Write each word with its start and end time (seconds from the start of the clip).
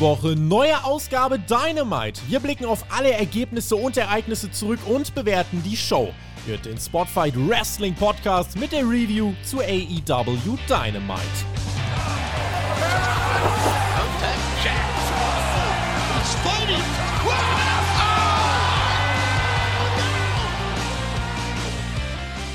Woche, 0.00 0.36
neue 0.36 0.84
Ausgabe 0.84 1.38
Dynamite. 1.38 2.20
Wir 2.28 2.40
blicken 2.40 2.66
auf 2.66 2.84
alle 2.90 3.12
Ergebnisse 3.12 3.76
und 3.76 3.96
Ereignisse 3.96 4.50
zurück 4.50 4.80
und 4.86 5.14
bewerten 5.14 5.62
die 5.62 5.76
Show. 5.76 6.12
Hört 6.46 6.66
den 6.66 6.78
Spotfight 6.78 7.34
Wrestling 7.36 7.94
Podcast 7.94 8.58
mit 8.58 8.72
der 8.72 8.82
Review 8.82 9.32
zu 9.42 9.60
AEW 9.60 10.58
Dynamite. 10.68 11.22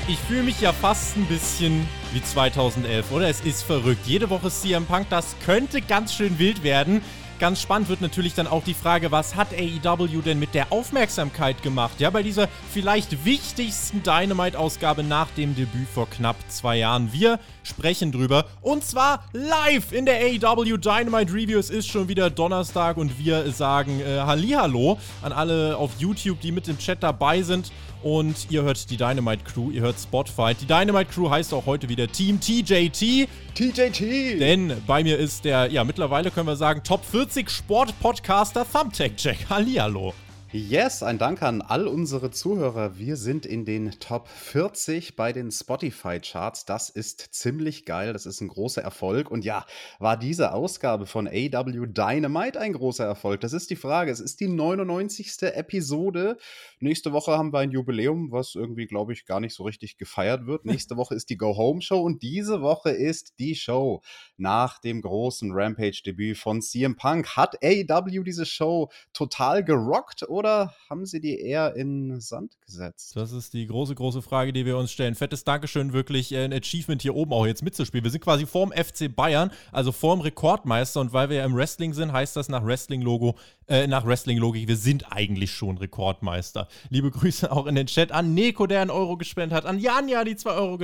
Ich 0.08 0.18
fühle 0.18 0.42
mich 0.42 0.60
ja 0.60 0.72
fast 0.72 1.16
ein 1.16 1.24
bisschen 1.24 1.88
wie 2.12 2.22
2011, 2.22 3.10
oder? 3.12 3.28
Es 3.28 3.40
ist 3.40 3.62
verrückt. 3.62 4.06
Jede 4.06 4.28
Woche 4.28 4.50
CM 4.50 4.84
Punk, 4.84 5.08
das 5.08 5.36
könnte 5.46 5.80
ganz 5.80 6.12
schön 6.12 6.38
wild 6.38 6.62
werden. 6.62 7.02
Ganz 7.42 7.60
spannend 7.60 7.88
wird 7.88 8.00
natürlich 8.00 8.34
dann 8.34 8.46
auch 8.46 8.62
die 8.62 8.72
Frage, 8.72 9.10
was 9.10 9.34
hat 9.34 9.48
AEW 9.52 10.22
denn 10.22 10.38
mit 10.38 10.54
der 10.54 10.70
Aufmerksamkeit 10.70 11.60
gemacht? 11.60 11.98
Ja, 11.98 12.08
bei 12.10 12.22
dieser 12.22 12.46
vielleicht 12.70 13.24
wichtigsten 13.24 14.00
Dynamite-Ausgabe 14.04 15.02
nach 15.02 15.28
dem 15.32 15.56
Debüt 15.56 15.88
vor 15.92 16.08
knapp 16.08 16.36
zwei 16.46 16.76
Jahren. 16.76 17.12
Wir 17.12 17.40
sprechen 17.72 18.12
drüber 18.12 18.44
und 18.60 18.84
zwar 18.84 19.24
live 19.32 19.92
in 19.92 20.06
der 20.06 20.16
AEW 20.16 20.76
Dynamite 20.76 21.32
Review. 21.32 21.58
Es 21.58 21.70
ist 21.70 21.88
schon 21.88 22.08
wieder 22.08 22.28
Donnerstag 22.30 22.96
und 22.96 23.18
wir 23.18 23.50
sagen 23.50 24.00
äh, 24.00 24.20
Hallihallo 24.20 24.98
an 25.22 25.32
alle 25.32 25.76
auf 25.76 25.92
YouTube, 25.98 26.40
die 26.40 26.52
mit 26.52 26.66
dem 26.66 26.78
Chat 26.78 27.02
dabei 27.02 27.42
sind. 27.42 27.72
Und 28.02 28.50
ihr 28.50 28.62
hört 28.62 28.90
die 28.90 28.96
Dynamite 28.96 29.44
Crew, 29.44 29.70
ihr 29.70 29.82
hört 29.82 29.98
Spotfight. 29.98 30.60
Die 30.60 30.66
Dynamite 30.66 31.12
Crew 31.12 31.30
heißt 31.30 31.54
auch 31.54 31.66
heute 31.66 31.88
wieder 31.88 32.10
Team 32.10 32.40
TJT. 32.40 33.28
TJT! 33.54 34.40
Denn 34.40 34.82
bei 34.86 35.04
mir 35.04 35.18
ist 35.18 35.44
der, 35.44 35.70
ja, 35.70 35.84
mittlerweile 35.84 36.32
können 36.32 36.48
wir 36.48 36.56
sagen, 36.56 36.82
Top 36.82 37.04
40 37.04 37.48
Sport-Podcaster 37.48 38.66
Thumbtack 38.70 39.12
Jack. 39.18 39.36
Hallihallo. 39.48 40.14
Yes, 40.54 41.02
ein 41.02 41.16
Dank 41.16 41.40
an 41.40 41.62
all 41.62 41.88
unsere 41.88 42.30
Zuhörer. 42.30 42.98
Wir 42.98 43.16
sind 43.16 43.46
in 43.46 43.64
den 43.64 43.92
Top 43.92 44.28
40 44.28 45.16
bei 45.16 45.32
den 45.32 45.50
Spotify-Charts. 45.50 46.66
Das 46.66 46.90
ist 46.90 47.32
ziemlich 47.32 47.86
geil. 47.86 48.12
Das 48.12 48.26
ist 48.26 48.42
ein 48.42 48.48
großer 48.48 48.82
Erfolg. 48.82 49.30
Und 49.30 49.46
ja, 49.46 49.64
war 49.98 50.18
diese 50.18 50.52
Ausgabe 50.52 51.06
von 51.06 51.26
AW 51.26 51.86
Dynamite 51.86 52.60
ein 52.60 52.74
großer 52.74 53.06
Erfolg? 53.06 53.40
Das 53.40 53.54
ist 53.54 53.70
die 53.70 53.76
Frage. 53.76 54.10
Es 54.10 54.20
ist 54.20 54.40
die 54.40 54.48
99. 54.48 55.40
Episode. 55.40 56.36
Nächste 56.82 57.12
Woche 57.12 57.32
haben 57.32 57.52
wir 57.52 57.60
ein 57.60 57.70
Jubiläum, 57.70 58.30
was 58.30 58.54
irgendwie, 58.54 58.86
glaube 58.86 59.12
ich, 59.12 59.24
gar 59.24 59.40
nicht 59.40 59.54
so 59.54 59.64
richtig 59.64 59.96
gefeiert 59.96 60.46
wird. 60.46 60.64
Nächste 60.66 60.96
Woche 60.96 61.14
ist 61.14 61.30
die 61.30 61.36
Go-Home-Show 61.36 62.00
und 62.00 62.22
diese 62.22 62.60
Woche 62.60 62.90
ist 62.90 63.38
die 63.38 63.54
Show 63.54 64.02
nach 64.36 64.80
dem 64.80 65.00
großen 65.00 65.50
Rampage-Debüt 65.52 66.36
von 66.36 66.60
CM 66.60 66.96
Punk. 66.96 67.36
Hat 67.36 67.56
AW 67.64 68.22
diese 68.22 68.46
Show 68.46 68.90
total 69.12 69.64
gerockt 69.64 70.28
oder 70.28 70.42
oder 70.42 70.74
haben 70.90 71.06
sie 71.06 71.20
die 71.20 71.38
eher 71.38 71.76
in 71.76 72.20
Sand 72.20 72.60
gesetzt? 72.60 73.14
Das 73.14 73.30
ist 73.30 73.54
die 73.54 73.66
große, 73.66 73.94
große 73.94 74.22
Frage, 74.22 74.52
die 74.52 74.66
wir 74.66 74.76
uns 74.76 74.90
stellen. 74.90 75.14
Fettes 75.14 75.44
Dankeschön, 75.44 75.92
wirklich 75.92 76.32
äh, 76.32 76.44
ein 76.44 76.52
Achievement 76.52 77.00
hier 77.00 77.14
oben 77.14 77.32
auch 77.32 77.46
jetzt 77.46 77.62
mitzuspielen. 77.62 78.02
Wir 78.02 78.10
sind 78.10 78.24
quasi 78.24 78.44
vorm 78.44 78.72
FC 78.72 79.14
Bayern, 79.14 79.52
also 79.70 79.92
vorm 79.92 80.20
Rekordmeister 80.20 81.00
und 81.00 81.12
weil 81.12 81.30
wir 81.30 81.38
ja 81.38 81.44
im 81.44 81.54
Wrestling 81.54 81.94
sind, 81.94 82.12
heißt 82.12 82.34
das 82.34 82.48
nach 82.48 82.64
Wrestling-Logo, 82.64 83.36
äh, 83.68 83.86
nach 83.86 84.04
Wrestling-Logik, 84.04 84.66
wir 84.66 84.76
sind 84.76 85.12
eigentlich 85.12 85.52
schon 85.52 85.78
Rekordmeister. 85.78 86.66
Liebe 86.90 87.10
Grüße 87.10 87.50
auch 87.50 87.66
in 87.66 87.74
den 87.74 87.86
Chat 87.86 88.12
an 88.12 88.34
Neko, 88.34 88.66
der 88.66 88.80
einen 88.80 88.90
Euro 88.90 89.16
gespendet 89.16 89.56
hat, 89.56 89.66
an 89.66 89.78
Janja, 89.78 90.24
die 90.24 90.36
zwei 90.36 90.52
Euro 90.52 90.78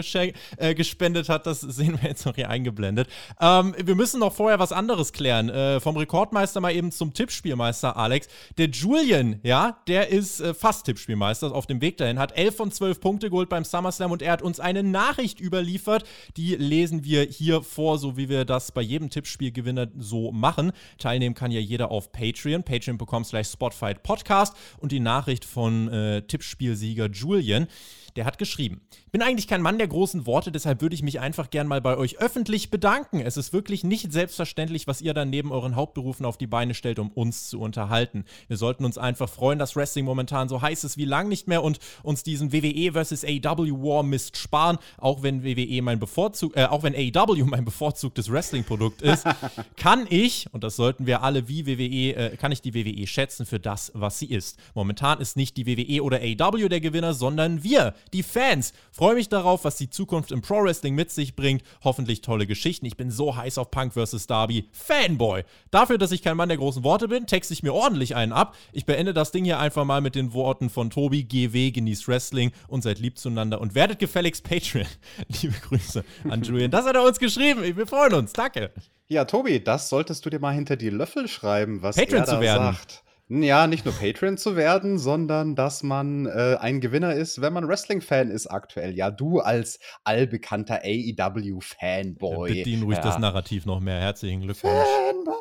äh, 0.56 0.74
gespendet 0.74 1.28
hat. 1.28 1.46
Das 1.46 1.60
sehen 1.60 1.98
wir 2.00 2.08
jetzt 2.08 2.26
noch 2.26 2.34
hier 2.34 2.50
eingeblendet. 2.50 3.08
Ähm, 3.40 3.74
wir 3.82 3.94
müssen 3.94 4.20
noch 4.20 4.32
vorher 4.32 4.58
was 4.58 4.72
anderes 4.72 5.12
klären. 5.12 5.48
Äh, 5.48 5.80
vom 5.80 5.96
Rekordmeister 5.96 6.60
mal 6.60 6.74
eben 6.74 6.92
zum 6.92 7.14
Tippspielmeister, 7.14 7.96
Alex. 7.96 8.28
Der 8.56 8.68
Julian, 8.68 9.40
ja, 9.42 9.78
der 9.86 10.08
ist 10.08 10.40
äh, 10.40 10.54
fast 10.54 10.86
Tippspielmeister 10.86 11.52
auf 11.54 11.66
dem 11.66 11.80
Weg 11.80 11.96
dahin, 11.96 12.18
hat 12.18 12.36
11 12.36 12.56
von 12.56 12.70
12 12.70 13.00
Punkte 13.00 13.30
geholt 13.30 13.48
beim 13.48 13.64
SummerSlam 13.64 14.12
und 14.12 14.22
er 14.22 14.32
hat 14.32 14.42
uns 14.42 14.60
eine 14.60 14.82
Nachricht 14.82 15.40
überliefert. 15.40 16.04
Die 16.36 16.54
lesen 16.56 17.04
wir 17.04 17.22
hier 17.22 17.62
vor, 17.62 17.98
so 17.98 18.16
wie 18.16 18.28
wir 18.28 18.44
das 18.44 18.72
bei 18.72 18.82
jedem 18.82 19.10
Tippspielgewinner 19.10 19.88
so 19.96 20.32
machen. 20.32 20.72
Teilnehmen 20.98 21.34
kann 21.34 21.50
ja 21.50 21.60
jeder 21.60 21.90
auf 21.90 22.12
Patreon, 22.12 22.62
patreon.com 22.62 23.24
slash 23.24 23.48
Spotfight 23.48 24.02
Podcast 24.02 24.56
und 24.78 24.92
die 24.92 25.00
Nachricht 25.00 25.44
von 25.44 25.77
äh, 25.86 26.22
Tippspielsieger 26.22 27.08
Julian. 27.10 27.68
Der 28.16 28.24
hat 28.24 28.38
geschrieben: 28.38 28.80
Bin 29.10 29.22
eigentlich 29.22 29.48
kein 29.48 29.62
Mann 29.62 29.78
der 29.78 29.88
großen 29.88 30.26
Worte, 30.26 30.52
deshalb 30.52 30.82
würde 30.82 30.94
ich 30.94 31.02
mich 31.02 31.20
einfach 31.20 31.50
gern 31.50 31.66
mal 31.66 31.80
bei 31.80 31.96
euch 31.96 32.18
öffentlich 32.18 32.70
bedanken. 32.70 33.20
Es 33.20 33.36
ist 33.36 33.52
wirklich 33.52 33.84
nicht 33.84 34.12
selbstverständlich, 34.12 34.86
was 34.86 35.00
ihr 35.00 35.14
dann 35.14 35.30
neben 35.30 35.50
euren 35.50 35.76
Hauptberufen 35.76 36.26
auf 36.26 36.36
die 36.36 36.46
Beine 36.46 36.74
stellt, 36.74 36.98
um 36.98 37.10
uns 37.10 37.48
zu 37.48 37.60
unterhalten. 37.60 38.24
Wir 38.48 38.58
sollten 38.58 38.84
uns 38.84 38.98
einfach 38.98 39.28
freuen, 39.28 39.58
dass 39.58 39.76
Wrestling 39.76 40.04
momentan 40.04 40.48
so 40.48 40.60
heiß 40.60 40.84
ist 40.84 40.98
wie 40.98 41.06
lang 41.06 41.28
nicht 41.28 41.48
mehr 41.48 41.62
und 41.62 41.78
uns 42.02 42.22
diesen 42.22 42.52
WWE 42.52 42.92
vs. 42.92 43.24
AW 43.24 43.70
War 43.72 44.02
Mist 44.02 44.36
sparen, 44.36 44.78
auch 44.98 45.22
wenn 45.22 45.42
WWE 45.42 45.80
mein 45.82 45.98
Bevorzug, 45.98 46.56
äh, 46.56 46.66
auch 46.66 46.82
wenn 46.82 46.94
AW 46.94 47.42
mein 47.44 47.64
bevorzugtes 47.64 48.30
Wrestling-Produkt 48.30 49.00
ist, 49.00 49.24
kann 49.76 50.06
ich, 50.10 50.52
und 50.52 50.64
das 50.64 50.76
sollten 50.76 51.06
wir 51.06 51.22
alle 51.22 51.48
wie 51.48 51.66
WWE, 51.66 52.14
äh, 52.14 52.36
kann 52.36 52.52
ich 52.52 52.60
die 52.60 52.74
WWE 52.74 53.06
schätzen 53.06 53.46
für 53.46 53.58
das, 53.58 53.90
was 53.94 54.18
sie 54.18 54.26
ist. 54.26 54.58
Momentan 54.74 55.20
ist 55.20 55.36
nicht 55.36 55.56
die 55.56 55.66
WWE 55.66 56.02
oder 56.02 56.20
AW 56.20 56.68
der 56.68 56.80
Gewinner, 56.80 57.14
sondern 57.14 57.62
wir, 57.62 57.94
die 58.12 58.22
Fans. 58.22 58.72
Freue 58.98 59.14
mich 59.14 59.28
darauf, 59.28 59.62
was 59.62 59.76
die 59.76 59.90
Zukunft 59.90 60.32
im 60.32 60.40
Pro 60.40 60.64
Wrestling 60.64 60.96
mit 60.96 61.12
sich 61.12 61.36
bringt. 61.36 61.62
Hoffentlich 61.84 62.20
tolle 62.20 62.48
Geschichten. 62.48 62.84
Ich 62.84 62.96
bin 62.96 63.12
so 63.12 63.36
heiß 63.36 63.56
auf 63.58 63.70
Punk 63.70 63.92
vs. 63.94 64.26
Darby. 64.26 64.68
Fanboy. 64.72 65.44
Dafür, 65.70 65.98
dass 65.98 66.10
ich 66.10 66.20
kein 66.20 66.36
Mann 66.36 66.48
der 66.48 66.58
großen 66.58 66.82
Worte 66.82 67.06
bin, 67.06 67.28
texte 67.28 67.54
ich 67.54 67.62
mir 67.62 67.72
ordentlich 67.72 68.16
einen 68.16 68.32
ab. 68.32 68.56
Ich 68.72 68.86
beende 68.86 69.14
das 69.14 69.30
Ding 69.30 69.44
hier 69.44 69.60
einfach 69.60 69.84
mal 69.84 70.00
mit 70.00 70.16
den 70.16 70.32
Worten 70.32 70.68
von 70.68 70.90
Tobi, 70.90 71.22
GW, 71.22 71.70
genießt 71.70 72.08
Wrestling 72.08 72.50
und 72.66 72.82
seid 72.82 72.98
lieb 72.98 73.18
zueinander 73.18 73.60
und 73.60 73.76
werdet 73.76 74.00
gefälligst 74.00 74.42
Patreon. 74.42 74.88
Liebe 75.42 75.54
Grüße 75.54 76.04
an 76.28 76.42
Julian. 76.42 76.72
Das 76.72 76.84
hat 76.84 76.96
er 76.96 77.04
uns 77.04 77.20
geschrieben. 77.20 77.62
Wir 77.76 77.86
freuen 77.86 78.14
uns. 78.14 78.32
Danke. 78.32 78.72
Ja, 79.06 79.26
Tobi, 79.26 79.62
das 79.62 79.90
solltest 79.90 80.26
du 80.26 80.30
dir 80.30 80.40
mal 80.40 80.54
hinter 80.56 80.74
die 80.74 80.90
Löffel 80.90 81.28
schreiben, 81.28 81.82
was 81.82 81.94
Patreon 81.94 82.22
er 82.22 82.26
da 82.26 82.32
zu 82.32 82.40
werden. 82.40 82.74
sagt. 82.74 83.04
Ja, 83.30 83.66
nicht 83.66 83.84
nur 83.84 83.92
Patreon 83.92 84.38
zu 84.38 84.56
werden, 84.56 84.98
sondern 84.98 85.54
dass 85.54 85.82
man 85.82 86.24
äh, 86.26 86.56
ein 86.60 86.80
Gewinner 86.80 87.14
ist, 87.14 87.42
wenn 87.42 87.52
man 87.52 87.68
Wrestling-Fan 87.68 88.30
ist 88.30 88.46
aktuell. 88.46 88.94
Ja, 88.96 89.10
du 89.10 89.40
als 89.40 89.78
allbekannter 90.04 90.80
AEW-Fanboy. 90.82 92.48
Bedienen 92.48 92.84
ruhig 92.84 92.96
ja. 92.96 93.04
das 93.04 93.18
Narrativ 93.18 93.66
noch 93.66 93.80
mehr. 93.80 94.00
Herzlichen 94.00 94.40
Glückwunsch. 94.40 94.72
Fanboy. 94.72 95.34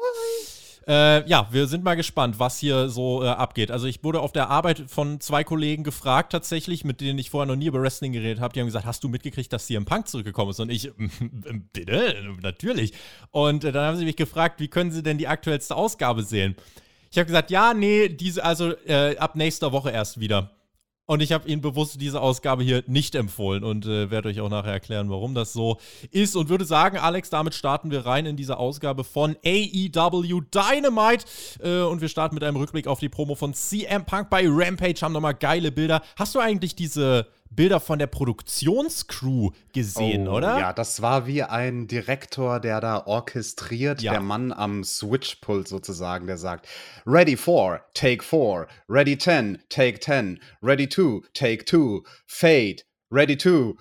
Äh, 0.87 1.27
ja, 1.29 1.47
wir 1.51 1.67
sind 1.67 1.83
mal 1.83 1.95
gespannt, 1.95 2.39
was 2.39 2.59
hier 2.59 2.87
so 2.87 3.21
äh, 3.21 3.27
abgeht. 3.27 3.71
Also 3.71 3.87
ich 3.87 4.03
wurde 4.05 4.21
auf 4.21 4.31
der 4.31 4.49
Arbeit 4.49 4.85
von 4.87 5.19
zwei 5.19 5.43
Kollegen 5.43 5.83
gefragt 5.83 6.31
tatsächlich, 6.31 6.85
mit 6.85 7.01
denen 7.01 7.19
ich 7.19 7.29
vorher 7.29 7.45
noch 7.45 7.57
nie 7.57 7.67
über 7.67 7.81
Wrestling 7.81 8.13
geredet 8.13 8.39
habe. 8.39 8.53
Die 8.53 8.61
haben 8.61 8.67
gesagt, 8.67 8.85
hast 8.85 9.03
du 9.03 9.09
mitgekriegt, 9.09 9.51
dass 9.51 9.65
CM 9.65 9.83
Punk 9.83 10.07
zurückgekommen 10.07 10.51
ist? 10.51 10.61
Und 10.61 10.71
ich, 10.71 10.91
bitte, 11.73 12.15
natürlich. 12.41 12.93
Und 13.31 13.65
äh, 13.65 13.73
dann 13.73 13.85
haben 13.85 13.97
sie 13.97 14.05
mich 14.05 14.15
gefragt, 14.15 14.61
wie 14.61 14.69
können 14.69 14.91
sie 14.91 15.03
denn 15.03 15.17
die 15.17 15.27
aktuellste 15.27 15.75
Ausgabe 15.75 16.23
sehen? 16.23 16.55
Ich 17.11 17.17
habe 17.17 17.25
gesagt, 17.25 17.51
ja, 17.51 17.73
nee, 17.73 18.09
diese, 18.09 18.43
also 18.43 18.73
äh, 18.85 19.17
ab 19.17 19.35
nächster 19.35 19.71
Woche 19.71 19.91
erst 19.91 20.19
wieder. 20.19 20.51
Und 21.09 21.21
ich 21.21 21.31
habe 21.31 21.47
Ihnen 21.47 21.61
bewusst 21.61 22.01
diese 22.01 22.19
Ausgabe 22.19 22.63
hier 22.63 22.83
nicht 22.85 23.15
empfohlen 23.15 23.63
und 23.63 23.85
äh, 23.85 24.11
werde 24.11 24.27
euch 24.27 24.41
auch 24.41 24.49
nachher 24.49 24.73
erklären, 24.73 25.09
warum 25.09 25.33
das 25.33 25.53
so 25.53 25.77
ist. 26.11 26.35
Und 26.35 26.49
würde 26.49 26.65
sagen, 26.65 26.97
Alex, 26.97 27.29
damit 27.29 27.53
starten 27.53 27.91
wir 27.91 28.05
rein 28.05 28.25
in 28.25 28.35
diese 28.35 28.57
Ausgabe 28.57 29.05
von 29.05 29.37
AEW 29.45 30.41
Dynamite. 30.51 31.25
Äh, 31.63 31.83
und 31.83 32.01
wir 32.01 32.09
starten 32.09 32.35
mit 32.35 32.43
einem 32.43 32.57
Rückblick 32.57 32.87
auf 32.87 32.99
die 32.99 33.07
Promo 33.07 33.35
von 33.35 33.53
CM 33.53 34.03
Punk 34.03 34.29
bei 34.29 34.43
Rampage. 34.45 34.99
Haben 35.01 35.13
nochmal 35.13 35.35
geile 35.35 35.71
Bilder. 35.71 36.01
Hast 36.17 36.35
du 36.35 36.39
eigentlich 36.39 36.75
diese 36.75 37.27
Bilder 37.49 37.79
von 37.79 37.99
der 37.99 38.07
Produktionscrew 38.07 39.51
gesehen, 39.73 40.27
Oh, 40.27 40.35
oder? 40.35 40.59
Ja, 40.59 40.73
das 40.73 41.01
war 41.01 41.27
wie 41.27 41.43
ein 41.43 41.87
Direktor, 41.87 42.59
der 42.59 42.81
da 42.81 43.05
orchestriert, 43.05 44.01
Ja. 44.01 44.11
der 44.13 44.21
Mann 44.21 44.51
am 44.51 44.83
Switchpult 44.83 45.67
sozusagen, 45.67 46.27
der 46.27 46.37
sagt: 46.37 46.67
Ready 47.05 47.35
for, 47.37 47.81
take 47.93 48.23
four, 48.23 48.67
ready 48.89 49.17
10, 49.17 49.59
take 49.69 49.99
10, 49.99 50.39
ready 50.61 50.87
two, 50.87 51.23
take 51.33 51.65
two, 51.65 52.03
fade, 52.25 52.83
ready 53.11 53.37
two. 53.37 53.75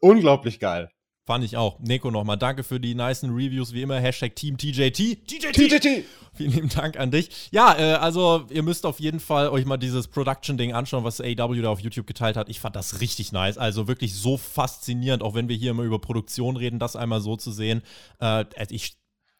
Unglaublich 0.00 0.58
geil. 0.60 0.90
Fand 1.26 1.42
ich 1.42 1.56
auch. 1.56 1.80
Neko 1.80 2.12
nochmal, 2.12 2.38
danke 2.38 2.62
für 2.62 2.78
die 2.78 2.94
nicen 2.94 3.30
Reviews, 3.30 3.72
wie 3.72 3.82
immer. 3.82 3.98
Hashtag 3.98 4.36
Team 4.36 4.56
TJT. 4.56 5.26
TJT! 5.26 5.52
TJT! 5.54 6.04
Vielen 6.34 6.52
lieben 6.52 6.68
Dank 6.68 6.96
an 7.00 7.10
dich. 7.10 7.48
Ja, 7.50 7.76
äh, 7.76 7.94
also 7.94 8.46
ihr 8.48 8.62
müsst 8.62 8.86
auf 8.86 9.00
jeden 9.00 9.18
Fall 9.18 9.48
euch 9.48 9.64
mal 9.64 9.76
dieses 9.76 10.06
Production-Ding 10.06 10.72
anschauen, 10.72 11.02
was 11.02 11.20
AW 11.20 11.60
da 11.60 11.70
auf 11.70 11.80
YouTube 11.80 12.06
geteilt 12.06 12.36
hat. 12.36 12.48
Ich 12.48 12.60
fand 12.60 12.76
das 12.76 13.00
richtig 13.00 13.32
nice. 13.32 13.58
Also 13.58 13.88
wirklich 13.88 14.14
so 14.14 14.36
faszinierend, 14.36 15.24
auch 15.24 15.34
wenn 15.34 15.48
wir 15.48 15.56
hier 15.56 15.72
immer 15.72 15.82
über 15.82 15.98
Produktion 15.98 16.56
reden, 16.56 16.78
das 16.78 16.94
einmal 16.94 17.20
so 17.20 17.34
zu 17.34 17.50
sehen. 17.50 17.82
Äh, 18.20 18.44
also 18.56 18.72
ich, 18.72 18.96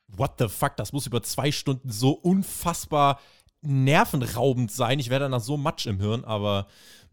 what 0.08 0.32
the 0.40 0.48
fuck, 0.48 0.76
das 0.76 0.92
muss 0.92 1.06
über 1.06 1.22
zwei 1.22 1.52
Stunden 1.52 1.92
so 1.92 2.10
unfassbar 2.10 3.20
nervenraubend 3.62 4.72
sein. 4.72 4.98
Ich 4.98 5.10
werde 5.10 5.26
danach 5.26 5.40
so 5.40 5.56
matsch 5.56 5.86
im 5.86 6.00
Hirn, 6.00 6.24
aber 6.24 6.66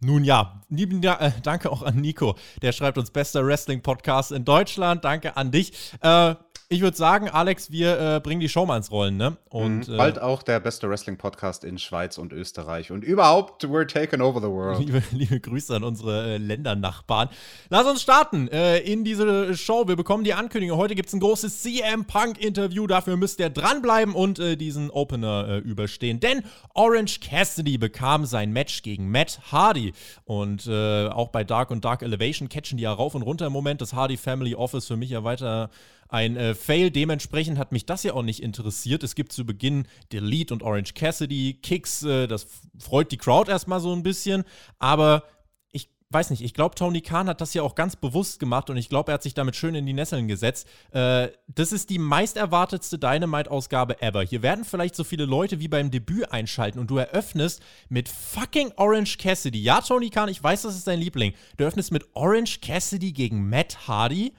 nun 0.04 0.24
ja, 0.24 0.62
lieben 0.70 1.02
äh, 1.04 1.32
danke 1.44 1.72
auch 1.72 1.82
an 1.82 1.96
Nico. 1.96 2.36
Der 2.62 2.72
schreibt 2.72 2.98
uns 2.98 3.12
bester 3.12 3.46
Wrestling-Podcast 3.46 4.32
in 4.32 4.46
Deutschland. 4.46 5.04
Danke 5.04 5.38
an 5.38 5.52
dich. 5.52 5.74
Äh, 6.02 6.36
ich 6.74 6.82
würde 6.82 6.98
sagen, 6.98 7.30
Alex, 7.30 7.72
wir 7.72 8.00
äh, 8.00 8.20
bringen 8.20 8.42
die 8.42 8.50
Show 8.50 8.66
mal 8.66 8.78
ins 8.78 8.90
Rollen, 8.90 9.16
ne? 9.16 9.38
Und 9.50 9.88
mhm, 9.88 9.98
bald 9.98 10.18
äh, 10.18 10.22
auch 10.22 10.42
der 10.42 10.60
beste 10.60 10.90
Wrestling-Podcast 10.90 11.64
in 11.64 11.78
Schweiz 11.78 12.18
und 12.18 12.34
Österreich. 12.34 12.92
Und 12.92 13.04
überhaupt, 13.04 13.64
we're 13.66 13.88
taking 13.88 14.22
over 14.22 14.42
the 14.42 14.48
world. 14.48 14.80
Liebe, 14.80 15.04
liebe 15.12 15.40
Grüße 15.40 15.76
an 15.76 15.84
unsere 15.84 16.34
äh, 16.34 16.38
Ländernachbarn. 16.38 17.30
Lass 17.70 17.86
uns 17.86 18.02
starten 18.02 18.48
äh, 18.48 18.80
in 18.80 19.04
diese 19.04 19.56
Show. 19.56 19.88
Wir 19.88 19.96
bekommen 19.96 20.24
die 20.24 20.34
Ankündigung. 20.34 20.80
Heute 20.80 20.96
gibt 20.96 21.10
es 21.10 21.14
ein 21.14 21.20
großes 21.20 21.62
CM 21.62 22.06
Punk-Interview. 22.06 22.88
Dafür 22.88 23.18
müsst 23.18 23.40
ihr 23.40 23.52
dranbleiben 23.52 24.16
und 24.16 24.40
äh, 24.40 24.56
diesen 24.56 24.90
Opener 24.90 25.58
überstehen. 25.60 26.20
Denn 26.20 26.44
Orange 26.74 27.20
Cassidy 27.20 27.78
bekam 27.78 28.26
sein 28.26 28.52
Match 28.52 28.82
gegen 28.82 29.12
Matt 29.12 29.40
Hardy. 29.52 29.94
Und 30.26 30.68
auch 30.68 31.30
bei 31.30 31.44
Dark 31.44 31.70
und 31.72 31.86
Dark 31.86 32.02
Elevation 32.02 32.50
catchen 32.50 32.78
die 32.78 32.84
ja 32.84 32.94
rauf 32.94 33.14
und 33.14 33.22
runter 33.22 33.48
im 33.48 33.54
Moment. 33.54 33.82
Das 33.82 33.94
Hardy 33.94 34.18
Family 34.18 34.56
Office 34.56 34.88
für 34.88 34.98
mich 34.98 35.12
ja 35.12 35.24
weiter 35.24 35.70
ein 36.10 36.38
äh, 36.38 36.56
Fail. 36.56 36.92
Dementsprechend 36.92 37.58
hat 37.58 37.72
mich 37.72 37.86
das 37.86 38.04
ja 38.04 38.14
auch 38.14 38.24
nicht 38.24 38.42
interessiert. 38.42 39.04
Es 39.04 39.16
gibt 39.16 39.32
zu 39.32 39.46
Beginn 39.46 39.88
Delete 40.12 40.54
und 40.54 40.64
Orange 40.64 40.94
Cassidy, 40.94 41.60
Kicks, 41.62 42.04
äh, 42.04 42.28
das 42.28 42.48
freut 42.80 43.12
die 43.12 43.18
Crowd 43.18 43.50
erstmal 43.50 43.80
so 43.80 43.94
ein 43.94 44.04
bisschen. 44.04 44.44
Aber 44.80 45.24
ich 45.72 45.90
weiß 46.10 46.30
nicht, 46.30 46.44
ich 46.44 46.54
glaube, 46.54 46.76
Tony 46.76 47.02
Khan 47.02 47.28
hat 47.28 47.42
das 47.42 47.56
ja 47.56 47.64
auch 47.64 47.74
ganz 47.74 47.96
bewusst 47.96 48.40
gemacht 48.40 48.70
und 48.70 48.78
ich 48.78 48.90
glaube, 48.90 49.12
er 49.12 49.16
hat 49.16 49.24
sich 49.24 49.34
damit 49.34 49.56
schön 49.56 49.74
in 49.74 49.86
die 49.86 49.94
Nesseln 49.94 50.28
gesetzt. 50.28 50.68
Äh, 50.92 51.30
das 51.48 51.72
ist 51.72 51.90
die 51.90 51.98
meist 51.98 52.38
erwartetste 52.38 53.00
Dynamite-Ausgabe 53.00 54.02
ever. 54.02 54.22
Hier 54.22 54.44
werden 54.44 54.66
vielleicht 54.66 54.96
so 54.96 55.04
viele 55.04 55.26
Leute 55.26 55.60
wie 55.60 55.68
beim 55.68 55.90
Debüt 55.90 56.32
einschalten 56.32 56.80
und 56.80 56.92
du 56.92 56.98
eröffnest 56.98 57.64
mit 57.90 58.08
fucking 58.08 58.72
Orange 58.76 59.18
Cassidy. 59.18 59.62
Ja, 59.62 59.82
Tony 59.82 60.12
Khan, 60.12 60.30
ich 60.30 60.44
weiß, 60.44 60.62
das 60.62 60.76
ist 60.76 60.88
dein 60.88 61.00
Liebling. 61.00 61.34
Du 61.58 61.64
eröffnest 61.64 61.92
mit 61.92 62.06
Orange 62.14 62.62
Cassidy 62.62 63.14
gegen 63.14 63.50
Matt 63.50 63.88
Hardy. 63.88 64.34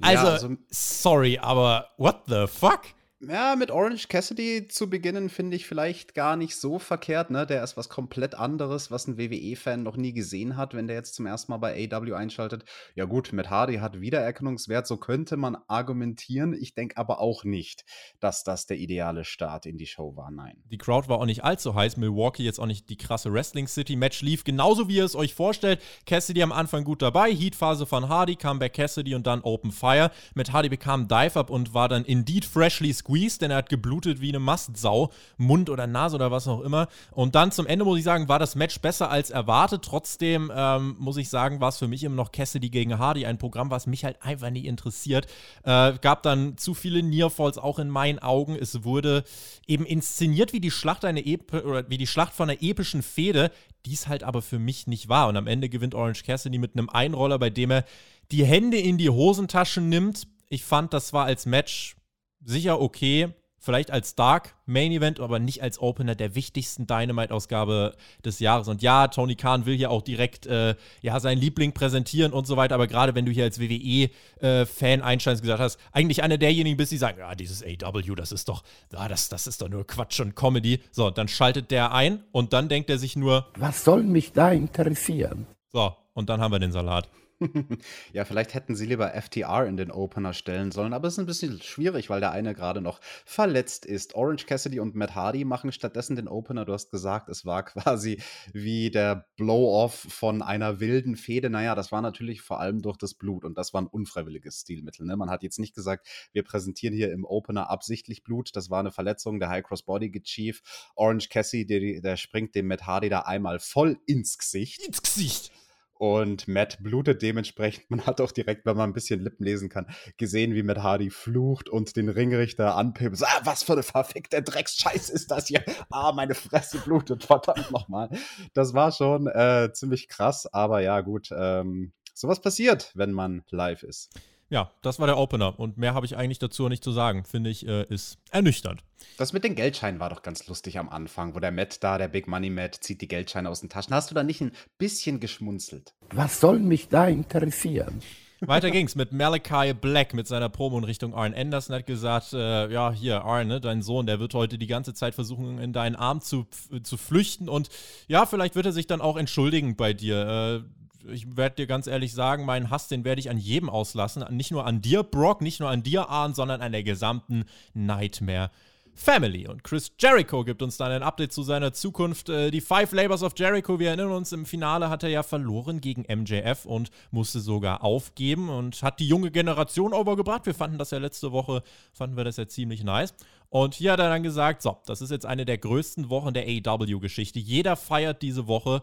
Also, 0.00 0.26
ja, 0.26 0.32
also, 0.32 0.56
sorry, 0.70 1.38
aber 1.38 1.90
what 1.96 2.22
the 2.28 2.46
fuck? 2.46 2.86
Ja, 3.20 3.56
mit 3.56 3.72
Orange 3.72 4.06
Cassidy 4.06 4.68
zu 4.68 4.88
beginnen, 4.88 5.28
finde 5.28 5.56
ich 5.56 5.66
vielleicht 5.66 6.14
gar 6.14 6.36
nicht 6.36 6.54
so 6.54 6.78
verkehrt. 6.78 7.30
Ne? 7.30 7.46
Der 7.46 7.64
ist 7.64 7.76
was 7.76 7.88
komplett 7.88 8.36
anderes, 8.36 8.92
was 8.92 9.08
ein 9.08 9.18
WWE-Fan 9.18 9.82
noch 9.82 9.96
nie 9.96 10.12
gesehen 10.12 10.56
hat, 10.56 10.72
wenn 10.72 10.86
der 10.86 10.94
jetzt 10.94 11.16
zum 11.16 11.26
ersten 11.26 11.50
Mal 11.50 11.58
bei 11.58 11.88
AW 11.90 12.14
einschaltet. 12.14 12.64
Ja, 12.94 13.06
gut, 13.06 13.32
mit 13.32 13.50
Hardy 13.50 13.78
hat 13.78 14.00
Wiedererkennungswert, 14.00 14.86
so 14.86 14.98
könnte 14.98 15.36
man 15.36 15.56
argumentieren. 15.66 16.54
Ich 16.54 16.74
denke 16.74 16.96
aber 16.96 17.20
auch 17.20 17.42
nicht, 17.42 17.84
dass 18.20 18.44
das 18.44 18.66
der 18.66 18.76
ideale 18.76 19.24
Start 19.24 19.66
in 19.66 19.78
die 19.78 19.86
Show 19.86 20.14
war. 20.14 20.30
Nein. 20.30 20.62
Die 20.70 20.78
Crowd 20.78 21.08
war 21.08 21.18
auch 21.18 21.26
nicht 21.26 21.42
allzu 21.42 21.74
heiß. 21.74 21.96
Milwaukee 21.96 22.44
jetzt 22.44 22.60
auch 22.60 22.66
nicht 22.66 22.88
die 22.88 22.96
krasse 22.96 23.32
Wrestling 23.32 23.66
City. 23.66 23.96
Match 23.96 24.22
lief 24.22 24.44
genauso, 24.44 24.88
wie 24.88 24.98
ihr 24.98 25.04
es 25.04 25.16
euch 25.16 25.34
vorstellt. 25.34 25.82
Cassidy 26.06 26.44
am 26.44 26.52
Anfang 26.52 26.84
gut 26.84 27.02
dabei. 27.02 27.34
Heat-Phase 27.34 27.84
von 27.84 28.08
Hardy, 28.08 28.36
Comeback 28.36 28.74
Cassidy 28.74 29.16
und 29.16 29.26
dann 29.26 29.40
Open 29.40 29.72
Fire. 29.72 30.12
Mit 30.36 30.52
Hardy 30.52 30.68
bekam 30.68 31.08
Dive-Up 31.08 31.50
und 31.50 31.74
war 31.74 31.88
dann 31.88 32.04
indeed 32.04 32.44
freshly 32.44 32.94
squeezed, 33.08 33.42
denn 33.42 33.50
er 33.50 33.58
hat 33.58 33.68
geblutet 33.68 34.20
wie 34.20 34.28
eine 34.28 34.38
Mastsau, 34.38 35.10
Mund 35.36 35.70
oder 35.70 35.86
Nase 35.86 36.16
oder 36.16 36.30
was 36.30 36.46
auch 36.46 36.60
immer. 36.60 36.88
Und 37.10 37.34
dann 37.34 37.52
zum 37.52 37.66
Ende 37.66 37.84
muss 37.84 37.98
ich 37.98 38.04
sagen, 38.04 38.28
war 38.28 38.38
das 38.38 38.54
Match 38.54 38.80
besser 38.80 39.10
als 39.10 39.30
erwartet. 39.30 39.82
Trotzdem 39.84 40.52
ähm, 40.54 40.96
muss 40.98 41.16
ich 41.16 41.28
sagen, 41.28 41.60
war 41.60 41.70
es 41.70 41.78
für 41.78 41.88
mich 41.88 42.04
immer 42.04 42.16
noch 42.16 42.32
Cassidy 42.32 42.70
gegen 42.70 42.98
Hardy, 42.98 43.26
ein 43.26 43.38
Programm, 43.38 43.70
was 43.70 43.86
mich 43.86 44.04
halt 44.04 44.22
einfach 44.22 44.50
nie 44.50 44.66
interessiert. 44.66 45.26
Äh, 45.64 45.94
gab 46.00 46.22
dann 46.22 46.56
zu 46.58 46.74
viele 46.74 47.02
Nearfalls 47.02 47.58
auch 47.58 47.78
in 47.78 47.88
meinen 47.88 48.18
Augen. 48.18 48.56
Es 48.56 48.84
wurde 48.84 49.24
eben 49.66 49.86
inszeniert 49.86 50.52
wie 50.52 50.60
die 50.60 50.70
Schlacht 50.70 51.04
eine 51.04 51.24
Ep 51.24 51.52
oder 51.52 51.88
wie 51.88 51.98
die 51.98 52.06
Schlacht 52.06 52.34
von 52.34 52.50
einer 52.50 52.62
epischen 52.62 53.02
Fehde, 53.02 53.50
dies 53.86 54.08
halt 54.08 54.22
aber 54.22 54.42
für 54.42 54.58
mich 54.58 54.86
nicht 54.86 55.08
war. 55.08 55.28
Und 55.28 55.36
am 55.36 55.46
Ende 55.46 55.68
gewinnt 55.68 55.94
Orange 55.94 56.24
Cassidy 56.24 56.58
mit 56.58 56.76
einem 56.76 56.88
Einroller, 56.88 57.38
bei 57.38 57.50
dem 57.50 57.70
er 57.70 57.84
die 58.30 58.44
Hände 58.44 58.78
in 58.78 58.98
die 58.98 59.08
Hosentaschen 59.08 59.88
nimmt. 59.88 60.26
Ich 60.50 60.64
fand, 60.64 60.92
das 60.92 61.12
war 61.12 61.24
als 61.24 61.46
Match 61.46 61.97
sicher 62.44 62.80
okay. 62.80 63.34
Vielleicht 63.60 63.90
als 63.90 64.14
Dark 64.14 64.54
Main 64.66 64.92
Event, 64.92 65.18
aber 65.18 65.40
nicht 65.40 65.62
als 65.62 65.80
Opener 65.80 66.14
der 66.14 66.36
wichtigsten 66.36 66.86
Dynamite-Ausgabe 66.86 67.96
des 68.24 68.38
Jahres. 68.38 68.68
Und 68.68 68.82
ja, 68.82 69.08
Tony 69.08 69.34
Khan 69.34 69.66
will 69.66 69.76
hier 69.76 69.90
auch 69.90 70.02
direkt 70.02 70.46
äh, 70.46 70.76
ja, 71.02 71.18
seinen 71.18 71.40
Liebling 71.40 71.72
präsentieren 71.72 72.32
und 72.32 72.46
so 72.46 72.56
weiter. 72.56 72.76
Aber 72.76 72.86
gerade 72.86 73.16
wenn 73.16 73.26
du 73.26 73.32
hier 73.32 73.42
als 73.42 73.58
WWE-Fan 73.58 75.00
äh, 75.00 75.02
einsteigst, 75.02 75.42
gesagt 75.42 75.60
hast, 75.60 75.80
eigentlich 75.90 76.22
einer 76.22 76.38
derjenigen 76.38 76.76
bist, 76.76 76.92
die 76.92 76.98
sagen, 76.98 77.18
ja, 77.18 77.34
dieses 77.34 77.64
AW, 77.64 78.14
das 78.14 78.30
ist 78.30 78.48
doch, 78.48 78.62
ja, 78.92 79.08
das, 79.08 79.28
das 79.28 79.48
ist 79.48 79.60
doch 79.60 79.68
nur 79.68 79.84
Quatsch 79.84 80.20
und 80.20 80.36
Comedy. 80.36 80.80
So, 80.92 81.10
dann 81.10 81.26
schaltet 81.26 81.72
der 81.72 81.92
ein 81.92 82.22
und 82.30 82.52
dann 82.52 82.68
denkt 82.68 82.88
er 82.90 82.98
sich 82.98 83.16
nur, 83.16 83.48
was 83.56 83.82
soll 83.82 84.04
mich 84.04 84.32
da 84.32 84.52
interessieren? 84.52 85.48
So, 85.72 85.96
und 86.14 86.28
dann 86.30 86.40
haben 86.40 86.52
wir 86.52 86.60
den 86.60 86.72
Salat. 86.72 87.08
Ja, 88.12 88.24
vielleicht 88.24 88.54
hätten 88.54 88.74
sie 88.74 88.86
lieber 88.86 89.10
FTR 89.10 89.66
in 89.66 89.76
den 89.76 89.90
Opener 89.90 90.32
stellen 90.32 90.72
sollen, 90.72 90.92
aber 90.92 91.08
es 91.08 91.14
ist 91.14 91.20
ein 91.20 91.26
bisschen 91.26 91.60
schwierig, 91.60 92.10
weil 92.10 92.20
der 92.20 92.32
eine 92.32 92.54
gerade 92.54 92.80
noch 92.80 93.00
verletzt 93.24 93.86
ist. 93.86 94.14
Orange 94.14 94.46
Cassidy 94.46 94.80
und 94.80 94.94
Matt 94.94 95.14
Hardy 95.14 95.44
machen 95.44 95.72
stattdessen 95.72 96.16
den 96.16 96.28
Opener. 96.28 96.64
Du 96.64 96.72
hast 96.72 96.90
gesagt, 96.90 97.28
es 97.28 97.44
war 97.44 97.62
quasi 97.64 98.20
wie 98.52 98.90
der 98.90 99.26
Blow-off 99.36 100.06
von 100.08 100.42
einer 100.42 100.80
wilden 100.80 101.16
Fehde. 101.16 101.50
Naja, 101.50 101.74
das 101.74 101.92
war 101.92 102.02
natürlich 102.02 102.40
vor 102.40 102.60
allem 102.60 102.82
durch 102.82 102.96
das 102.96 103.14
Blut 103.14 103.44
und 103.44 103.56
das 103.56 103.72
war 103.72 103.82
ein 103.82 103.86
unfreiwilliges 103.86 104.60
Stilmittel. 104.60 105.06
Ne? 105.06 105.16
Man 105.16 105.30
hat 105.30 105.42
jetzt 105.42 105.58
nicht 105.58 105.74
gesagt, 105.74 106.08
wir 106.32 106.42
präsentieren 106.42 106.94
hier 106.94 107.12
im 107.12 107.24
Opener 107.24 107.70
absichtlich 107.70 108.22
Blut. 108.22 108.50
Das 108.54 108.70
war 108.70 108.80
eine 108.80 108.90
Verletzung, 108.90 109.38
der 109.38 109.50
High 109.50 109.64
Cross 109.64 109.82
Body 109.82 110.10
Chief. 110.22 110.62
Orange 110.96 111.28
Cassidy, 111.28 111.66
der, 111.66 112.00
der 112.00 112.16
springt 112.16 112.54
dem 112.54 112.66
Matt 112.66 112.86
Hardy 112.86 113.08
da 113.08 113.20
einmal 113.20 113.58
voll 113.58 113.98
ins 114.06 114.38
Gesicht. 114.38 114.84
Ins 114.86 115.02
Gesicht! 115.02 115.52
Und 115.98 116.46
Matt 116.46 116.78
blutet 116.80 117.22
dementsprechend. 117.22 117.90
Man 117.90 118.06
hat 118.06 118.20
auch 118.20 118.30
direkt, 118.30 118.64
wenn 118.66 118.76
man 118.76 118.90
ein 118.90 118.94
bisschen 118.94 119.20
Lippen 119.20 119.44
lesen 119.44 119.68
kann, 119.68 119.86
gesehen, 120.16 120.54
wie 120.54 120.62
Matt 120.62 120.78
Hardy 120.78 121.10
flucht 121.10 121.68
und 121.68 121.96
den 121.96 122.08
Ringrichter 122.08 122.76
anpippt. 122.76 123.22
Ah, 123.22 123.40
was 123.44 123.64
für 123.64 123.72
eine 123.72 123.82
verfickte 123.82 124.40
Drecksscheiß 124.42 125.10
ist 125.10 125.30
das 125.30 125.48
hier? 125.48 125.62
Ah, 125.90 126.12
meine 126.12 126.34
Fresse 126.34 126.78
blutet, 126.78 127.24
verdammt 127.24 127.70
nochmal. 127.72 128.10
Das 128.54 128.74
war 128.74 128.92
schon 128.92 129.26
äh, 129.26 129.70
ziemlich 129.72 130.08
krass, 130.08 130.46
aber 130.52 130.80
ja, 130.80 131.00
gut. 131.00 131.30
Ähm, 131.36 131.92
sowas 132.14 132.40
passiert, 132.40 132.92
wenn 132.94 133.12
man 133.12 133.42
live 133.50 133.82
ist. 133.82 134.10
Ja, 134.50 134.70
das 134.82 134.98
war 134.98 135.06
der 135.06 135.18
Opener. 135.18 135.58
Und 135.58 135.76
mehr 135.76 135.94
habe 135.94 136.06
ich 136.06 136.16
eigentlich 136.16 136.38
dazu 136.38 136.68
nicht 136.68 136.82
zu 136.82 136.92
sagen. 136.92 137.24
Finde 137.24 137.50
ich, 137.50 137.66
äh, 137.66 137.84
ist 137.84 138.18
ernüchternd. 138.30 138.82
Das 139.18 139.32
mit 139.32 139.44
den 139.44 139.54
Geldscheinen 139.54 140.00
war 140.00 140.10
doch 140.10 140.22
ganz 140.22 140.46
lustig 140.46 140.78
am 140.78 140.88
Anfang, 140.88 141.34
wo 141.34 141.40
der 141.40 141.52
Matt 141.52 141.82
da, 141.84 141.98
der 141.98 142.08
Big 142.08 142.28
Money 142.28 142.50
Matt, 142.50 142.76
zieht 142.76 143.00
die 143.00 143.08
Geldscheine 143.08 143.48
aus 143.48 143.60
den 143.60 143.68
Taschen. 143.68 143.94
Hast 143.94 144.10
du 144.10 144.14
da 144.14 144.22
nicht 144.22 144.40
ein 144.40 144.52
bisschen 144.78 145.20
geschmunzelt? 145.20 145.92
Was 146.10 146.40
soll 146.40 146.58
mich 146.60 146.88
da 146.88 147.08
interessieren? 147.08 148.00
Weiter 148.40 148.70
ging's 148.70 148.94
mit 148.94 149.12
Malachi 149.12 149.74
Black 149.74 150.14
mit 150.14 150.28
seiner 150.28 150.48
Promo 150.48 150.78
in 150.78 150.84
Richtung 150.84 151.12
Arn 151.12 151.34
Anderson. 151.34 151.74
Hat 151.74 151.86
gesagt, 151.86 152.32
äh, 152.32 152.70
ja, 152.72 152.92
hier, 152.92 153.24
Arn, 153.24 153.48
ne, 153.48 153.60
dein 153.60 153.82
Sohn, 153.82 154.06
der 154.06 154.20
wird 154.20 154.32
heute 154.32 154.58
die 154.58 154.68
ganze 154.68 154.94
Zeit 154.94 155.14
versuchen, 155.14 155.58
in 155.58 155.72
deinen 155.72 155.96
Arm 155.96 156.20
zu, 156.20 156.46
zu 156.84 156.96
flüchten. 156.96 157.48
Und 157.48 157.68
ja, 158.06 158.26
vielleicht 158.26 158.54
wird 158.54 158.66
er 158.66 158.72
sich 158.72 158.86
dann 158.86 159.00
auch 159.00 159.16
entschuldigen 159.16 159.76
bei 159.76 159.92
dir. 159.92 160.62
Äh, 160.64 160.78
ich 161.12 161.36
werde 161.36 161.56
dir 161.56 161.66
ganz 161.66 161.86
ehrlich 161.86 162.12
sagen, 162.12 162.44
meinen 162.44 162.70
Hass, 162.70 162.88
den 162.88 163.04
werde 163.04 163.20
ich 163.20 163.30
an 163.30 163.38
jedem 163.38 163.70
auslassen. 163.70 164.24
Nicht 164.30 164.50
nur 164.50 164.66
an 164.66 164.80
dir, 164.80 165.02
Brock, 165.02 165.40
nicht 165.40 165.60
nur 165.60 165.70
an 165.70 165.82
dir, 165.82 166.08
Arn, 166.08 166.34
sondern 166.34 166.60
an 166.60 166.72
der 166.72 166.82
gesamten 166.82 167.44
Nightmare. 167.74 168.50
Family. 168.98 169.46
Und 169.46 169.62
Chris 169.62 169.92
Jericho 169.98 170.44
gibt 170.44 170.60
uns 170.60 170.76
dann 170.76 170.90
ein 170.90 171.04
Update 171.04 171.32
zu 171.32 171.42
seiner 171.42 171.72
Zukunft. 171.72 172.28
Äh, 172.28 172.50
die 172.50 172.60
Five 172.60 172.92
Labors 172.92 173.22
of 173.22 173.32
Jericho, 173.36 173.78
wir 173.78 173.88
erinnern 173.88 174.10
uns, 174.10 174.32
im 174.32 174.44
Finale 174.44 174.90
hat 174.90 175.04
er 175.04 175.08
ja 175.08 175.22
verloren 175.22 175.80
gegen 175.80 176.02
MJF 176.02 176.66
und 176.66 176.90
musste 177.12 177.38
sogar 177.38 177.84
aufgeben 177.84 178.48
und 178.48 178.82
hat 178.82 178.98
die 178.98 179.06
junge 179.06 179.30
Generation 179.30 179.92
overgebracht. 179.92 180.46
Wir 180.46 180.54
fanden 180.54 180.78
das 180.78 180.90
ja 180.90 180.98
letzte 180.98 181.30
Woche, 181.30 181.62
fanden 181.92 182.16
wir 182.16 182.24
das 182.24 182.38
ja 182.38 182.48
ziemlich 182.48 182.82
nice. 182.82 183.14
Und 183.50 183.74
hier 183.74 183.92
hat 183.92 184.00
er 184.00 184.10
dann 184.10 184.24
gesagt, 184.24 184.62
so, 184.62 184.76
das 184.86 185.00
ist 185.00 185.10
jetzt 185.10 185.26
eine 185.26 185.46
der 185.46 185.58
größten 185.58 186.10
Wochen 186.10 186.34
der 186.34 186.44
AEW-Geschichte. 186.46 187.38
Jeder 187.38 187.76
feiert 187.76 188.20
diese 188.20 188.48
Woche, 188.48 188.82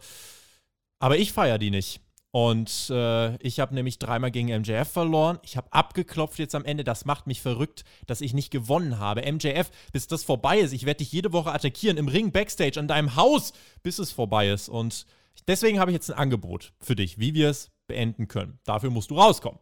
aber 0.98 1.18
ich 1.18 1.34
feiere 1.34 1.60
die 1.60 1.72
nicht. 1.72 2.00
Und 2.36 2.90
äh, 2.90 3.38
ich 3.38 3.62
habe 3.62 3.74
nämlich 3.74 3.98
dreimal 3.98 4.30
gegen 4.30 4.50
MJF 4.50 4.90
verloren. 4.90 5.40
Ich 5.42 5.56
habe 5.56 5.72
abgeklopft 5.72 6.38
jetzt 6.38 6.54
am 6.54 6.66
Ende. 6.66 6.84
Das 6.84 7.06
macht 7.06 7.28
mich 7.28 7.42
verrückt, 7.42 7.86
dass 8.08 8.20
ich 8.20 8.34
nicht 8.34 8.52
gewonnen 8.52 9.00
habe. 9.00 9.22
MJF, 9.22 9.72
bis 9.94 10.08
das 10.08 10.26
vorbei 10.26 10.60
ist. 10.60 10.74
Ich 10.74 10.86
werde 10.86 10.98
dich 10.98 11.14
jede 11.14 11.32
Woche 11.32 11.54
attackieren 11.54 11.96
im 11.96 12.10
Ring, 12.10 12.34
Backstage, 12.34 12.78
an 12.78 12.90
deinem 12.90 13.16
Haus, 13.16 13.54
bis 13.84 14.00
es 14.00 14.12
vorbei 14.12 14.50
ist. 14.50 14.68
Und 14.68 15.06
deswegen 15.48 15.80
habe 15.80 15.92
ich 15.92 15.96
jetzt 15.96 16.12
ein 16.12 16.18
Angebot 16.18 16.74
für 16.82 16.98
dich, 16.98 17.20
wie 17.20 17.34
wir 17.36 17.50
es 17.50 17.72
beenden 17.88 18.28
können. 18.28 18.60
Dafür 18.66 18.90
musst 18.90 19.12
du 19.12 19.16
rauskommen. 19.18 19.62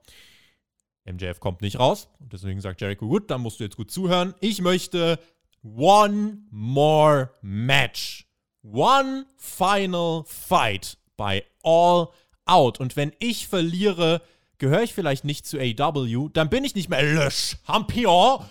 MJF 1.05 1.39
kommt 1.39 1.61
nicht 1.61 1.77
raus. 1.77 2.09
Und 2.19 2.33
deswegen 2.33 2.59
sagt 2.59 2.81
Jericho, 2.81 3.07
gut, 3.07 3.29
dann 3.29 3.41
musst 3.41 3.59
du 3.59 3.65
jetzt 3.65 3.77
gut 3.77 3.91
zuhören. 3.91 4.33
Ich 4.39 4.61
möchte 4.61 5.19
one 5.61 6.39
more 6.49 7.35
match. 7.43 8.25
One 8.63 9.27
final 9.37 10.23
fight 10.25 10.97
by 11.17 11.43
all 11.61 12.09
out. 12.45 12.79
Und 12.79 12.95
wenn 12.95 13.13
ich 13.19 13.47
verliere, 13.47 14.21
gehöre 14.57 14.83
ich 14.83 14.93
vielleicht 14.93 15.25
nicht 15.25 15.45
zu 15.45 15.59
AW, 15.59 16.29
dann 16.33 16.49
bin 16.49 16.63
ich 16.63 16.75
nicht 16.75 16.89
mehr 16.89 17.03
Le 17.03 17.31
Champion. 17.31 18.45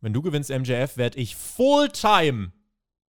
Wenn 0.00 0.12
du 0.12 0.22
gewinnst, 0.22 0.50
MJF, 0.50 0.96
werde 0.96 1.18
ich 1.18 1.34
Fulltime 1.34 2.52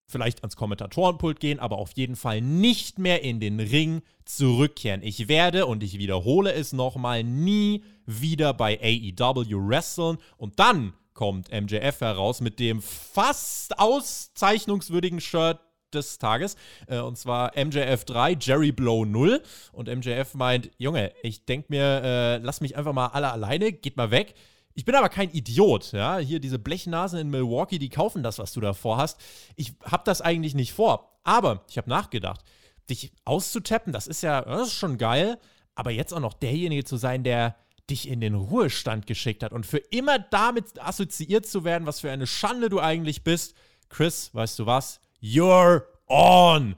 vielleicht 0.09 0.41
ans 0.41 0.57
Kommentatorenpult 0.57 1.39
gehen, 1.39 1.61
aber 1.61 1.77
auf 1.77 1.93
jeden 1.93 2.17
Fall 2.17 2.41
nicht 2.41 2.99
mehr 2.99 3.23
in 3.23 3.41
den 3.41 3.61
Ring 3.61 4.01
zurückkehren. 4.25 5.03
Ich 5.03 5.29
werde, 5.29 5.67
und 5.67 5.83
ich 5.83 5.99
wiederhole 5.99 6.53
es 6.53 6.73
nochmal, 6.73 7.23
nie 7.23 7.85
wieder 8.07 8.55
bei 8.55 8.81
AEW 8.81 9.69
wresteln. 9.69 10.17
Und 10.39 10.59
dann 10.59 10.95
kommt 11.13 11.51
MJF 11.53 12.01
heraus 12.01 12.41
mit 12.41 12.59
dem 12.59 12.81
fast 12.81 13.79
auszeichnungswürdigen 13.79 15.21
Shirt 15.21 15.61
des 15.95 16.19
Tages. 16.19 16.57
Äh, 16.87 16.99
und 16.99 17.17
zwar 17.19 17.53
MJF 17.57 18.05
3, 18.05 18.37
Jerry 18.41 18.73
Blow 18.73 19.05
0. 19.05 19.43
Und 19.73 19.89
MJF 19.89 20.35
meint, 20.35 20.71
Junge, 20.79 21.13
ich 21.23 21.45
denke 21.45 21.67
mir, 21.71 22.03
äh, 22.03 22.37
lass 22.39 22.61
mich 22.61 22.77
einfach 22.77 22.93
mal 22.93 23.09
alle 23.09 23.33
alleine, 23.33 23.73
geht 23.73 23.97
mal 23.97 24.11
weg. 24.11 24.35
Ich 24.75 24.85
bin 24.85 24.95
aber 24.95 25.09
kein 25.09 25.31
Idiot, 25.31 25.93
ja. 25.93 26.19
Hier 26.19 26.39
diese 26.39 26.59
Blechnasen 26.59 27.19
in 27.19 27.31
Milwaukee, 27.31 27.79
die 27.79 27.89
kaufen 27.89 28.23
das, 28.23 28.39
was 28.39 28.53
du 28.53 28.61
da 28.61 28.75
vorhast. 28.75 29.21
Ich 29.57 29.75
habe 29.83 30.05
das 30.05 30.21
eigentlich 30.21 30.55
nicht 30.55 30.73
vor. 30.73 31.19
Aber 31.25 31.65
ich 31.69 31.79
habe 31.79 31.91
nachgedacht, 31.91 32.43
dich 32.89 33.13
auszutappen, 33.25 33.93
das 33.93 34.07
ist 34.07 34.23
ja, 34.23 34.43
das 34.43 34.69
ist 34.69 34.75
schon 34.75 34.97
geil. 34.97 35.39
Aber 35.75 35.91
jetzt 35.91 36.15
auch 36.15 36.21
noch 36.21 36.35
derjenige 36.35 36.85
zu 36.85 36.97
sein, 36.97 37.25
der 37.25 37.57
dich 37.91 38.09
in 38.09 38.21
den 38.21 38.35
Ruhestand 38.35 39.07
geschickt 39.07 39.43
hat 39.43 39.53
und 39.53 39.67
für 39.67 39.79
immer 39.79 40.19
damit 40.19 40.81
assoziiert 40.81 41.47
zu 41.47 41.65
werden, 41.65 41.87
was 41.87 42.01
für 42.01 42.11
eine 42.11 42.27
Schande 42.27 42.69
du 42.69 42.81
eigentlich 42.81 43.25
bist. 43.25 43.55
Chris, 43.89 44.35
weißt 44.35 44.59
du 44.59 44.67
was? 44.67 45.01
You're 45.21 45.83
on. 46.07 46.77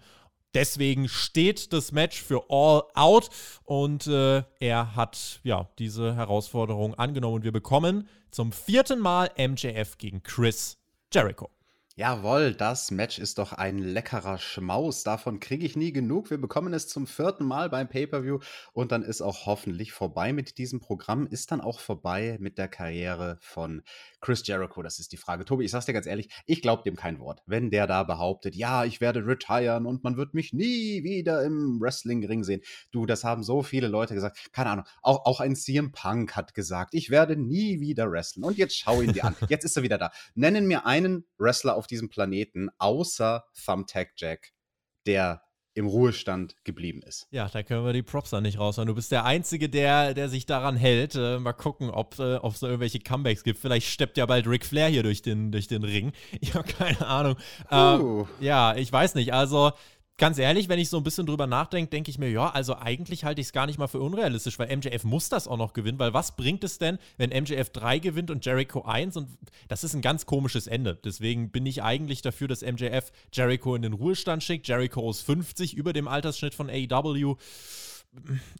Deswegen 0.55 1.09
steht 1.09 1.73
das 1.73 1.93
Match 1.93 2.23
für 2.23 2.43
All 2.49 2.83
Out 2.95 3.31
und 3.65 4.07
äh, 4.09 4.43
er 4.59 4.97
hat 4.97 5.41
ja 5.45 5.69
diese 5.79 6.17
Herausforderung 6.17 6.95
angenommen 6.95 7.37
und 7.37 7.45
wir 7.45 7.53
bekommen 7.53 8.09
zum 8.31 8.51
vierten 8.51 8.99
Mal 8.99 9.31
MJF 9.39 9.99
gegen 9.99 10.23
Chris 10.23 10.77
Jericho. 11.13 11.51
Jawohl, 12.01 12.55
das 12.55 12.91
Match 12.91 13.19
ist 13.19 13.37
doch 13.37 13.53
ein 13.53 13.79
leckerer 13.79 14.39
Schmaus. 14.39 15.03
Davon 15.03 15.39
kriege 15.39 15.67
ich 15.67 15.77
nie 15.77 15.93
genug. 15.93 16.31
Wir 16.31 16.41
bekommen 16.41 16.73
es 16.73 16.89
zum 16.89 17.07
vierten 17.07 17.45
Mal 17.45 17.69
beim 17.69 17.89
Pay-Per-View 17.89 18.39
und 18.73 18.91
dann 18.91 19.03
ist 19.03 19.21
auch 19.21 19.45
hoffentlich 19.45 19.93
vorbei 19.93 20.33
mit 20.33 20.57
diesem 20.57 20.81
Programm. 20.81 21.27
Ist 21.27 21.53
dann 21.53 21.61
auch 21.61 21.79
vorbei 21.79 22.39
mit 22.41 22.57
der 22.57 22.69
Karriere 22.69 23.37
von 23.43 23.83
Chris 24.21 24.47
Jericho? 24.47 24.83
Das 24.83 24.99
ist 24.99 25.13
die 25.13 25.17
Frage. 25.17 25.45
Tobi, 25.45 25.65
ich 25.65 25.71
sag's 25.71 25.87
dir 25.87 25.93
ganz 25.93 26.07
ehrlich, 26.07 26.29
ich 26.47 26.63
glaube 26.63 26.83
dem 26.83 26.97
kein 26.97 27.19
Wort. 27.19 27.43
Wenn 27.47 27.71
der 27.71 27.87
da 27.87 28.03
behauptet, 28.03 28.55
ja, 28.55 28.85
ich 28.85 29.01
werde 29.01 29.27
retiren 29.27 29.87
und 29.87 30.05
man 30.05 30.17
wird 30.17 30.35
mich 30.35 30.53
nie 30.53 31.03
wieder 31.03 31.45
im 31.45 31.81
Wrestling-Ring 31.81 32.45
sehen. 32.45 32.61
Du, 32.91 33.07
das 33.07 33.25
haben 33.25 33.43
so 33.43 33.63
viele 33.63 33.89
Leute 33.89 34.15
gesagt. 34.15 34.53
Keine 34.53 34.71
Ahnung. 34.71 34.85
Auch, 35.03 35.25
auch 35.25 35.41
ein 35.41 35.57
CM 35.57 35.93
Punk 35.93 36.37
hat 36.37 36.55
gesagt, 36.55 36.95
ich 36.95 37.11
werde 37.11 37.37
nie 37.37 37.81
wieder 37.81 38.11
wrestlen. 38.11 38.45
Und 38.45 38.59
jetzt 38.59 38.77
schau 38.77 39.01
ihn 39.01 39.13
dir 39.13 39.25
an. 39.25 39.37
Jetzt 39.49 39.65
ist 39.65 39.77
er 39.77 39.83
wieder 39.83 39.99
da. 39.99 40.11
Nennen 40.35 40.67
mir 40.67 40.87
einen 40.87 41.27
Wrestler 41.39 41.77
auf 41.77 41.87
diesem 41.87 42.09
Planeten, 42.09 42.69
außer 42.79 43.45
Thumbtack 43.65 44.13
Jack, 44.17 44.53
der 45.07 45.43
im 45.81 45.87
Ruhestand 45.87 46.55
geblieben 46.65 47.03
ist. 47.03 47.27
Ja, 47.31 47.49
da 47.49 47.63
können 47.63 47.85
wir 47.85 47.93
die 47.93 48.03
Props 48.03 48.31
dann 48.31 48.45
nicht 48.45 48.59
raushauen. 48.59 48.87
Du 48.87 48.95
bist 48.95 49.11
der 49.11 49.25
Einzige, 49.25 49.69
der, 49.69 50.15
der 50.15 50.29
sich 50.29 50.47
daran 50.47 50.77
hält. 50.77 51.17
Äh, 51.17 51.39
mal 51.39 51.53
gucken, 51.53 51.91
ob 51.91 52.19
äh, 52.19 52.37
es 52.37 52.61
da 52.61 52.67
irgendwelche 52.67 53.01
Comebacks 53.01 53.43
gibt. 53.43 53.59
Vielleicht 53.59 53.89
steppt 53.89 54.17
ja 54.17 54.27
bald 54.27 54.47
Ric 54.47 54.65
Flair 54.65 54.89
hier 54.89 55.03
durch 55.03 55.23
den, 55.23 55.51
durch 55.51 55.67
den 55.67 55.83
Ring. 55.83 56.13
Ich 56.41 56.55
habe 56.55 56.67
keine 56.67 57.07
Ahnung. 57.07 57.37
Uh. 57.71 58.27
Äh, 58.41 58.45
ja, 58.45 58.75
ich 58.75 58.91
weiß 58.91 59.15
nicht. 59.15 59.35
Also, 59.35 59.73
ganz 60.21 60.39
ehrlich, 60.39 60.69
wenn 60.69 60.79
ich 60.79 60.91
so 60.91 60.99
ein 60.99 61.03
bisschen 61.03 61.25
drüber 61.25 61.47
nachdenke, 61.47 61.91
denke 61.91 62.11
ich 62.11 62.19
mir, 62.19 62.31
ja, 62.31 62.51
also 62.51 62.77
eigentlich 62.77 63.25
halte 63.25 63.41
ich 63.41 63.47
es 63.47 63.53
gar 63.55 63.67
nicht 63.67 63.79
mal 63.79 63.89
für 63.89 64.01
unrealistisch, 64.01 64.59
weil 64.59 64.77
MJF 64.77 65.03
muss 65.05 65.31
das 65.31 65.49
auch 65.49 65.57
noch 65.57 65.73
gewinnen, 65.73 65.99
weil 65.99 66.13
was 66.13 66.37
bringt 66.37 66.63
es 66.63 66.77
denn, 66.77 66.99
wenn 67.17 67.31
MJF 67.31 67.71
3 67.71 67.99
gewinnt 68.01 68.31
und 68.31 68.45
Jericho 68.45 68.83
1 68.83 69.17
und 69.17 69.29
das 69.69 69.83
ist 69.83 69.95
ein 69.95 70.03
ganz 70.03 70.27
komisches 70.27 70.67
Ende. 70.67 70.99
Deswegen 71.03 71.51
bin 71.51 71.65
ich 71.65 71.83
eigentlich 71.83 72.21
dafür, 72.21 72.49
dass 72.49 72.61
MJF 72.61 73.11
Jericho 73.33 73.75
in 73.75 73.81
den 73.81 73.95
Ruhestand 73.95 74.45
schickt. 74.45 74.69
Jericho 74.69 75.09
ist 75.11 75.23
50 75.23 75.75
über 75.75 75.95
dem 75.95 76.07
Altersschnitt 76.07 76.55
von 76.55 76.69
AEW 76.69 77.37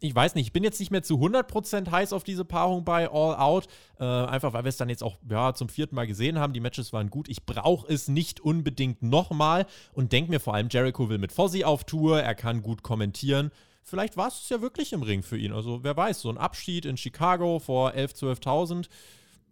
ich 0.01 0.15
weiß 0.15 0.35
nicht, 0.35 0.47
ich 0.47 0.53
bin 0.53 0.63
jetzt 0.63 0.79
nicht 0.79 0.91
mehr 0.91 1.03
zu 1.03 1.17
100% 1.17 1.91
heiß 1.91 2.13
auf 2.13 2.25
diese 2.25 2.45
Paarung 2.45 2.85
bei 2.85 3.11
All 3.11 3.37
Out, 3.37 3.67
äh, 3.99 4.05
einfach 4.05 4.53
weil 4.53 4.65
wir 4.65 4.69
es 4.69 4.77
dann 4.77 4.89
jetzt 4.89 5.03
auch 5.03 5.19
ja, 5.29 5.55
zum 5.55 5.69
vierten 5.69 5.95
Mal 5.95 6.07
gesehen 6.07 6.39
haben. 6.39 6.53
Die 6.53 6.61
Matches 6.61 6.93
waren 6.93 7.11
gut. 7.11 7.29
Ich 7.29 7.45
brauche 7.45 7.93
es 7.93 8.09
nicht 8.09 8.41
unbedingt 8.41 9.03
nochmal 9.03 9.67
und 9.93 10.13
denke 10.13 10.31
mir 10.31 10.41
vor 10.41 10.55
allem, 10.55 10.69
Jericho 10.71 11.09
will 11.09 11.19
mit 11.19 11.33
Fozzy 11.33 11.65
auf 11.65 11.85
Tour, 11.85 12.23
er 12.23 12.35
kann 12.35 12.63
gut 12.63 12.83
kommentieren. 12.83 13.51
Vielleicht 13.83 14.17
war 14.17 14.29
es 14.29 14.49
ja 14.49 14.61
wirklich 14.61 14.93
im 14.93 15.03
Ring 15.03 15.23
für 15.23 15.39
ihn. 15.39 15.53
Also 15.53 15.83
wer 15.83 15.97
weiß, 15.97 16.21
so 16.21 16.31
ein 16.31 16.39
Abschied 16.39 16.85
in 16.85 16.97
Chicago 16.97 17.59
vor 17.59 17.93
11.000, 17.93 18.41
12.000, 18.43 18.89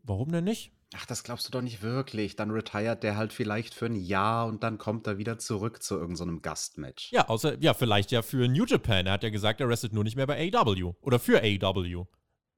warum 0.05 0.31
denn 0.31 0.45
nicht? 0.45 0.71
Ach, 0.97 1.05
das 1.05 1.23
glaubst 1.23 1.47
du 1.47 1.51
doch 1.51 1.61
nicht 1.61 1.83
wirklich. 1.83 2.37
Dann 2.37 2.51
retired 2.51 3.03
der 3.03 3.17
halt 3.17 3.33
vielleicht 3.33 3.75
für 3.75 3.87
ein 3.87 3.97
Jahr 3.97 4.47
und 4.47 4.63
dann 4.63 4.79
kommt 4.79 5.07
er 5.07 5.19
wieder 5.19 5.39
zurück 5.39 5.83
zu 5.83 5.97
irgendeinem 5.97 6.37
so 6.37 6.41
Gastmatch. 6.41 7.13
Ja, 7.13 7.29
außer, 7.29 7.59
ja, 7.61 7.75
vielleicht 7.75 8.11
ja 8.11 8.23
für 8.23 8.49
New 8.49 8.65
Japan. 8.65 9.07
Er 9.07 9.13
hat 9.13 9.23
ja 9.23 9.31
gesagt, 9.31 9.61
er 9.61 9.69
restet 9.69 9.93
nur 9.93 10.05
nicht 10.05 10.17
mehr 10.17 10.27
bei 10.27 10.51
AW. 10.53 10.95
Oder 11.03 11.19
für 11.19 11.43
AW. 11.43 12.05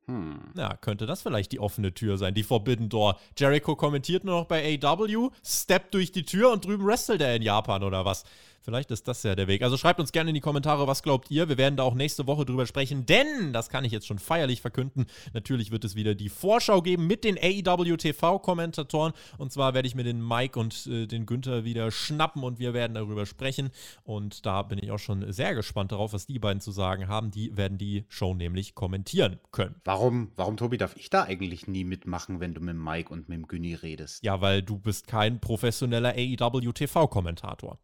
Hm. 0.07 0.53
Ja, 0.57 0.77
könnte 0.77 1.07
das 1.07 1.23
vielleicht 1.23 1.53
die 1.53 1.61
offene 1.61 1.93
Tür 1.93 2.19
sein, 2.19 2.35
die 2.35 2.43
Forbidden 2.43 2.89
Door. 2.89 3.19
Jericho 3.37 3.77
kommentiert 3.77 4.25
nur 4.25 4.41
noch 4.41 4.47
bei 4.47 4.79
AW, 4.83 5.31
steppt 5.45 5.95
durch 5.95 6.11
die 6.13 6.25
Tür 6.25 6.51
und 6.53 6.65
drüben 6.65 6.87
wrestelt 6.87 7.21
er 7.21 7.37
in 7.37 7.43
Japan 7.43 7.83
oder 7.83 8.05
was. 8.05 8.25
Vielleicht 8.71 8.93
ist 8.93 9.09
das 9.09 9.25
ja 9.25 9.35
der 9.35 9.49
Weg. 9.49 9.63
Also 9.63 9.77
schreibt 9.77 9.99
uns 9.99 10.13
gerne 10.13 10.31
in 10.31 10.35
die 10.35 10.41
Kommentare, 10.41 10.87
was 10.87 11.03
glaubt 11.03 11.29
ihr. 11.29 11.49
Wir 11.49 11.59
werden 11.59 11.77
da 11.77 11.83
auch 11.83 11.95
nächste 11.95 12.29
Woche 12.29 12.45
drüber 12.45 12.67
sprechen, 12.67 13.05
denn, 13.05 13.53
das 13.53 13.69
kann 13.69 13.85
ich 13.85 13.91
jetzt 13.91 14.07
schon 14.07 14.21
feierlich 14.21 14.61
verkünden, 14.61 15.07
natürlich 15.33 15.73
wird 15.73 15.85
es 15.85 15.97
wieder 15.97 16.15
die 16.15 16.29
Vorschau 16.29 16.81
geben 16.81 17.09
mit 17.09 17.25
den 17.25 17.37
AEW 17.37 17.97
TV-Kommentatoren. 17.97 19.13
Und 19.39 19.51
zwar 19.51 19.75
werde 19.75 19.89
ich 19.89 19.97
mir 19.97 20.05
den 20.05 20.25
Mike 20.25 20.57
und 20.57 20.87
äh, 20.87 21.09
den 21.09 21.27
Günther 21.27 21.65
wieder 21.65 21.91
schnappen 21.91 22.45
und 22.45 22.61
wir 22.61 22.73
werden 22.73 22.95
darüber 22.95 23.27
sprechen. 23.27 23.71
Und 24.05 24.47
da 24.47 24.63
bin 24.63 24.79
ich 24.81 24.93
auch 24.93 25.01
schon 25.01 25.33
sehr 25.33 25.57
gespannt 25.57 25.91
darauf, 25.91 26.13
was 26.13 26.27
die 26.27 26.39
beiden 26.39 26.61
zu 26.61 26.71
sagen 26.71 27.09
haben. 27.09 27.33
Die 27.33 27.57
werden 27.57 27.77
die 27.77 28.05
Show 28.07 28.35
nämlich 28.35 28.77
kommentieren 28.77 29.41
können. 29.51 29.75
Warum, 29.85 30.31
warum, 30.37 30.57
Tobi, 30.57 30.79
darf 30.79 30.95
ich 30.95 31.11
da 31.11 31.25
eigentlich 31.25 31.67
nie 31.67 31.83
mitmachen, 31.83 32.39
wenn 32.39 32.55
du 32.55 32.61
mit 32.61 32.77
Mike 32.77 33.13
und 33.13 33.29
mit 33.29 33.37
dem 33.37 33.49
Günni 33.49 33.75
redest? 33.75 34.23
Ja, 34.23 34.41
weil 34.41 34.63
du 34.63 34.79
bist 34.79 35.09
kein 35.09 35.41
professioneller 35.41 36.15
AEW 36.17 36.71
TV-Kommentator. 36.71 37.77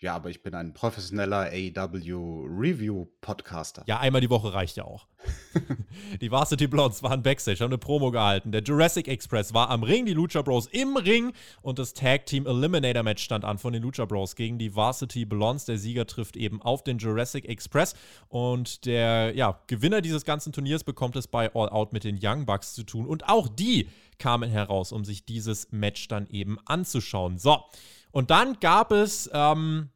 Ja, 0.00 0.14
aber 0.14 0.30
ich 0.30 0.44
bin 0.44 0.54
ein 0.54 0.74
professioneller 0.74 1.50
AEW 1.50 2.46
Review 2.46 3.06
Podcaster. 3.20 3.82
Ja, 3.88 3.98
einmal 3.98 4.20
die 4.20 4.30
Woche 4.30 4.54
reicht 4.54 4.76
ja 4.76 4.84
auch. 4.84 5.08
die 6.20 6.30
Varsity 6.30 6.68
Blondes 6.68 7.02
waren 7.02 7.24
Backstage, 7.24 7.58
haben 7.58 7.70
eine 7.70 7.78
Promo 7.78 8.12
gehalten. 8.12 8.52
Der 8.52 8.62
Jurassic 8.62 9.08
Express 9.08 9.54
war 9.54 9.70
am 9.70 9.82
Ring, 9.82 10.06
die 10.06 10.12
Lucha 10.12 10.42
Bros 10.42 10.68
im 10.68 10.96
Ring 10.96 11.32
und 11.62 11.80
das 11.80 11.94
Tag 11.94 12.26
Team 12.26 12.46
Eliminator 12.46 13.02
Match 13.02 13.24
stand 13.24 13.44
an 13.44 13.58
von 13.58 13.72
den 13.72 13.82
Lucha 13.82 14.04
Bros 14.04 14.36
gegen 14.36 14.56
die 14.56 14.76
Varsity 14.76 15.24
Blondes. 15.24 15.64
Der 15.64 15.78
Sieger 15.78 16.06
trifft 16.06 16.36
eben 16.36 16.62
auf 16.62 16.84
den 16.84 16.98
Jurassic 16.98 17.48
Express 17.48 17.96
und 18.28 18.86
der 18.86 19.34
ja, 19.34 19.60
Gewinner 19.66 20.00
dieses 20.00 20.24
ganzen 20.24 20.52
Turniers 20.52 20.84
bekommt 20.84 21.16
es 21.16 21.26
bei 21.26 21.52
All 21.56 21.70
Out 21.70 21.92
mit 21.92 22.04
den 22.04 22.20
Young 22.22 22.46
Bucks 22.46 22.72
zu 22.72 22.84
tun 22.84 23.04
und 23.04 23.28
auch 23.28 23.48
die 23.48 23.88
kamen 24.18 24.48
heraus, 24.48 24.92
um 24.92 25.04
sich 25.04 25.24
dieses 25.24 25.72
Match 25.72 26.06
dann 26.06 26.28
eben 26.28 26.58
anzuschauen. 26.66 27.38
So. 27.38 27.64
Und 28.10 28.30
dann 28.30 28.58
gab 28.60 28.92
es, 28.92 29.30
ähm, 29.32 29.90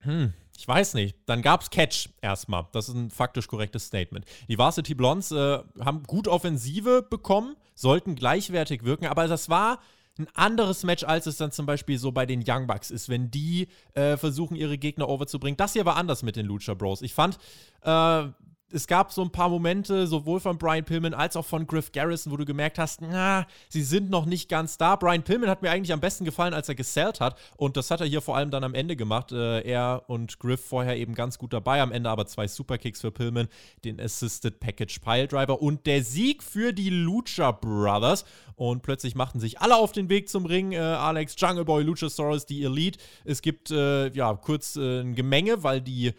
hm, 0.00 0.32
ich 0.56 0.68
weiß 0.68 0.94
nicht, 0.94 1.16
dann 1.26 1.42
gab 1.42 1.62
es 1.62 1.70
Catch 1.70 2.10
erstmal. 2.22 2.68
Das 2.72 2.88
ist 2.88 2.94
ein 2.94 3.10
faktisch 3.10 3.48
korrektes 3.48 3.86
Statement. 3.86 4.24
Die 4.48 4.58
Varsity 4.58 4.94
Blondes 4.94 5.32
äh, 5.32 5.58
haben 5.80 6.04
gut 6.04 6.28
Offensive 6.28 7.02
bekommen, 7.02 7.56
sollten 7.74 8.14
gleichwertig 8.14 8.84
wirken, 8.84 9.06
aber 9.06 9.26
das 9.26 9.48
war 9.48 9.80
ein 10.16 10.28
anderes 10.34 10.84
Match, 10.84 11.02
als 11.02 11.26
es 11.26 11.38
dann 11.38 11.50
zum 11.50 11.66
Beispiel 11.66 11.98
so 11.98 12.12
bei 12.12 12.24
den 12.24 12.44
Young 12.46 12.68
Bucks 12.68 12.90
ist, 12.90 13.08
wenn 13.08 13.32
die 13.32 13.66
äh, 13.94 14.16
versuchen, 14.16 14.54
ihre 14.56 14.78
Gegner 14.78 15.08
overzubringen. 15.08 15.56
Das 15.56 15.72
hier 15.72 15.84
war 15.86 15.96
anders 15.96 16.22
mit 16.22 16.36
den 16.36 16.46
Lucha 16.46 16.74
Bros. 16.74 17.02
Ich 17.02 17.14
fand, 17.14 17.38
äh, 17.82 18.28
es 18.70 18.86
gab 18.86 19.12
so 19.12 19.22
ein 19.22 19.30
paar 19.30 19.48
Momente, 19.48 20.06
sowohl 20.06 20.40
von 20.40 20.58
Brian 20.58 20.84
Pillman 20.84 21.14
als 21.14 21.36
auch 21.36 21.44
von 21.44 21.66
Griff 21.66 21.92
Garrison, 21.92 22.32
wo 22.32 22.36
du 22.36 22.44
gemerkt 22.44 22.78
hast, 22.78 23.00
na, 23.00 23.46
sie 23.68 23.82
sind 23.82 24.10
noch 24.10 24.26
nicht 24.26 24.48
ganz 24.48 24.76
da. 24.76 24.96
Brian 24.96 25.22
Pillman 25.22 25.48
hat 25.48 25.62
mir 25.62 25.70
eigentlich 25.70 25.92
am 25.92 26.00
besten 26.00 26.24
gefallen, 26.24 26.54
als 26.54 26.68
er 26.68 26.74
gesellt 26.74 27.20
hat. 27.20 27.38
Und 27.56 27.76
das 27.76 27.90
hat 27.90 28.00
er 28.00 28.06
hier 28.06 28.20
vor 28.20 28.36
allem 28.36 28.50
dann 28.50 28.64
am 28.64 28.74
Ende 28.74 28.96
gemacht. 28.96 29.32
Äh, 29.32 29.60
er 29.62 30.02
und 30.08 30.38
Griff 30.38 30.64
vorher 30.64 30.96
eben 30.96 31.14
ganz 31.14 31.38
gut 31.38 31.52
dabei. 31.52 31.80
Am 31.80 31.92
Ende 31.92 32.10
aber 32.10 32.26
zwei 32.26 32.48
Superkicks 32.48 33.00
für 33.00 33.12
Pillman, 33.12 33.48
den 33.84 34.00
Assisted 34.00 34.60
Package 34.60 34.98
Piledriver 34.98 35.62
und 35.62 35.86
der 35.86 36.02
Sieg 36.02 36.42
für 36.42 36.72
die 36.72 36.90
Lucha 36.90 37.52
Brothers. 37.52 38.24
Und 38.56 38.82
plötzlich 38.82 39.14
machten 39.14 39.40
sich 39.40 39.60
alle 39.60 39.76
auf 39.76 39.92
den 39.92 40.08
Weg 40.08 40.28
zum 40.28 40.46
Ring. 40.46 40.72
Äh, 40.72 40.78
Alex, 40.78 41.34
Jungle 41.38 41.64
Boy, 41.64 41.84
Luchasaurus, 41.84 42.44
die 42.46 42.64
Elite. 42.64 42.98
Es 43.24 43.40
gibt 43.40 43.70
äh, 43.70 44.12
ja 44.12 44.34
kurz 44.34 44.76
äh, 44.76 45.00
ein 45.00 45.14
Gemenge, 45.14 45.62
weil 45.62 45.80
die 45.80 45.94
die 45.94 46.12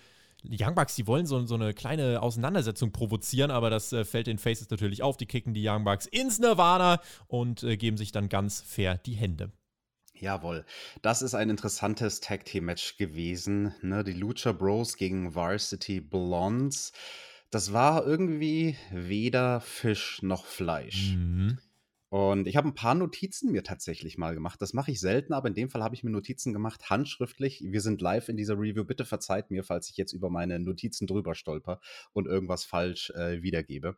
Young 0.50 0.76
Bucks, 0.76 0.96
die 0.96 1.08
wollen 1.08 1.26
so, 1.26 1.46
so 1.46 1.56
eine 1.56 1.74
kleine 1.74 2.22
Auseinandersetzung 2.22 2.92
provozieren, 2.92 3.52
aber 3.52 3.70
das 3.70 3.94
äh, 3.94 4.06
fällt 4.06 4.28
den 4.28 4.38
Faces 4.38 4.70
natürlich 4.70 5.04
auf. 5.04 5.18
Die 5.18 5.26
kicken 5.26 5.54
die 5.54 5.68
Young 5.68 5.84
Bucks 5.84 6.06
ins 6.06 6.40
Nirvana 6.40 7.00
und 7.28 7.64
äh, 7.64 7.78
geben 7.78 7.98
sich 7.98 8.12
dann 8.12 8.30
ganz 8.30 8.62
fair 8.62 8.98
die 8.98 9.14
Hände. 9.14 9.52
Jawohl, 10.18 10.66
das 11.02 11.22
ist 11.22 11.36
ein 11.36 11.50
interessantes 11.50 12.22
Tag 12.22 12.46
Team 12.46 12.66
Match 12.66 12.98
gewesen. 12.98 13.76
Ne? 13.82 14.04
Die 14.04 14.14
Lucha 14.14 14.54
Bros 14.54 14.96
gegen 14.96 15.36
Varsity 15.36 16.00
Blondes. 16.00 16.94
Das 17.52 17.74
war 17.74 18.06
irgendwie 18.06 18.78
weder 18.92 19.60
Fisch 19.62 20.22
noch 20.22 20.46
Fleisch. 20.46 21.14
Mhm. 21.16 21.58
Und 22.10 22.48
ich 22.48 22.56
habe 22.56 22.68
ein 22.68 22.76
paar 22.76 22.96
Notizen 22.96 23.52
mir 23.52 23.64
tatsächlich 23.64 24.18
mal 24.18 24.34
gemacht. 24.36 24.62
Das 24.62 24.74
mache 24.74 24.92
ich 24.92 25.00
selten, 25.00 25.34
aber 25.34 25.48
in 25.48 25.56
dem 25.56 25.70
Fall 25.70 25.84
habe 25.84 25.96
ich 25.96 26.04
mir 26.04 26.12
Notizen 26.12 26.54
gemacht, 26.54 26.90
handschriftlich. 26.90 27.64
Wir 27.66 27.82
sind 27.82 28.02
live 28.02 28.30
in 28.30 28.38
dieser 28.38 28.56
Review. 28.56 28.86
Bitte 28.86 29.06
verzeiht 29.06 29.52
mir, 29.52 29.64
falls 29.64 29.90
ich 29.90 29.98
jetzt 29.98 30.14
über 30.14 30.30
meine 30.30 30.60
Notizen 30.60 31.08
drüber 31.08 31.36
stolper 31.36 31.80
und 32.14 32.28
irgendwas 32.28 32.64
falsch 32.64 33.10
äh, 33.12 33.42
wiedergebe. 33.42 33.98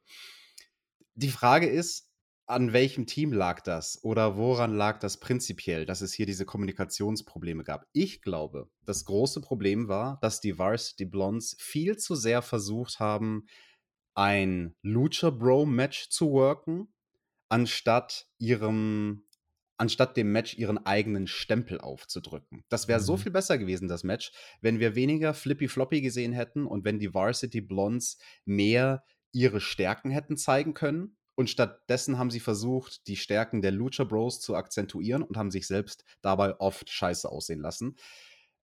Die 1.16 1.30
Frage 1.30 1.68
ist, 1.68 2.08
an 2.48 2.72
welchem 2.72 3.06
Team 3.08 3.34
lag 3.34 3.60
das 3.60 4.02
oder 4.04 4.38
woran 4.38 4.74
lag 4.74 5.00
das 5.00 5.20
prinzipiell, 5.20 5.86
dass 5.86 6.00
es 6.00 6.14
hier 6.14 6.26
diese 6.26 6.46
Kommunikationsprobleme 6.46 7.66
gab? 7.66 7.86
Ich 7.92 8.22
glaube, 8.22 8.70
das 8.86 9.04
große 9.04 9.42
Problem 9.42 9.90
war, 9.90 10.18
dass 10.22 10.40
die 10.40 10.58
Varsity 10.58 11.06
Blondes 11.06 11.58
viel 11.60 11.98
zu 11.98 12.16
sehr 12.16 12.42
versucht 12.42 13.02
haben, 13.02 13.48
ein 14.16 14.76
Lucha 14.82 15.30
Bro 15.30 15.66
Match 15.66 16.10
zu 16.10 16.32
worken, 16.32 16.88
anstatt 17.50 18.28
ihrem 18.38 19.24
anstatt 19.78 20.18
dem 20.18 20.32
Match 20.32 20.58
ihren 20.58 20.84
eigenen 20.86 21.28
Stempel 21.28 21.80
aufzudrücken. 21.80 22.64
Das 22.68 22.88
wäre 22.88 23.00
mhm. 23.00 23.04
so 23.04 23.18
viel 23.18 23.32
besser 23.32 23.58
gewesen, 23.58 23.88
das 23.88 24.04
Match, 24.04 24.32
wenn 24.60 24.80
wir 24.80 24.96
weniger 24.96 25.34
Flippy 25.34 25.68
Floppy 25.68 26.02
gesehen 26.02 26.34
hätten 26.34 26.66
und 26.66 26.84
wenn 26.84 27.00
die 27.00 27.14
Varsity 27.14 27.62
Blondes 27.62 28.18
mehr 28.46 29.04
ihre 29.32 29.62
Stärken 29.62 30.10
hätten 30.10 30.36
zeigen 30.36 30.74
können. 30.74 31.16
Und 31.36 31.52
stattdessen 31.52 32.18
haben 32.18 32.32
sie 32.32 32.40
versucht, 32.40 33.08
die 33.08 33.16
Stärken 33.16 33.62
der 33.62 33.72
Lucha 33.72 34.04
Bros 34.04 34.42
zu 34.42 34.56
akzentuieren 34.56 35.22
und 35.22 35.38
haben 35.38 35.52
sich 35.52 35.68
selbst 35.68 36.04
dabei 36.24 36.60
oft 36.60 36.90
scheiße 36.90 37.30
aussehen 37.30 37.62
lassen. 37.62 37.96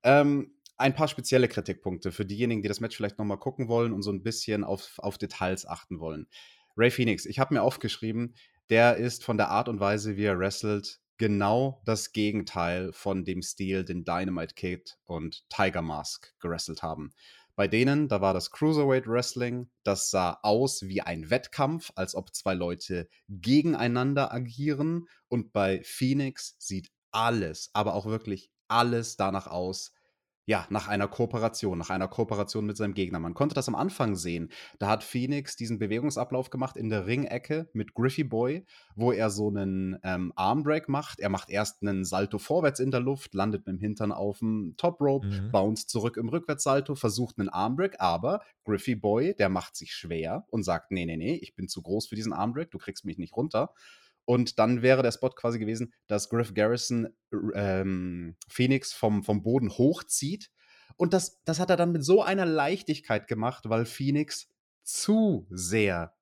Ähm, 0.02 0.56
ein 0.76 0.94
paar 0.94 1.06
spezielle 1.06 1.46
Kritikpunkte 1.46 2.10
für 2.10 2.26
diejenigen, 2.26 2.62
die 2.62 2.68
das 2.68 2.80
Match 2.80 2.96
vielleicht 2.96 3.18
nochmal 3.18 3.38
gucken 3.38 3.68
wollen 3.68 3.92
und 3.92 4.02
so 4.02 4.10
ein 4.10 4.24
bisschen 4.24 4.64
auf, 4.64 4.98
auf 4.98 5.18
Details 5.18 5.66
achten 5.66 6.00
wollen. 6.00 6.26
Ray 6.76 6.90
Phoenix, 6.90 7.26
ich 7.26 7.38
habe 7.38 7.54
mir 7.54 7.62
aufgeschrieben, 7.62 8.34
der 8.70 8.96
ist 8.96 9.24
von 9.24 9.36
der 9.36 9.50
Art 9.50 9.68
und 9.68 9.80
Weise, 9.80 10.16
wie 10.16 10.24
er 10.24 10.38
wrestelt, 10.38 11.00
genau 11.16 11.82
das 11.84 12.12
Gegenteil 12.12 12.92
von 12.92 13.24
dem 13.24 13.42
Stil, 13.42 13.84
den 13.84 14.04
Dynamite 14.04 14.54
Kid 14.54 14.98
und 15.04 15.44
Tiger 15.48 15.82
Mask 15.82 16.34
gerestelt 16.40 16.82
haben. 16.82 17.12
Bei 17.56 17.68
denen, 17.68 18.08
da 18.08 18.20
war 18.20 18.34
das 18.34 18.50
Cruiserweight 18.50 19.06
Wrestling, 19.06 19.70
das 19.84 20.10
sah 20.10 20.38
aus 20.42 20.82
wie 20.82 21.02
ein 21.02 21.30
Wettkampf, 21.30 21.92
als 21.94 22.16
ob 22.16 22.34
zwei 22.34 22.54
Leute 22.54 23.08
gegeneinander 23.28 24.32
agieren. 24.32 25.06
Und 25.28 25.52
bei 25.52 25.80
Phoenix 25.84 26.56
sieht 26.58 26.90
alles, 27.12 27.70
aber 27.72 27.94
auch 27.94 28.06
wirklich 28.06 28.50
alles 28.66 29.16
danach 29.16 29.46
aus, 29.46 29.92
ja, 30.46 30.66
nach 30.68 30.88
einer 30.88 31.08
Kooperation, 31.08 31.78
nach 31.78 31.90
einer 31.90 32.08
Kooperation 32.08 32.66
mit 32.66 32.76
seinem 32.76 32.94
Gegner. 32.94 33.18
Man 33.18 33.34
konnte 33.34 33.54
das 33.54 33.68
am 33.68 33.74
Anfang 33.74 34.14
sehen. 34.14 34.50
Da 34.78 34.88
hat 34.88 35.02
Phoenix 35.02 35.56
diesen 35.56 35.78
Bewegungsablauf 35.78 36.50
gemacht 36.50 36.76
in 36.76 36.90
der 36.90 37.06
Ringecke 37.06 37.68
mit 37.72 37.94
Griffey 37.94 38.24
Boy, 38.24 38.66
wo 38.94 39.12
er 39.12 39.30
so 39.30 39.48
einen 39.48 39.98
ähm, 40.02 40.32
Armbreak 40.36 40.88
macht. 40.88 41.20
Er 41.20 41.30
macht 41.30 41.50
erst 41.50 41.82
einen 41.82 42.04
Salto 42.04 42.38
vorwärts 42.38 42.80
in 42.80 42.90
der 42.90 43.00
Luft, 43.00 43.34
landet 43.34 43.66
mit 43.66 43.76
dem 43.76 43.80
Hintern 43.80 44.12
auf 44.12 44.40
dem 44.40 44.74
Top 44.76 45.00
Rope, 45.00 45.26
mhm. 45.26 45.50
bounce 45.50 45.86
zurück 45.86 46.16
im 46.18 46.28
Rückwärtssalto, 46.28 46.94
versucht 46.94 47.38
einen 47.38 47.48
Armbreak, 47.48 48.00
aber 48.00 48.42
Griffey 48.64 48.94
Boy, 48.94 49.34
der 49.34 49.48
macht 49.48 49.76
sich 49.76 49.92
schwer 49.92 50.46
und 50.50 50.62
sagt, 50.62 50.90
nee, 50.90 51.06
nee, 51.06 51.16
nee, 51.16 51.34
ich 51.34 51.54
bin 51.54 51.68
zu 51.68 51.82
groß 51.82 52.08
für 52.08 52.16
diesen 52.16 52.32
Armbreak, 52.32 52.70
du 52.70 52.78
kriegst 52.78 53.04
mich 53.04 53.18
nicht 53.18 53.34
runter. 53.36 53.72
Und 54.24 54.58
dann 54.58 54.82
wäre 54.82 55.02
der 55.02 55.12
Spot 55.12 55.30
quasi 55.30 55.58
gewesen, 55.58 55.92
dass 56.06 56.28
Griff 56.28 56.54
Garrison 56.54 57.08
ähm, 57.54 58.36
Phoenix 58.48 58.92
vom, 58.92 59.22
vom 59.22 59.42
Boden 59.42 59.70
hochzieht. 59.70 60.50
Und 60.96 61.12
das, 61.12 61.42
das 61.44 61.60
hat 61.60 61.70
er 61.70 61.76
dann 61.76 61.92
mit 61.92 62.04
so 62.04 62.22
einer 62.22 62.46
Leichtigkeit 62.46 63.26
gemacht, 63.26 63.64
weil 63.68 63.84
Phoenix 63.84 64.50
zu 64.82 65.46
sehr 65.50 66.14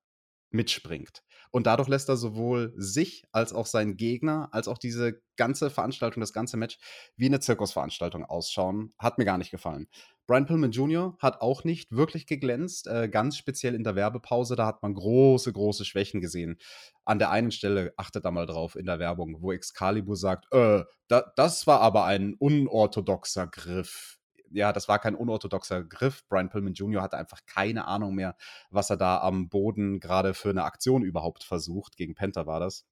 mitspringt. 0.49 1.23
Und 1.55 1.67
dadurch 1.67 1.87
lässt 1.87 2.09
er 2.09 2.17
sowohl 2.17 2.73
sich 2.77 3.25
als 3.31 3.53
auch 3.53 3.67
seinen 3.67 3.95
Gegner, 3.95 4.49
als 4.51 4.67
auch 4.67 4.79
diese 4.79 5.21
ganze 5.35 5.69
Veranstaltung, 5.69 6.21
das 6.21 6.33
ganze 6.33 6.57
Match 6.57 6.79
wie 7.15 7.27
eine 7.27 7.39
Zirkusveranstaltung 7.39 8.25
ausschauen. 8.25 8.95
Hat 8.97 9.19
mir 9.19 9.25
gar 9.25 9.37
nicht 9.37 9.51
gefallen. 9.51 9.87
Brian 10.25 10.47
Pillman 10.47 10.71
Jr. 10.71 11.15
hat 11.19 11.41
auch 11.41 11.63
nicht 11.63 11.91
wirklich 11.91 12.25
geglänzt, 12.25 12.87
äh, 12.87 13.07
ganz 13.07 13.37
speziell 13.37 13.75
in 13.75 13.83
der 13.83 13.95
Werbepause, 13.95 14.55
da 14.55 14.65
hat 14.65 14.81
man 14.81 14.95
große, 14.95 15.53
große 15.53 15.85
Schwächen 15.85 16.21
gesehen. 16.21 16.57
An 17.05 17.19
der 17.19 17.29
einen 17.29 17.51
Stelle, 17.51 17.93
achtet 17.97 18.25
da 18.25 18.31
mal 18.31 18.47
drauf 18.47 18.75
in 18.75 18.87
der 18.87 18.97
Werbung, 18.97 19.37
wo 19.41 19.51
Excalibur 19.51 20.15
sagt, 20.15 20.51
äh, 20.51 20.83
da, 21.07 21.31
das 21.35 21.67
war 21.67 21.81
aber 21.81 22.05
ein 22.05 22.33
unorthodoxer 22.39 23.45
Griff. 23.45 24.17
Ja, 24.53 24.71
das 24.71 24.87
war 24.87 24.99
kein 24.99 25.15
unorthodoxer 25.15 25.83
Griff. 25.83 26.23
Brian 26.29 26.49
Pillman 26.49 26.73
Jr. 26.73 27.01
hatte 27.01 27.17
einfach 27.17 27.41
keine 27.45 27.87
Ahnung 27.87 28.15
mehr, 28.15 28.35
was 28.69 28.89
er 28.89 28.97
da 28.97 29.19
am 29.21 29.49
Boden 29.49 29.99
gerade 29.99 30.33
für 30.33 30.49
eine 30.49 30.63
Aktion 30.63 31.03
überhaupt 31.03 31.43
versucht. 31.43 31.97
Gegen 31.97 32.15
Penta 32.15 32.45
war 32.45 32.59
das. 32.59 32.85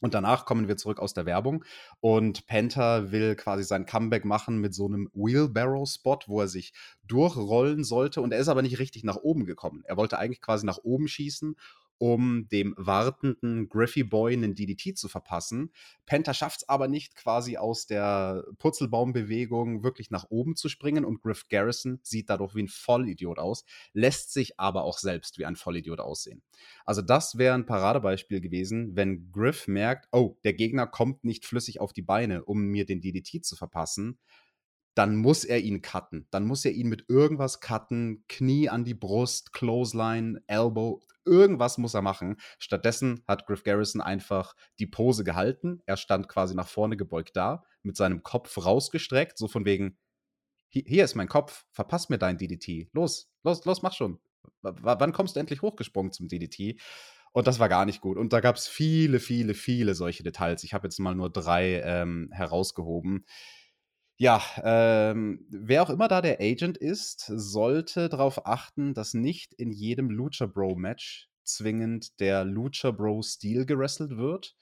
Und 0.00 0.12
danach 0.12 0.44
kommen 0.44 0.68
wir 0.68 0.76
zurück 0.76 1.00
aus 1.00 1.14
der 1.14 1.24
Werbung 1.24 1.64
und 2.00 2.46
Penta 2.46 3.12
will 3.12 3.34
quasi 3.34 3.64
sein 3.64 3.86
Comeback 3.86 4.26
machen 4.26 4.58
mit 4.58 4.74
so 4.74 4.86
einem 4.86 5.08
Wheelbarrow-Spot, 5.14 6.18
wo 6.26 6.42
er 6.42 6.48
sich 6.48 6.74
durchrollen 7.04 7.82
sollte 7.82 8.20
und 8.20 8.32
er 8.32 8.38
ist 8.38 8.48
aber 8.48 8.60
nicht 8.60 8.78
richtig 8.78 9.04
nach 9.04 9.16
oben 9.16 9.46
gekommen. 9.46 9.84
Er 9.86 9.96
wollte 9.96 10.18
eigentlich 10.18 10.42
quasi 10.42 10.66
nach 10.66 10.78
oben 10.82 11.08
schießen 11.08 11.56
um 11.98 12.48
dem 12.48 12.74
wartenden 12.76 13.68
Griffey 13.68 14.04
Boy 14.04 14.34
einen 14.34 14.54
DDT 14.54 14.96
zu 14.96 15.08
verpassen. 15.08 15.72
Penta 16.04 16.34
schafft 16.34 16.62
es 16.62 16.68
aber 16.68 16.88
nicht, 16.88 17.16
quasi 17.16 17.56
aus 17.56 17.86
der 17.86 18.44
Purzelbaumbewegung 18.58 19.82
wirklich 19.82 20.10
nach 20.10 20.26
oben 20.28 20.56
zu 20.56 20.68
springen 20.68 21.04
und 21.04 21.22
Griff 21.22 21.48
Garrison 21.48 21.98
sieht 22.02 22.30
dadurch 22.30 22.54
wie 22.54 22.62
ein 22.62 22.68
Vollidiot 22.68 23.38
aus, 23.38 23.64
lässt 23.92 24.32
sich 24.32 24.58
aber 24.58 24.84
auch 24.84 24.98
selbst 24.98 25.38
wie 25.38 25.46
ein 25.46 25.56
Vollidiot 25.56 26.00
aussehen. 26.00 26.42
Also 26.84 27.02
das 27.02 27.38
wäre 27.38 27.54
ein 27.54 27.66
Paradebeispiel 27.66 28.40
gewesen, 28.40 28.94
wenn 28.94 29.30
Griff 29.32 29.68
merkt, 29.68 30.08
oh, 30.12 30.36
der 30.44 30.54
Gegner 30.54 30.86
kommt 30.86 31.24
nicht 31.24 31.44
flüssig 31.44 31.80
auf 31.80 31.92
die 31.92 32.02
Beine, 32.02 32.44
um 32.44 32.66
mir 32.66 32.86
den 32.86 33.00
DDT 33.00 33.44
zu 33.44 33.56
verpassen 33.56 34.18
dann 34.96 35.14
muss 35.14 35.44
er 35.44 35.60
ihn 35.60 35.82
cutten. 35.82 36.26
Dann 36.30 36.46
muss 36.46 36.64
er 36.64 36.72
ihn 36.72 36.88
mit 36.88 37.04
irgendwas 37.08 37.60
cutten. 37.60 38.24
Knie 38.28 38.70
an 38.70 38.84
die 38.84 38.94
Brust, 38.94 39.52
Clothesline, 39.52 40.42
Elbow, 40.46 41.02
irgendwas 41.26 41.76
muss 41.76 41.92
er 41.92 42.00
machen. 42.00 42.36
Stattdessen 42.58 43.22
hat 43.28 43.46
Griff 43.46 43.62
Garrison 43.62 44.00
einfach 44.00 44.56
die 44.78 44.86
Pose 44.86 45.22
gehalten. 45.22 45.82
Er 45.84 45.98
stand 45.98 46.28
quasi 46.28 46.54
nach 46.54 46.66
vorne 46.66 46.96
gebeugt 46.96 47.36
da, 47.36 47.62
mit 47.82 47.96
seinem 47.96 48.22
Kopf 48.22 48.56
rausgestreckt, 48.56 49.36
so 49.36 49.48
von 49.48 49.66
wegen, 49.66 49.98
hier 50.68 51.04
ist 51.04 51.14
mein 51.14 51.28
Kopf, 51.28 51.66
verpass 51.72 52.08
mir 52.08 52.18
dein 52.18 52.38
DDT. 52.38 52.88
Los, 52.92 53.30
los, 53.44 53.64
los, 53.66 53.82
mach 53.82 53.92
schon. 53.92 54.18
W 54.62 54.72
wann 54.82 55.12
kommst 55.12 55.36
du 55.36 55.40
endlich 55.40 55.60
hochgesprungen 55.60 56.12
zum 56.12 56.28
DDT? 56.28 56.80
Und 57.32 57.46
das 57.46 57.58
war 57.58 57.68
gar 57.68 57.84
nicht 57.84 58.00
gut. 58.00 58.16
Und 58.16 58.32
da 58.32 58.40
gab 58.40 58.56
es 58.56 58.66
viele, 58.66 59.20
viele, 59.20 59.52
viele 59.52 59.94
solche 59.94 60.22
Details. 60.22 60.64
Ich 60.64 60.72
habe 60.72 60.86
jetzt 60.86 60.98
mal 60.98 61.14
nur 61.14 61.30
drei 61.30 61.82
ähm, 61.82 62.30
herausgehoben. 62.32 63.26
Ja, 64.18 64.42
ähm, 64.62 65.46
wer 65.50 65.82
auch 65.82 65.90
immer 65.90 66.08
da 66.08 66.22
der 66.22 66.40
Agent 66.40 66.78
ist, 66.78 67.26
sollte 67.26 68.08
darauf 68.08 68.46
achten, 68.46 68.94
dass 68.94 69.12
nicht 69.12 69.52
in 69.54 69.72
jedem 69.72 70.08
Lucha 70.08 70.46
Bro 70.46 70.76
Match 70.76 71.28
zwingend 71.44 72.18
der 72.18 72.44
Lucha 72.44 72.92
Bro 72.92 73.22
Stil 73.22 73.66
gerestelt 73.66 74.16
wird. 74.16 74.54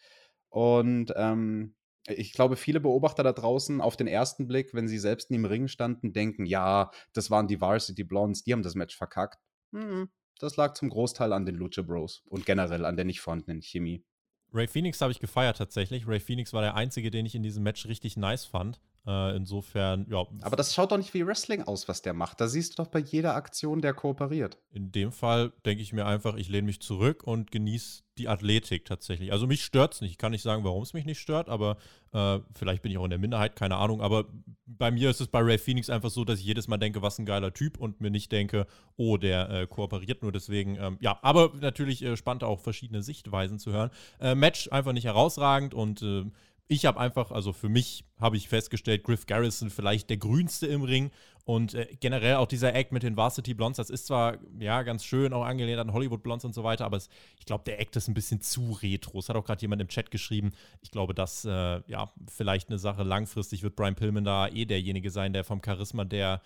Und 0.49 1.12
ähm, 1.17 1.77
ich 2.07 2.33
glaube, 2.33 2.57
viele 2.57 2.81
Beobachter 2.81 3.23
da 3.23 3.33
draußen 3.33 3.81
auf 3.81 3.97
den 3.97 4.09
ersten 4.09 4.47
Blick, 4.47 4.75
wenn 4.75 4.88
sie 4.88 4.99
selbst 4.99 5.31
in 5.31 5.35
dem 5.35 5.45
Ring 5.45 5.69
standen, 5.69 6.12
denken, 6.12 6.47
ja, 6.47 6.90
das 7.12 7.31
waren 7.31 7.47
die 7.47 7.61
Varsity 7.61 8.05
Blondes, 8.05 8.43
die 8.43 8.53
haben 8.53 8.62
das 8.62 8.75
Match 8.75 8.97
verkackt. 8.97 9.38
Hm, 9.73 10.09
das 10.38 10.57
lag 10.57 10.75
zum 10.75 10.90
Großteil 10.90 11.33
an 11.33 11.47
den 11.47 11.55
Lucha 11.55 11.83
Bros 11.83 12.23
und 12.27 12.45
generell 12.45 12.85
an 12.85 12.97
der 12.97 13.05
nicht 13.05 13.21
vorhandenen 13.21 13.62
Chemie. 13.62 14.05
Ray 14.53 14.69
Phoenix 14.69 15.01
habe 15.01 15.12
ich 15.12 15.21
gefeiert 15.21 15.59
tatsächlich. 15.59 16.07
Ray 16.07 16.21
Phoenix 16.21 16.53
war 16.53 16.62
der 16.62 16.75
einzige, 16.75 17.11
den 17.11 17.27
ich 17.27 17.35
in 17.35 17.43
diesem 17.43 17.62
Match 17.62 17.87
richtig 17.87 18.17
nice 18.17 18.45
fand. 18.45 18.81
Äh, 19.07 19.37
insofern, 19.37 20.07
ja. 20.09 20.25
Aber 20.40 20.57
das 20.57 20.75
schaut 20.75 20.90
doch 20.90 20.97
nicht 20.97 21.12
wie 21.12 21.27
Wrestling 21.27 21.62
aus, 21.62 21.88
was 21.88 22.01
der 22.01 22.14
macht. 22.14 22.40
Da 22.40 22.49
siehst 22.49 22.73
du 22.79 22.83
doch 22.83 22.90
bei 22.90 23.01
jeder 23.01 23.35
Aktion, 23.35 23.83
der 23.83 23.93
kooperiert. 23.93 24.57
In 24.73 24.93
dem 24.93 25.12
Fall 25.12 25.53
denke 25.67 25.83
ich 25.83 25.93
mir 25.93 26.07
einfach, 26.07 26.37
ich 26.37 26.49
lehne 26.49 26.67
mich 26.67 26.81
zurück 26.81 27.23
und 27.23 27.51
genieße 27.51 28.03
die 28.17 28.29
Athletik 28.29 28.87
tatsächlich. 28.87 29.33
Also 29.33 29.47
mich 29.47 29.62
stört 29.62 29.95
es 29.95 30.01
nicht. 30.01 30.12
Ich 30.12 30.19
kann 30.19 30.33
nicht 30.33 30.43
sagen, 30.43 30.64
warum 30.64 30.83
es 30.83 30.95
mich 30.95 31.05
nicht 31.05 31.19
stört, 31.19 31.51
aber 31.51 31.77
äh, 32.12 32.38
vielleicht 32.55 32.83
bin 32.83 32.93
ich 32.93 32.99
auch 32.99 33.05
in 33.05 33.11
der 33.11 33.19
Minderheit, 33.19 33.57
keine 33.57 33.77
Ahnung. 33.77 34.01
Aber 34.01 34.25
bei 34.64 34.90
mir 34.90 35.11
ist 35.11 35.21
es 35.21 35.27
bei 35.27 35.40
Ray 35.40 35.59
Phoenix 35.59 35.90
einfach 35.90 36.11
so, 36.11 36.25
dass 36.25 36.38
ich 36.38 36.47
jedes 36.47 36.69
Mal 36.69 36.79
denke, 36.79 37.03
was 37.03 37.19
ein 37.19 37.27
geiler 37.27 37.53
Typ 37.53 37.77
und 37.79 38.01
mir 38.01 38.11
nicht 38.11 38.33
denke, 38.33 38.67
oh, 38.97 39.19
der 39.19 39.51
äh, 39.51 39.67
kooperiert 39.67 40.23
nur 40.23 40.33
deswegen. 40.33 40.77
Ähm, 40.77 40.97
ja, 41.01 41.19
aber 41.21 41.53
natürlich 41.61 42.03
äh, 42.03 42.17
spannend 42.17 42.45
auch 42.45 42.61
verschiedene 42.61 43.03
Sichtweisen 43.03 43.59
zu 43.59 43.73
hören. 43.73 43.90
Äh, 44.19 44.35
Match 44.35 44.71
einfach 44.73 44.93
nicht 44.93 45.05
herausragend 45.05 45.75
und 45.75 46.01
äh, 46.01 46.25
ich 46.66 46.87
habe 46.87 46.98
einfach, 46.98 47.31
also 47.31 47.53
für 47.53 47.68
mich 47.68 48.05
habe 48.18 48.37
ich 48.37 48.48
festgestellt, 48.48 49.05
Griff 49.05 49.27
Garrison 49.27 49.70
vielleicht 49.70 50.09
der 50.09 50.16
grünste 50.16 50.66
im 50.66 50.83
Ring 50.83 51.11
und 51.44 51.74
äh, 51.74 51.94
generell 52.00 52.37
auch 52.37 52.46
dieser 52.46 52.74
Act 52.74 52.90
mit 52.90 53.03
den 53.03 53.18
Varsity 53.18 53.53
Blondes, 53.53 53.77
das 53.77 53.90
ist 53.90 54.07
zwar 54.07 54.38
ja 54.59 54.83
ganz 54.83 55.05
schön, 55.05 55.35
auch 55.35 55.44
angelehnt 55.44 55.79
an 55.79 55.92
Hollywood 55.92 56.22
Blondes 56.22 56.46
und 56.46 56.55
so 56.55 56.64
weiter, 56.64 56.87
aber 56.87 56.96
es, 56.96 57.11
ich 57.38 57.44
glaube, 57.44 57.64
der 57.64 57.81
Act 57.81 57.96
ist 57.96 58.09
ein 58.09 58.14
bisschen 58.14 58.40
zu 58.40 58.72
retro. 58.72 59.18
Es 59.18 59.29
hat 59.29 59.37
auch 59.37 59.44
gerade 59.44 59.61
jemand 59.61 59.83
im 59.83 59.88
Chat 59.88 60.11
geschrieben. 60.11 60.53
Ich 60.81 60.90
glaube, 60.90 61.14
dass 61.14 61.44
äh, 61.44 61.83
ja 61.87 62.12
vielleicht 62.31 62.70
eine 62.70 62.79
Sache 62.79 63.03
langfristig 63.03 63.62
wird 63.62 63.77
Brian 63.77 63.94
Pillman 63.94 64.24
da 64.24 64.48
eh 64.48 64.64
derjenige 64.64 65.11
sein, 65.11 65.35
der 65.35 65.44
vom 65.44 65.61
Charisma 65.62 66.05
der 66.05 66.40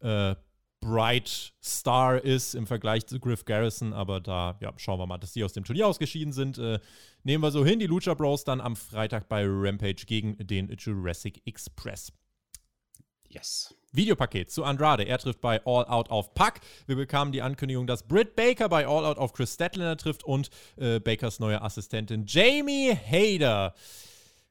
äh, 0.00 0.36
Bright 0.84 1.54
Star 1.62 2.22
ist 2.22 2.54
im 2.54 2.66
Vergleich 2.66 3.06
zu 3.06 3.18
Griff 3.18 3.44
Garrison, 3.46 3.94
aber 3.94 4.20
da 4.20 4.58
ja, 4.60 4.72
schauen 4.76 4.98
wir 4.98 5.06
mal, 5.06 5.18
dass 5.18 5.32
die 5.32 5.42
aus 5.42 5.54
dem 5.54 5.64
Turnier 5.64 5.86
ausgeschieden 5.86 6.32
sind. 6.32 6.58
Äh, 6.58 6.78
nehmen 7.22 7.42
wir 7.42 7.50
so 7.50 7.64
hin, 7.64 7.78
die 7.78 7.86
Lucha 7.86 8.12
Bros 8.12 8.44
dann 8.44 8.60
am 8.60 8.76
Freitag 8.76 9.28
bei 9.28 9.44
Rampage 9.46 10.04
gegen 10.06 10.36
den 10.46 10.68
Jurassic 10.78 11.40
Express. 11.46 12.12
Yes. 13.28 13.74
Videopaket 13.92 14.50
zu 14.50 14.64
Andrade. 14.64 15.04
Er 15.04 15.18
trifft 15.18 15.40
bei 15.40 15.64
All 15.64 15.86
Out 15.86 16.10
auf 16.10 16.34
Puck. 16.34 16.54
Wir 16.86 16.96
bekamen 16.96 17.32
die 17.32 17.42
Ankündigung, 17.42 17.86
dass 17.86 18.06
Britt 18.06 18.36
Baker 18.36 18.68
bei 18.68 18.86
All 18.86 19.06
Out 19.06 19.18
auf 19.18 19.32
Chris 19.32 19.54
Statlander 19.54 19.96
trifft 19.96 20.24
und 20.24 20.50
äh, 20.76 21.00
Bakers 21.00 21.40
neue 21.40 21.62
Assistentin 21.62 22.24
Jamie 22.26 22.94
Hader 22.94 23.74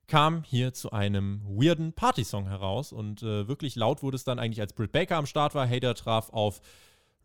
kam 0.08 0.44
hier 0.44 0.74
zu 0.74 0.92
einem 0.92 1.42
weirden 1.46 1.94
Partysong 1.94 2.48
heraus 2.48 2.92
und 2.92 3.24
äh, 3.24 3.48
wirklich 3.48 3.76
laut 3.76 4.04
wurde 4.04 4.16
es 4.16 4.24
dann 4.24 4.40
eigentlich, 4.40 4.62
als 4.62 4.74
Britt 4.74 4.92
Baker 4.92 5.18
am 5.18 5.26
Start 5.26 5.56
war. 5.56 5.68
Hader 5.68 5.96
traf 5.96 6.30
auf 6.30 6.62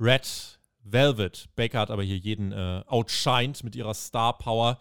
Red 0.01 0.59
Velvet. 0.85 1.49
Baker 1.57 1.81
hat 1.81 1.91
aber 1.91 2.03
hier 2.03 2.17
jeden 2.17 2.53
äh, 2.53 2.83
outshined 2.87 3.65
mit 3.65 3.77
ihrer 3.77 3.95
Star 3.95 4.39
Power 4.39 4.79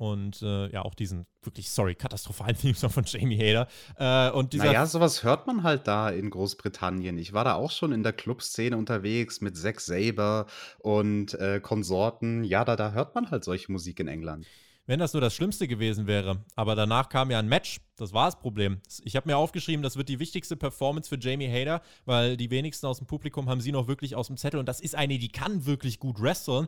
und 0.00 0.40
äh, 0.40 0.70
ja, 0.72 0.80
auch 0.80 0.94
diesen 0.94 1.26
wirklich, 1.42 1.70
sorry, 1.70 1.94
katastrophalen 1.94 2.56
Theme-Song 2.60 2.88
von 2.88 3.04
Jamie 3.04 3.36
Hader. 3.36 3.68
Äh, 3.96 4.34
und 4.34 4.54
dieser 4.54 4.64
naja, 4.64 4.86
sowas 4.86 5.24
hört 5.24 5.46
man 5.46 5.62
halt 5.62 5.86
da 5.86 6.08
in 6.08 6.30
Großbritannien. 6.30 7.18
Ich 7.18 7.34
war 7.34 7.44
da 7.44 7.54
auch 7.54 7.70
schon 7.70 7.92
in 7.92 8.02
der 8.02 8.14
Clubszene 8.14 8.76
unterwegs 8.78 9.42
mit 9.42 9.58
Zack 9.58 9.80
Saber 9.80 10.46
und 10.78 11.34
äh, 11.34 11.60
Konsorten. 11.60 12.44
Ja, 12.44 12.64
da, 12.64 12.76
da 12.76 12.92
hört 12.92 13.14
man 13.14 13.30
halt 13.30 13.44
solche 13.44 13.70
Musik 13.70 14.00
in 14.00 14.08
England. 14.08 14.46
Wenn 14.90 14.98
das 14.98 15.12
nur 15.12 15.20
das 15.20 15.36
Schlimmste 15.36 15.68
gewesen 15.68 16.08
wäre, 16.08 16.44
aber 16.56 16.74
danach 16.74 17.10
kam 17.10 17.30
ja 17.30 17.38
ein 17.38 17.46
Match, 17.46 17.78
das 17.94 18.12
war 18.12 18.24
das 18.24 18.40
Problem. 18.40 18.80
Ich 19.04 19.14
habe 19.14 19.28
mir 19.28 19.36
aufgeschrieben, 19.36 19.84
das 19.84 19.96
wird 19.96 20.08
die 20.08 20.18
wichtigste 20.18 20.56
Performance 20.56 21.08
für 21.08 21.16
Jamie 21.16 21.48
Hader, 21.48 21.80
weil 22.06 22.36
die 22.36 22.50
wenigsten 22.50 22.86
aus 22.86 22.98
dem 22.98 23.06
Publikum 23.06 23.48
haben 23.48 23.60
sie 23.60 23.70
noch 23.70 23.86
wirklich 23.86 24.16
aus 24.16 24.26
dem 24.26 24.36
Zettel 24.36 24.58
und 24.58 24.66
das 24.66 24.80
ist 24.80 24.96
eine, 24.96 25.16
die 25.20 25.28
kann 25.28 25.64
wirklich 25.64 26.00
gut 26.00 26.20
wresteln. 26.20 26.66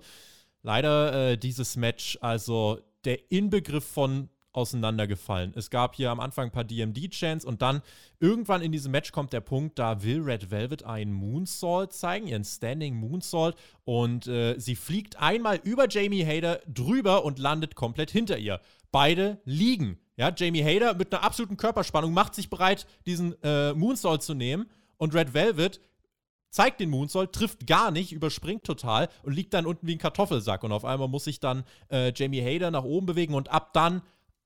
Leider 0.63 1.33
äh, 1.33 1.37
dieses 1.37 1.75
Match, 1.75 2.17
also 2.21 2.79
der 3.05 3.33
Inbegriff 3.33 3.85
von 3.85 4.29
auseinandergefallen. 4.53 5.53
Es 5.57 5.71
gab 5.71 5.95
hier 5.95 6.11
am 6.11 6.21
Anfang 6.21 6.47
ein 6.47 6.51
paar 6.51 6.65
DMD-Chants 6.65 7.45
und 7.45 7.63
dann 7.63 7.83
irgendwann 8.21 8.63
in 8.63 8.73
diesem 8.73 8.93
Match 8.93 9.13
kommt 9.13 9.33
der 9.33 9.41
Punkt, 9.41 9.79
da 9.79 10.03
will 10.03 10.23
Red 10.23 10.51
Velvet 10.51 10.85
einen 10.85 11.13
Moonsault 11.13 11.93
zeigen, 11.93 12.27
ihren 12.27 12.45
Standing 12.45 12.95
Moonsault 12.95 13.57
und 13.85 14.27
äh, 14.27 14.59
sie 14.59 14.77
fliegt 14.77 15.17
einmal 15.19 15.61
über 15.65 15.89
Jamie 15.89 16.25
Hader 16.25 16.61
drüber 16.67 17.25
und 17.25 17.39
landet 17.39 17.75
komplett 17.75 18.11
hinter 18.11 18.39
ihr. 18.39 18.61
Beide 18.91 19.41
liegen. 19.45 19.99
Ja, 20.17 20.33
Jamie 20.37 20.63
Hader 20.63 20.95
mit 20.95 21.13
einer 21.13 21.25
absoluten 21.25 21.57
Körperspannung 21.57 22.13
macht 22.13 22.35
sich 22.35 22.51
bereit, 22.51 22.87
diesen 23.07 23.35
äh, 23.43 23.73
Moonsault 23.73 24.23
zu 24.23 24.35
nehmen 24.35 24.67
und 24.99 25.15
Red 25.15 25.33
Velvet 25.35 25.81
zeigt 26.53 26.81
den 26.81 26.91
Moonsault, 26.91 27.33
trifft 27.33 27.67
gar 27.67 27.91
nicht, 27.91 28.13
überspringt 28.13 28.65
total 28.65 29.09
und 29.23 29.33
liegt 29.33 29.55
dann 29.55 29.67
unten 29.67 29.87
wie 29.87 29.95
ein 29.95 29.99
Kartoffelsack. 29.99 30.63
Und 30.63 30.73
auf 30.73 30.85
einmal 30.85 31.09
muss 31.09 31.25
sich 31.25 31.41
dann 31.41 31.65
äh, 31.91 32.13
Jamie 32.15 32.43
Hader 32.43 32.71
nach 32.71 32.85
oben 32.85 33.07
bewegen 33.07 33.35
und 33.35 33.51
ab 33.51 33.73
dann 33.73 34.03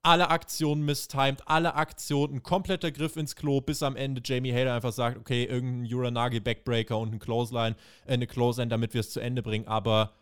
alle 0.07 0.31
Aktionen 0.31 0.85
mistimed, 0.85 1.43
alle 1.47 1.75
Aktionen, 1.75 2.37
ein 2.37 2.43
kompletter 2.43 2.93
Griff 2.93 3.17
ins 3.17 3.35
Klo, 3.35 3.61
bis 3.61 3.83
am 3.83 3.97
Ende 3.97 4.23
Jamie 4.25 4.53
Hader 4.53 4.75
einfach 4.75 4.93
sagt, 4.93 5.19
okay, 5.19 5.45
irgendein 5.45 5.93
Uranagi 5.93 6.39
Backbreaker 6.39 6.97
und 6.97 7.13
ein 7.13 7.19
Clothesline, 7.19 7.75
äh, 8.07 8.13
eine 8.13 8.29
Clothesline, 8.29 8.69
damit 8.69 8.95
wir 8.95 9.01
es 9.01 9.11
zu 9.11 9.19
Ende 9.19 9.43
bringen. 9.43 9.67
Aber 9.67 10.13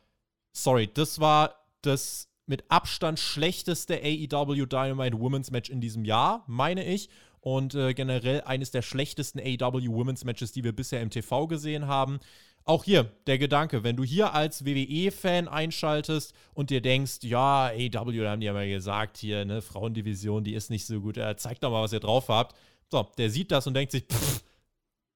sorry, 0.52 0.88
das 0.92 1.20
war 1.20 1.54
das 1.82 2.28
mit 2.46 2.64
Abstand 2.70 3.18
schlechteste 3.18 4.00
AEW 4.02 4.66
Dynamite 4.66 5.20
Women's 5.20 5.50
Match 5.50 5.68
in 5.68 5.82
diesem 5.82 6.06
Jahr, 6.06 6.44
meine 6.46 6.84
ich. 6.84 7.10
Und 7.40 7.74
äh, 7.74 7.92
generell 7.92 8.40
eines 8.40 8.70
der 8.70 8.80
schlechtesten 8.80 9.38
AEW 9.38 9.92
Women's 9.92 10.24
Matches, 10.24 10.52
die 10.52 10.64
wir 10.64 10.74
bisher 10.74 11.02
im 11.02 11.10
TV 11.10 11.46
gesehen 11.46 11.86
haben. 11.86 12.20
Auch 12.66 12.84
hier 12.84 13.04
der 13.26 13.36
Gedanke, 13.36 13.84
wenn 13.84 13.96
du 13.96 14.04
hier 14.04 14.32
als 14.32 14.64
WWE-Fan 14.64 15.48
einschaltest 15.48 16.32
und 16.54 16.70
dir 16.70 16.80
denkst, 16.80 17.18
ja, 17.22 17.66
AW, 17.66 17.90
da 17.90 18.00
haben 18.30 18.40
die 18.40 18.46
ja 18.46 18.54
mal 18.54 18.68
gesagt, 18.68 19.18
hier, 19.18 19.44
ne, 19.44 19.60
Frauendivision, 19.60 20.44
die 20.44 20.54
ist 20.54 20.70
nicht 20.70 20.86
so 20.86 21.00
gut, 21.00 21.18
äh, 21.18 21.36
zeigt 21.36 21.62
doch 21.62 21.70
mal, 21.70 21.82
was 21.82 21.92
ihr 21.92 22.00
drauf 22.00 22.28
habt. 22.28 22.56
So, 22.90 23.06
der 23.18 23.28
sieht 23.28 23.50
das 23.50 23.66
und 23.66 23.74
denkt 23.74 23.92
sich, 23.92 24.04
pff, 24.04 24.42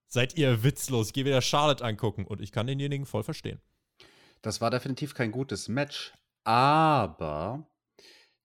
seid 0.08 0.36
ihr 0.36 0.62
witzlos, 0.62 1.08
ich 1.08 1.12
gehe 1.14 1.24
wieder 1.24 1.40
Charlotte 1.40 1.82
angucken. 1.84 2.26
Und 2.26 2.42
ich 2.42 2.52
kann 2.52 2.66
denjenigen 2.66 3.06
voll 3.06 3.22
verstehen. 3.22 3.60
Das 4.42 4.60
war 4.60 4.70
definitiv 4.70 5.14
kein 5.14 5.32
gutes 5.32 5.68
Match, 5.68 6.12
aber 6.44 7.66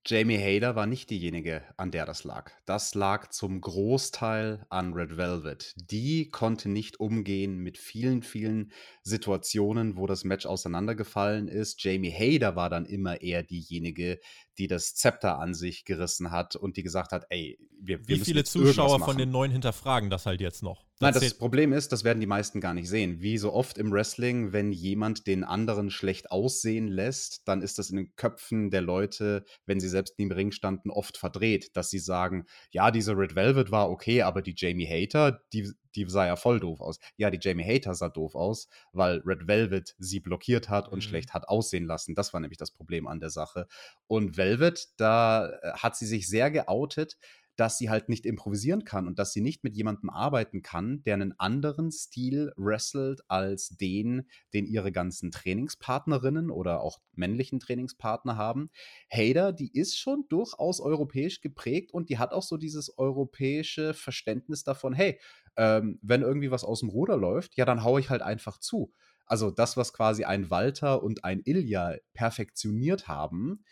Jamie 0.06 0.38
Hader 0.38 0.76
war 0.76 0.86
nicht 0.86 1.10
diejenige, 1.10 1.64
an 1.78 1.90
der 1.90 2.06
das 2.06 2.26
lag. 2.26 2.52
Das 2.66 2.94
lag 2.94 3.30
zum 3.30 3.62
Großteil 3.62 4.66
an 4.70 4.94
Red 4.94 5.16
Velvet. 5.16 5.74
Die 5.78 6.30
konnte 6.30 6.68
nicht 6.68 7.00
umgehen 7.00 7.60
mit 7.60 7.78
vielen, 7.78 8.22
vielen 8.22 8.74
Situationen, 9.04 9.96
wo 9.96 10.06
das 10.06 10.26
Match 10.26 10.46
auseinandergefallen 10.46 11.48
ist. 11.48 11.82
Jamie 11.82 12.12
Hader 12.12 12.58
war 12.58 12.70
dann 12.70 12.86
immer 12.86 13.22
eher 13.22 13.44
diejenige, 13.44 14.20
die 14.58 14.68
das 14.68 14.94
Zepter 14.94 15.40
an 15.40 15.54
sich 15.54 15.86
gerissen 15.86 16.32
hat 16.32 16.58
und 16.58 16.76
die 16.76 16.84
gesagt 16.84 17.14
hat, 17.14 17.26
ey, 17.30 17.58
wir, 17.80 18.00
wir 18.06 18.18
Wie 18.18 18.20
viele 18.20 18.44
Zuschauer 18.44 19.00
von 19.00 19.18
den 19.18 19.32
neuen 19.32 19.52
hinterfragen 19.52 20.10
das 20.10 20.26
halt 20.26 20.42
jetzt 20.42 20.64
noch? 20.64 20.86
Nein, 21.04 21.14
das 21.14 21.34
Problem 21.34 21.74
ist, 21.74 21.92
das 21.92 22.04
werden 22.04 22.20
die 22.20 22.28
meisten 22.28 22.62
gar 22.62 22.74
nicht 22.74 22.90
sehen. 22.90 23.22
Wie 23.22 23.38
so 23.38 23.54
oft 23.54 23.78
im 23.78 23.92
Wrestling, 23.92 24.54
wenn 24.54 24.72
jemand 24.72 25.28
den 25.28 25.44
anderen 25.44 25.90
schlecht 25.90 26.32
aussehen 26.32 26.88
lässt, 26.88 27.48
dann 27.48 27.62
ist 27.62 27.80
das 27.80 27.90
in 27.90 27.98
den 27.98 28.16
Köpfen 28.16 28.72
der 28.72 28.82
Leute, 28.82 29.46
wenn 29.66 29.80
sie 29.80 29.90
selbst 29.90 30.18
nie 30.18 30.26
im 30.26 30.32
Ring 30.32 30.52
standen, 30.52 30.90
oft 30.90 31.18
verdreht, 31.18 31.76
dass 31.76 31.90
sie 31.90 32.00
sagen, 32.00 32.46
ja, 32.72 32.92
diese 32.92 33.18
Red 33.18 33.36
Velvet 33.36 33.72
war 33.72 33.90
okay, 33.90 34.22
aber 34.22 34.42
die 34.42 34.56
Jamie 34.56 34.88
Hater, 34.88 35.42
die, 35.54 35.72
die 35.96 36.06
sah 36.10 36.26
ja 36.26 36.36
voll 36.36 36.60
doof 36.60 36.82
aus. 36.82 37.00
Ja, 37.18 37.30
die 37.30 37.40
Jamie 37.42 37.66
Hater 37.66 37.94
sah 37.94 38.10
doof 38.10 38.36
aus, 38.36 38.68
weil 38.92 39.22
Red 39.26 39.48
Velvet 39.48 39.96
sie 39.98 40.20
blockiert 40.20 40.70
hat 40.70 40.88
und 40.88 41.00
mhm. 41.00 41.02
schlecht 41.02 41.34
hat 41.34 41.48
aussehen 41.48 41.86
lassen. 41.86 42.16
Das 42.16 42.34
war 42.34 42.40
nämlich 42.40 42.58
das 42.58 42.72
Problem 42.72 43.08
an 43.08 43.20
der 43.20 43.30
Sache. 43.30 43.68
Und 44.08 44.38
Velvet, 44.38 44.90
da 44.98 45.50
äh, 45.50 45.74
hat 45.74 45.96
sie 45.96 46.06
sich 46.06 46.28
sehr 46.28 46.52
geoutet, 46.52 47.18
dass 47.56 47.78
sie 47.78 47.90
halt 47.90 48.10
nicht 48.10 48.26
improvisieren 48.26 48.84
kann 48.84 49.08
und 49.08 49.20
dass 49.20 49.34
sie 49.34 49.42
nicht 49.42 49.64
mit 49.64 49.76
jemandem 49.76 50.10
arbeiten 50.10 50.62
kann, 50.62 51.04
der 51.04 51.16
einen 51.16 51.40
anderen 51.40 51.92
Stil 51.92 52.52
wrestelt 52.56 53.22
als 53.28 53.70
den, 53.70 54.28
den 54.54 54.66
ihre 54.66 54.92
ganzen 54.92 55.32
Trainingspartnerinnen 55.32 56.50
oder 56.50 56.82
auch 56.82 57.00
männlichen 57.14 57.60
Trainingspartner 57.60 58.38
haben. 58.38 58.70
Hader, 59.12 59.54
die 59.54 59.72
ist 59.72 59.98
schon 59.98 60.26
durchaus 60.30 60.80
europäisch 60.80 61.42
geprägt 61.42 61.94
und 61.94 62.10
die 62.10 62.18
hat 62.18 62.32
auch 62.32 62.44
so 62.44 62.58
dieses 62.58 62.98
europäische 62.98 63.94
Verständnis 63.94 64.64
davon, 64.64 64.94
hey, 64.94 65.20
ähm, 65.56 66.00
wenn 66.02 66.22
irgendwie 66.22 66.52
was 66.52 66.64
aus 66.64 66.80
dem 66.80 66.90
Ruder 66.90 67.18
läuft, 67.18 67.56
ja, 67.56 67.66
dann 67.66 67.84
haue 67.84 68.00
ich 68.00 68.10
halt 68.10 68.22
einfach 68.22 68.58
zu. 68.58 68.92
Also 69.26 69.52
das, 69.52 69.78
was 69.78 69.94
quasi 69.94 70.26
ein 70.26 70.50
Walter 70.50 71.02
und 71.02 71.24
ein 71.24 71.42
Ilja 71.46 71.96
perfektioniert 72.14 73.08
haben, 73.08 73.64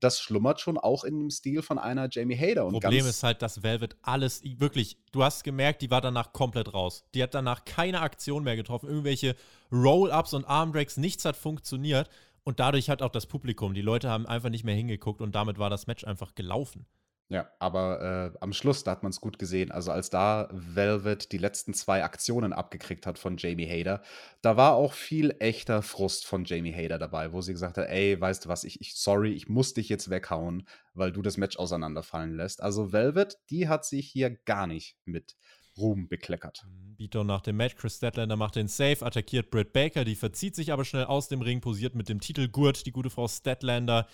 das 0.00 0.20
schlummert 0.20 0.60
schon 0.60 0.78
auch 0.78 1.04
in 1.04 1.18
dem 1.18 1.30
Stil 1.30 1.62
von 1.62 1.78
einer 1.78 2.08
Jamie 2.10 2.36
Hader. 2.36 2.66
Und 2.66 2.72
Problem 2.72 3.06
ist 3.06 3.22
halt, 3.22 3.42
dass 3.42 3.62
Velvet 3.62 3.96
alles, 4.02 4.42
wirklich, 4.58 4.98
du 5.12 5.22
hast 5.22 5.44
gemerkt, 5.44 5.82
die 5.82 5.90
war 5.90 6.00
danach 6.00 6.32
komplett 6.32 6.72
raus. 6.72 7.04
Die 7.14 7.22
hat 7.22 7.34
danach 7.34 7.64
keine 7.64 8.00
Aktion 8.00 8.44
mehr 8.44 8.56
getroffen, 8.56 8.88
irgendwelche 8.88 9.36
Roll-Ups 9.70 10.34
und 10.34 10.44
Armbreaks, 10.46 10.96
nichts 10.96 11.24
hat 11.24 11.36
funktioniert. 11.36 12.08
Und 12.42 12.58
dadurch 12.58 12.88
hat 12.88 13.02
auch 13.02 13.10
das 13.10 13.26
Publikum, 13.26 13.74
die 13.74 13.82
Leute 13.82 14.08
haben 14.08 14.26
einfach 14.26 14.48
nicht 14.48 14.64
mehr 14.64 14.74
hingeguckt 14.74 15.20
und 15.20 15.34
damit 15.34 15.58
war 15.58 15.68
das 15.70 15.86
Match 15.86 16.04
einfach 16.04 16.34
gelaufen. 16.34 16.86
Ja, 17.30 17.48
aber 17.60 18.32
äh, 18.34 18.38
am 18.40 18.52
Schluss, 18.52 18.82
da 18.82 18.90
hat 18.90 19.04
man 19.04 19.10
es 19.10 19.20
gut 19.20 19.38
gesehen. 19.38 19.70
Also 19.70 19.92
als 19.92 20.10
da 20.10 20.48
Velvet 20.50 21.30
die 21.30 21.38
letzten 21.38 21.74
zwei 21.74 22.02
Aktionen 22.02 22.52
abgekriegt 22.52 23.06
hat 23.06 23.20
von 23.20 23.36
Jamie 23.36 23.68
Hader, 23.68 24.02
da 24.42 24.56
war 24.56 24.74
auch 24.74 24.92
viel 24.94 25.36
echter 25.38 25.80
Frust 25.82 26.26
von 26.26 26.44
Jamie 26.44 26.74
Hader 26.74 26.98
dabei, 26.98 27.32
wo 27.32 27.40
sie 27.40 27.52
gesagt 27.52 27.78
hat, 27.78 27.88
ey, 27.88 28.20
weißt 28.20 28.44
du 28.44 28.48
was, 28.48 28.64
ich, 28.64 28.80
ich 28.80 28.96
sorry, 28.96 29.32
ich 29.32 29.48
muss 29.48 29.74
dich 29.74 29.88
jetzt 29.88 30.10
weghauen, 30.10 30.66
weil 30.92 31.12
du 31.12 31.22
das 31.22 31.36
Match 31.36 31.56
auseinanderfallen 31.56 32.34
lässt. 32.34 32.64
Also 32.64 32.90
Velvet, 32.90 33.38
die 33.48 33.68
hat 33.68 33.84
sich 33.84 34.10
hier 34.10 34.30
gar 34.30 34.66
nicht 34.66 34.98
mit 35.04 35.36
Ruhm 35.78 36.08
bekleckert. 36.08 36.66
Bito 36.96 37.22
nach 37.22 37.42
dem 37.42 37.56
Match, 37.58 37.76
Chris 37.76 37.98
Statlander 37.98 38.34
macht 38.34 38.56
den 38.56 38.66
Save, 38.66 39.06
attackiert 39.06 39.52
Britt 39.52 39.72
Baker, 39.72 40.04
die 40.04 40.16
verzieht 40.16 40.56
sich 40.56 40.72
aber 40.72 40.84
schnell 40.84 41.04
aus 41.04 41.28
dem 41.28 41.42
Ring, 41.42 41.60
posiert 41.60 41.94
mit 41.94 42.08
dem 42.08 42.20
Titelgurt, 42.20 42.86
die 42.86 42.92
gute 42.92 43.08
Frau 43.08 43.28
Statlander 43.28 44.08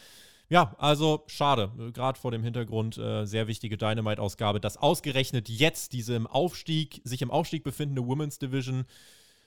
ja, 0.48 0.74
also 0.78 1.24
schade. 1.26 1.70
Gerade 1.92 2.18
vor 2.18 2.30
dem 2.30 2.42
Hintergrund 2.42 2.98
äh, 2.98 3.24
sehr 3.24 3.48
wichtige 3.48 3.76
Dynamite-Ausgabe, 3.76 4.60
dass 4.60 4.76
ausgerechnet 4.76 5.48
jetzt 5.48 5.92
diese 5.92 6.14
im 6.14 6.26
Aufstieg, 6.26 7.00
sich 7.04 7.22
im 7.22 7.30
Aufstieg 7.30 7.64
befindende 7.64 8.06
Women's 8.06 8.38
Division 8.38 8.84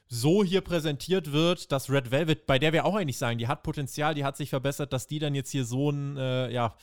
so 0.09 0.43
hier 0.43 0.61
präsentiert 0.61 1.31
wird, 1.31 1.71
dass 1.71 1.89
Red 1.89 2.11
Velvet, 2.11 2.47
bei 2.47 2.57
der 2.57 2.73
wir 2.73 2.85
auch 2.85 2.95
eigentlich 2.95 3.19
sagen, 3.19 3.37
die 3.37 3.47
hat 3.47 3.63
Potenzial, 3.63 4.15
die 4.15 4.25
hat 4.25 4.35
sich 4.35 4.49
verbessert, 4.49 4.91
dass 4.91 5.07
die 5.07 5.19
dann 5.19 5.35
jetzt 5.35 5.51
hier 5.51 5.65
so 5.65 5.91
ein, 5.91 6.17
äh, 6.17 6.51
ja, 6.51 6.75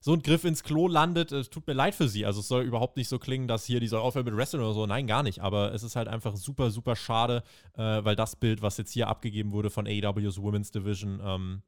so 0.00 0.14
ein 0.14 0.22
Griff 0.22 0.44
ins 0.44 0.62
Klo 0.64 0.88
landet. 0.88 1.30
Es 1.30 1.50
tut 1.50 1.66
mir 1.66 1.74
leid 1.74 1.94
für 1.94 2.08
sie. 2.08 2.24
Also 2.24 2.40
es 2.40 2.48
soll 2.48 2.64
überhaupt 2.64 2.96
nicht 2.96 3.08
so 3.08 3.18
klingen, 3.18 3.46
dass 3.46 3.66
hier 3.66 3.80
die 3.80 3.86
soll 3.86 4.00
aufhören 4.00 4.24
mit 4.24 4.34
Wrestling 4.34 4.62
oder 4.62 4.72
so. 4.72 4.86
Nein, 4.86 5.06
gar 5.06 5.22
nicht. 5.22 5.40
Aber 5.40 5.74
es 5.74 5.82
ist 5.82 5.94
halt 5.94 6.08
einfach 6.08 6.36
super, 6.36 6.70
super 6.70 6.96
schade, 6.96 7.42
äh, 7.74 8.02
weil 8.02 8.16
das 8.16 8.36
Bild, 8.36 8.62
was 8.62 8.78
jetzt 8.78 8.92
hier 8.92 9.08
abgegeben 9.08 9.52
wurde 9.52 9.68
von 9.68 9.86
AEW's 9.86 10.40
Women's 10.40 10.70
Division, 10.70 11.20
ähm, 11.22 11.62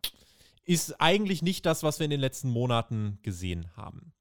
ist 0.65 1.01
eigentlich 1.01 1.43
nicht 1.43 1.67
das, 1.67 1.83
was 1.83 1.99
wir 1.99 2.05
in 2.05 2.11
den 2.11 2.21
letzten 2.21 2.51
Monaten 2.51 3.19
gesehen 3.23 3.77
haben. 3.77 4.13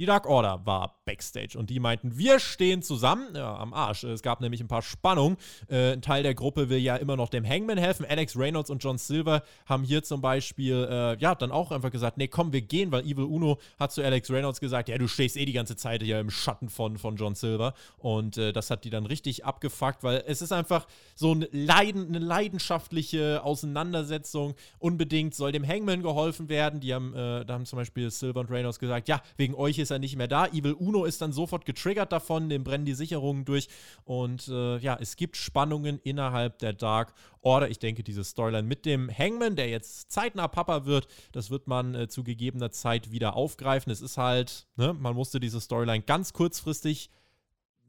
Die 0.00 0.06
Dark 0.06 0.24
Order 0.24 0.64
war 0.64 1.02
Backstage 1.04 1.58
und 1.58 1.68
die 1.68 1.78
meinten, 1.78 2.16
wir 2.16 2.40
stehen 2.40 2.80
zusammen, 2.80 3.34
ja, 3.34 3.54
am 3.54 3.74
Arsch. 3.74 4.02
Es 4.04 4.22
gab 4.22 4.40
nämlich 4.40 4.62
ein 4.62 4.66
paar 4.66 4.80
Spannungen. 4.80 5.36
Äh, 5.68 5.92
ein 5.92 6.00
Teil 6.00 6.22
der 6.22 6.32
Gruppe 6.32 6.70
will 6.70 6.78
ja 6.78 6.96
immer 6.96 7.16
noch 7.16 7.28
dem 7.28 7.46
Hangman 7.46 7.76
helfen. 7.76 8.06
Alex 8.08 8.34
Reynolds 8.34 8.70
und 8.70 8.82
John 8.82 8.96
Silver 8.96 9.42
haben 9.66 9.84
hier 9.84 10.02
zum 10.02 10.22
Beispiel, 10.22 10.88
äh, 10.90 11.18
ja, 11.18 11.34
dann 11.34 11.52
auch 11.52 11.70
einfach 11.70 11.90
gesagt, 11.90 12.16
nee, 12.16 12.28
komm, 12.28 12.54
wir 12.54 12.62
gehen, 12.62 12.90
weil 12.92 13.02
Evil 13.02 13.24
Uno 13.24 13.58
hat 13.78 13.92
zu 13.92 14.02
Alex 14.02 14.30
Reynolds 14.30 14.60
gesagt, 14.60 14.88
ja, 14.88 14.96
du 14.96 15.06
stehst 15.06 15.36
eh 15.36 15.44
die 15.44 15.52
ganze 15.52 15.76
Zeit 15.76 16.02
hier 16.02 16.18
im 16.18 16.30
Schatten 16.30 16.70
von, 16.70 16.96
von 16.96 17.16
John 17.16 17.34
Silver. 17.34 17.74
Und 17.98 18.38
äh, 18.38 18.54
das 18.54 18.70
hat 18.70 18.84
die 18.84 18.90
dann 18.90 19.04
richtig 19.04 19.44
abgefuckt, 19.44 20.02
weil 20.02 20.24
es 20.26 20.40
ist 20.40 20.52
einfach 20.52 20.86
so 21.14 21.34
ein 21.34 21.46
Leiden, 21.52 22.08
eine 22.08 22.20
leidenschaftliche 22.20 23.44
Auseinandersetzung. 23.44 24.54
Unbedingt 24.78 25.34
soll 25.34 25.52
dem 25.52 25.68
Hangman 25.68 26.00
geholfen 26.00 26.48
werden. 26.48 26.80
Die 26.80 26.94
haben, 26.94 27.12
äh, 27.12 27.44
da 27.44 27.52
haben 27.52 27.66
zum 27.66 27.76
Beispiel 27.76 28.10
Silver 28.10 28.40
und 28.40 28.50
Reynolds 28.50 28.78
gesagt, 28.78 29.06
ja, 29.06 29.20
wegen 29.36 29.54
euch 29.54 29.78
ist 29.78 29.89
er 29.90 29.98
nicht 29.98 30.16
mehr 30.16 30.28
da. 30.28 30.46
Evil 30.46 30.72
Uno 30.72 31.04
ist 31.04 31.20
dann 31.20 31.32
sofort 31.32 31.64
getriggert 31.64 32.12
davon, 32.12 32.48
dem 32.48 32.64
brennen 32.64 32.84
die 32.84 32.94
Sicherungen 32.94 33.44
durch. 33.44 33.68
Und 34.04 34.48
äh, 34.48 34.78
ja, 34.78 34.96
es 35.00 35.16
gibt 35.16 35.36
Spannungen 35.36 35.98
innerhalb 36.02 36.58
der 36.58 36.72
Dark 36.72 37.14
Order. 37.42 37.70
Ich 37.70 37.78
denke, 37.78 38.02
diese 38.02 38.24
Storyline 38.24 38.66
mit 38.66 38.86
dem 38.86 39.10
Hangman, 39.10 39.56
der 39.56 39.68
jetzt 39.68 40.10
zeitnah 40.12 40.48
Papa 40.48 40.84
wird, 40.84 41.08
das 41.32 41.50
wird 41.50 41.66
man 41.66 41.94
äh, 41.94 42.08
zu 42.08 42.24
gegebener 42.24 42.70
Zeit 42.70 43.10
wieder 43.10 43.34
aufgreifen. 43.34 43.90
Es 43.90 44.00
ist 44.00 44.16
halt, 44.16 44.66
ne, 44.76 44.92
man 44.92 45.14
musste 45.14 45.40
diese 45.40 45.60
Storyline 45.60 46.02
ganz 46.02 46.32
kurzfristig 46.32 47.10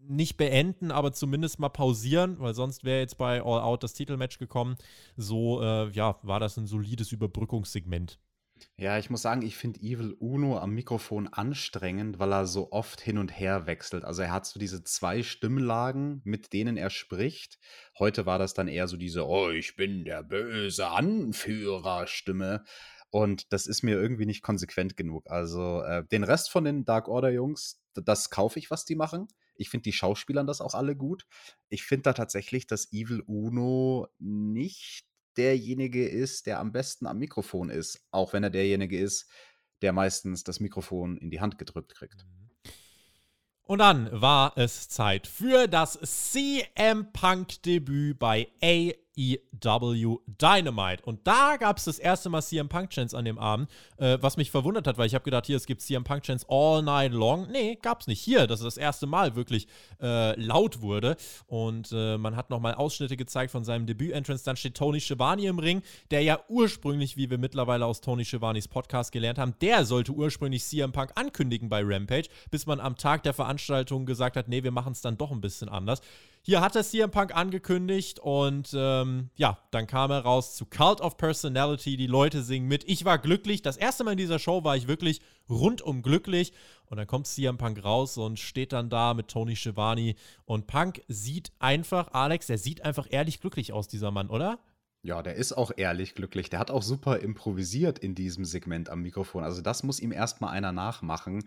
nicht 0.08 0.38
beenden, 0.38 0.92
aber 0.92 1.14
zumindest 1.14 1.60
mal 1.60 1.70
pausieren, 1.70 2.40
weil 2.40 2.54
sonst 2.54 2.84
wäre 2.84 3.00
jetzt 3.00 3.18
bei 3.18 3.42
All 3.42 3.62
Out 3.62 3.84
das 3.84 3.94
Titelmatch 3.94 4.40
gekommen. 4.40 4.76
So, 5.16 5.62
äh, 5.62 5.90
ja, 5.92 6.18
war 6.24 6.40
das 6.40 6.58
ein 6.58 6.68
solides 6.68 7.12
Überbrückungssegment. 7.12 8.20
Ja, 8.78 8.98
ich 8.98 9.10
muss 9.10 9.22
sagen, 9.22 9.42
ich 9.42 9.56
finde 9.56 9.80
Evil 9.82 10.16
Uno 10.20 10.58
am 10.58 10.72
Mikrofon 10.72 11.28
anstrengend, 11.28 12.20
weil 12.20 12.34
er 12.34 12.46
so 12.46 12.72
oft 12.72 13.00
hin 13.02 13.18
und 13.18 13.30
her 13.30 13.66
wechselt. 13.68 14.04
Also 14.04 14.22
er 14.22 14.32
hat 14.32 14.46
so 14.46 14.60
diese 14.60 14.84
zwei 14.84 15.24
Stimmlagen, 15.24 16.22
mit 16.24 16.54
denen 16.54 16.78
er 16.78 16.90
spricht. 16.90 17.60
Heute 18.00 18.26
war 18.26 18.40
das 18.40 18.54
dann 18.54 18.68
eher 18.68 18.88
so 18.88 18.98
diese, 18.98 19.28
oh, 19.28 19.50
ich 19.50 19.76
bin 19.76 20.06
der 20.06 20.24
böse 20.24 20.88
Anführer-Stimme. 20.88 22.64
Und 23.12 23.52
das 23.52 23.68
ist 23.68 23.84
mir 23.84 24.00
irgendwie 24.00 24.26
nicht 24.26 24.42
konsequent 24.42 24.96
genug. 24.96 25.30
Also 25.30 25.82
äh, 25.82 26.06
den 26.08 26.24
Rest 26.24 26.50
von 26.50 26.64
den 26.64 26.86
Dark 26.86 27.08
Order-Jungs, 27.08 27.82
das 27.94 28.30
kaufe 28.30 28.58
ich, 28.58 28.72
was 28.72 28.86
die 28.86 28.96
machen. 28.96 29.28
Ich 29.56 29.70
finde 29.70 29.84
die 29.84 29.94
Schauspielern 29.94 30.48
das 30.48 30.62
auch 30.62 30.74
alle 30.74 30.96
gut. 30.96 31.28
Ich 31.70 31.84
finde 31.84 32.04
da 32.04 32.14
tatsächlich, 32.14 32.68
dass 32.68 32.92
Evil 32.94 33.22
Uno 33.28 34.08
nicht 34.18 35.11
derjenige 35.38 36.08
ist, 36.08 36.46
der 36.46 36.60
am 36.60 36.72
besten 36.72 37.08
am 37.08 37.20
Mikrofon 37.20 37.70
ist, 37.70 38.06
auch 38.12 38.34
wenn 38.34 38.44
er 38.44 38.50
derjenige 38.50 39.00
ist, 39.00 39.30
der 39.82 39.94
meistens 39.94 40.44
das 40.44 40.60
Mikrofon 40.60 41.18
in 41.18 41.32
die 41.32 41.42
Hand 41.42 41.58
gedrückt 41.58 41.96
kriegt. 41.96 42.26
Mhm. 42.26 42.42
Und 43.72 43.80
dann 43.80 44.10
war 44.12 44.58
es 44.58 44.90
Zeit 44.90 45.28
für 45.28 45.68
das 45.68 45.98
CM 46.02 47.14
Punk 47.14 47.62
Debüt 47.64 48.20
bei 48.20 48.50
AEW 49.18 50.20
Dynamite. 50.26 51.04
Und 51.04 51.26
da 51.28 51.58
gab 51.58 51.78
es 51.78 51.86
das 51.86 52.00
erste 52.00 52.30
Mal 52.30 52.42
CM 52.42 52.70
Punk 52.70 52.90
Chance 52.92 53.18
an 53.18 53.26
dem 53.26 53.38
Abend, 53.38 53.70
äh, 53.98 54.18
was 54.22 54.38
mich 54.38 54.52
verwundert 54.52 54.88
hat, 54.88 54.98
weil 54.98 55.08
ich 55.08 55.16
habe 55.16 55.24
gedacht, 55.24 55.46
hier, 55.46 55.58
es 55.58 55.66
gibt 55.66 55.82
CM 55.82 56.04
Punk 56.04 56.24
Chance 56.24 56.46
all 56.50 56.82
night 56.82 57.12
long. 57.12 57.50
Nee, 57.52 57.78
gab 57.82 58.02
es 58.02 58.08
nicht. 58.08 58.22
Hier, 58.22 58.48
dass 58.48 58.60
es 58.60 58.66
das 58.66 58.78
erste 58.78 59.08
Mal 59.08 59.36
wirklich 59.36 59.68
äh, 60.02 60.40
laut 60.40 60.82
wurde. 60.82 61.18
Und 61.48 61.92
äh, 61.92 62.18
man 62.18 62.36
hat 62.36 62.50
nochmal 62.50 62.76
Ausschnitte 62.76 63.18
gezeigt 63.18 63.52
von 63.52 63.64
seinem 63.64 63.86
Debüt-Entrance. 63.86 64.46
Dann 64.46 64.56
steht 64.56 64.76
Tony 64.76 65.00
Schiavone 65.00 65.44
im 65.44 65.60
Ring, 65.60 65.82
der 66.10 66.22
ja 66.22 66.40
ursprünglich, 66.48 67.18
wie 67.18 67.30
wir 67.30 67.38
mittlerweile 67.38 67.86
aus 67.86 68.02
Tony 68.02 68.26
Schiavones 68.26 68.68
Podcast 68.68 69.12
gelernt 69.12 69.40
haben, 69.40 69.56
der 69.62 69.86
sollte 69.86 70.12
ursprünglich 70.12 70.64
CM 70.64 70.92
Punk 70.92 71.12
ankündigen 71.16 71.70
bei 71.70 71.82
Rampage, 71.84 72.30
bis 72.50 72.66
man 72.66 72.80
am 72.80 72.96
Tag 72.96 73.24
der 73.24 73.34
Veranstaltung 73.34 74.06
gesagt 74.06 74.38
hat, 74.38 74.48
nee, 74.48 74.64
wir 74.64 74.72
machen 74.72 74.94
es 74.94 75.02
dann 75.02 75.18
doch 75.18 75.32
ein 75.32 75.42
bisschen 75.42 75.70
anders. 75.70 76.02
Hier 76.44 76.62
hat 76.62 76.76
er 76.76 76.84
CM 76.84 77.12
Punk 77.12 77.36
angekündigt 77.36 78.20
und 78.20 78.72
ähm, 78.74 79.30
ja, 79.36 79.60
dann 79.70 79.86
kam 79.86 80.10
er 80.10 80.22
raus 80.22 80.56
zu 80.56 80.66
Cult 80.66 81.00
of 81.00 81.18
Personality. 81.18 81.98
Die 81.98 82.08
Leute 82.08 82.42
singen 82.42 82.68
mit. 82.68 82.84
Ich 82.90 83.06
war 83.06 83.20
glücklich. 83.20 83.62
Das 83.62 83.78
erste 83.78 84.04
Mal 84.04 84.14
in 84.14 84.18
dieser 84.18 84.40
Show 84.40 84.64
war 84.64 84.76
ich 84.76 84.88
wirklich 84.88 85.22
rundum 85.48 86.02
glücklich. 86.02 86.52
Und 86.88 86.98
dann 86.98 87.06
kommt 87.06 87.28
CM 87.28 87.60
Punk 87.60 87.84
raus 87.84 88.18
und 88.18 88.40
steht 88.40 88.74
dann 88.74 88.90
da 88.90 89.14
mit 89.14 89.28
Tony 89.28 89.56
Schiavone. 89.56 90.16
Und 90.46 90.66
Punk 90.66 91.04
sieht 91.08 91.52
einfach, 91.60 92.12
Alex, 92.14 92.48
der 92.48 92.58
sieht 92.58 92.84
einfach 92.84 93.06
ehrlich 93.12 93.40
glücklich 93.40 93.72
aus, 93.72 93.88
dieser 93.88 94.10
Mann, 94.10 94.28
oder? 94.28 94.58
Ja, 95.04 95.24
der 95.24 95.36
ist 95.36 95.54
auch 95.54 95.72
ehrlich 95.76 96.14
glücklich. 96.14 96.50
Der 96.52 96.60
hat 96.60 96.70
auch 96.70 96.84
super 96.84 97.20
improvisiert 97.20 97.98
in 97.98 98.14
diesem 98.14 98.46
Segment 98.46 98.90
am 98.90 99.02
Mikrofon. 99.02 99.44
Also 99.44 99.62
das 99.62 99.82
muss 99.82 100.00
ihm 100.00 100.12
erstmal 100.12 100.52
einer 100.54 100.72
nachmachen 100.72 101.44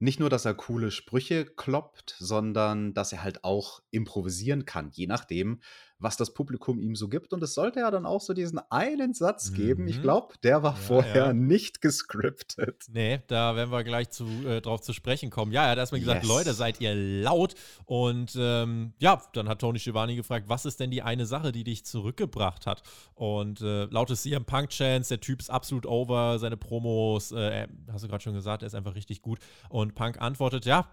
nicht 0.00 0.20
nur, 0.20 0.30
dass 0.30 0.44
er 0.44 0.54
coole 0.54 0.90
Sprüche 0.90 1.44
kloppt, 1.44 2.14
sondern 2.18 2.94
dass 2.94 3.12
er 3.12 3.22
halt 3.22 3.42
auch 3.44 3.82
improvisieren 3.90 4.64
kann, 4.64 4.90
je 4.92 5.06
nachdem, 5.06 5.60
was 5.98 6.16
das 6.16 6.32
Publikum 6.32 6.78
ihm 6.78 6.94
so 6.94 7.08
gibt. 7.08 7.32
Und 7.32 7.42
es 7.42 7.54
sollte 7.54 7.80
ja 7.80 7.90
dann 7.90 8.06
auch 8.06 8.20
so 8.20 8.32
diesen 8.32 8.60
einen 8.70 9.14
Satz 9.14 9.52
geben. 9.52 9.82
Mhm. 9.82 9.88
Ich 9.88 10.02
glaube, 10.02 10.34
der 10.42 10.62
war 10.62 10.74
ja, 10.74 10.76
vorher 10.76 11.26
ja. 11.26 11.32
nicht 11.32 11.80
gescriptet. 11.80 12.84
Nee, 12.90 13.22
da 13.26 13.56
werden 13.56 13.70
wir 13.70 13.84
gleich 13.84 14.10
zu, 14.10 14.26
äh, 14.46 14.60
drauf 14.60 14.80
zu 14.80 14.92
sprechen 14.92 15.30
kommen. 15.30 15.52
Ja, 15.52 15.64
er 15.64 15.70
hat 15.70 15.78
erstmal 15.78 16.00
gesagt, 16.00 16.22
yes. 16.22 16.28
Leute, 16.28 16.54
seid 16.54 16.80
ihr 16.80 16.94
laut? 16.94 17.54
Und 17.84 18.36
ähm, 18.38 18.92
ja, 18.98 19.22
dann 19.32 19.48
hat 19.48 19.60
Tony 19.60 19.78
Schiavone 19.78 20.14
gefragt, 20.14 20.48
was 20.48 20.64
ist 20.64 20.80
denn 20.80 20.90
die 20.90 21.02
eine 21.02 21.26
Sache, 21.26 21.52
die 21.52 21.64
dich 21.64 21.84
zurückgebracht 21.84 22.66
hat? 22.66 22.82
Und 23.14 23.60
äh, 23.60 23.84
laut 23.86 24.08
CM 24.16 24.44
Punk 24.44 24.70
Chance, 24.70 25.10
der 25.10 25.20
Typ 25.20 25.40
ist 25.40 25.50
absolut 25.50 25.86
over, 25.86 26.38
seine 26.38 26.56
Promos, 26.56 27.32
äh, 27.32 27.66
hast 27.92 28.04
du 28.04 28.08
gerade 28.08 28.22
schon 28.22 28.34
gesagt, 28.34 28.62
er 28.62 28.66
ist 28.66 28.74
einfach 28.74 28.94
richtig 28.94 29.22
gut. 29.22 29.38
Und 29.68 29.94
Punk 29.94 30.20
antwortet, 30.20 30.64
ja, 30.64 30.88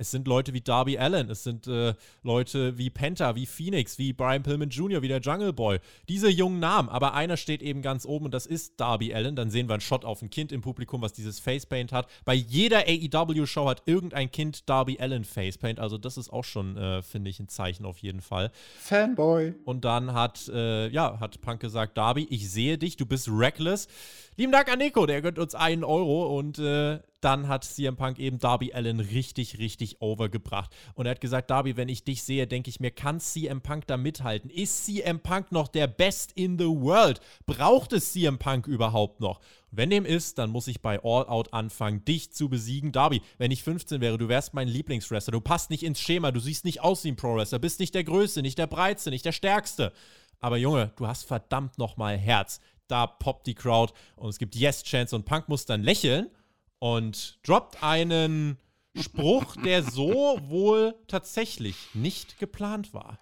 es 0.00 0.10
sind 0.10 0.26
Leute 0.26 0.54
wie 0.54 0.62
Darby 0.62 0.96
Allen, 0.96 1.28
es 1.28 1.44
sind 1.44 1.66
äh, 1.66 1.92
Leute 2.22 2.78
wie 2.78 2.88
Penta, 2.88 3.36
wie 3.36 3.44
Phoenix, 3.44 3.98
wie 3.98 4.14
Brian 4.14 4.42
Pillman 4.42 4.70
Jr., 4.70 5.02
wie 5.02 5.08
der 5.08 5.20
Jungle 5.20 5.52
Boy. 5.52 5.78
Diese 6.08 6.30
jungen 6.30 6.58
Namen, 6.58 6.88
aber 6.88 7.12
einer 7.12 7.36
steht 7.36 7.60
eben 7.60 7.82
ganz 7.82 8.06
oben 8.06 8.24
und 8.24 8.30
das 8.32 8.46
ist 8.46 8.80
Darby 8.80 9.12
Allen. 9.12 9.36
Dann 9.36 9.50
sehen 9.50 9.68
wir 9.68 9.74
einen 9.74 9.82
Shot 9.82 10.06
auf 10.06 10.22
ein 10.22 10.30
Kind 10.30 10.52
im 10.52 10.62
Publikum, 10.62 11.02
was 11.02 11.12
dieses 11.12 11.38
Facepaint 11.38 11.92
hat. 11.92 12.08
Bei 12.24 12.32
jeder 12.32 12.84
AEW-Show 12.88 13.68
hat 13.68 13.82
irgendein 13.84 14.30
Kind 14.30 14.70
Darby 14.70 14.98
Allen 14.98 15.24
Facepaint, 15.24 15.78
also 15.78 15.98
das 15.98 16.16
ist 16.16 16.32
auch 16.32 16.44
schon, 16.44 16.78
äh, 16.78 17.02
finde 17.02 17.28
ich, 17.28 17.38
ein 17.38 17.48
Zeichen 17.48 17.84
auf 17.84 17.98
jeden 17.98 18.22
Fall. 18.22 18.50
Fanboy. 18.78 19.52
Und 19.66 19.84
dann 19.84 20.14
hat, 20.14 20.48
äh, 20.48 20.88
ja, 20.88 21.20
hat 21.20 21.42
Punk 21.42 21.60
gesagt, 21.60 21.98
Darby, 21.98 22.26
ich 22.30 22.50
sehe 22.50 22.78
dich, 22.78 22.96
du 22.96 23.04
bist 23.04 23.28
reckless. 23.30 23.86
Lieben 24.36 24.52
Dank 24.52 24.72
an 24.72 24.78
Nico, 24.78 25.04
der 25.04 25.20
gönnt 25.20 25.38
uns 25.38 25.54
einen 25.54 25.84
Euro 25.84 26.38
und 26.38 26.58
äh, 26.58 27.00
dann 27.20 27.48
hat 27.48 27.64
CM 27.64 27.96
Punk 27.96 28.18
eben 28.18 28.38
Darby 28.38 28.72
Allen 28.72 29.00
richtig, 29.00 29.58
richtig 29.58 30.00
overgebracht. 30.00 30.74
Und 30.94 31.06
er 31.06 31.12
hat 31.12 31.20
gesagt, 31.20 31.50
Darby, 31.50 31.76
wenn 31.76 31.88
ich 31.88 32.04
dich 32.04 32.22
sehe, 32.22 32.46
denke 32.46 32.70
ich 32.70 32.80
mir, 32.80 32.90
kann 32.90 33.20
CM 33.20 33.60
Punk 33.60 33.86
da 33.86 33.96
mithalten? 33.96 34.50
Ist 34.50 34.86
CM 34.86 35.20
Punk 35.20 35.52
noch 35.52 35.68
der 35.68 35.86
Best 35.86 36.32
in 36.32 36.58
the 36.58 36.66
World? 36.66 37.20
Braucht 37.46 37.92
es 37.92 38.12
CM 38.12 38.38
Punk 38.38 38.66
überhaupt 38.66 39.20
noch? 39.20 39.40
Wenn 39.70 39.90
dem 39.90 40.04
ist, 40.04 40.38
dann 40.38 40.50
muss 40.50 40.66
ich 40.66 40.80
bei 40.80 40.98
All 41.02 41.26
Out 41.26 41.52
anfangen, 41.52 42.04
dich 42.04 42.32
zu 42.32 42.48
besiegen. 42.48 42.92
Darby, 42.92 43.22
wenn 43.38 43.50
ich 43.50 43.62
15 43.62 44.00
wäre, 44.00 44.18
du 44.18 44.28
wärst 44.28 44.54
mein 44.54 44.68
Lieblingswrestler. 44.68 45.32
Du 45.32 45.40
passt 45.40 45.70
nicht 45.70 45.84
ins 45.84 46.00
Schema, 46.00 46.32
du 46.32 46.40
siehst 46.40 46.64
nicht 46.64 46.80
aus 46.80 47.04
wie 47.04 47.08
ein 47.12 47.16
Pro-Wrestler, 47.16 47.58
bist 47.58 47.78
nicht 47.80 47.94
der 47.94 48.04
Größte, 48.04 48.42
nicht 48.42 48.58
der 48.58 48.66
Breitste, 48.66 49.10
nicht 49.10 49.24
der 49.24 49.32
Stärkste. 49.32 49.92
Aber 50.40 50.56
Junge, 50.56 50.92
du 50.96 51.06
hast 51.06 51.24
verdammt 51.24 51.78
nochmal 51.78 52.16
Herz 52.16 52.60
da 52.90 53.06
poppt 53.06 53.46
die 53.46 53.54
Crowd 53.54 53.92
und 54.16 54.30
es 54.30 54.38
gibt 54.38 54.56
Yes-Chance 54.56 55.14
und 55.16 55.24
Punk 55.24 55.48
muss 55.48 55.64
dann 55.64 55.82
lächeln 55.82 56.28
und 56.80 57.38
droppt 57.46 57.82
einen 57.82 58.58
Spruch, 59.00 59.54
der 59.64 59.84
so 59.84 60.40
wohl 60.48 60.96
tatsächlich 61.06 61.76
nicht 61.94 62.38
geplant 62.40 62.92
war. 62.92 63.18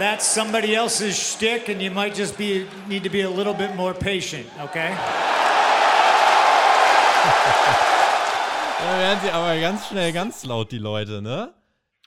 that's 0.00 0.24
somebody 0.24 0.74
else's 0.74 1.14
shtick, 1.14 1.68
and 1.68 1.82
you 1.82 1.90
might 1.90 2.14
just 2.14 2.38
be 2.38 2.66
need 2.88 3.04
to 3.04 3.10
be 3.10 3.20
a 3.20 3.30
little 3.30 3.52
bit 3.52 3.76
more 3.76 3.92
patient, 3.92 4.46
okay? 4.58 4.96
da 8.78 8.98
werden 8.98 9.20
sie 9.22 9.30
aber 9.30 9.58
ganz 9.60 9.88
schnell 9.88 10.12
ganz 10.12 10.44
laut, 10.44 10.72
die 10.72 10.78
Leute, 10.78 11.22
ne? 11.22 11.52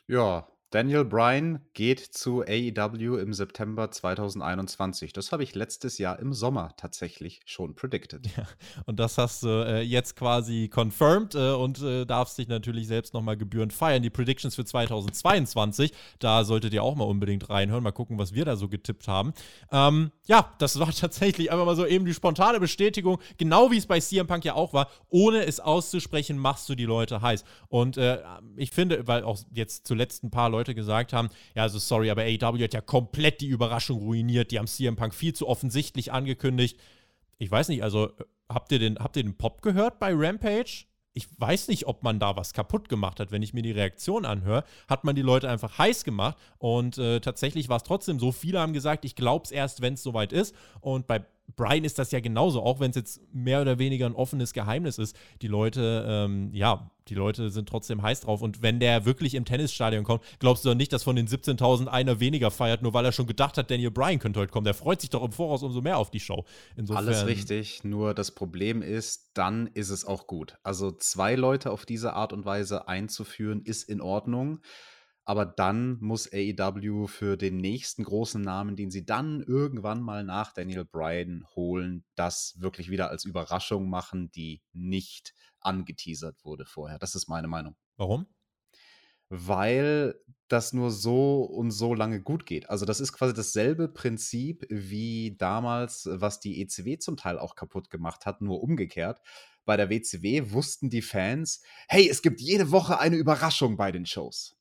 Ja, 0.08 0.48
Daniel 0.74 1.06
Bryan 1.06 1.60
geht 1.76 2.00
zu 2.00 2.42
AEW 2.42 3.18
im 3.20 3.32
September 3.32 3.92
2021. 3.92 5.14
Das 5.14 5.32
habe 5.32 5.44
ich 5.44 5.54
letztes 5.54 6.00
Jahr 6.00 6.18
im 6.18 6.34
Sommer 6.34 6.74
tatsächlich 6.78 7.42
schon 7.46 7.76
predicted. 7.76 8.26
Ja, 8.36 8.48
und 8.88 9.00
das 9.00 9.20
hast 9.20 9.44
du 9.44 9.50
äh, 9.50 9.82
jetzt 9.82 10.16
quasi 10.16 10.72
confirmed 10.74 11.36
äh, 11.36 11.52
und 11.52 11.80
äh, 11.84 12.06
darfst 12.06 12.40
dich 12.40 12.48
natürlich 12.48 12.88
selbst 12.88 13.14
nochmal 13.14 13.38
gebührend 13.38 13.72
feiern. 13.72 14.02
Die 14.02 14.10
Predictions 14.10 14.56
für 14.56 14.66
2022, 14.66 15.94
da 16.18 16.44
solltet 16.44 16.74
ihr 16.74 16.82
auch 16.82 16.96
mal 16.96 17.04
unbedingt 17.04 17.52
reinhören, 17.52 17.84
mal 17.84 17.92
gucken, 17.92 18.18
was 18.18 18.34
wir 18.34 18.44
da 18.44 18.56
so 18.56 18.68
getippt 18.68 19.08
haben. 19.08 19.34
Ähm, 19.72 20.10
ja, 20.26 20.52
das 20.58 20.80
war 20.80 20.92
tatsächlich 21.00 21.52
einfach 21.52 21.68
mal 21.68 21.76
so 21.76 21.86
eben 21.86 22.06
die 22.06 22.16
spontane 22.16 22.60
Bestätigung, 22.60 23.20
genau 23.38 23.70
wie 23.70 23.78
es 23.78 23.86
bei 23.86 24.00
CM 24.00 24.26
Punk 24.26 24.44
ja 24.44 24.56
auch 24.56 24.74
war. 24.74 24.90
Ohne 25.10 25.46
es 25.46 25.60
auszusprechen, 25.60 26.40
machst 26.40 26.68
du 26.68 26.74
die 26.74 26.86
Leute 26.86 27.22
heiß. 27.22 27.44
Und 27.68 27.98
äh, 27.98 28.18
ich 28.56 28.72
finde, 28.72 29.08
weil 29.08 29.24
auch 29.24 29.38
jetzt 29.54 29.86
zuletzt 29.86 30.24
ein 30.24 30.32
paar 30.32 30.50
Leute 30.50 30.63
Leute 30.64 30.76
gesagt 30.76 31.12
haben, 31.12 31.30
ja, 31.56 31.64
also 31.64 31.78
sorry, 31.78 32.10
aber 32.10 32.22
AEW 32.22 32.64
hat 32.64 32.74
ja 32.74 32.80
komplett 32.80 33.42
die 33.42 33.48
Überraschung 33.48 34.00
ruiniert. 34.00 34.52
Die 34.52 34.60
haben 34.60 34.68
CM 34.68 34.96
Punk 34.96 35.14
viel 35.14 35.34
zu 35.34 35.48
offensichtlich 35.48 36.14
angekündigt. 36.14 36.80
Ich 37.38 37.52
weiß 37.52 37.68
nicht, 37.68 37.84
also 37.84 38.12
habt 38.48 38.72
ihr 38.72 38.80
den, 38.80 38.98
habt 38.98 39.18
ihr 39.18 39.24
den 39.24 39.36
Pop 39.36 39.62
gehört 39.62 40.00
bei 40.00 40.14
Rampage? 40.14 40.86
ich 41.14 41.28
weiß 41.40 41.68
nicht, 41.68 41.86
ob 41.86 42.04
man 42.04 42.20
da 42.20 42.36
was 42.36 42.54
kaputt 42.54 42.90
gemacht 42.90 43.20
hat. 43.20 43.32
Wenn 43.32 43.44
ich 43.44 43.54
mir 43.54 43.62
die 43.62 43.72
Reaktion 43.72 44.26
anhöre, 44.26 44.64
hat 44.90 45.04
man 45.04 45.16
die 45.16 45.22
Leute 45.22 45.48
einfach 45.48 45.78
heiß 45.78 46.04
gemacht. 46.04 46.38
Und 46.58 46.98
äh, 46.98 47.20
tatsächlich 47.20 47.70
war 47.70 47.78
es 47.78 47.84
trotzdem 47.84 48.20
so. 48.20 48.32
Viele 48.32 48.60
haben 48.60 48.74
gesagt, 48.74 49.06
ich 49.06 49.16
glaube 49.16 49.46
es 49.46 49.52
erst, 49.52 49.82
wenn 49.82 49.94
es 49.94 50.02
soweit 50.02 50.34
ist. 50.34 50.56
Und 50.82 51.06
bei 51.06 51.24
Brian 51.56 51.84
ist 51.84 52.00
das 52.00 52.12
ja 52.12 52.20
genauso, 52.20 52.62
auch 52.62 52.80
wenn 52.80 52.90
es 52.90 52.96
jetzt 52.96 53.22
mehr 53.34 53.62
oder 53.62 53.80
weniger 53.80 54.06
ein 54.06 54.16
offenes 54.16 54.54
Geheimnis 54.54 54.98
ist. 54.98 55.16
Die 55.42 55.48
Leute, 55.48 56.06
ähm, 56.08 56.50
ja, 56.54 56.92
die 57.08 57.16
Leute 57.16 57.50
sind 57.50 57.68
trotzdem 57.68 58.02
heiß 58.02 58.22
drauf. 58.22 58.42
Und 58.42 58.62
wenn 58.62 58.80
der 58.80 59.06
wirklich 59.06 59.36
im 59.36 59.46
Tennisstadion 59.46 60.04
kommt, 60.04 60.24
glaubst 60.40 60.64
du 60.64 60.70
doch 60.70 60.76
nicht, 60.76 60.94
dass 60.94 61.04
von 61.04 61.16
den 61.16 61.28
17.000 61.28 61.88
einer 61.88 62.20
weniger 62.20 62.52
feiert, 62.52 62.82
nur 62.82 62.94
weil 62.94 63.06
er 63.06 63.12
schon 63.12 63.28
gedacht 63.28 63.58
hat, 63.58 63.70
Daniel 63.70 63.92
Bryan 63.92 64.20
könnte 64.20 64.40
heute 64.40 64.52
kommen. 64.52 64.66
Der 64.66 64.74
freut 64.74 65.02
sich 65.02 65.10
doch 65.10 65.24
im 65.24 65.32
Voraus 65.32 65.64
umso 65.64 65.82
mehr 65.82 65.98
auf 65.98 66.12
die 66.12 66.20
Show. 66.20 66.46
Insofern, 66.76 67.06
Alles 67.06 67.26
richtig, 67.26 67.84
nur 67.84 68.14
das 68.14 68.32
Problem 68.32 68.82
ist, 68.82 69.32
dann 69.34 69.68
ist 69.68 69.90
es 69.90 70.06
auch 70.06 70.28
gut. 70.28 70.58
Also 70.64 70.92
zwei 70.92 71.36
Leute 71.36 71.72
auf 71.72 71.86
diese 71.86 72.14
Art 72.14 72.34
und 72.34 72.46
Weise 72.46 72.88
einzuführen, 72.88 73.62
ist 73.64 73.90
in 73.90 74.02
Ordnung. 74.02 74.60
Aber 75.26 75.46
dann 75.46 75.98
muss 76.02 76.30
AEW 76.32 77.08
für 77.08 77.38
den 77.38 77.58
nächsten 77.58 78.04
großen 78.04 78.42
Namen, 78.42 78.76
den 78.76 78.92
sie 78.92 79.06
dann 79.06 79.42
irgendwann 79.42 80.02
mal 80.02 80.24
nach 80.26 80.54
Daniel 80.54 80.84
Bryan 80.84 81.46
holen, 81.56 82.04
das 82.16 82.56
wirklich 82.60 82.90
wieder 82.90 83.10
als 83.10 83.24
Überraschung 83.24 83.90
machen, 83.90 84.32
die 84.32 84.62
nicht 84.74 85.34
angeteasert 85.62 86.44
wurde 86.44 86.66
vorher. 86.66 87.00
Das 87.00 87.16
ist 87.16 87.30
meine 87.30 87.48
Meinung. 87.48 87.78
Warum? 87.96 88.28
Weil 89.30 90.16
das 90.50 90.74
nur 90.74 90.92
so 90.92 91.44
und 91.44 91.72
so 91.72 91.94
lange 91.94 92.22
gut 92.22 92.46
geht. 92.46 92.70
Also 92.70 92.86
das 92.86 93.00
ist 93.00 93.14
quasi 93.14 93.34
dasselbe 93.34 93.88
Prinzip 93.88 94.66
wie 94.70 95.38
damals, 95.38 96.08
was 96.12 96.42
die 96.42 96.62
ECW 96.62 96.98
zum 96.98 97.16
Teil 97.16 97.40
auch 97.40 97.56
kaputt 97.56 97.90
gemacht 97.90 98.26
hat, 98.26 98.42
nur 98.42 98.62
umgekehrt. 98.62 99.22
Bei 99.64 99.78
der 99.78 99.90
WCW 99.90 100.52
wussten 100.52 100.90
die 100.90 101.02
Fans, 101.02 101.62
hey, 101.88 102.10
es 102.10 102.22
gibt 102.22 102.42
jede 102.42 102.72
Woche 102.72 103.00
eine 103.00 103.16
Überraschung 103.16 103.78
bei 103.78 103.94
den 103.94 104.06
Shows 104.06 104.58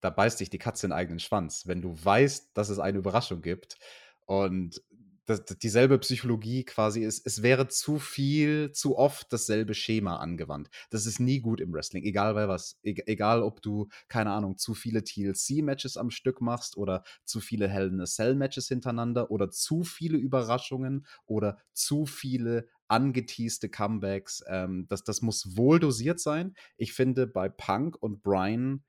da 0.00 0.10
beißt 0.10 0.38
sich 0.38 0.50
die 0.50 0.58
Katze 0.58 0.86
in 0.86 0.90
den 0.90 0.98
eigenen 0.98 1.20
Schwanz, 1.20 1.66
wenn 1.66 1.82
du 1.82 1.96
weißt, 2.02 2.50
dass 2.54 2.68
es 2.68 2.78
eine 2.78 2.98
Überraschung 2.98 3.42
gibt. 3.42 3.78
Und 4.26 4.82
das, 5.26 5.44
dieselbe 5.44 5.98
Psychologie 5.98 6.64
quasi 6.64 7.02
ist, 7.02 7.26
es 7.26 7.42
wäre 7.42 7.68
zu 7.68 7.98
viel, 7.98 8.72
zu 8.72 8.96
oft 8.96 9.32
dasselbe 9.32 9.74
Schema 9.74 10.16
angewandt. 10.16 10.70
Das 10.90 11.04
ist 11.04 11.18
nie 11.18 11.40
gut 11.40 11.60
im 11.60 11.72
Wrestling, 11.72 12.04
egal 12.04 12.34
bei 12.34 12.48
was. 12.48 12.78
E 12.82 12.94
egal, 13.06 13.42
ob 13.42 13.60
du, 13.60 13.88
keine 14.08 14.30
Ahnung, 14.30 14.56
zu 14.56 14.74
viele 14.74 15.02
TLC-Matches 15.02 15.96
am 15.96 16.10
Stück 16.10 16.40
machst 16.40 16.76
oder 16.76 17.02
zu 17.24 17.40
viele 17.40 17.68
Hell 17.68 17.88
in 17.88 18.00
a 18.00 18.04
Cell-Matches 18.04 18.68
hintereinander 18.68 19.30
oder 19.30 19.50
zu 19.50 19.82
viele 19.82 20.16
Überraschungen 20.16 21.06
oder 21.26 21.58
zu 21.72 22.06
viele 22.06 22.68
angeteaste 22.88 23.68
Comebacks. 23.68 24.44
Ähm, 24.48 24.86
das, 24.88 25.02
das 25.02 25.22
muss 25.22 25.56
wohl 25.56 25.80
dosiert 25.80 26.20
sein. 26.20 26.54
Ich 26.76 26.92
finde, 26.92 27.26
bei 27.26 27.48
Punk 27.48 28.00
und 28.00 28.22
Brian 28.22 28.84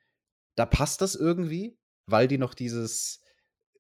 da 0.57 0.65
passt 0.65 1.01
das 1.01 1.15
irgendwie, 1.15 1.77
weil 2.07 2.27
die 2.27 2.39
noch 2.39 2.53
dieses, 2.53 3.21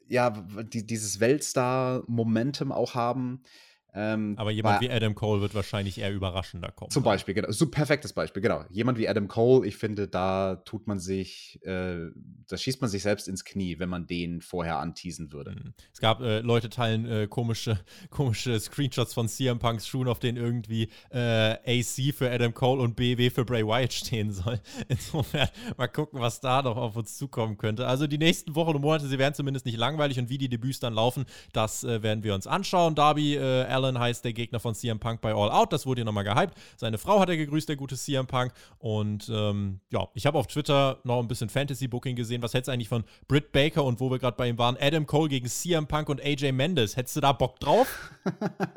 ja, 0.05 0.29
die, 0.29 0.85
dieses 0.85 1.19
Weltstar-Momentum 1.19 2.71
auch 2.71 2.93
haben. 2.93 3.43
Ähm, 3.93 4.35
Aber 4.37 4.51
jemand 4.51 4.81
wie 4.81 4.91
Adam 4.91 5.15
Cole 5.15 5.41
wird 5.41 5.55
wahrscheinlich 5.55 5.97
eher 5.99 6.13
überraschender 6.13 6.71
kommen. 6.71 6.91
Zum 6.91 7.03
Beispiel, 7.03 7.33
genau. 7.33 7.49
So 7.51 7.67
perfektes 7.67 8.13
Beispiel, 8.13 8.41
genau. 8.41 8.63
Jemand 8.69 8.97
wie 8.97 9.07
Adam 9.07 9.27
Cole, 9.27 9.67
ich 9.67 9.77
finde, 9.77 10.07
da 10.07 10.57
tut 10.57 10.87
man 10.87 10.99
sich, 10.99 11.59
äh, 11.63 12.07
da 12.47 12.57
schießt 12.57 12.81
man 12.81 12.89
sich 12.89 13.01
selbst 13.01 13.27
ins 13.27 13.43
Knie, 13.43 13.79
wenn 13.79 13.89
man 13.89 14.05
den 14.05 14.41
vorher 14.41 14.77
anteasen 14.79 15.31
würde. 15.31 15.51
Mhm. 15.51 15.73
Es 15.93 15.99
gab, 15.99 16.21
äh, 16.21 16.41
Leute 16.41 16.69
teilen 16.69 17.05
äh, 17.05 17.27
komische, 17.27 17.79
komische 18.09 18.59
Screenshots 18.59 19.13
von 19.13 19.27
CM 19.27 19.57
Punks 19.57 19.87
Schuhen, 19.87 20.07
auf 20.07 20.19
denen 20.19 20.37
irgendwie 20.37 20.89
äh, 21.09 21.53
AC 21.79 22.13
für 22.13 22.29
Adam 22.29 22.53
Cole 22.53 22.81
und 22.81 22.95
BW 22.95 23.29
für 23.29 23.45
Bray 23.45 23.65
Wyatt 23.65 23.93
stehen 23.93 24.31
soll. 24.31 24.59
Insofern 24.89 25.47
mal 25.77 25.87
gucken, 25.87 26.19
was 26.19 26.39
da 26.39 26.61
noch 26.61 26.77
auf 26.77 26.95
uns 26.95 27.17
zukommen 27.17 27.57
könnte. 27.57 27.87
Also 27.87 28.05
die 28.05 28.17
nächsten 28.17 28.53
Wochen 28.53 28.75
und 28.75 28.81
Monate, 28.81 29.07
sie 29.07 29.17
werden 29.17 29.33
zumindest 29.33 29.65
nicht 29.65 29.77
langweilig 29.77 30.19
und 30.19 30.29
wie 30.29 30.37
die 30.37 30.49
Debüts 30.49 30.79
dann 30.79 30.93
laufen, 30.93 31.25
das 31.53 31.83
äh, 31.83 32.03
werden 32.03 32.23
wir 32.23 32.35
uns 32.35 32.45
anschauen. 32.45 32.93
Darby, 32.93 33.35
äh, 33.35 33.63
Allen 33.63 33.86
Allen 33.87 33.99
heißt 33.99 34.23
der 34.25 34.33
Gegner 34.33 34.59
von 34.59 34.75
CM 34.75 34.99
Punk 34.99 35.21
bei 35.21 35.33
All 35.33 35.49
Out. 35.49 35.73
Das 35.73 35.85
wurde 35.85 35.99
hier 35.99 36.05
nochmal 36.05 36.23
gehypt. 36.23 36.53
Seine 36.75 36.97
Frau 36.97 37.19
hat 37.19 37.29
er 37.29 37.37
gegrüßt, 37.37 37.67
der 37.69 37.75
gute 37.75 37.95
CM 37.95 38.27
Punk. 38.27 38.51
Und 38.79 39.29
ähm, 39.33 39.79
ja, 39.89 40.07
ich 40.13 40.25
habe 40.25 40.37
auf 40.37 40.47
Twitter 40.47 40.99
noch 41.03 41.19
ein 41.19 41.27
bisschen 41.27 41.49
Fantasy-Booking 41.49 42.15
gesehen. 42.15 42.41
Was 42.41 42.53
hättest 42.53 42.67
du 42.67 42.71
eigentlich 42.73 42.89
von 42.89 43.03
Britt 43.27 43.51
Baker 43.51 43.83
und 43.83 43.99
wo 43.99 44.11
wir 44.11 44.19
gerade 44.19 44.37
bei 44.37 44.49
ihm 44.49 44.57
waren? 44.57 44.77
Adam 44.79 45.05
Cole 45.05 45.29
gegen 45.29 45.47
CM 45.47 45.87
Punk 45.87 46.09
und 46.09 46.21
AJ 46.21 46.51
Mendes. 46.51 46.97
Hättest 46.97 47.15
du 47.15 47.21
da 47.21 47.31
Bock 47.31 47.59
drauf? 47.59 48.11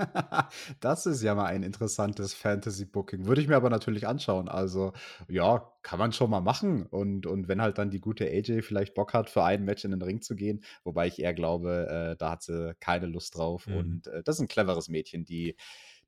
das 0.80 1.06
ist 1.06 1.22
ja 1.22 1.34
mal 1.34 1.46
ein 1.46 1.62
interessantes 1.62 2.34
Fantasy-Booking. 2.34 3.26
Würde 3.26 3.40
ich 3.40 3.48
mir 3.48 3.56
aber 3.56 3.70
natürlich 3.70 4.06
anschauen. 4.06 4.48
Also, 4.48 4.92
ja, 5.28 5.66
kann 5.82 5.98
man 5.98 6.12
schon 6.12 6.30
mal 6.30 6.40
machen. 6.40 6.86
Und, 6.86 7.26
und 7.26 7.48
wenn 7.48 7.62
halt 7.62 7.78
dann 7.78 7.90
die 7.90 8.00
gute 8.00 8.26
AJ 8.26 8.62
vielleicht 8.62 8.94
Bock 8.94 9.14
hat, 9.14 9.30
für 9.30 9.44
ein 9.44 9.64
Match 9.64 9.84
in 9.84 9.90
den 9.90 10.02
Ring 10.02 10.20
zu 10.22 10.36
gehen, 10.36 10.62
wobei 10.84 11.06
ich 11.06 11.18
eher 11.18 11.34
glaube, 11.34 11.88
äh, 11.88 12.16
da 12.16 12.32
hat 12.32 12.42
sie 12.42 12.74
keine 12.80 13.06
Lust 13.06 13.36
drauf. 13.36 13.66
Mhm. 13.66 13.76
Und 13.76 14.06
äh, 14.08 14.22
das 14.22 14.36
ist 14.36 14.42
ein 14.42 14.48
cleveres 14.48 14.88
Mädchen, 14.88 15.24
die, 15.24 15.56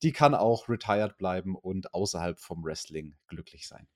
die 0.03 0.13
kann 0.13 0.35
auch 0.35 0.69
retired 0.69 1.17
bleiben 1.17 1.57
und 1.57 1.95
außerhalb 1.95 2.39
vom 2.39 2.65
Wrestling 2.65 3.17
glücklich 3.27 3.67
sein. 3.67 3.87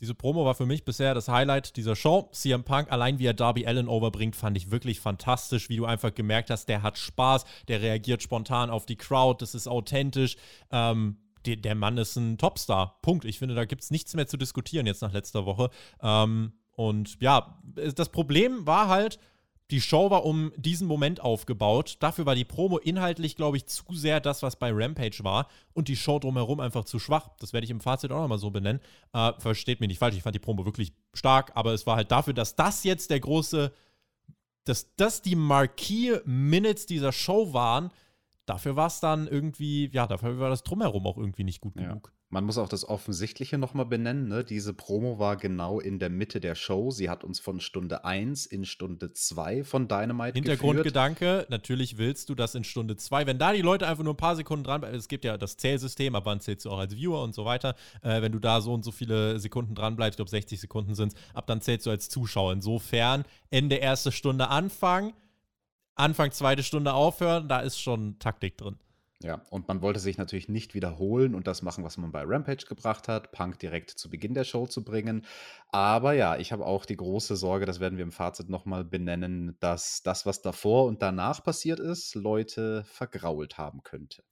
Diese 0.00 0.14
Promo 0.14 0.44
war 0.44 0.54
für 0.54 0.66
mich 0.66 0.84
bisher 0.84 1.14
das 1.14 1.28
Highlight 1.28 1.76
dieser 1.76 1.96
Show. 1.96 2.28
CM 2.32 2.64
Punk, 2.64 2.92
allein 2.92 3.18
wie 3.18 3.26
er 3.26 3.32
Darby 3.32 3.66
Allen 3.66 3.88
overbringt, 3.88 4.36
fand 4.36 4.56
ich 4.56 4.70
wirklich 4.70 5.00
fantastisch, 5.00 5.70
wie 5.70 5.76
du 5.76 5.86
einfach 5.86 6.14
gemerkt 6.14 6.50
hast, 6.50 6.68
der 6.68 6.82
hat 6.82 6.98
Spaß, 6.98 7.44
der 7.68 7.80
reagiert 7.80 8.22
spontan 8.22 8.68
auf 8.68 8.84
die 8.84 8.96
Crowd, 8.96 9.42
das 9.42 9.54
ist 9.54 9.66
authentisch. 9.66 10.36
Ähm, 10.70 11.16
der, 11.46 11.56
der 11.56 11.74
Mann 11.74 11.98
ist 11.98 12.16
ein 12.16 12.38
Topstar. 12.38 12.98
Punkt. 13.02 13.24
Ich 13.24 13.38
finde, 13.38 13.54
da 13.54 13.64
gibt 13.64 13.82
es 13.82 13.90
nichts 13.90 14.14
mehr 14.14 14.26
zu 14.26 14.36
diskutieren 14.36 14.86
jetzt 14.86 15.02
nach 15.02 15.12
letzter 15.12 15.46
Woche. 15.46 15.70
Ähm, 16.02 16.52
und 16.72 17.16
ja, 17.20 17.58
das 17.94 18.10
Problem 18.10 18.66
war 18.66 18.88
halt, 18.88 19.18
die 19.70 19.80
Show 19.80 20.10
war 20.10 20.24
um 20.24 20.52
diesen 20.56 20.86
Moment 20.86 21.20
aufgebaut. 21.20 21.96
Dafür 21.98 22.24
war 22.24 22.36
die 22.36 22.44
Promo 22.44 22.78
inhaltlich, 22.78 23.34
glaube 23.34 23.56
ich, 23.56 23.66
zu 23.66 23.82
sehr 23.92 24.20
das, 24.20 24.42
was 24.42 24.56
bei 24.56 24.70
Rampage 24.72 25.24
war. 25.24 25.48
Und 25.72 25.88
die 25.88 25.96
Show 25.96 26.18
drumherum 26.18 26.60
einfach 26.60 26.84
zu 26.84 26.98
schwach. 26.98 27.30
Das 27.40 27.52
werde 27.52 27.64
ich 27.64 27.70
im 27.70 27.80
Fazit 27.80 28.12
auch 28.12 28.20
nochmal 28.20 28.38
so 28.38 28.50
benennen. 28.50 28.80
Äh, 29.12 29.32
versteht 29.38 29.80
mich 29.80 29.88
nicht 29.88 29.98
falsch, 29.98 30.16
ich 30.16 30.22
fand 30.22 30.36
die 30.36 30.40
Promo 30.40 30.64
wirklich 30.64 30.92
stark. 31.14 31.52
Aber 31.54 31.72
es 31.72 31.86
war 31.86 31.96
halt 31.96 32.12
dafür, 32.12 32.32
dass 32.32 32.54
das 32.54 32.84
jetzt 32.84 33.10
der 33.10 33.18
große, 33.18 33.72
dass 34.64 34.94
das 34.96 35.22
die 35.22 35.36
Marquee-Minutes 35.36 36.86
dieser 36.86 37.10
Show 37.10 37.52
waren, 37.52 37.90
dafür 38.46 38.76
war 38.76 38.86
es 38.86 39.00
dann 39.00 39.26
irgendwie, 39.26 39.90
ja, 39.92 40.06
dafür 40.06 40.38
war 40.38 40.50
das 40.50 40.62
drumherum 40.62 41.06
auch 41.06 41.18
irgendwie 41.18 41.44
nicht 41.44 41.60
gut 41.60 41.74
ja. 41.76 41.88
genug. 41.88 42.12
Man 42.28 42.42
muss 42.42 42.58
auch 42.58 42.68
das 42.68 42.88
Offensichtliche 42.88 43.56
nochmal 43.56 43.86
benennen. 43.86 44.26
Ne? 44.26 44.42
Diese 44.42 44.74
Promo 44.74 45.20
war 45.20 45.36
genau 45.36 45.78
in 45.78 46.00
der 46.00 46.10
Mitte 46.10 46.40
der 46.40 46.56
Show. 46.56 46.90
Sie 46.90 47.08
hat 47.08 47.22
uns 47.22 47.38
von 47.38 47.60
Stunde 47.60 48.04
1 48.04 48.46
in 48.46 48.64
Stunde 48.64 49.12
2 49.12 49.62
von 49.62 49.86
Dynamite 49.86 50.34
Hintergrundgedanke, 50.34 51.46
natürlich 51.50 51.98
willst 51.98 52.28
du 52.28 52.34
das 52.34 52.56
in 52.56 52.64
Stunde 52.64 52.96
2. 52.96 53.26
Wenn 53.26 53.38
da 53.38 53.52
die 53.52 53.62
Leute 53.62 53.86
einfach 53.86 54.02
nur 54.02 54.14
ein 54.14 54.18
paar 54.18 54.34
Sekunden 54.34 54.64
dran 54.64 54.82
es 54.82 55.06
gibt 55.06 55.24
ja 55.24 55.38
das 55.38 55.56
Zählsystem, 55.56 56.16
aber 56.16 56.26
wann 56.26 56.40
zählst 56.40 56.64
du 56.64 56.70
auch 56.70 56.78
als 56.78 56.96
Viewer 56.96 57.22
und 57.22 57.32
so 57.32 57.44
weiter. 57.44 57.76
Äh, 58.02 58.20
wenn 58.22 58.32
du 58.32 58.40
da 58.40 58.60
so 58.60 58.74
und 58.74 58.84
so 58.84 58.90
viele 58.90 59.38
Sekunden 59.38 59.76
dran 59.76 59.94
bleibst, 59.94 60.14
ich 60.14 60.18
glaube 60.18 60.30
60 60.30 60.60
Sekunden 60.60 60.96
sind 60.96 61.12
es, 61.12 61.18
ab 61.32 61.46
dann 61.46 61.60
zählst 61.60 61.86
du 61.86 61.90
als 61.90 62.08
Zuschauer. 62.08 62.52
Insofern 62.52 63.24
Ende 63.50 63.76
erste 63.76 64.10
Stunde 64.10 64.48
Anfang, 64.48 65.12
Anfang 65.96 66.30
zweite 66.30 66.62
Stunde 66.62 66.92
aufhören, 66.92 67.48
da 67.48 67.60
ist 67.60 67.80
schon 67.80 68.18
Taktik 68.18 68.56
drin. 68.56 68.78
Ja, 69.22 69.40
und 69.48 69.66
man 69.66 69.80
wollte 69.80 69.98
sich 69.98 70.18
natürlich 70.18 70.50
nicht 70.50 70.74
wiederholen 70.74 71.34
und 71.34 71.46
das 71.46 71.62
machen, 71.62 71.84
was 71.84 71.96
man 71.96 72.12
bei 72.12 72.22
Rampage 72.22 72.66
gebracht 72.68 73.08
hat, 73.08 73.32
Punk 73.32 73.58
direkt 73.58 73.90
zu 73.90 74.10
Beginn 74.10 74.34
der 74.34 74.44
Show 74.44 74.66
zu 74.66 74.84
bringen. 74.84 75.24
Aber 75.72 76.12
ja, 76.12 76.36
ich 76.36 76.52
habe 76.52 76.66
auch 76.66 76.84
die 76.84 76.98
große 76.98 77.34
Sorge, 77.34 77.64
das 77.64 77.80
werden 77.80 77.96
wir 77.96 78.04
im 78.04 78.12
Fazit 78.12 78.50
nochmal 78.50 78.84
benennen, 78.84 79.56
dass 79.58 80.02
das, 80.02 80.26
was 80.26 80.42
davor 80.42 80.84
und 80.84 81.00
danach 81.00 81.42
passiert 81.42 81.80
ist, 81.80 82.14
Leute 82.14 82.84
vergrault 82.84 83.56
haben 83.56 83.82
könnte. 83.82 84.22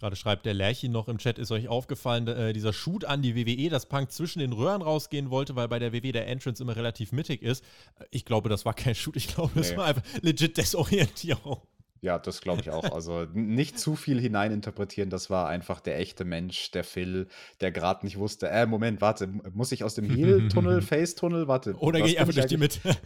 Gerade 0.00 0.16
schreibt 0.16 0.46
der 0.46 0.54
Lärchen 0.54 0.92
noch 0.92 1.08
im 1.08 1.18
Chat, 1.18 1.38
ist 1.38 1.52
euch 1.52 1.68
aufgefallen, 1.68 2.26
äh, 2.26 2.52
dieser 2.52 2.72
Shoot 2.72 3.04
an 3.04 3.20
die 3.22 3.36
WWE, 3.36 3.68
dass 3.68 3.86
Punk 3.86 4.10
zwischen 4.10 4.38
den 4.40 4.52
Röhren 4.52 4.80
rausgehen 4.82 5.30
wollte, 5.30 5.56
weil 5.56 5.68
bei 5.68 5.78
der 5.78 5.92
WWE 5.92 6.12
der 6.12 6.26
Entrance 6.26 6.62
immer 6.62 6.74
relativ 6.74 7.12
mittig 7.12 7.42
ist. 7.42 7.62
Ich 8.10 8.24
glaube, 8.24 8.48
das 8.48 8.64
war 8.64 8.72
kein 8.74 8.94
Shoot, 8.94 9.16
ich 9.16 9.28
glaube, 9.28 9.52
das 9.54 9.70
Nee. 9.72 9.76
war 9.76 9.84
einfach 9.86 10.02
legit 10.22 10.56
Desorientierung. 10.56 11.60
Ja, 12.02 12.18
das 12.18 12.40
glaube 12.40 12.62
ich 12.62 12.70
auch. 12.70 12.92
Also 12.92 13.26
nicht 13.34 13.78
zu 13.78 13.94
viel 13.94 14.18
hineininterpretieren. 14.18 15.10
Das 15.10 15.28
war 15.28 15.48
einfach 15.48 15.80
der 15.80 15.98
echte 15.98 16.24
Mensch, 16.24 16.70
der 16.70 16.82
Phil, 16.82 17.28
der 17.60 17.72
gerade 17.72 18.06
nicht 18.06 18.16
wusste, 18.16 18.48
äh, 18.48 18.64
Moment, 18.64 19.02
warte, 19.02 19.28
muss 19.52 19.70
ich 19.70 19.84
aus 19.84 19.96
dem 19.96 20.08
Heel-Tunnel, 20.08 20.80
Face-Tunnel, 20.82 21.46
warte. 21.46 21.74
Oder 21.74 22.00
gehe 22.00 22.08
ich 22.08 22.18
einfach 22.18 22.32
durch 22.32 22.46
die 22.46 22.56
Mitte. 22.56 22.96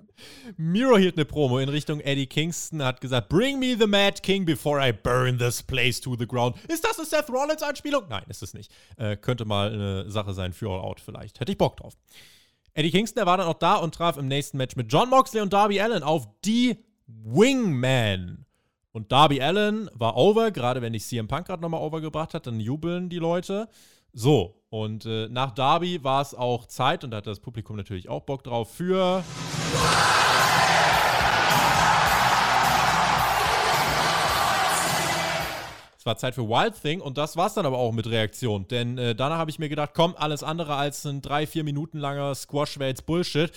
Miro 0.56 0.96
hielt 0.96 1.16
eine 1.16 1.26
Promo 1.26 1.58
in 1.58 1.68
Richtung 1.68 2.00
Eddie 2.00 2.26
Kingston, 2.26 2.82
hat 2.82 3.02
gesagt, 3.02 3.28
Bring 3.28 3.58
me 3.58 3.76
the 3.78 3.86
Mad 3.86 4.22
King 4.22 4.46
before 4.46 4.80
I 4.80 4.92
burn 4.92 5.38
this 5.38 5.62
place 5.62 6.00
to 6.00 6.16
the 6.18 6.26
ground. 6.26 6.56
Ist 6.68 6.84
das 6.84 6.98
eine 6.98 7.06
Seth 7.06 7.28
Rollins-Anspielung? 7.28 8.04
Nein, 8.08 8.24
ist 8.28 8.42
es 8.42 8.54
nicht. 8.54 8.72
Äh, 8.96 9.18
könnte 9.18 9.44
mal 9.44 9.72
eine 9.72 10.10
Sache 10.10 10.32
sein 10.32 10.54
für 10.54 10.70
All 10.70 10.80
Out 10.80 11.00
vielleicht. 11.00 11.40
Hätte 11.40 11.52
ich 11.52 11.58
Bock 11.58 11.76
drauf. 11.76 11.94
Eddie 12.72 12.90
Kingston, 12.90 13.20
der 13.20 13.26
war 13.26 13.36
dann 13.36 13.48
auch 13.48 13.58
da 13.58 13.76
und 13.76 13.94
traf 13.94 14.16
im 14.16 14.28
nächsten 14.28 14.56
Match 14.56 14.76
mit 14.76 14.90
John 14.90 15.10
Moxley 15.10 15.42
und 15.42 15.52
Darby 15.52 15.80
Allen 15.80 16.02
auf 16.02 16.26
die 16.44 16.78
Wingman. 17.24 18.46
Und 18.92 19.12
Darby 19.12 19.40
Allen 19.40 19.88
war 19.94 20.16
over, 20.16 20.50
gerade 20.50 20.82
wenn 20.82 20.94
ich 20.94 21.04
CM 21.04 21.28
Punk 21.28 21.46
gerade 21.46 21.62
nochmal 21.62 21.80
overgebracht 21.80 22.34
hat, 22.34 22.46
dann 22.46 22.58
jubeln 22.58 23.08
die 23.08 23.18
Leute. 23.18 23.68
So, 24.12 24.60
und 24.70 25.06
äh, 25.06 25.28
nach 25.28 25.52
Darby 25.52 26.02
war 26.02 26.22
es 26.22 26.34
auch 26.34 26.66
Zeit, 26.66 27.04
und 27.04 27.12
da 27.12 27.18
hat 27.18 27.26
das 27.26 27.40
Publikum 27.40 27.76
natürlich 27.76 28.08
auch 28.08 28.22
Bock 28.22 28.42
drauf, 28.42 28.74
für. 28.74 29.22
Es 36.00 36.06
war 36.06 36.16
Zeit 36.16 36.34
für 36.34 36.48
Wild 36.48 36.80
Thing 36.80 37.02
und 37.02 37.18
das 37.18 37.36
war's 37.36 37.52
dann 37.52 37.66
aber 37.66 37.76
auch 37.76 37.92
mit 37.92 38.06
Reaktion. 38.06 38.66
Denn 38.68 38.96
äh, 38.96 39.14
danach 39.14 39.36
habe 39.36 39.50
ich 39.50 39.58
mir 39.58 39.68
gedacht, 39.68 39.90
komm, 39.92 40.14
alles 40.16 40.42
andere 40.42 40.76
als 40.76 41.04
ein 41.04 41.20
drei, 41.20 41.46
vier 41.46 41.62
Minuten 41.62 41.98
langer 41.98 42.34
Squash 42.34 42.78
wäre 42.78 42.88
jetzt 42.88 43.04
Bullshit. 43.04 43.52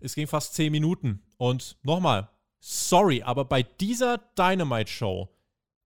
Es 0.00 0.14
ging 0.14 0.26
fast 0.26 0.54
zehn 0.54 0.72
Minuten. 0.72 1.22
Und 1.36 1.76
nochmal, 1.82 2.30
sorry, 2.66 3.22
aber 3.22 3.44
bei 3.44 3.62
dieser 3.62 4.18
Dynamite-Show 4.38 5.28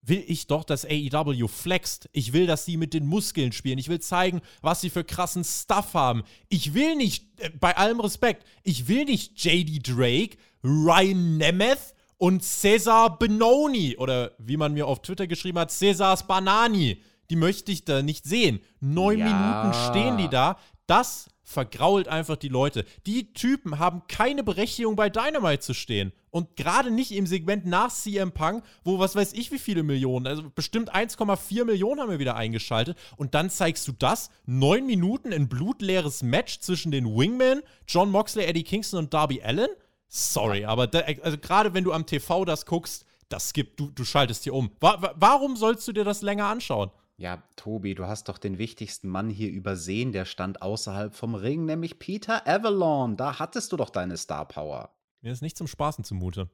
will 0.04 0.24
ich 0.26 0.46
doch, 0.48 0.64
dass 0.64 0.84
AEW 0.84 1.46
flext. 1.46 2.08
Ich 2.12 2.32
will, 2.32 2.46
dass 2.46 2.64
sie 2.64 2.76
mit 2.76 2.92
den 2.92 3.06
Muskeln 3.06 3.52
spielen. 3.52 3.78
Ich 3.78 3.88
will 3.88 4.00
zeigen, 4.00 4.40
was 4.60 4.80
sie 4.80 4.90
für 4.90 5.04
krassen 5.04 5.44
Stuff 5.44 5.94
haben. 5.94 6.24
Ich 6.48 6.74
will 6.74 6.96
nicht, 6.96 7.40
äh, 7.40 7.50
bei 7.50 7.76
allem 7.76 8.00
Respekt, 8.00 8.44
ich 8.64 8.88
will 8.88 9.04
nicht 9.04 9.42
JD 9.44 9.86
Drake, 9.86 10.38
Ryan 10.64 11.36
Nemeth 11.36 11.94
und 12.16 12.42
Cesar 12.42 13.18
Benoni 13.18 13.96
oder 13.96 14.32
wie 14.38 14.56
man 14.56 14.72
mir 14.72 14.86
auf 14.86 15.02
Twitter 15.02 15.26
geschrieben 15.26 15.58
hat, 15.58 15.70
Cesars 15.70 16.26
Banani. 16.26 17.00
Die 17.30 17.36
möchte 17.36 17.70
ich 17.70 17.84
da 17.84 18.02
nicht 18.02 18.24
sehen. 18.24 18.60
Neun 18.80 19.18
Ja. 19.18 19.26
Minuten 19.26 19.90
stehen 19.90 20.16
die 20.18 20.28
da. 20.28 20.58
Das 20.86 21.28
vergrault 21.52 22.08
einfach 22.08 22.36
die 22.36 22.48
Leute. 22.48 22.84
Die 23.06 23.32
Typen 23.32 23.78
haben 23.78 24.02
keine 24.08 24.42
Berechtigung 24.42 24.96
bei 24.96 25.10
Dynamite 25.10 25.60
zu 25.60 25.74
stehen. 25.74 26.12
Und 26.30 26.56
gerade 26.56 26.90
nicht 26.90 27.12
im 27.12 27.26
Segment 27.26 27.66
nach 27.66 27.92
CM 27.92 28.32
Punk, 28.32 28.64
wo 28.84 28.98
was 28.98 29.14
weiß 29.14 29.34
ich 29.34 29.52
wie 29.52 29.58
viele 29.58 29.82
Millionen, 29.82 30.26
also 30.26 30.42
bestimmt 30.54 30.94
1,4 30.94 31.64
Millionen 31.64 32.00
haben 32.00 32.10
wir 32.10 32.18
wieder 32.18 32.36
eingeschaltet. 32.36 32.96
Und 33.16 33.34
dann 33.34 33.50
zeigst 33.50 33.86
du 33.86 33.92
das, 33.92 34.30
neun 34.46 34.86
Minuten 34.86 35.32
ein 35.32 35.48
blutleeres 35.48 36.22
Match 36.22 36.60
zwischen 36.60 36.90
den 36.90 37.04
Wingmen, 37.06 37.62
John 37.86 38.10
Moxley, 38.10 38.44
Eddie 38.44 38.64
Kingston 38.64 38.98
und 39.00 39.14
Darby 39.14 39.42
Allen. 39.42 39.68
Sorry, 40.08 40.64
aber 40.64 40.86
da, 40.86 41.00
also 41.22 41.38
gerade 41.38 41.74
wenn 41.74 41.84
du 41.84 41.92
am 41.92 42.06
TV 42.06 42.44
das 42.44 42.66
guckst, 42.66 43.04
das 43.28 43.52
gibt, 43.52 43.80
du, 43.80 43.90
du 43.90 44.04
schaltest 44.04 44.44
hier 44.44 44.54
um. 44.54 44.70
Wa 44.80 45.14
warum 45.16 45.56
sollst 45.56 45.86
du 45.88 45.92
dir 45.92 46.04
das 46.04 46.22
länger 46.22 46.46
anschauen? 46.46 46.90
Ja, 47.22 47.40
Tobi, 47.54 47.94
du 47.94 48.08
hast 48.08 48.28
doch 48.28 48.36
den 48.36 48.58
wichtigsten 48.58 49.06
Mann 49.06 49.30
hier 49.30 49.48
übersehen, 49.48 50.10
der 50.10 50.24
stand 50.24 50.60
außerhalb 50.60 51.14
vom 51.14 51.36
Ring, 51.36 51.64
nämlich 51.66 52.00
Peter 52.00 52.48
Avalon. 52.48 53.16
Da 53.16 53.38
hattest 53.38 53.70
du 53.70 53.76
doch 53.76 53.90
deine 53.90 54.16
Star 54.16 54.44
Power. 54.48 54.90
Mir 55.20 55.30
ist 55.30 55.40
nicht 55.40 55.56
zum 55.56 55.68
Spaßen 55.68 56.02
zumute. 56.02 56.50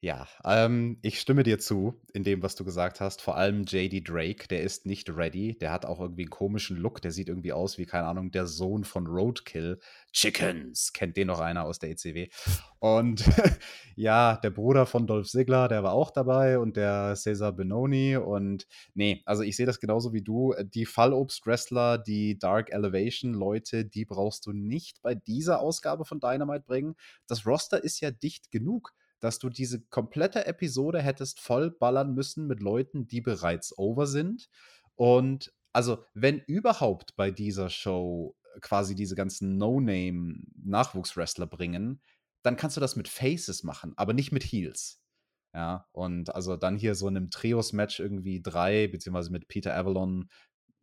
Ja, 0.00 0.28
ähm, 0.44 0.98
ich 1.00 1.18
stimme 1.18 1.44
dir 1.44 1.58
zu 1.58 1.98
in 2.12 2.24
dem, 2.24 2.42
was 2.42 2.56
du 2.56 2.64
gesagt 2.64 3.00
hast. 3.00 3.22
Vor 3.22 3.38
allem 3.38 3.64
JD 3.64 4.06
Drake, 4.06 4.48
der 4.48 4.62
ist 4.62 4.84
nicht 4.84 5.08
ready. 5.08 5.56
Der 5.58 5.72
hat 5.72 5.86
auch 5.86 5.98
irgendwie 5.98 6.24
einen 6.24 6.30
komischen 6.30 6.76
Look. 6.76 7.00
Der 7.00 7.10
sieht 7.10 7.30
irgendwie 7.30 7.54
aus 7.54 7.78
wie, 7.78 7.86
keine 7.86 8.06
Ahnung, 8.06 8.30
der 8.30 8.46
Sohn 8.46 8.84
von 8.84 9.06
Roadkill. 9.06 9.80
Chickens, 10.12 10.92
kennt 10.92 11.16
den 11.16 11.28
noch 11.28 11.40
einer 11.40 11.64
aus 11.64 11.78
der 11.78 11.88
ECW. 11.88 12.28
Und 12.80 13.24
ja, 13.96 14.36
der 14.36 14.50
Bruder 14.50 14.84
von 14.84 15.06
Dolph 15.06 15.28
Ziggler, 15.28 15.68
der 15.68 15.82
war 15.82 15.92
auch 15.94 16.10
dabei 16.10 16.58
und 16.58 16.76
der 16.76 17.16
Cesar 17.16 17.52
Benoni. 17.52 18.18
Und 18.18 18.66
nee, 18.92 19.22
also 19.24 19.42
ich 19.42 19.56
sehe 19.56 19.64
das 19.64 19.80
genauso 19.80 20.12
wie 20.12 20.22
du. 20.22 20.54
Die 20.62 20.84
Fallobst-Wrestler, 20.84 21.96
die 21.96 22.38
Dark 22.38 22.70
Elevation-Leute, 22.70 23.86
die 23.86 24.04
brauchst 24.04 24.44
du 24.44 24.52
nicht 24.52 25.00
bei 25.00 25.14
dieser 25.14 25.60
Ausgabe 25.60 26.04
von 26.04 26.20
Dynamite 26.20 26.64
bringen. 26.66 26.94
Das 27.26 27.46
Roster 27.46 27.82
ist 27.82 28.00
ja 28.00 28.10
dicht 28.10 28.50
genug 28.50 28.92
dass 29.24 29.38
du 29.38 29.48
diese 29.48 29.80
komplette 29.80 30.44
Episode 30.46 31.00
hättest 31.00 31.40
voll 31.40 31.70
ballern 31.70 32.12
müssen 32.12 32.46
mit 32.46 32.60
Leuten, 32.60 33.06
die 33.06 33.22
bereits 33.22 33.76
over 33.78 34.06
sind. 34.06 34.50
Und 34.96 35.50
also, 35.72 36.04
wenn 36.12 36.40
überhaupt 36.40 37.16
bei 37.16 37.30
dieser 37.30 37.70
Show 37.70 38.36
quasi 38.60 38.94
diese 38.94 39.14
ganzen 39.14 39.56
No-Name-Nachwuchswrestler 39.56 41.46
bringen, 41.46 42.02
dann 42.42 42.56
kannst 42.56 42.76
du 42.76 42.82
das 42.82 42.96
mit 42.96 43.08
Faces 43.08 43.62
machen, 43.64 43.94
aber 43.96 44.12
nicht 44.12 44.30
mit 44.30 44.44
Heels. 44.44 45.00
Ja, 45.54 45.88
und 45.92 46.34
also 46.34 46.56
dann 46.56 46.76
hier 46.76 46.94
so 46.94 47.08
in 47.08 47.16
einem 47.16 47.30
Trios-Match 47.30 48.00
irgendwie 48.00 48.42
drei, 48.42 48.88
beziehungsweise 48.88 49.32
mit 49.32 49.48
Peter 49.48 49.74
Avalon 49.74 50.28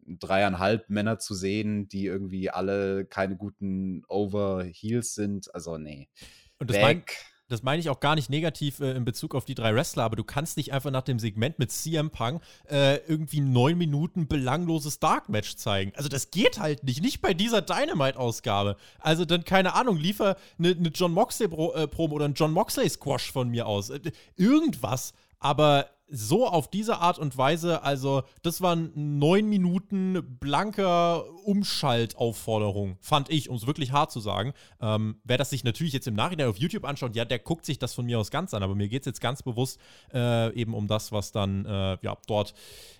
dreieinhalb 0.07 0.89
Männer 0.89 1.19
zu 1.19 1.35
sehen, 1.35 1.87
die 1.89 2.05
irgendwie 2.05 2.49
alle 2.49 3.05
keine 3.05 3.37
guten 3.37 4.03
Over-Heels 4.07 5.13
sind. 5.13 5.53
Also, 5.53 5.77
nee. 5.77 6.09
Und 6.57 6.71
das 6.71 6.77
mein. 6.77 7.03
Das 7.51 7.63
meine 7.63 7.79
ich 7.79 7.89
auch 7.89 7.99
gar 7.99 8.15
nicht 8.15 8.29
negativ 8.29 8.79
äh, 8.79 8.91
in 8.91 9.05
Bezug 9.05 9.35
auf 9.35 9.45
die 9.45 9.55
drei 9.55 9.75
Wrestler, 9.75 10.03
aber 10.03 10.15
du 10.15 10.23
kannst 10.23 10.57
nicht 10.57 10.73
einfach 10.73 10.91
nach 10.91 11.03
dem 11.03 11.19
Segment 11.19 11.59
mit 11.59 11.71
CM 11.71 12.09
Punk 12.09 12.41
äh, 12.69 12.97
irgendwie 13.07 13.41
neun 13.41 13.77
Minuten 13.77 14.27
belangloses 14.27 14.99
Dark-Match 14.99 15.55
zeigen. 15.55 15.91
Also 15.95 16.09
das 16.09 16.31
geht 16.31 16.59
halt 16.59 16.83
nicht, 16.83 17.01
nicht 17.01 17.21
bei 17.21 17.33
dieser 17.33 17.61
Dynamite-Ausgabe. 17.61 18.77
Also 18.99 19.25
dann, 19.25 19.43
keine 19.43 19.73
Ahnung, 19.73 19.97
liefer 19.97 20.37
eine 20.57 20.75
ne 20.75 20.91
John 20.93 21.13
Moxley-Promo 21.13 22.15
oder 22.15 22.25
ein 22.25 22.33
John 22.33 22.51
Moxley-Squash 22.51 23.31
von 23.31 23.49
mir 23.49 23.67
aus. 23.67 23.89
Äh, 23.89 23.99
irgendwas, 24.35 25.13
aber 25.39 25.87
so 26.13 26.45
auf 26.45 26.69
diese 26.69 26.97
Art 26.97 27.17
und 27.17 27.37
Weise, 27.37 27.83
also 27.83 28.23
das 28.41 28.59
waren 28.59 28.91
neun 28.95 29.47
Minuten 29.47 30.37
blanker 30.39 31.25
Umschaltaufforderung, 31.45 32.97
fand 32.99 33.29
ich, 33.29 33.49
um 33.49 33.55
es 33.55 33.65
wirklich 33.65 33.93
hart 33.93 34.11
zu 34.11 34.19
sagen. 34.19 34.53
Ähm, 34.81 35.21
wer 35.23 35.37
das 35.37 35.49
sich 35.49 35.63
natürlich 35.63 35.93
jetzt 35.93 36.07
im 36.07 36.15
Nachhinein 36.15 36.49
auf 36.49 36.57
YouTube 36.57 36.83
anschaut, 36.83 37.15
ja, 37.15 37.23
der 37.23 37.39
guckt 37.39 37.65
sich 37.65 37.79
das 37.79 37.93
von 37.93 38.05
mir 38.05 38.19
aus 38.19 38.29
ganz 38.29 38.53
an, 38.53 38.61
aber 38.61 38.75
mir 38.75 38.89
geht 38.89 39.03
es 39.03 39.05
jetzt 39.05 39.21
ganz 39.21 39.41
bewusst 39.41 39.79
äh, 40.13 40.53
eben 40.53 40.73
um 40.73 40.87
das, 40.87 41.13
was 41.13 41.31
dann 41.31 41.65
äh, 41.65 41.97
ja, 42.01 42.17
dort 42.27 42.53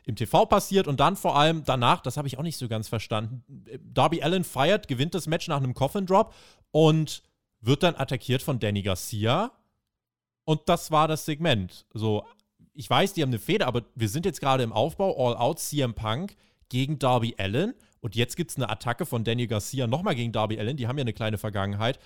im 0.05 0.15
TV 0.15 0.45
passiert 0.45 0.87
und 0.87 1.01
dann 1.01 1.17
vor 1.17 1.35
allem 1.35 1.63
danach, 1.65 2.01
das 2.01 2.15
habe 2.15 2.29
ich 2.29 2.39
auch 2.39 2.43
nicht 2.43 2.57
so 2.57 2.69
ganz 2.69 2.87
verstanden, 2.87 3.43
Darby 3.83 4.23
Allen 4.23 4.45
feiert, 4.45 4.87
gewinnt 4.87 5.13
das 5.15 5.27
Match 5.27 5.49
nach 5.49 5.57
einem 5.57 5.73
Coffin 5.73 6.05
Drop 6.05 6.33
und 6.71 7.23
wird 7.59 7.83
dann 7.83 7.95
attackiert 7.95 8.41
von 8.41 8.59
Danny 8.59 8.81
Garcia 8.81 9.51
und 10.45 10.67
das 10.67 10.91
war 10.91 11.07
das 11.07 11.25
Segment. 11.25 11.85
So, 11.93 12.25
ich 12.73 12.89
weiß, 12.89 13.13
die 13.13 13.21
haben 13.21 13.29
eine 13.29 13.39
Feder, 13.39 13.67
aber 13.67 13.83
wir 13.95 14.09
sind 14.09 14.25
jetzt 14.25 14.39
gerade 14.39 14.63
im 14.63 14.73
Aufbau, 14.73 15.15
All 15.17 15.35
Out 15.35 15.59
CM 15.59 15.93
Punk 15.93 16.35
gegen 16.69 16.99
Darby 16.99 17.35
Allen. 17.37 17.73
Und 17.99 18.15
jetzt 18.15 18.35
gibt 18.35 18.51
es 18.51 18.57
eine 18.57 18.69
Attacke 18.69 19.05
von 19.05 19.23
Daniel 19.23 19.47
Garcia 19.47 19.87
nochmal 19.87 20.15
gegen 20.15 20.31
Darby 20.31 20.59
Allen. 20.59 20.77
Die 20.77 20.87
haben 20.87 20.97
ja 20.97 21.03
eine 21.03 21.13
kleine 21.13 21.37
Vergangenheit. 21.37 21.99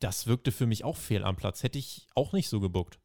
Das 0.00 0.26
wirkte 0.26 0.50
für 0.50 0.66
mich 0.66 0.84
auch 0.84 0.96
fehl 0.96 1.24
am 1.24 1.36
Platz. 1.36 1.62
Hätte 1.62 1.78
ich 1.78 2.06
auch 2.14 2.32
nicht 2.32 2.48
so 2.48 2.60
gebuckt. 2.60 2.98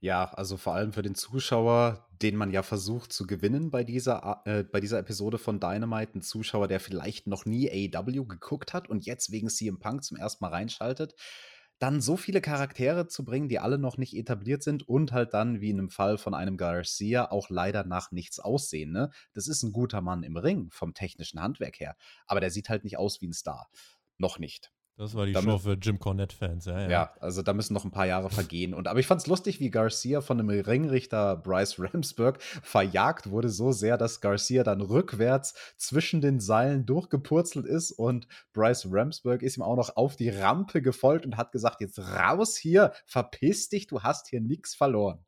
Ja, 0.00 0.24
also 0.24 0.56
vor 0.56 0.74
allem 0.74 0.92
für 0.92 1.02
den 1.02 1.14
Zuschauer, 1.14 2.06
den 2.20 2.36
man 2.36 2.50
ja 2.50 2.62
versucht 2.62 3.12
zu 3.12 3.26
gewinnen 3.26 3.70
bei 3.70 3.82
dieser, 3.82 4.42
äh, 4.44 4.62
bei 4.62 4.80
dieser 4.80 4.98
Episode 4.98 5.38
von 5.38 5.58
Dynamite. 5.60 6.18
Ein 6.18 6.22
Zuschauer, 6.22 6.68
der 6.68 6.80
vielleicht 6.80 7.26
noch 7.26 7.46
nie 7.46 7.70
AEW 7.70 8.24
geguckt 8.26 8.74
hat 8.74 8.88
und 8.88 9.06
jetzt 9.06 9.30
wegen 9.30 9.48
CM 9.48 9.78
Punk 9.78 10.04
zum 10.04 10.16
ersten 10.16 10.44
Mal 10.44 10.50
reinschaltet. 10.50 11.14
Dann 11.78 12.00
so 12.00 12.16
viele 12.16 12.40
Charaktere 12.40 13.06
zu 13.06 13.24
bringen, 13.24 13.48
die 13.48 13.58
alle 13.58 13.78
noch 13.78 13.98
nicht 13.98 14.16
etabliert 14.16 14.62
sind 14.62 14.88
und 14.88 15.12
halt 15.12 15.34
dann, 15.34 15.60
wie 15.60 15.70
in 15.70 15.78
einem 15.78 15.90
Fall 15.90 16.16
von 16.16 16.32
einem 16.32 16.56
Garcia, 16.56 17.30
auch 17.30 17.50
leider 17.50 17.84
nach 17.84 18.12
nichts 18.12 18.38
aussehen. 18.38 18.92
Ne? 18.92 19.10
Das 19.34 19.46
ist 19.46 19.62
ein 19.62 19.72
guter 19.72 20.00
Mann 20.00 20.22
im 20.22 20.36
Ring, 20.36 20.70
vom 20.70 20.94
technischen 20.94 21.40
Handwerk 21.40 21.78
her. 21.78 21.96
Aber 22.26 22.40
der 22.40 22.50
sieht 22.50 22.70
halt 22.70 22.84
nicht 22.84 22.96
aus 22.96 23.20
wie 23.20 23.28
ein 23.28 23.34
Star. 23.34 23.68
Noch 24.16 24.38
nicht. 24.38 24.72
Das 24.98 25.14
war 25.14 25.26
die 25.26 25.32
Damit- 25.32 25.50
Show 25.50 25.58
für 25.58 25.74
Jim 25.74 25.98
Cornette-Fans, 25.98 26.64
ja, 26.64 26.80
ja. 26.80 26.88
Ja, 26.88 27.14
also 27.20 27.42
da 27.42 27.52
müssen 27.52 27.74
noch 27.74 27.84
ein 27.84 27.90
paar 27.90 28.06
Jahre 28.06 28.30
vergehen. 28.30 28.72
Und, 28.72 28.88
aber 28.88 28.98
ich 28.98 29.06
fand 29.06 29.20
es 29.20 29.26
lustig, 29.26 29.60
wie 29.60 29.70
Garcia 29.70 30.22
von 30.22 30.38
dem 30.38 30.48
Ringrichter 30.48 31.36
Bryce 31.36 31.78
Ramsburg 31.78 32.42
verjagt 32.62 33.28
wurde, 33.30 33.50
so 33.50 33.72
sehr, 33.72 33.98
dass 33.98 34.22
Garcia 34.22 34.64
dann 34.64 34.80
rückwärts 34.80 35.54
zwischen 35.76 36.22
den 36.22 36.40
Seilen 36.40 36.86
durchgepurzelt 36.86 37.66
ist 37.66 37.92
und 37.92 38.26
Bryce 38.54 38.86
Ramsburg 38.90 39.42
ist 39.42 39.58
ihm 39.58 39.62
auch 39.62 39.76
noch 39.76 39.96
auf 39.96 40.16
die 40.16 40.30
Rampe 40.30 40.80
gefolgt 40.80 41.26
und 41.26 41.36
hat 41.36 41.52
gesagt: 41.52 41.82
Jetzt 41.82 41.98
raus 41.98 42.56
hier, 42.56 42.92
verpiss 43.04 43.68
dich, 43.68 43.86
du 43.86 44.02
hast 44.02 44.28
hier 44.28 44.40
nichts 44.40 44.74
verloren. 44.74 45.18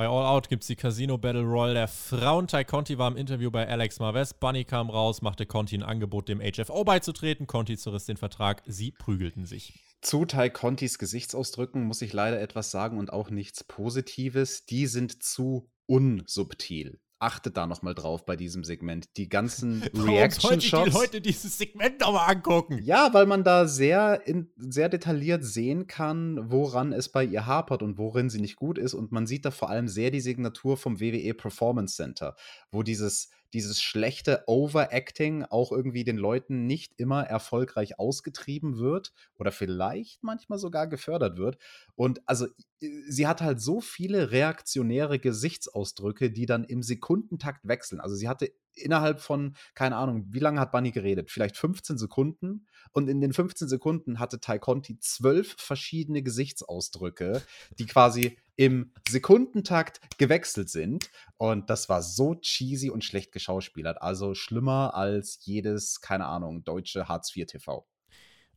Bei 0.00 0.08
All 0.08 0.24
Out 0.24 0.48
gibt 0.48 0.62
es 0.62 0.68
die 0.68 0.76
Casino 0.76 1.18
Battle 1.18 1.42
Royale 1.42 1.74
der 1.74 1.86
Frauen. 1.86 2.46
Ty 2.46 2.64
Conti 2.64 2.96
war 2.96 3.10
im 3.10 3.18
Interview 3.18 3.50
bei 3.50 3.68
Alex 3.68 3.98
Marves. 3.98 4.32
Bunny 4.32 4.64
kam 4.64 4.88
raus, 4.88 5.20
machte 5.20 5.44
Conti 5.44 5.76
ein 5.76 5.82
Angebot, 5.82 6.26
dem 6.30 6.40
HFO 6.40 6.84
beizutreten. 6.84 7.46
Conti 7.46 7.76
zerriss 7.76 8.06
den 8.06 8.16
Vertrag. 8.16 8.62
Sie 8.64 8.92
prügelten 8.92 9.44
sich. 9.44 9.78
Zu 10.00 10.24
Ty 10.24 10.48
Contis 10.48 10.96
Gesichtsausdrücken 10.96 11.84
muss 11.84 12.00
ich 12.00 12.14
leider 12.14 12.40
etwas 12.40 12.70
sagen 12.70 12.96
und 12.96 13.12
auch 13.12 13.28
nichts 13.28 13.62
Positives. 13.62 14.64
Die 14.64 14.86
sind 14.86 15.22
zu 15.22 15.70
unsubtil 15.84 16.98
achtet 17.20 17.56
da 17.56 17.66
nochmal 17.66 17.94
drauf 17.94 18.24
bei 18.24 18.34
diesem 18.34 18.64
Segment. 18.64 19.16
Die 19.16 19.28
ganzen 19.28 19.82
Reaction-Shots. 19.94 20.84
die 20.84 20.90
Leute 20.90 21.20
dieses 21.20 21.58
Segment 21.58 22.00
nochmal 22.00 22.34
angucken. 22.34 22.80
Ja, 22.82 23.12
weil 23.12 23.26
man 23.26 23.44
da 23.44 23.68
sehr, 23.68 24.26
in, 24.26 24.50
sehr 24.56 24.88
detailliert 24.88 25.44
sehen 25.44 25.86
kann, 25.86 26.50
woran 26.50 26.92
es 26.92 27.10
bei 27.10 27.24
ihr 27.24 27.46
hapert 27.46 27.82
und 27.82 27.98
worin 27.98 28.30
sie 28.30 28.40
nicht 28.40 28.56
gut 28.56 28.78
ist. 28.78 28.94
Und 28.94 29.12
man 29.12 29.26
sieht 29.26 29.44
da 29.44 29.50
vor 29.50 29.70
allem 29.70 29.86
sehr 29.86 30.10
die 30.10 30.20
Signatur 30.20 30.76
vom 30.76 30.98
WWE 30.98 31.34
Performance 31.34 31.94
Center, 31.94 32.34
wo 32.70 32.82
dieses 32.82 33.30
dieses 33.52 33.82
schlechte 33.82 34.44
Overacting 34.46 35.44
auch 35.44 35.72
irgendwie 35.72 36.04
den 36.04 36.16
Leuten 36.16 36.66
nicht 36.66 36.92
immer 36.98 37.22
erfolgreich 37.24 37.98
ausgetrieben 37.98 38.78
wird 38.78 39.12
oder 39.36 39.52
vielleicht 39.52 40.22
manchmal 40.22 40.58
sogar 40.58 40.86
gefördert 40.86 41.38
wird. 41.38 41.58
Und 41.94 42.20
also 42.26 42.46
sie 42.80 43.26
hat 43.26 43.42
halt 43.42 43.60
so 43.60 43.80
viele 43.80 44.30
reaktionäre 44.30 45.18
Gesichtsausdrücke, 45.18 46.30
die 46.30 46.46
dann 46.46 46.64
im 46.64 46.82
Sekundentakt 46.82 47.66
wechseln. 47.66 48.00
Also 48.00 48.14
sie 48.14 48.28
hatte 48.28 48.52
innerhalb 48.80 49.20
von, 49.20 49.56
keine 49.74 49.96
Ahnung, 49.96 50.26
wie 50.30 50.38
lange 50.38 50.60
hat 50.60 50.72
Bunny 50.72 50.90
geredet? 50.90 51.30
Vielleicht 51.30 51.56
15 51.56 51.98
Sekunden. 51.98 52.66
Und 52.92 53.08
in 53.08 53.20
den 53.20 53.32
15 53.32 53.68
Sekunden 53.68 54.18
hatte 54.18 54.40
Tai 54.40 54.58
Conti 54.58 54.98
zwölf 54.98 55.54
verschiedene 55.58 56.22
Gesichtsausdrücke, 56.22 57.42
die 57.78 57.86
quasi 57.86 58.38
im 58.56 58.92
Sekundentakt 59.08 60.00
gewechselt 60.18 60.68
sind. 60.68 61.10
Und 61.36 61.70
das 61.70 61.88
war 61.88 62.02
so 62.02 62.34
cheesy 62.34 62.90
und 62.90 63.04
schlecht 63.04 63.32
geschauspielert. 63.32 64.02
Also 64.02 64.34
schlimmer 64.34 64.94
als 64.94 65.38
jedes, 65.42 66.00
keine 66.00 66.26
Ahnung, 66.26 66.64
deutsche 66.64 67.08
Hartz 67.08 67.34
IV 67.34 67.46
TV. 67.46 67.86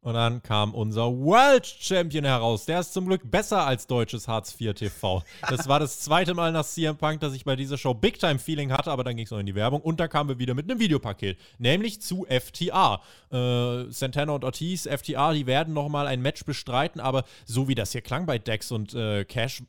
Und 0.04 0.16
dann 0.16 0.44
kam 0.44 0.74
unser 0.74 1.06
World 1.12 1.66
Champion 1.66 2.26
heraus. 2.26 2.66
Der 2.66 2.82
ist 2.82 2.94
zum 2.94 3.06
Glück 3.06 3.22
besser 3.24 3.66
als 3.66 3.88
deutsches 3.88 4.28
Hartz 4.28 4.54
IV 4.60 4.74
TV. 4.74 5.24
Das 5.50 5.70
war 5.70 5.80
das 5.80 6.02
zweite 6.02 6.34
Mal 6.34 6.52
nach 6.52 6.66
CM 6.66 6.98
Punk, 6.98 7.22
dass 7.22 7.34
ich 7.34 7.46
bei 7.46 7.56
dieser 7.56 7.78
Show 7.78 7.94
Big 7.94 8.20
Time 8.20 8.38
Feeling 8.38 8.74
hatte, 8.74 8.92
aber 8.92 9.06
dann 9.06 9.16
ging 9.16 9.26
es 9.26 9.32
noch 9.32 9.40
in 9.40 9.46
die 9.46 9.56
Werbung. 9.56 9.80
Und 9.80 10.02
da 10.02 10.10
kamen 10.10 10.28
wir 10.28 10.40
wieder 10.40 10.56
mit 10.56 10.70
einem 10.70 10.80
Videopaket, 10.82 11.38
nämlich 11.58 12.02
zu 12.02 12.26
FTA. 12.26 13.02
Äh, 13.32 13.86
Santana 13.92 14.34
und 14.34 14.44
Ortiz, 14.44 14.88
FTA, 14.88 15.32
die 15.32 15.48
werden 15.48 15.74
nochmal 15.74 16.08
ein 16.08 16.22
Match 16.22 16.44
bestreiten, 16.44 17.00
aber 17.00 17.24
so 17.46 17.70
wie 17.70 17.76
das 17.76 17.94
hier 17.94 18.02
klang 18.02 18.26
bei 18.26 18.38
Dex 18.38 18.72
und 18.72 18.94
äh, 18.94 19.24
Cash, 19.24 19.64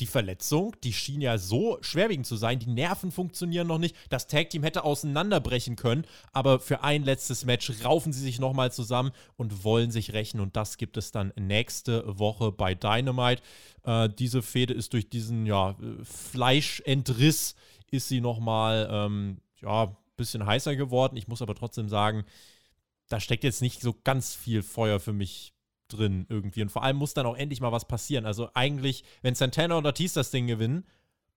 die 0.00 0.06
Verletzung, 0.06 0.76
die 0.84 0.92
schien 0.92 1.20
ja 1.20 1.38
so 1.38 1.78
schwerwiegend 1.80 2.26
zu 2.26 2.36
sein, 2.36 2.58
die 2.58 2.70
Nerven 2.70 3.10
funktionieren 3.10 3.66
noch 3.66 3.78
nicht. 3.78 3.96
Das 4.10 4.28
Tag 4.28 4.50
Team 4.50 4.62
hätte 4.62 4.84
auseinanderbrechen 4.84 5.76
können, 5.76 6.04
aber 6.32 6.60
für 6.60 6.84
ein 6.84 7.02
letztes 7.02 7.44
Match 7.44 7.70
raufen 7.84 8.12
sie 8.12 8.20
sich 8.20 8.38
nochmal 8.38 8.70
zusammen 8.70 9.10
und 9.36 9.64
wollen 9.64 9.90
sich 9.90 10.12
rächen 10.12 10.40
und 10.40 10.56
das 10.56 10.76
gibt 10.76 10.96
es 10.96 11.10
dann 11.10 11.32
nächste 11.36 12.04
Woche 12.18 12.52
bei 12.52 12.74
Dynamite. 12.74 13.42
Äh, 13.84 14.08
diese 14.08 14.42
Fehde 14.42 14.74
ist 14.74 14.92
durch 14.92 15.08
diesen 15.08 15.46
ja, 15.46 15.76
Fleischentriss 16.02 17.56
ist 17.90 18.08
sie 18.08 18.20
nochmal 18.20 18.88
ähm, 18.90 19.38
ja, 19.60 19.84
ein 19.84 19.96
bisschen 20.16 20.46
heißer 20.46 20.76
geworden. 20.76 21.16
Ich 21.16 21.26
muss 21.26 21.42
aber 21.42 21.54
trotzdem 21.54 21.88
sagen, 21.88 22.24
da 23.08 23.18
steckt 23.18 23.44
jetzt 23.44 23.62
nicht 23.62 23.80
so 23.80 23.94
ganz 24.04 24.34
viel 24.34 24.62
Feuer 24.62 25.00
für 25.00 25.12
mich 25.12 25.54
drin 25.88 26.26
irgendwie. 26.28 26.62
Und 26.62 26.70
vor 26.70 26.82
allem 26.82 26.96
muss 26.96 27.14
dann 27.14 27.26
auch 27.26 27.36
endlich 27.36 27.60
mal 27.60 27.72
was 27.72 27.86
passieren. 27.86 28.26
Also 28.26 28.50
eigentlich, 28.54 29.04
wenn 29.22 29.34
Santana 29.34 29.76
und 29.76 29.86
Ortiz 29.86 30.12
das 30.12 30.30
Ding 30.30 30.46
gewinnen, 30.46 30.84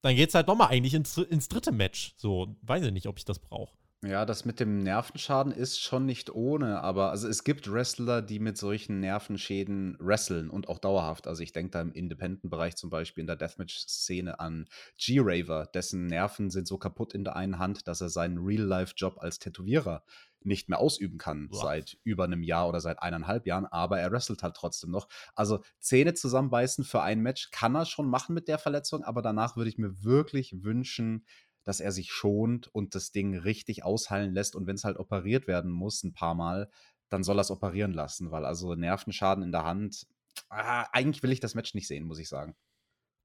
dann 0.02 0.16
geht 0.16 0.30
es 0.30 0.36
halt 0.36 0.48
nochmal 0.48 0.70
eigentlich 0.70 0.94
ins, 0.94 1.18
ins 1.18 1.48
dritte 1.48 1.72
Match. 1.72 2.14
So, 2.18 2.56
weiß 2.64 2.84
ich 2.86 2.92
nicht, 2.92 3.08
ob 3.08 3.18
ich 3.18 3.26
das 3.26 3.40
brauche. 3.40 3.76
Ja, 4.04 4.26
das 4.26 4.46
mit 4.46 4.60
dem 4.60 4.80
Nervenschaden 4.80 5.52
ist 5.52 5.80
schon 5.80 6.08
nicht 6.08 6.32
ohne, 6.32 6.82
aber 6.82 7.12
also 7.12 7.28
es 7.28 7.44
gibt 7.44 7.72
Wrestler, 7.72 8.24
die 8.24 8.40
mit 8.40 8.58
solchen 8.58 9.00
Nervenschäden 9.00 9.96
wresteln 10.00 10.50
und 10.50 10.70
auch 10.70 10.80
dauerhaft. 10.80 11.28
Also 11.28 11.44
ich 11.44 11.54
denke 11.54 11.70
da 11.70 11.82
im 11.82 11.92
Independent-Bereich 11.92 12.76
zum 12.76 12.90
Beispiel 12.90 13.22
in 13.22 13.28
der 13.28 13.36
Deathmatch-Szene 13.36 14.40
an 14.40 14.66
G-Raver, 14.98 15.68
dessen 15.68 16.08
Nerven 16.08 16.50
sind 16.50 16.68
so 16.68 16.80
kaputt 16.80 17.14
in 17.14 17.24
der 17.24 17.36
einen 17.36 17.60
Hand, 17.60 17.88
dass 17.88 18.02
er 18.02 18.10
seinen 18.10 18.40
Real-Life-Job 18.40 19.20
als 19.20 19.38
Tätowierer 19.38 20.04
nicht 20.44 20.70
mehr 20.70 20.80
ausüben 20.80 21.18
kann 21.18 21.50
Boah. 21.50 21.62
seit 21.62 21.98
über 22.04 22.24
einem 22.26 22.44
Jahr 22.44 22.68
oder 22.68 22.80
seit 22.80 23.02
eineinhalb 23.02 23.46
Jahren, 23.46 23.66
aber 23.66 24.00
er 24.00 24.12
wrestelt 24.12 24.44
halt 24.44 24.56
trotzdem 24.56 24.92
noch. 24.92 25.08
Also 25.36 25.62
Zähne 25.80 26.14
zusammenbeißen 26.14 26.84
für 26.84 27.02
ein 27.02 27.22
Match 27.22 27.52
kann 27.52 27.76
er 27.76 27.86
schon 27.86 28.10
machen 28.10 28.34
mit 28.34 28.48
der 28.48 28.58
Verletzung, 28.58 29.04
aber 29.04 29.22
danach 29.22 29.56
würde 29.56 29.70
ich 29.70 29.78
mir 29.78 30.04
wirklich 30.04 30.64
wünschen, 30.64 31.26
dass 31.64 31.80
er 31.80 31.92
sich 31.92 32.12
schont 32.12 32.68
und 32.68 32.96
das 32.96 33.12
Ding 33.12 33.38
richtig 33.38 33.84
ausheilen 33.84 34.34
lässt 34.34 34.56
und 34.56 34.68
wenn 34.68 34.76
es 34.76 34.84
halt 34.84 34.98
operiert 34.98 35.48
werden 35.48 35.72
muss, 35.72 36.04
ein 36.04 36.14
paar 36.14 36.36
Mal, 36.36 36.70
dann 37.10 37.24
soll 37.24 37.38
er 37.38 37.42
es 37.42 37.52
operieren 37.52 37.94
lassen, 37.94 38.32
weil 38.32 38.46
also 38.46 38.74
Nervenschaden 38.74 39.44
in 39.44 39.52
der 39.52 39.64
Hand, 39.64 40.08
ah, 40.50 40.88
eigentlich 40.92 41.22
will 41.24 41.32
ich 41.32 41.40
das 41.40 41.56
Match 41.56 41.74
nicht 41.74 41.88
sehen, 41.88 42.06
muss 42.06 42.20
ich 42.20 42.30
sagen. 42.30 42.56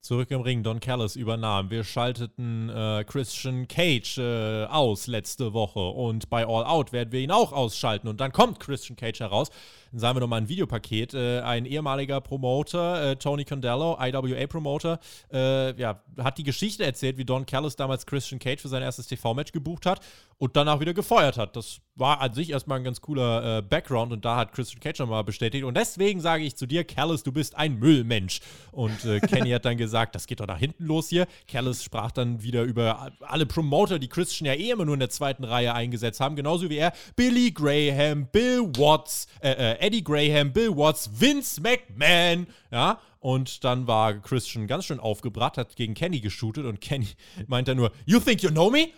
Zurück 0.07 0.31
im 0.31 0.41
Ring, 0.41 0.63
Don 0.63 0.79
Callis 0.79 1.17
übernahm. 1.17 1.69
Wir 1.69 1.83
schalteten 1.83 2.69
äh, 2.69 3.03
Christian 3.05 3.67
Cage 3.67 4.19
äh, 4.19 4.67
aus 4.67 5.09
letzte 5.09 5.53
Woche 5.53 5.81
und 5.81 6.31
bei 6.31 6.47
All 6.47 6.65
Out 6.65 6.93
werden 6.93 7.11
wir 7.11 7.19
ihn 7.19 7.33
auch 7.33 7.53
ausschalten. 7.53 8.07
Und 8.07 8.21
dann 8.21 8.31
kommt 8.31 8.61
Christian 8.61 8.95
Cage 8.95 9.19
heraus. 9.19 9.51
Dann 9.91 9.99
sagen 9.99 10.15
wir 10.15 10.21
nochmal 10.21 10.43
ein 10.43 10.49
Videopaket. 10.49 11.15
Äh, 11.15 11.41
ein 11.41 11.67
ehemaliger 11.67 12.21
Promoter, 12.21 13.11
äh, 13.11 13.17
Tony 13.17 13.45
Condello, 13.45 13.99
IWA-Promoter, 14.01 15.01
äh, 15.33 15.77
ja, 15.77 16.01
hat 16.19 16.39
die 16.39 16.45
Geschichte 16.45 16.85
erzählt, 16.85 17.19
wie 17.19 17.25
Don 17.25 17.45
Callis 17.45 17.75
damals 17.75 18.07
Christian 18.07 18.39
Cage 18.39 18.63
für 18.63 18.69
sein 18.69 18.83
erstes 18.83 19.09
TV-Match 19.09 19.51
gebucht 19.51 19.87
hat 19.87 19.99
und 20.39 20.55
danach 20.55 20.79
wieder 20.79 20.95
gefeuert 20.95 21.37
hat. 21.37 21.57
Das 21.57 21.81
war 21.97 22.21
an 22.21 22.33
sich 22.35 22.51
erstmal 22.51 22.79
ein 22.79 22.85
ganz 22.85 23.01
cooler 23.01 23.59
äh, 23.59 23.63
Background 23.63 24.13
und 24.13 24.25
da 24.25 24.37
hat 24.37 24.53
Christian 24.53 24.81
Cage 24.81 25.01
nochmal 25.01 25.25
bestätigt. 25.25 25.65
Und 25.65 25.77
deswegen 25.77 26.21
sage 26.21 26.45
ich 26.45 26.57
zu 26.57 26.67
dir, 26.67 26.85
Callis, 26.85 27.23
du 27.23 27.33
bist 27.33 27.57
ein 27.57 27.79
Müllmensch. 27.79 28.41
Und 28.71 29.01
Kenny 29.29 29.51
hat 29.51 29.65
dann 29.65 29.77
gesagt, 29.77 30.15
das 30.15 30.27
geht 30.27 30.41
doch 30.41 30.47
nach 30.47 30.59
hinten 30.59 30.85
los 30.85 31.09
hier. 31.09 31.27
Callis 31.49 31.83
sprach 31.83 32.13
dann 32.13 32.43
wieder 32.43 32.63
über 32.63 33.11
alle 33.21 33.47
Promoter, 33.47 33.99
die 33.99 34.09
Christian 34.09 34.47
ja 34.47 34.53
eh 34.53 34.71
immer 34.71 34.85
nur 34.85 34.95
in 34.95 35.01
der 35.01 35.11
zweiten 35.11 35.45
Reihe 35.45 35.75
eingesetzt 35.75 36.21
haben, 36.21 36.37
genauso 36.37 36.69
wie 36.71 36.77
er. 36.77 36.93
Billy 37.17 37.51
Graham, 37.51 38.27
Bill 38.27 38.63
Watts, 38.77 39.27
äh, 39.41 39.51
äh, 39.51 39.79
Eddie 39.81 40.05
Graham, 40.05 40.53
Bill 40.53 40.77
Watts, 40.77 41.11
Vince 41.19 41.61
McMahon, 41.61 42.47
ja. 42.71 43.01
Und 43.19 43.65
dann 43.65 43.89
war 43.89 44.15
Christian 44.15 44.67
ganz 44.69 44.85
schön 44.85 45.01
aufgebracht, 45.01 45.59
hat 45.59 45.75
gegen 45.75 45.95
Kenny 45.95 46.21
geshootet 46.21 46.65
und 46.65 46.81
Kenny 46.81 47.09
meinte 47.47 47.75
nur, 47.75 47.91
You 48.05 48.21
think 48.21 48.43
you 48.43 48.51
know 48.51 48.71
me? 48.71 48.89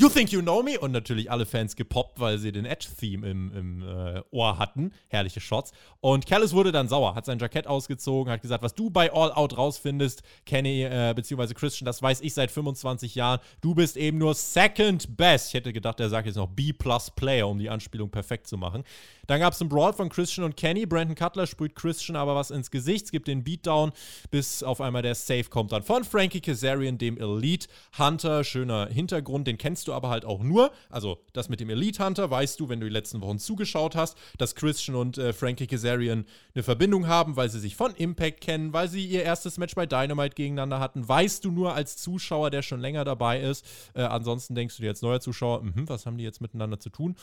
You 0.00 0.08
Think 0.08 0.32
You 0.32 0.40
Know 0.40 0.62
Me 0.62 0.80
und 0.80 0.92
natürlich 0.92 1.30
alle 1.30 1.44
Fans 1.44 1.76
gepoppt, 1.76 2.18
weil 2.18 2.38
sie 2.38 2.52
den 2.52 2.64
Edge-Theme 2.64 3.28
im, 3.28 3.52
im 3.54 3.82
äh, 3.82 4.22
Ohr 4.30 4.58
hatten. 4.58 4.94
Herrliche 5.08 5.40
Shots. 5.42 5.72
Und 6.00 6.24
Callis 6.24 6.54
wurde 6.54 6.72
dann 6.72 6.88
sauer, 6.88 7.14
hat 7.14 7.26
sein 7.26 7.38
Jackett 7.38 7.66
ausgezogen, 7.66 8.32
hat 8.32 8.40
gesagt, 8.40 8.62
was 8.62 8.74
du 8.74 8.88
bei 8.88 9.12
All 9.12 9.30
Out 9.30 9.58
rausfindest, 9.58 10.22
Kenny 10.46 10.84
äh, 10.84 11.12
bzw. 11.14 11.52
Christian, 11.52 11.84
das 11.84 12.00
weiß 12.00 12.22
ich 12.22 12.32
seit 12.32 12.50
25 12.50 13.14
Jahren. 13.14 13.40
Du 13.60 13.74
bist 13.74 13.98
eben 13.98 14.16
nur 14.16 14.32
Second 14.32 15.18
Best. 15.18 15.48
Ich 15.48 15.54
hätte 15.54 15.70
gedacht, 15.70 16.00
er 16.00 16.08
sagt 16.08 16.24
jetzt 16.24 16.36
noch 16.36 16.48
B-Plus-Player, 16.48 17.46
um 17.46 17.58
die 17.58 17.68
Anspielung 17.68 18.08
perfekt 18.08 18.46
zu 18.46 18.56
machen. 18.56 18.84
Dann 19.26 19.40
gab 19.40 19.52
es 19.52 19.60
einen 19.60 19.68
Brawl 19.68 19.92
von 19.92 20.08
Christian 20.08 20.46
und 20.46 20.56
Kenny. 20.56 20.86
Brandon 20.86 21.14
Cutler 21.14 21.46
sprüht 21.46 21.74
Christian 21.74 22.16
aber 22.16 22.34
was 22.34 22.50
ins 22.50 22.70
Gesicht, 22.70 23.04
es 23.04 23.12
gibt 23.12 23.28
den 23.28 23.44
Beatdown, 23.44 23.92
bis 24.30 24.62
auf 24.62 24.80
einmal 24.80 25.02
der 25.02 25.14
Save 25.14 25.44
kommt 25.44 25.72
dann 25.72 25.82
von 25.82 26.04
Frankie 26.04 26.40
Kazarian, 26.40 26.96
dem 26.96 27.18
Elite 27.18 27.68
Hunter. 27.98 28.44
Schöner 28.44 28.86
Hintergrund, 28.86 29.46
den 29.46 29.58
kennst 29.58 29.88
du 29.88 29.89
aber 29.92 30.10
halt 30.10 30.24
auch 30.24 30.42
nur. 30.42 30.72
Also 30.88 31.18
das 31.32 31.48
mit 31.48 31.60
dem 31.60 31.70
Elite 31.70 32.04
Hunter 32.04 32.30
weißt 32.30 32.58
du, 32.60 32.68
wenn 32.68 32.80
du 32.80 32.86
die 32.86 32.92
letzten 32.92 33.20
Wochen 33.20 33.38
zugeschaut 33.38 33.96
hast, 33.96 34.16
dass 34.38 34.54
Christian 34.54 34.96
und 34.96 35.18
äh, 35.18 35.32
Frankie 35.32 35.66
Kazarian 35.66 36.24
eine 36.54 36.62
Verbindung 36.62 37.06
haben, 37.06 37.36
weil 37.36 37.48
sie 37.48 37.60
sich 37.60 37.76
von 37.76 37.94
Impact 37.94 38.40
kennen, 38.40 38.72
weil 38.72 38.88
sie 38.88 39.04
ihr 39.06 39.22
erstes 39.22 39.58
Match 39.58 39.74
bei 39.74 39.86
Dynamite 39.86 40.34
gegeneinander 40.34 40.80
hatten. 40.80 41.08
Weißt 41.08 41.44
du 41.44 41.50
nur 41.50 41.74
als 41.74 41.96
Zuschauer, 41.96 42.50
der 42.50 42.62
schon 42.62 42.80
länger 42.80 43.04
dabei 43.04 43.40
ist. 43.40 43.64
Äh, 43.94 44.02
ansonsten 44.02 44.54
denkst 44.54 44.76
du 44.76 44.82
dir 44.82 44.90
als 44.90 45.02
neuer 45.02 45.20
Zuschauer, 45.20 45.62
mh, 45.62 45.72
was 45.86 46.06
haben 46.06 46.18
die 46.18 46.24
jetzt 46.24 46.40
miteinander 46.40 46.80
zu 46.80 46.90
tun? 46.90 47.16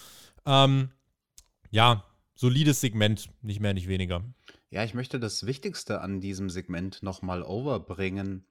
Ähm, 0.46 0.90
ja, 1.70 2.04
solides 2.36 2.82
Segment, 2.82 3.30
nicht 3.42 3.60
mehr, 3.60 3.74
nicht 3.74 3.88
weniger. 3.88 4.24
Ja, 4.70 4.84
ich 4.84 4.94
möchte 4.94 5.20
das 5.20 5.46
Wichtigste 5.46 6.02
an 6.02 6.20
diesem 6.20 6.50
Segment 6.50 7.02
nochmal 7.02 7.42
overbringen. 7.42 8.46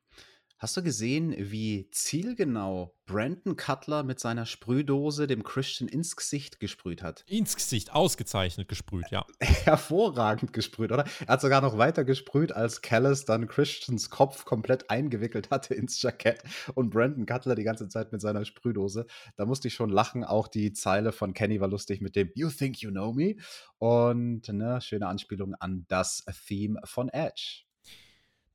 Hast 0.59 0.75
du 0.75 0.83
gesehen, 0.83 1.35
wie 1.37 1.91
zielgenau 1.91 2.97
Brandon 3.05 3.57
Cutler 3.57 4.03
mit 4.03 4.19
seiner 4.19 4.47
Sprühdose 4.47 5.27
dem 5.27 5.43
Christian 5.43 5.87
ins 5.87 6.17
Gesicht 6.17 6.61
gesprüht 6.61 7.03
hat? 7.03 7.25
Ins 7.27 7.57
Gesicht, 7.57 7.93
ausgezeichnet 7.93 8.67
gesprüht, 8.67 9.05
ja. 9.11 9.27
Hervorragend 9.41 10.55
gesprüht, 10.55 10.93
oder? 10.93 11.05
Er 11.21 11.35
hat 11.35 11.43
sogar 11.43 11.61
noch 11.61 11.77
weiter 11.77 12.05
gesprüht, 12.05 12.53
als 12.53 12.81
Callis 12.81 13.27
dann 13.27 13.49
Christians 13.49 14.09
Kopf 14.09 14.47
komplett 14.47 14.89
eingewickelt 14.89 15.51
hatte 15.51 15.75
ins 15.75 16.01
Jackett 16.01 16.43
und 16.75 16.89
Brandon 16.89 17.27
Cutler 17.27 17.55
die 17.55 17.65
ganze 17.65 17.91
Zeit 17.91 18.11
mit 18.13 18.23
seiner 18.23 18.47
Sprühdose. 18.47 19.05
Da 19.37 19.45
musste 19.45 19.69
ich 19.69 19.75
schon 19.75 19.91
lachen. 19.91 20.25
Auch 20.25 20.49
die 20.49 20.73
Zeile 20.73 21.13
von 21.13 21.35
Kenny 21.35 21.61
war 21.61 21.69
lustig 21.69 22.01
mit 22.01 22.17
dem 22.17 22.31
You 22.35 22.49
think 22.49 22.79
you 22.79 22.91
know 22.91 23.13
me? 23.13 23.37
Und 23.77 24.49
eine 24.49 24.81
schöne 24.81 25.07
Anspielung 25.07 25.55
an 25.55 25.85
das 25.89 26.25
Theme 26.47 26.81
von 26.85 27.11
Edge. 27.11 27.66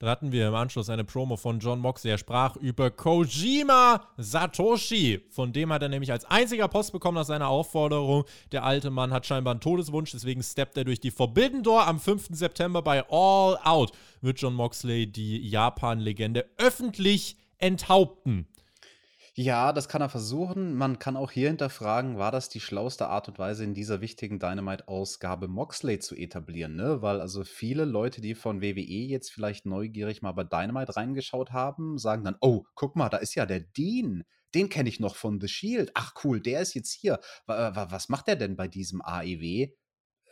Dann 0.02 0.10
hatten 0.10 0.32
wir 0.32 0.48
im 0.48 0.56
Anschluss 0.56 0.90
eine 0.90 1.04
Promo 1.04 1.38
von 1.38 1.60
John 1.60 1.80
Moxley. 1.80 2.10
Er 2.10 2.18
sprach 2.18 2.56
über 2.56 2.90
Kojima 2.90 4.02
Satoshi. 4.18 5.22
Von 5.30 5.54
dem 5.54 5.72
hat 5.72 5.84
er 5.84 5.90
nämlich 5.90 6.12
als 6.12 6.26
einziger 6.26 6.68
Post 6.68 6.92
bekommen 6.92 7.18
nach 7.18 7.26
seiner 7.26 7.50
Aufforderung. 7.50 8.24
Der 8.52 8.64
alte 8.64 8.90
Mann 8.90 9.14
hat 9.14 9.28
scheinbar 9.28 9.52
einen 9.52 9.62
Todeswunsch, 9.62 10.10
deswegen 10.10 10.42
steppt 10.42 10.76
er 10.76 10.86
durch 10.86 11.00
die 11.00 11.12
Forbidden 11.12 11.62
Door. 11.62 11.86
Am 11.86 12.00
5. 12.00 12.30
September 12.32 12.82
bei 12.82 13.04
All 13.12 13.60
Out 13.64 13.92
wird 14.22 14.42
John 14.42 14.56
Moxley 14.56 15.06
die 15.06 15.48
Japan-Legende 15.48 16.50
öffentlich 16.58 17.38
enthaupten. 17.60 18.48
Ja, 19.38 19.72
das 19.72 19.88
kann 19.88 20.02
er 20.02 20.10
versuchen. 20.10 20.74
Man 20.76 21.00
kann 21.00 21.16
auch 21.16 21.32
hier 21.32 21.48
hinterfragen, 21.48 22.18
war 22.18 22.32
das 22.34 22.50
die 22.50 22.60
schlauste 22.60 23.08
Art 23.08 23.30
und 23.30 23.40
Weise, 23.40 23.64
in 23.64 23.74
dieser 23.74 24.02
wichtigen 24.02 24.40
Dynamite-Ausgabe 24.40 25.48
Moxley 25.48 26.00
zu 26.00 26.16
etablieren, 26.16 26.76
ne? 26.76 27.02
Weil 27.02 27.22
also 27.22 27.46
viele 27.46 27.86
Leute, 27.86 28.20
die 28.20 28.36
von 28.36 28.62
WWE 28.62 28.82
jetzt 28.82 29.32
vielleicht 29.32 29.66
neugierig 29.66 30.22
mal 30.22 30.34
bei 30.34 30.44
Dynamite 30.44 30.98
reingeschaut 30.98 31.52
haben, 31.54 31.98
sagen 31.98 32.26
dann, 32.26 32.36
oh, 32.42 32.64
guck 32.76 32.98
mal, 32.98 33.08
da 33.08 33.18
ist 33.18 33.36
ja 33.36 33.46
der 33.46 33.62
Dean. 33.62 34.24
Den 34.54 34.68
kenne 34.68 34.90
ich 34.90 35.00
noch 35.00 35.16
von 35.16 35.40
The 35.40 35.48
Shield. 35.48 35.92
Ach 35.94 36.14
cool, 36.26 36.42
der 36.42 36.60
ist 36.60 36.74
jetzt 36.74 36.92
hier. 36.92 37.22
Was 37.48 38.10
macht 38.10 38.28
der 38.28 38.36
denn 38.36 38.58
bei 38.58 38.68
diesem 38.68 39.02
AEW? 39.02 39.70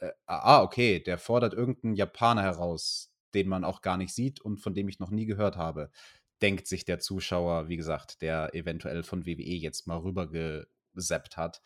Äh, 0.02 0.12
ah, 0.26 0.62
okay, 0.62 1.00
der 1.02 1.18
fordert 1.18 1.54
irgendeinen 1.54 1.95
Japaner 1.95 2.43
heraus, 2.43 3.12
den 3.34 3.47
man 3.47 3.64
auch 3.64 3.82
gar 3.82 3.97
nicht 3.97 4.14
sieht 4.14 4.41
und 4.41 4.58
von 4.60 4.74
dem 4.74 4.89
ich 4.89 5.00
noch 5.00 5.10
nie 5.12 5.26
gehört 5.26 5.56
habe 5.58 5.89
denkt 6.42 6.68
sich 6.68 6.86
der 6.86 7.00
Zuschauer, 7.00 7.70
wie 7.70 7.78
gesagt, 7.78 8.22
der 8.22 8.54
eventuell 8.54 9.04
von 9.04 9.26
WWE 9.26 9.56
jetzt 9.56 9.88
mal 9.88 9.98
rübergesappt 9.98 11.38
hat 11.38 11.62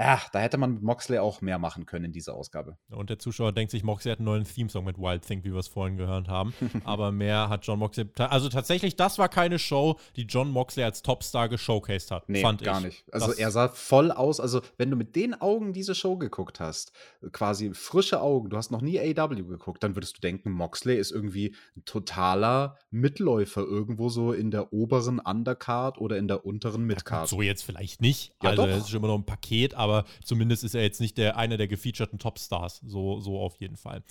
ja, 0.00 0.22
da 0.32 0.38
hätte 0.38 0.56
man 0.56 0.72
mit 0.72 0.82
Moxley 0.82 1.18
auch 1.18 1.42
mehr 1.42 1.58
machen 1.58 1.84
können 1.84 2.06
in 2.06 2.12
dieser 2.12 2.34
Ausgabe. 2.34 2.78
Und 2.88 3.10
der 3.10 3.18
Zuschauer 3.18 3.52
denkt 3.52 3.70
sich, 3.70 3.84
Moxley 3.84 4.10
hat 4.10 4.18
einen 4.18 4.24
neuen 4.24 4.44
Theme-Song 4.44 4.82
mit 4.82 4.96
Wild 4.96 5.26
Think, 5.26 5.44
wie 5.44 5.52
wir 5.52 5.58
es 5.58 5.68
vorhin 5.68 5.98
gehört 5.98 6.26
haben. 6.26 6.54
Aber 6.84 7.12
mehr 7.12 7.50
hat 7.50 7.66
John 7.66 7.78
Moxley. 7.78 8.06
Also 8.16 8.48
tatsächlich, 8.48 8.96
das 8.96 9.18
war 9.18 9.28
keine 9.28 9.58
Show, 9.58 9.98
die 10.16 10.22
John 10.22 10.50
Moxley 10.50 10.84
als 10.84 11.02
Topstar 11.02 11.50
geshowcased 11.50 12.10
hat. 12.10 12.28
Nee, 12.30 12.40
fand 12.40 12.62
gar 12.62 12.78
ich. 12.78 12.84
nicht. 12.84 13.04
Also 13.12 13.26
das 13.26 13.38
er 13.38 13.50
sah 13.50 13.68
voll 13.68 14.10
aus. 14.10 14.40
Also, 14.40 14.62
wenn 14.78 14.90
du 14.90 14.96
mit 14.96 15.16
den 15.16 15.38
Augen 15.38 15.74
diese 15.74 15.94
Show 15.94 16.16
geguckt 16.16 16.60
hast, 16.60 16.92
quasi 17.32 17.74
frische 17.74 18.22
Augen, 18.22 18.48
du 18.48 18.56
hast 18.56 18.70
noch 18.70 18.80
nie 18.80 18.98
AW 18.98 19.42
geguckt, 19.42 19.82
dann 19.82 19.96
würdest 19.96 20.16
du 20.16 20.20
denken, 20.22 20.50
Moxley 20.50 20.96
ist 20.96 21.10
irgendwie 21.10 21.54
ein 21.76 21.84
totaler 21.84 22.78
Mitläufer 22.90 23.60
irgendwo 23.60 24.08
so 24.08 24.32
in 24.32 24.50
der 24.50 24.72
oberen 24.72 25.18
Undercard 25.18 25.98
oder 25.98 26.16
in 26.16 26.26
der 26.26 26.46
unteren 26.46 26.84
Midcard. 26.84 27.24
Ja, 27.24 27.26
so 27.26 27.42
jetzt 27.42 27.64
vielleicht 27.64 28.00
nicht. 28.00 28.32
Ja, 28.42 28.50
also, 28.50 28.64
es 28.64 28.88
ist 28.88 28.94
immer 28.94 29.08
noch 29.08 29.18
ein 29.18 29.26
Paket, 29.26 29.74
aber 29.74 29.89
aber 29.90 30.04
zumindest 30.24 30.64
ist 30.64 30.74
er 30.74 30.82
jetzt 30.82 31.00
nicht 31.00 31.18
der 31.18 31.36
einer 31.36 31.56
der 31.56 31.68
gefeaturten 31.68 32.18
Topstars. 32.18 32.80
So, 32.86 33.20
so 33.20 33.38
auf 33.38 33.56
jeden 33.56 33.76
Fall. 33.76 34.02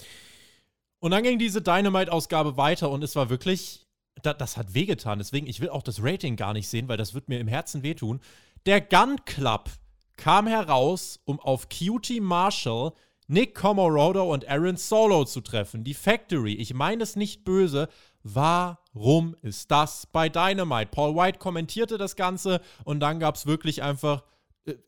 Und 1.00 1.12
dann 1.12 1.24
ging 1.24 1.40
diese 1.40 1.62
Dynamite-Ausgabe 1.62 2.58
weiter 2.58 2.90
und 2.90 3.04
es 3.04 3.16
war 3.16 3.30
wirklich, 3.30 3.88
das, 4.22 4.38
das 4.38 4.58
hat 4.58 4.74
wehgetan. 4.74 5.20
Deswegen, 5.20 5.48
ich 5.48 5.62
will 5.62 5.70
auch 5.70 5.84
das 5.84 6.04
Rating 6.04 6.36
gar 6.36 6.54
nicht 6.54 6.68
sehen, 6.68 6.90
weil 6.90 6.98
das 6.98 7.14
wird 7.14 7.30
mir 7.30 7.40
im 7.40 7.48
Herzen 7.48 7.84
wehtun. 7.84 8.20
Der 8.66 8.82
Gun 8.82 9.24
Club 9.26 9.70
kam 10.18 10.48
heraus, 10.48 11.22
um 11.24 11.40
auf 11.40 11.70
Cutie 11.70 12.20
Marshall, 12.20 12.92
Nick 13.28 13.56
Comorodo 13.56 14.32
und 14.34 14.50
Aaron 14.50 14.76
Solo 14.76 15.24
zu 15.24 15.40
treffen. 15.40 15.84
Die 15.84 15.94
Factory, 15.94 16.54
ich 16.54 16.74
meine 16.74 17.04
es 17.04 17.16
nicht 17.16 17.46
böse. 17.46 17.88
Warum 18.24 19.38
ist 19.42 19.72
das 19.72 20.08
bei 20.08 20.28
Dynamite? 20.28 20.90
Paul 20.92 21.16
White 21.16 21.40
kommentierte 21.40 21.98
das 21.98 22.18
Ganze 22.18 22.60
und 22.84 23.00
dann 23.00 23.20
gab 23.20 23.36
es 23.36 23.46
wirklich 23.46 23.82
einfach 23.82 24.24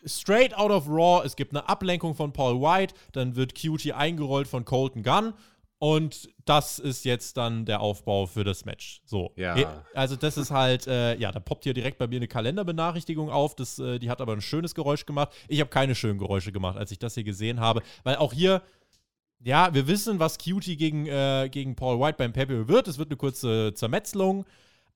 straight 0.06 0.56
out 0.56 0.72
of 0.72 0.88
Raw, 0.88 1.26
es 1.26 1.36
gibt 1.36 1.56
eine 1.56 1.68
Ablenkung 1.68 2.16
von 2.16 2.34
Paul 2.34 2.62
White, 2.62 2.94
dann 3.12 3.36
wird 3.36 3.60
Cutie 3.60 3.94
eingerollt 3.94 4.48
von 4.48 4.66
Colton 4.66 5.04
Gunn 5.04 5.34
und 5.84 6.30
das 6.46 6.78
ist 6.78 7.06
jetzt 7.06 7.38
dann 7.38 7.66
der 7.66 7.82
Aufbau 7.82 8.28
für 8.28 8.44
das 8.44 8.66
Match. 8.66 9.02
So. 9.04 9.34
Ja. 9.36 9.84
Also, 9.96 10.16
das 10.16 10.38
ist 10.38 10.52
halt, 10.52 10.86
äh, 10.86 11.16
ja, 11.16 11.32
da 11.32 11.40
poppt 11.40 11.64
hier 11.64 11.74
direkt 11.74 11.98
bei 11.98 12.06
mir 12.06 12.18
eine 12.18 12.28
Kalenderbenachrichtigung 12.28 13.32
auf. 13.32 13.56
Das, 13.56 13.80
äh, 13.80 13.98
die 13.98 14.12
hat 14.12 14.22
aber 14.22 14.34
ein 14.34 14.42
schönes 14.42 14.76
Geräusch 14.76 15.08
gemacht. 15.08 15.32
Ich 15.48 15.60
habe 15.60 15.72
keine 15.72 15.96
schönen 15.96 16.20
Geräusche 16.20 16.52
gemacht, 16.52 16.78
als 16.78 16.92
ich 16.92 17.00
das 17.00 17.16
hier 17.16 17.24
gesehen 17.24 17.60
habe, 17.60 17.82
weil 18.04 18.18
auch 18.18 18.32
hier. 18.32 18.62
Ja, 19.44 19.74
wir 19.74 19.88
wissen, 19.88 20.20
was 20.20 20.38
Cutie 20.38 20.78
gegen, 20.78 21.08
äh, 21.08 21.50
gegen 21.52 21.76
Paul 21.76 22.00
White 22.00 22.18
beim 22.20 22.32
Pay 22.32 22.68
wird. 22.68 22.88
Es 22.88 23.00
wird 23.00 23.10
eine 23.10 23.18
kurze 23.18 23.74
Zermetzelung. 23.74 24.46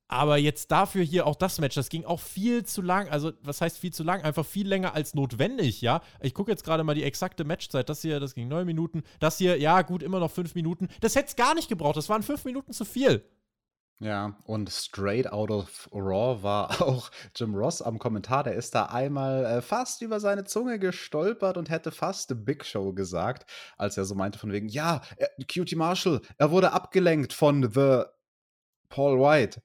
Aber 0.07 0.37
jetzt 0.37 0.69
dafür 0.71 1.03
hier 1.03 1.25
auch 1.25 1.35
das 1.35 1.59
Match, 1.59 1.75
das 1.75 1.89
ging 1.89 2.05
auch 2.05 2.19
viel 2.19 2.63
zu 2.63 2.81
lang. 2.81 3.09
Also, 3.09 3.33
was 3.41 3.61
heißt 3.61 3.79
viel 3.79 3.91
zu 3.91 4.03
lang? 4.03 4.21
Einfach 4.21 4.45
viel 4.45 4.67
länger 4.67 4.93
als 4.93 5.15
notwendig, 5.15 5.81
ja. 5.81 6.01
Ich 6.21 6.35
gucke 6.35 6.51
jetzt 6.51 6.63
gerade 6.63 6.83
mal 6.83 6.93
die 6.93 7.03
exakte 7.03 7.43
Matchzeit. 7.43 7.89
Das 7.89 8.01
hier, 8.01 8.19
das 8.19 8.35
ging 8.35 8.47
neun 8.47 8.67
Minuten. 8.67 9.03
Das 9.19 9.39
hier, 9.39 9.59
ja, 9.59 9.81
gut, 9.81 10.03
immer 10.03 10.19
noch 10.19 10.31
fünf 10.31 10.53
Minuten. 10.53 10.89
Das 11.01 11.15
hätte 11.15 11.29
es 11.29 11.35
gar 11.35 11.55
nicht 11.55 11.69
gebraucht. 11.69 11.97
Das 11.97 12.07
waren 12.09 12.21
fünf 12.21 12.45
Minuten 12.45 12.71
zu 12.71 12.85
viel. 12.85 13.23
Ja, 13.99 14.37
und 14.43 14.69
straight 14.69 15.31
out 15.31 15.49
of 15.49 15.89
Raw 15.93 16.43
war 16.43 16.81
auch 16.81 17.09
Jim 17.33 17.55
Ross 17.55 17.81
am 17.81 17.97
Kommentar. 17.97 18.43
Der 18.43 18.53
ist 18.53 18.75
da 18.75 18.87
einmal 18.87 19.45
äh, 19.45 19.61
fast 19.61 20.01
über 20.01 20.19
seine 20.19 20.43
Zunge 20.43 20.77
gestolpert 20.77 21.57
und 21.57 21.69
hätte 21.69 21.91
fast 21.91 22.27
The 22.29 22.35
Big 22.35 22.65
Show 22.65 22.93
gesagt, 22.93 23.49
als 23.77 23.97
er 23.97 24.05
so 24.05 24.13
meinte 24.13 24.37
von 24.37 24.51
wegen, 24.51 24.67
ja, 24.67 25.01
er, 25.17 25.29
Cutie 25.51 25.75
Marshall, 25.75 26.21
er 26.37 26.51
wurde 26.51 26.73
abgelenkt 26.73 27.33
von 27.33 27.71
The 27.71 28.03
Paul 28.89 29.19
White 29.19 29.61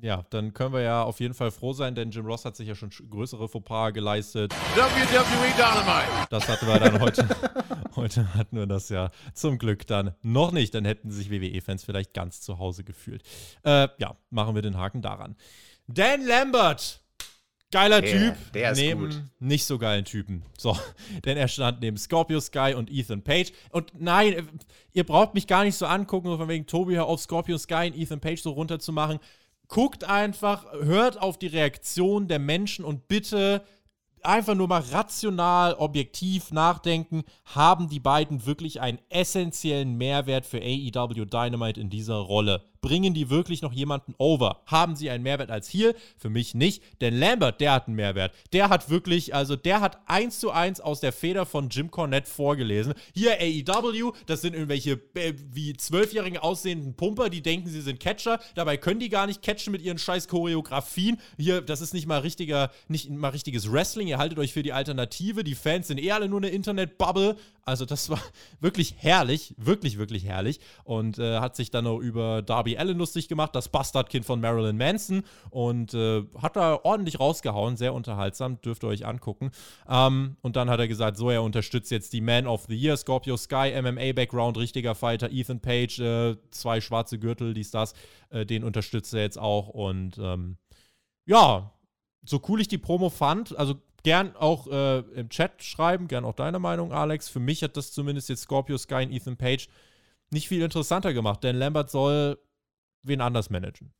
ja, 0.00 0.24
dann 0.30 0.54
können 0.54 0.72
wir 0.72 0.82
ja 0.82 1.02
auf 1.02 1.20
jeden 1.20 1.34
Fall 1.34 1.50
froh 1.50 1.72
sein, 1.72 1.94
denn 1.94 2.10
Jim 2.10 2.26
Ross 2.26 2.44
hat 2.44 2.56
sich 2.56 2.68
ja 2.68 2.74
schon 2.74 2.90
größere 2.90 3.48
Fauxpas 3.48 3.92
geleistet. 3.92 4.54
WWE 4.74 5.06
Dynamite. 5.56 6.28
Das 6.30 6.48
hatten 6.48 6.66
wir 6.66 6.78
dann 6.78 7.00
heute. 7.00 7.28
heute 7.96 8.34
hatten 8.34 8.56
wir 8.56 8.66
das 8.66 8.88
ja 8.88 9.10
zum 9.34 9.58
Glück 9.58 9.86
dann 9.86 10.14
noch 10.22 10.52
nicht. 10.52 10.74
Dann 10.74 10.84
hätten 10.84 11.10
sich 11.10 11.30
WWE-Fans 11.30 11.84
vielleicht 11.84 12.14
ganz 12.14 12.40
zu 12.40 12.58
Hause 12.58 12.84
gefühlt. 12.84 13.22
Äh, 13.64 13.88
ja, 13.98 14.16
machen 14.30 14.54
wir 14.54 14.62
den 14.62 14.76
Haken 14.76 15.02
daran. 15.02 15.36
Dan 15.86 16.24
Lambert. 16.26 17.02
Geiler 17.70 18.00
der, 18.00 18.10
Typ. 18.10 18.52
Der 18.54 18.72
ist 18.72 18.78
neben 18.78 19.10
gut. 19.10 19.22
nicht 19.40 19.66
so 19.66 19.78
geilen 19.78 20.06
Typen. 20.06 20.42
So, 20.56 20.78
denn 21.24 21.36
er 21.36 21.48
stand 21.48 21.80
neben 21.80 21.98
Scorpio 21.98 22.40
Sky 22.40 22.74
und 22.74 22.90
Ethan 22.90 23.22
Page. 23.22 23.52
Und 23.70 23.92
nein, 23.98 24.48
ihr 24.92 25.04
braucht 25.04 25.34
mich 25.34 25.46
gar 25.46 25.64
nicht 25.64 25.76
so 25.76 25.84
angucken, 25.84 26.34
von 26.36 26.48
wegen 26.48 26.66
Tobi 26.66 26.94
hör 26.94 27.06
auf 27.06 27.20
Scorpio 27.20 27.58
Sky 27.58 27.90
und 27.92 27.96
Ethan 27.96 28.20
Page 28.20 28.40
so 28.40 28.52
runterzumachen 28.52 29.18
guckt 29.68 30.04
einfach, 30.04 30.64
hört 30.72 31.20
auf 31.20 31.38
die 31.38 31.46
Reaktion 31.46 32.26
der 32.26 32.38
Menschen 32.38 32.84
und 32.84 33.06
bitte 33.06 33.62
einfach 34.22 34.54
nur 34.54 34.68
mal 34.68 34.82
rational, 34.90 35.74
objektiv 35.74 36.50
nachdenken, 36.50 37.22
haben 37.44 37.88
die 37.88 38.00
beiden 38.00 38.46
wirklich 38.46 38.80
einen 38.80 38.98
essentiellen 39.10 39.96
Mehrwert 39.96 40.46
für 40.46 40.58
AEW 40.58 41.26
Dynamite 41.26 41.80
in 41.80 41.90
dieser 41.90 42.16
Rolle? 42.16 42.64
Bringen 42.80 43.14
die 43.14 43.30
wirklich 43.30 43.62
noch 43.62 43.72
jemanden 43.72 44.14
over? 44.18 44.62
Haben 44.66 44.96
sie 44.96 45.10
einen 45.10 45.22
Mehrwert 45.22 45.50
als 45.50 45.68
hier? 45.68 45.94
Für 46.16 46.30
mich 46.30 46.54
nicht, 46.54 46.82
denn 47.00 47.18
Lambert, 47.18 47.60
der 47.60 47.72
hat 47.72 47.86
einen 47.86 47.96
Mehrwert. 47.96 48.32
Der 48.52 48.68
hat 48.68 48.90
wirklich, 48.90 49.34
also 49.34 49.56
der 49.56 49.80
hat 49.80 49.98
eins 50.06 50.40
zu 50.40 50.50
eins 50.50 50.80
aus 50.80 51.00
der 51.00 51.12
Feder 51.12 51.46
von 51.46 51.68
Jim 51.68 51.90
Cornette 51.90 52.28
vorgelesen. 52.28 52.94
Hier 53.14 53.32
AEW, 53.40 54.12
das 54.26 54.42
sind 54.42 54.54
irgendwelche 54.54 55.00
äh, 55.14 55.34
wie 55.50 55.74
zwölfjährigen 55.74 56.38
aussehenden 56.38 56.94
Pumper, 56.94 57.30
die 57.30 57.42
denken, 57.42 57.68
sie 57.68 57.80
sind 57.80 58.00
Catcher. 58.00 58.40
Dabei 58.54 58.76
können 58.76 59.00
die 59.00 59.08
gar 59.08 59.26
nicht 59.26 59.42
catchen 59.42 59.72
mit 59.72 59.82
ihren 59.82 59.98
scheiß 59.98 60.28
Choreografien. 60.28 61.18
Hier, 61.36 61.60
das 61.60 61.80
ist 61.80 61.94
nicht 61.94 62.06
mal 62.06 62.20
richtiger, 62.20 62.70
nicht 62.88 63.10
mal 63.10 63.30
richtiges 63.30 63.70
Wrestling. 63.70 64.08
Ihr 64.08 64.18
haltet 64.18 64.38
euch 64.38 64.52
für 64.52 64.62
die 64.62 64.72
Alternative. 64.72 65.44
Die 65.44 65.54
Fans 65.54 65.88
sind 65.88 65.98
eh 65.98 66.12
alle 66.12 66.28
nur 66.28 66.40
eine 66.40 66.48
Internet-Bubble. 66.48 67.36
Also 67.68 67.84
das 67.84 68.10
war 68.10 68.20
wirklich 68.60 68.94
herrlich, 68.98 69.54
wirklich, 69.56 69.98
wirklich 69.98 70.24
herrlich. 70.24 70.58
Und 70.84 71.18
äh, 71.18 71.38
hat 71.38 71.54
sich 71.54 71.70
dann 71.70 71.84
noch 71.84 71.98
über 71.98 72.42
Darby 72.42 72.76
Allen 72.76 72.98
lustig 72.98 73.28
gemacht, 73.28 73.54
das 73.54 73.68
Bastardkind 73.68 74.24
von 74.24 74.40
Marilyn 74.40 74.76
Manson. 74.76 75.22
Und 75.50 75.94
äh, 75.94 76.24
hat 76.40 76.56
da 76.56 76.80
ordentlich 76.82 77.20
rausgehauen, 77.20 77.76
sehr 77.76 77.94
unterhaltsam, 77.94 78.60
dürft 78.62 78.82
ihr 78.84 78.88
euch 78.88 79.06
angucken. 79.06 79.50
Ähm, 79.88 80.36
und 80.40 80.56
dann 80.56 80.70
hat 80.70 80.80
er 80.80 80.88
gesagt, 80.88 81.16
so, 81.16 81.30
er 81.30 81.42
unterstützt 81.42 81.90
jetzt 81.90 82.12
die 82.12 82.20
Man 82.20 82.46
of 82.46 82.64
the 82.68 82.76
Year, 82.76 82.96
Scorpio 82.96 83.36
Sky, 83.36 83.72
MMA-Background, 83.80 84.56
richtiger 84.56 84.94
Fighter, 84.94 85.30
Ethan 85.30 85.60
Page, 85.60 86.00
äh, 86.00 86.36
zwei 86.50 86.80
schwarze 86.80 87.18
Gürtel, 87.18 87.54
dies, 87.54 87.70
das. 87.70 87.92
Äh, 88.30 88.46
den 88.46 88.64
unterstützt 88.64 89.14
er 89.14 89.20
jetzt 89.20 89.38
auch. 89.38 89.68
Und 89.68 90.18
ähm, 90.18 90.56
ja, 91.26 91.72
so 92.24 92.40
cool 92.48 92.60
ich 92.60 92.68
die 92.68 92.78
Promo 92.78 93.10
fand, 93.10 93.56
also 93.56 93.76
gern 94.02 94.34
auch 94.36 94.66
äh, 94.68 94.98
im 94.98 95.28
Chat 95.28 95.62
schreiben, 95.62 96.08
gern 96.08 96.24
auch 96.24 96.34
deine 96.34 96.58
Meinung, 96.58 96.92
Alex. 96.92 97.28
Für 97.28 97.40
mich 97.40 97.62
hat 97.62 97.76
das 97.76 97.92
zumindest 97.92 98.28
jetzt 98.28 98.42
Scorpio 98.42 98.78
Sky 98.78 99.04
und 99.04 99.12
Ethan 99.12 99.36
Page 99.36 99.68
nicht 100.30 100.48
viel 100.48 100.62
interessanter 100.62 101.12
gemacht, 101.14 101.42
denn 101.42 101.56
Lambert 101.56 101.90
soll 101.90 102.38
wen 103.02 103.20
anders 103.20 103.50
managen. 103.50 103.92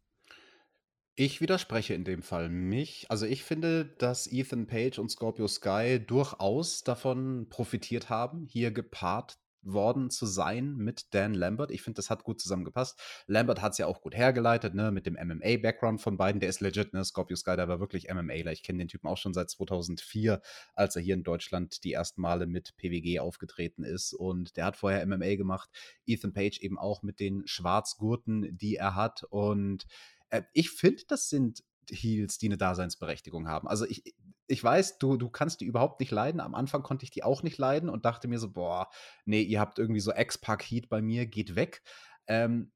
Ich 1.14 1.40
widerspreche 1.40 1.94
in 1.94 2.04
dem 2.04 2.22
Fall 2.22 2.48
mich. 2.48 3.06
Also 3.08 3.26
ich 3.26 3.42
finde, 3.42 3.84
dass 3.84 4.30
Ethan 4.30 4.68
Page 4.68 5.00
und 5.00 5.10
Scorpio 5.10 5.48
Sky 5.48 5.98
durchaus 5.98 6.84
davon 6.84 7.48
profitiert 7.48 8.08
haben, 8.08 8.46
hier 8.48 8.70
gepaart 8.70 9.38
worden 9.72 10.10
zu 10.10 10.26
sein 10.26 10.76
mit 10.76 11.14
Dan 11.14 11.34
Lambert. 11.34 11.70
Ich 11.70 11.82
finde, 11.82 11.96
das 11.96 12.10
hat 12.10 12.24
gut 12.24 12.40
zusammengepasst. 12.40 12.98
Lambert 13.26 13.62
hat 13.62 13.72
es 13.72 13.78
ja 13.78 13.86
auch 13.86 14.00
gut 14.00 14.14
hergeleitet, 14.14 14.74
ne, 14.74 14.90
mit 14.90 15.06
dem 15.06 15.14
MMA-Background 15.14 16.00
von 16.00 16.16
beiden. 16.16 16.40
Der 16.40 16.48
ist 16.48 16.60
legit, 16.60 16.92
ne? 16.92 17.04
Scorpio 17.04 17.36
Sky, 17.36 17.56
der 17.56 17.68
war 17.68 17.80
wirklich 17.80 18.12
MMAler. 18.12 18.52
Ich 18.52 18.62
kenne 18.62 18.78
den 18.78 18.88
Typen 18.88 19.08
auch 19.08 19.16
schon 19.16 19.34
seit 19.34 19.50
2004, 19.50 20.40
als 20.74 20.96
er 20.96 21.02
hier 21.02 21.14
in 21.14 21.22
Deutschland 21.22 21.84
die 21.84 21.92
ersten 21.92 22.20
Male 22.20 22.46
mit 22.46 22.76
PWG 22.76 23.20
aufgetreten 23.20 23.84
ist. 23.84 24.12
Und 24.12 24.56
der 24.56 24.66
hat 24.66 24.76
vorher 24.76 25.06
MMA 25.06 25.36
gemacht. 25.36 25.70
Ethan 26.06 26.32
Page 26.32 26.60
eben 26.60 26.78
auch 26.78 27.02
mit 27.02 27.20
den 27.20 27.46
Schwarzgurten, 27.46 28.56
die 28.56 28.76
er 28.76 28.94
hat. 28.94 29.24
Und 29.24 29.86
äh, 30.30 30.42
ich 30.52 30.70
finde, 30.70 31.02
das 31.08 31.28
sind 31.28 31.62
Heels, 31.90 32.38
die 32.38 32.46
eine 32.46 32.58
Daseinsberechtigung 32.58 33.48
haben. 33.48 33.68
Also 33.68 33.86
ich, 33.86 34.14
ich 34.48 34.64
weiß, 34.64 34.98
du, 34.98 35.16
du 35.16 35.28
kannst 35.28 35.60
die 35.60 35.66
überhaupt 35.66 36.00
nicht 36.00 36.10
leiden. 36.10 36.40
Am 36.40 36.54
Anfang 36.54 36.82
konnte 36.82 37.04
ich 37.04 37.10
die 37.10 37.22
auch 37.22 37.42
nicht 37.42 37.58
leiden 37.58 37.88
und 37.88 38.04
dachte 38.04 38.28
mir 38.28 38.38
so, 38.38 38.50
boah, 38.50 38.88
nee, 39.24 39.42
ihr 39.42 39.60
habt 39.60 39.78
irgendwie 39.78 40.00
so 40.00 40.10
Ex-Pack-Heat 40.10 40.88
bei 40.88 41.02
mir, 41.02 41.26
geht 41.26 41.54
weg. 41.54 41.82
Ähm, 42.26 42.72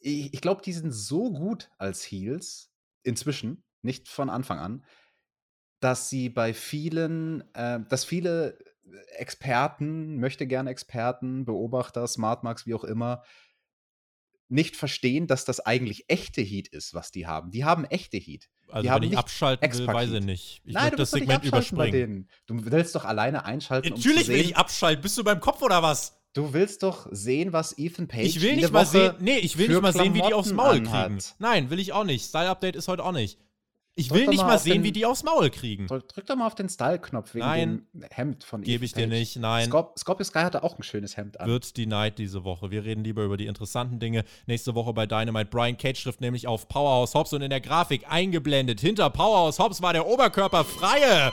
ich, 0.00 0.32
ich 0.34 0.40
glaube, 0.40 0.62
die 0.62 0.72
sind 0.72 0.92
so 0.92 1.30
gut 1.32 1.70
als 1.78 2.02
Heels, 2.02 2.72
inzwischen, 3.02 3.64
nicht 3.82 4.08
von 4.08 4.30
Anfang 4.30 4.58
an, 4.58 4.84
dass 5.80 6.08
sie 6.08 6.30
bei 6.30 6.54
vielen, 6.54 7.42
äh, 7.54 7.80
dass 7.88 8.04
viele 8.04 8.58
Experten, 9.16 10.18
möchte 10.18 10.46
gerne 10.46 10.70
Experten, 10.70 11.44
Beobachter, 11.44 12.06
Smartmarks, 12.06 12.66
wie 12.66 12.74
auch 12.74 12.84
immer, 12.84 13.22
nicht 14.48 14.76
verstehen, 14.76 15.26
dass 15.26 15.44
das 15.44 15.60
eigentlich 15.60 16.04
echte 16.08 16.40
Heat 16.40 16.68
ist, 16.68 16.94
was 16.94 17.10
die 17.10 17.26
haben. 17.26 17.50
Die 17.50 17.64
haben 17.64 17.84
echte 17.84 18.16
Heat. 18.16 18.48
Also 18.70 18.88
wenn 18.88 19.02
ich 19.04 19.18
abschalten 19.18 19.78
will, 19.78 19.86
weiß 19.86 20.10
ich 20.12 20.24
nicht. 20.24 20.62
Ich 20.64 20.74
Nein, 20.74 20.90
du 20.90 20.96
das 20.96 21.10
Segment 21.10 21.44
überspringen. 21.44 22.28
Du 22.46 22.64
willst 22.64 22.94
doch 22.94 23.04
alleine 23.04 23.44
einschalten, 23.44 23.92
um 23.92 23.98
Natürlich 23.98 24.28
will 24.28 24.36
sehen, 24.36 24.46
ich 24.46 24.56
abschalten. 24.56 25.02
Bist 25.02 25.16
du 25.16 25.24
beim 25.24 25.40
Kopf 25.40 25.62
oder 25.62 25.82
was? 25.82 26.20
Du 26.32 26.52
willst 26.52 26.82
doch 26.82 27.06
sehen, 27.12 27.52
was 27.52 27.78
Ethan 27.78 28.08
Page 28.08 28.24
Ich 28.24 28.42
will 28.42 28.56
nicht 28.56 28.72
mal 28.72 28.84
Woche 28.84 28.90
sehen. 28.90 29.14
Nee, 29.20 29.38
ich 29.38 29.56
will 29.56 29.68
nicht 29.68 29.80
mal 29.80 29.92
sehen, 29.92 30.14
wie 30.14 30.22
die 30.22 30.34
aufs 30.34 30.52
Maul 30.52 30.80
Klamotten 30.80 30.84
kriegen. 30.84 31.14
anhat. 31.14 31.34
Nein, 31.38 31.70
will 31.70 31.78
ich 31.78 31.92
auch 31.92 32.02
nicht. 32.04 32.26
Style 32.26 32.50
Update 32.50 32.74
ist 32.74 32.88
heute 32.88 33.04
auch 33.04 33.12
nicht. 33.12 33.38
Ich 33.96 34.10
will 34.12 34.26
nicht 34.26 34.42
mal 34.42 34.58
sehen, 34.58 34.74
den- 34.74 34.82
wie 34.82 34.90
die 34.92 35.06
aufs 35.06 35.22
Maul 35.22 35.50
kriegen. 35.50 35.86
Drück, 35.86 36.08
drück 36.08 36.26
doch 36.26 36.34
mal 36.34 36.46
auf 36.48 36.56
den 36.56 36.68
Style-Knopf 36.68 37.34
wegen 37.34 37.44
Nein. 37.46 37.86
dem 37.94 38.02
Hemd 38.10 38.42
von 38.42 38.62
Gebe 38.62 38.84
Ethan 38.84 38.84
ich 38.84 38.92
dir 38.94 39.06
nicht. 39.06 39.36
Nein. 39.36 39.66
Scorp 39.66 39.98
Scorpio 39.98 40.24
Sky 40.24 40.40
hatte 40.40 40.64
auch 40.64 40.76
ein 40.76 40.82
schönes 40.82 41.16
Hemd 41.16 41.38
an. 41.38 41.48
wird 41.48 41.76
denied 41.76 42.18
diese 42.18 42.42
Woche. 42.42 42.70
Wir 42.72 42.84
reden 42.84 43.04
lieber 43.04 43.22
über 43.22 43.36
die 43.36 43.46
interessanten 43.46 44.00
Dinge. 44.00 44.24
Nächste 44.46 44.74
Woche 44.74 44.92
bei 44.92 45.06
Dynamite. 45.06 45.46
Brian 45.46 45.76
Cage 45.78 46.02
trifft 46.02 46.20
nämlich 46.20 46.48
auf 46.48 46.66
Powerhouse 46.66 47.14
Hobbs 47.14 47.32
und 47.32 47.42
in 47.42 47.50
der 47.50 47.60
Grafik 47.60 48.04
eingeblendet. 48.10 48.80
Hinter 48.80 49.10
Powerhouse 49.10 49.60
Hobbs 49.60 49.80
war 49.80 49.92
der 49.92 50.06
Oberkörper 50.06 50.64
freie. 50.64 51.32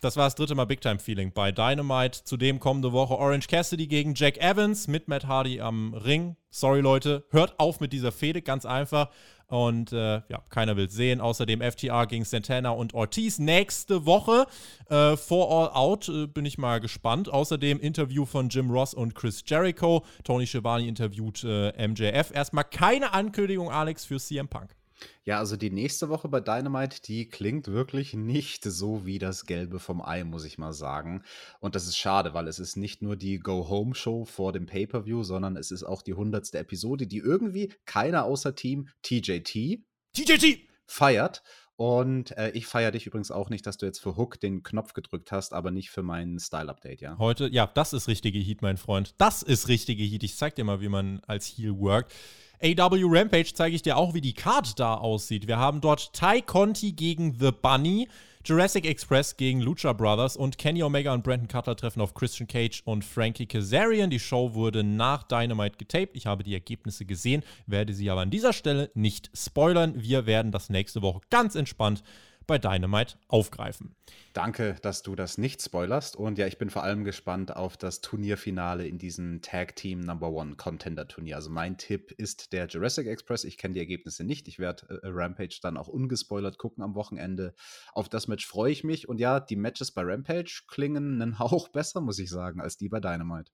Das 0.00 0.16
war 0.16 0.26
das 0.26 0.36
dritte 0.36 0.54
Mal 0.54 0.66
Big 0.66 0.80
Time 0.80 0.98
Feeling 1.00 1.32
bei 1.32 1.50
Dynamite. 1.50 2.22
Zudem 2.22 2.60
kommende 2.60 2.92
Woche 2.92 3.14
Orange 3.14 3.48
Cassidy 3.48 3.88
gegen 3.88 4.14
Jack 4.14 4.38
Evans 4.38 4.86
mit 4.86 5.08
Matt 5.08 5.26
Hardy 5.26 5.60
am 5.60 5.92
Ring. 5.94 6.36
Sorry 6.50 6.80
Leute, 6.80 7.24
hört 7.30 7.58
auf 7.58 7.80
mit 7.80 7.92
dieser 7.92 8.12
Fehde, 8.12 8.40
ganz 8.40 8.64
einfach. 8.64 9.10
Und 9.48 9.92
äh, 9.92 10.22
ja, 10.28 10.42
keiner 10.50 10.76
will 10.76 10.88
sehen. 10.88 11.20
Außerdem 11.20 11.62
FTR 11.62 12.06
gegen 12.06 12.24
Santana 12.24 12.70
und 12.70 12.94
Ortiz 12.94 13.38
nächste 13.38 14.06
Woche. 14.06 14.46
Äh, 14.88 15.16
vor 15.16 15.50
All 15.50 15.70
Out 15.74 16.08
äh, 16.08 16.26
bin 16.26 16.44
ich 16.44 16.58
mal 16.58 16.80
gespannt. 16.80 17.28
Außerdem 17.28 17.80
Interview 17.80 18.24
von 18.24 18.50
Jim 18.50 18.70
Ross 18.70 18.94
und 18.94 19.14
Chris 19.14 19.42
Jericho. 19.46 20.04
Tony 20.22 20.46
Schiavone 20.46 20.86
interviewt 20.86 21.44
äh, 21.44 21.88
MJF. 21.88 22.30
Erstmal 22.32 22.64
keine 22.64 23.12
Ankündigung, 23.14 23.70
Alex, 23.70 24.04
für 24.04 24.18
CM 24.18 24.48
Punk. 24.48 24.77
Ja, 25.24 25.38
also 25.38 25.56
die 25.56 25.70
nächste 25.70 26.08
Woche 26.08 26.28
bei 26.28 26.40
Dynamite, 26.40 27.02
die 27.02 27.28
klingt 27.28 27.68
wirklich 27.68 28.14
nicht 28.14 28.64
so 28.64 29.04
wie 29.06 29.18
das 29.18 29.46
Gelbe 29.46 29.78
vom 29.78 30.00
Ei, 30.02 30.24
muss 30.24 30.44
ich 30.44 30.58
mal 30.58 30.72
sagen. 30.72 31.22
Und 31.60 31.74
das 31.74 31.86
ist 31.86 31.96
schade, 31.96 32.34
weil 32.34 32.48
es 32.48 32.58
ist 32.58 32.76
nicht 32.76 33.02
nur 33.02 33.16
die 33.16 33.38
Go-Home-Show 33.38 34.24
vor 34.24 34.52
dem 34.52 34.66
Pay-Per-View, 34.66 35.22
sondern 35.22 35.56
es 35.56 35.70
ist 35.70 35.84
auch 35.84 36.02
die 36.02 36.14
hundertste 36.14 36.58
Episode, 36.58 37.06
die 37.06 37.18
irgendwie 37.18 37.72
keiner 37.84 38.24
außer 38.24 38.54
Team 38.54 38.88
TJT 39.02 39.80
TJT! 40.14 40.68
feiert. 40.86 41.42
Und 41.76 42.36
äh, 42.36 42.50
ich 42.54 42.66
feiere 42.66 42.90
dich 42.90 43.06
übrigens 43.06 43.30
auch 43.30 43.50
nicht, 43.50 43.64
dass 43.64 43.76
du 43.76 43.86
jetzt 43.86 44.00
für 44.00 44.16
Hook 44.16 44.40
den 44.40 44.64
Knopf 44.64 44.94
gedrückt 44.94 45.30
hast, 45.30 45.52
aber 45.52 45.70
nicht 45.70 45.90
für 45.90 46.02
meinen 46.02 46.40
Style-Update, 46.40 47.00
ja? 47.00 47.16
Heute, 47.18 47.48
ja, 47.52 47.68
das 47.68 47.92
ist 47.92 48.08
richtige 48.08 48.40
Heat, 48.40 48.62
mein 48.62 48.78
Freund. 48.78 49.14
Das 49.18 49.44
ist 49.44 49.68
richtige 49.68 50.02
Heat. 50.02 50.24
Ich 50.24 50.36
zeig 50.36 50.56
dir 50.56 50.64
mal, 50.64 50.80
wie 50.80 50.88
man 50.88 51.20
als 51.20 51.46
Heel 51.46 51.78
workt. 51.78 52.12
AW 52.60 53.04
Rampage 53.04 53.52
zeige 53.54 53.76
ich 53.76 53.82
dir 53.82 53.96
auch, 53.96 54.14
wie 54.14 54.20
die 54.20 54.32
Card 54.32 54.80
da 54.80 54.94
aussieht. 54.94 55.46
Wir 55.46 55.58
haben 55.58 55.80
dort 55.80 56.12
Ty 56.12 56.42
Conti 56.42 56.90
gegen 56.90 57.36
The 57.38 57.52
Bunny, 57.52 58.08
Jurassic 58.44 58.84
Express 58.84 59.36
gegen 59.36 59.60
Lucha 59.60 59.92
Brothers 59.92 60.36
und 60.36 60.58
Kenny 60.58 60.82
Omega 60.82 61.14
und 61.14 61.22
Brandon 61.22 61.46
Cutler 61.46 61.76
treffen 61.76 62.00
auf 62.00 62.14
Christian 62.14 62.48
Cage 62.48 62.82
und 62.84 63.04
Frankie 63.04 63.46
Kazarian. 63.46 64.10
Die 64.10 64.18
Show 64.18 64.54
wurde 64.54 64.82
nach 64.82 65.22
Dynamite 65.22 65.76
getaped. 65.76 66.16
Ich 66.16 66.26
habe 66.26 66.42
die 66.42 66.54
Ergebnisse 66.54 67.04
gesehen, 67.04 67.44
werde 67.66 67.92
sie 67.94 68.10
aber 68.10 68.22
an 68.22 68.30
dieser 68.30 68.52
Stelle 68.52 68.90
nicht 68.94 69.30
spoilern. 69.34 69.94
Wir 69.96 70.26
werden 70.26 70.50
das 70.50 70.68
nächste 70.68 71.00
Woche 71.02 71.20
ganz 71.30 71.54
entspannt 71.54 72.02
bei 72.48 72.58
Dynamite 72.58 73.16
aufgreifen. 73.28 73.94
Danke, 74.32 74.76
dass 74.82 75.02
du 75.02 75.14
das 75.14 75.38
nicht 75.38 75.62
spoilerst. 75.62 76.16
Und 76.16 76.38
ja, 76.38 76.46
ich 76.46 76.58
bin 76.58 76.70
vor 76.70 76.82
allem 76.82 77.04
gespannt 77.04 77.54
auf 77.54 77.76
das 77.76 78.00
Turnierfinale 78.00 78.88
in 78.88 78.98
diesem 78.98 79.42
Tag 79.42 79.76
Team 79.76 80.00
Number 80.00 80.30
One 80.30 80.56
Contender 80.56 81.06
Turnier. 81.06 81.36
Also 81.36 81.50
mein 81.50 81.76
Tipp 81.76 82.10
ist 82.10 82.52
der 82.52 82.66
Jurassic 82.66 83.06
Express. 83.06 83.44
Ich 83.44 83.58
kenne 83.58 83.74
die 83.74 83.80
Ergebnisse 83.80 84.24
nicht. 84.24 84.48
Ich 84.48 84.58
werde 84.58 85.00
äh, 85.02 85.08
Rampage 85.08 85.60
dann 85.62 85.76
auch 85.76 85.88
ungespoilert 85.88 86.58
gucken 86.58 86.82
am 86.82 86.94
Wochenende. 86.94 87.54
Auf 87.92 88.08
das 88.08 88.26
Match 88.26 88.46
freue 88.46 88.72
ich 88.72 88.82
mich. 88.82 89.08
Und 89.08 89.20
ja, 89.20 89.40
die 89.40 89.56
Matches 89.56 89.92
bei 89.92 90.02
Rampage 90.02 90.62
klingen 90.66 91.20
einen 91.20 91.38
Hauch 91.38 91.68
besser, 91.68 92.00
muss 92.00 92.18
ich 92.18 92.30
sagen, 92.30 92.60
als 92.60 92.78
die 92.78 92.88
bei 92.88 92.98
Dynamite. 92.98 93.52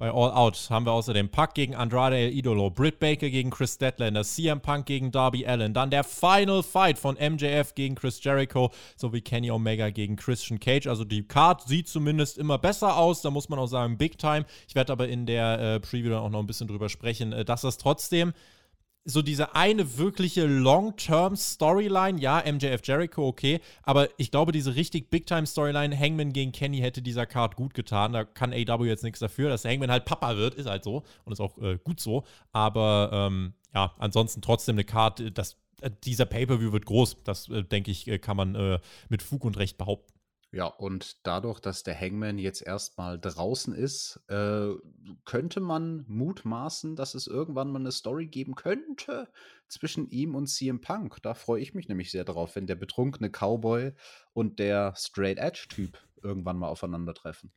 Bei 0.00 0.10
All 0.10 0.30
Out 0.30 0.68
haben 0.70 0.86
wir 0.86 0.92
außerdem 0.92 1.28
Pac 1.28 1.52
gegen 1.52 1.74
Andrade 1.74 2.16
El 2.16 2.32
Idolo, 2.32 2.70
Britt 2.70 3.00
Baker 3.00 3.28
gegen 3.28 3.50
Chris 3.50 3.74
Statlander, 3.74 4.24
CM 4.24 4.62
Punk 4.62 4.86
gegen 4.86 5.10
Darby 5.12 5.46
Allen, 5.46 5.74
dann 5.74 5.90
der 5.90 6.04
Final 6.04 6.62
Fight 6.62 6.98
von 6.98 7.16
MJF 7.16 7.74
gegen 7.74 7.96
Chris 7.96 8.24
Jericho 8.24 8.70
sowie 8.96 9.20
Kenny 9.20 9.50
Omega 9.50 9.90
gegen 9.90 10.16
Christian 10.16 10.58
Cage. 10.58 10.86
Also 10.86 11.04
die 11.04 11.22
Card 11.22 11.68
sieht 11.68 11.86
zumindest 11.86 12.38
immer 12.38 12.56
besser 12.56 12.96
aus, 12.96 13.20
da 13.20 13.30
muss 13.30 13.50
man 13.50 13.58
auch 13.58 13.66
sagen 13.66 13.98
Big 13.98 14.16
Time. 14.16 14.46
Ich 14.66 14.74
werde 14.74 14.90
aber 14.90 15.06
in 15.06 15.26
der 15.26 15.60
äh, 15.60 15.80
Preview 15.80 16.08
dann 16.08 16.20
auch 16.20 16.30
noch 16.30 16.40
ein 16.40 16.46
bisschen 16.46 16.66
drüber 16.66 16.88
sprechen, 16.88 17.34
äh, 17.34 17.44
dass 17.44 17.60
das 17.60 17.76
trotzdem 17.76 18.32
so 19.12 19.22
diese 19.22 19.54
eine 19.54 19.98
wirkliche 19.98 20.46
Long-Term-Storyline, 20.46 22.20
ja, 22.20 22.42
MJF 22.46 22.80
Jericho, 22.84 23.26
okay, 23.26 23.60
aber 23.82 24.08
ich 24.16 24.30
glaube, 24.30 24.52
diese 24.52 24.74
richtig 24.74 25.10
Big-Time-Storyline, 25.10 25.98
Hangman 25.98 26.32
gegen 26.32 26.52
Kenny, 26.52 26.78
hätte 26.78 27.02
dieser 27.02 27.26
Card 27.26 27.56
gut 27.56 27.74
getan. 27.74 28.12
Da 28.12 28.24
kann 28.24 28.52
AW 28.52 28.86
jetzt 28.86 29.04
nichts 29.04 29.20
dafür, 29.20 29.48
dass 29.48 29.64
Hangman 29.64 29.90
halt 29.90 30.04
Papa 30.04 30.36
wird, 30.36 30.54
ist 30.54 30.68
halt 30.68 30.84
so 30.84 31.02
und 31.24 31.32
ist 31.32 31.40
auch 31.40 31.58
äh, 31.58 31.78
gut 31.82 32.00
so. 32.00 32.24
Aber 32.52 33.10
ähm, 33.12 33.54
ja, 33.74 33.94
ansonsten 33.98 34.42
trotzdem 34.42 34.74
eine 34.74 34.84
Card, 34.84 35.36
das, 35.36 35.56
äh, 35.80 35.90
dieser 36.04 36.26
Pay-Per-View 36.26 36.72
wird 36.72 36.86
groß. 36.86 37.18
Das, 37.24 37.48
äh, 37.48 37.62
denke 37.62 37.90
ich, 37.90 38.08
äh, 38.08 38.18
kann 38.18 38.36
man 38.36 38.54
äh, 38.54 38.78
mit 39.08 39.22
Fug 39.22 39.44
und 39.44 39.56
Recht 39.58 39.78
behaupten. 39.78 40.12
Ja, 40.52 40.66
und 40.66 41.24
dadurch, 41.24 41.60
dass 41.60 41.84
der 41.84 41.98
Hangman 41.98 42.36
jetzt 42.38 42.60
erstmal 42.60 43.20
draußen 43.20 43.72
ist, 43.72 44.20
äh, 44.26 44.70
könnte 45.24 45.60
man 45.60 46.04
mutmaßen, 46.08 46.96
dass 46.96 47.14
es 47.14 47.28
irgendwann 47.28 47.70
mal 47.70 47.78
eine 47.78 47.92
Story 47.92 48.26
geben 48.26 48.56
könnte 48.56 49.28
zwischen 49.68 50.10
ihm 50.10 50.34
und 50.34 50.48
CM 50.48 50.80
Punk. 50.80 51.22
Da 51.22 51.34
freue 51.34 51.62
ich 51.62 51.74
mich 51.74 51.88
nämlich 51.88 52.10
sehr 52.10 52.24
drauf, 52.24 52.56
wenn 52.56 52.66
der 52.66 52.74
betrunkene 52.74 53.30
Cowboy 53.30 53.92
und 54.32 54.58
der 54.58 54.92
Straight 54.96 55.38
Edge-Typ 55.38 55.98
irgendwann 56.20 56.58
mal 56.58 56.68
aufeinandertreffen. 56.68 57.52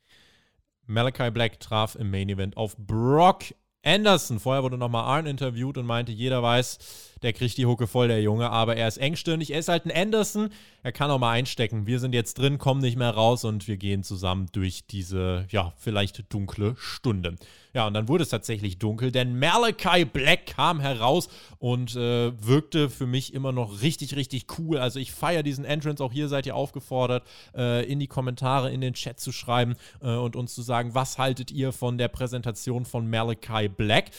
Malachi 0.85 1.31
Black 1.31 1.59
traf 1.59 1.95
im 1.95 2.11
Main 2.11 2.29
Event 2.29 2.57
auf 2.57 2.77
Brock 2.77 3.45
Anderson. 3.83 4.39
Vorher 4.39 4.63
wurde 4.63 4.77
nochmal 4.77 5.03
Arn 5.03 5.25
interviewt 5.25 5.77
und 5.77 5.85
meinte, 5.85 6.11
jeder 6.11 6.41
weiß, 6.41 6.79
der 7.23 7.33
kriegt 7.33 7.57
die 7.57 7.65
Hucke 7.65 7.87
voll, 7.87 8.09
der 8.09 8.21
Junge, 8.21 8.49
aber 8.49 8.75
er 8.75 8.87
ist 8.87 8.97
engstirnig. 8.97 9.51
Er 9.51 9.59
ist 9.59 9.69
halt 9.69 9.85
ein 9.85 9.91
Anderson. 9.91 10.49
Er 10.83 10.91
kann 10.91 11.09
auch 11.09 11.19
mal 11.19 11.31
einstecken. 11.31 11.87
Wir 11.87 11.99
sind 11.99 12.13
jetzt 12.13 12.37
drin, 12.37 12.57
kommen 12.57 12.81
nicht 12.81 12.97
mehr 12.97 13.11
raus 13.11 13.45
und 13.45 13.67
wir 13.67 13.77
gehen 13.77 14.03
zusammen 14.03 14.47
durch 14.51 14.85
diese, 14.87 15.45
ja, 15.49 15.71
vielleicht 15.77 16.31
dunkle 16.33 16.75
Stunde. 16.77 17.35
Ja, 17.73 17.87
und 17.87 17.93
dann 17.93 18.09
wurde 18.09 18.23
es 18.23 18.29
tatsächlich 18.29 18.77
dunkel, 18.77 19.11
denn 19.11 19.39
Malachi 19.39 20.05
Black 20.05 20.45
kam 20.47 20.79
heraus 20.81 21.29
und 21.57 21.95
äh, 21.95 22.33
wirkte 22.45 22.89
für 22.89 23.07
mich 23.07 23.33
immer 23.33 23.51
noch 23.51 23.81
richtig, 23.81 24.15
richtig 24.15 24.45
cool. 24.59 24.77
Also 24.77 24.99
ich 24.99 25.11
feiere 25.13 25.41
diesen 25.41 25.63
Entrance. 25.63 26.03
Auch 26.03 26.11
hier 26.11 26.27
seid 26.27 26.45
ihr 26.45 26.55
aufgefordert, 26.55 27.23
äh, 27.55 27.83
in 27.89 27.99
die 27.99 28.07
Kommentare, 28.07 28.71
in 28.71 28.81
den 28.81 28.93
Chat 28.93 29.19
zu 29.19 29.31
schreiben 29.31 29.75
äh, 30.01 30.13
und 30.13 30.35
uns 30.35 30.53
zu 30.53 30.61
sagen, 30.61 30.93
was 30.93 31.17
haltet 31.17 31.51
ihr 31.51 31.71
von 31.71 31.97
der 31.97 32.09
Präsentation 32.09 32.85
von 32.85 33.09
Malachi 33.09 33.69
Black? 33.77 34.11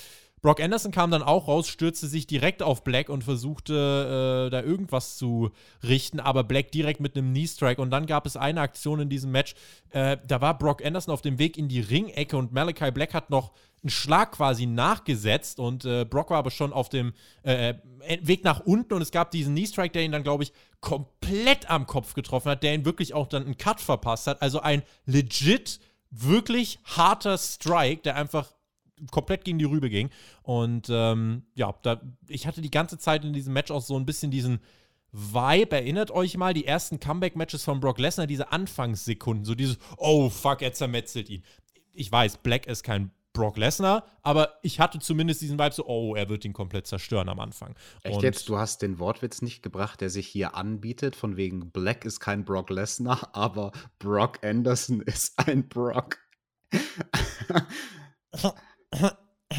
Brock 0.45 0.61
Anderson 0.61 0.93
kam 0.93 1.11
dann 1.11 1.23
auch 1.23 1.49
raus, 1.49 1.69
stürzte 1.69 2.07
sich 2.07 2.27
direkt 2.27 2.63
auf 2.63 2.85
Black 2.85 3.09
und 3.09 3.25
versuchte 3.25 4.47
äh, 4.47 4.51
da 4.51 4.63
irgendwas 4.63 5.17
zu 5.17 5.53
richten, 5.83 6.21
aber 6.21 6.45
Black 6.45 6.71
direkt 6.71 7.01
mit 7.01 7.17
einem 7.17 7.31
Knee-Strike. 7.31 7.81
Und 7.81 7.89
dann 7.91 8.05
gab 8.05 8.27
es 8.27 8.37
eine 8.37 8.61
Aktion 8.61 9.01
in 9.01 9.09
diesem 9.09 9.31
Match, 9.31 9.55
äh, 9.89 10.19
da 10.29 10.43
war 10.43 10.59
Brock 10.59 10.85
Anderson 10.85 11.15
auf 11.15 11.23
dem 11.23 11.39
Weg 11.39 11.57
in 11.57 11.69
die 11.69 11.81
Ringecke 11.81 12.37
und 12.37 12.53
Malachi 12.53 12.91
Black 12.91 13.15
hat 13.15 13.31
noch 13.31 13.53
einen 13.83 13.89
Schlag 13.89 14.33
quasi 14.33 14.67
nachgesetzt 14.67 15.61
und 15.61 15.87
äh, 15.87 16.05
Brock 16.05 16.29
war 16.29 16.41
aber 16.41 16.51
schon 16.51 16.75
auf 16.75 16.91
dem 16.91 17.15
äh, 17.43 17.71
äh, 17.71 18.19
Weg 18.21 18.45
nach 18.45 18.61
unten 18.61 18.93
und 18.93 19.01
es 19.01 19.13
gab 19.13 19.31
diesen 19.31 19.55
Knee-Strike, 19.55 19.93
der 19.93 20.03
ihn 20.03 20.13
dann, 20.13 20.25
glaube 20.25 20.43
ich, 20.43 20.53
komplett 20.83 21.71
am 21.71 21.87
Kopf 21.87 22.13
getroffen 22.13 22.51
hat, 22.51 22.63
der 22.63 22.75
ihn 22.75 22.85
wirklich 22.85 23.15
auch 23.15 23.29
dann 23.29 23.47
einen 23.47 23.57
Cut 23.57 23.81
verpasst 23.81 24.27
hat. 24.27 24.43
Also 24.43 24.61
ein 24.61 24.83
legit, 25.07 25.81
wirklich 26.11 26.81
harter 26.85 27.39
Strike, 27.39 28.03
der 28.03 28.17
einfach 28.17 28.53
komplett 29.11 29.45
gegen 29.45 29.59
die 29.59 29.64
Rübe 29.64 29.90
ging. 29.90 30.11
Und 30.42 30.88
ähm, 30.90 31.45
ja, 31.55 31.74
da, 31.82 32.01
ich 32.28 32.47
hatte 32.47 32.61
die 32.61 32.70
ganze 32.70 32.99
Zeit 32.99 33.24
in 33.24 33.32
diesem 33.32 33.53
Match 33.53 33.70
auch 33.70 33.82
so 33.82 33.97
ein 33.97 34.07
bisschen 34.07 34.30
diesen 34.30 34.61
Vibe. 35.12 35.76
Erinnert 35.76 36.11
euch 36.11 36.36
mal 36.36 36.55
die 36.55 36.66
ersten 36.66 37.01
Comeback-Matches 37.01 37.64
von 37.64 37.80
Brock 37.80 37.99
Lesnar, 37.99 38.26
diese 38.26 38.53
Anfangssekunden, 38.53 39.45
so 39.45 39.55
dieses, 39.55 39.78
oh 39.97 40.28
fuck, 40.28 40.62
er 40.62 40.72
zermetzelt 40.72 41.28
ihn. 41.30 41.45
Ich 41.92 42.11
weiß, 42.11 42.38
Black 42.38 42.66
ist 42.66 42.82
kein 42.82 43.12
Brock 43.32 43.57
Lesnar, 43.57 44.07
aber 44.22 44.59
ich 44.62 44.80
hatte 44.80 44.99
zumindest 45.01 45.42
diesen 45.42 45.59
Vibe 45.59 45.74
so, 45.74 45.86
oh, 45.86 46.14
er 46.14 46.28
wird 46.28 46.45
ihn 46.45 46.53
komplett 46.53 46.86
zerstören 46.86 47.28
am 47.28 47.40
Anfang. 47.40 47.74
Echt 48.03 48.16
Und 48.16 48.22
jetzt, 48.22 48.49
du 48.49 48.59
hast 48.59 48.80
den 48.80 48.99
Wortwitz 48.99 49.42
nicht 49.42 49.62
gebracht, 49.62 50.01
der 50.01 50.09
sich 50.09 50.26
hier 50.28 50.55
anbietet, 50.55 51.16
von 51.16 51.36
wegen 51.36 51.70
Black 51.70 52.05
ist 52.05 52.20
kein 52.20 52.45
Brock 52.45 52.70
Lesnar, 52.70 53.30
aber 53.34 53.72
Brock 53.99 54.42
Anderson 54.42 55.01
ist 55.01 55.38
ein 55.47 55.68
Brock. 55.68 56.18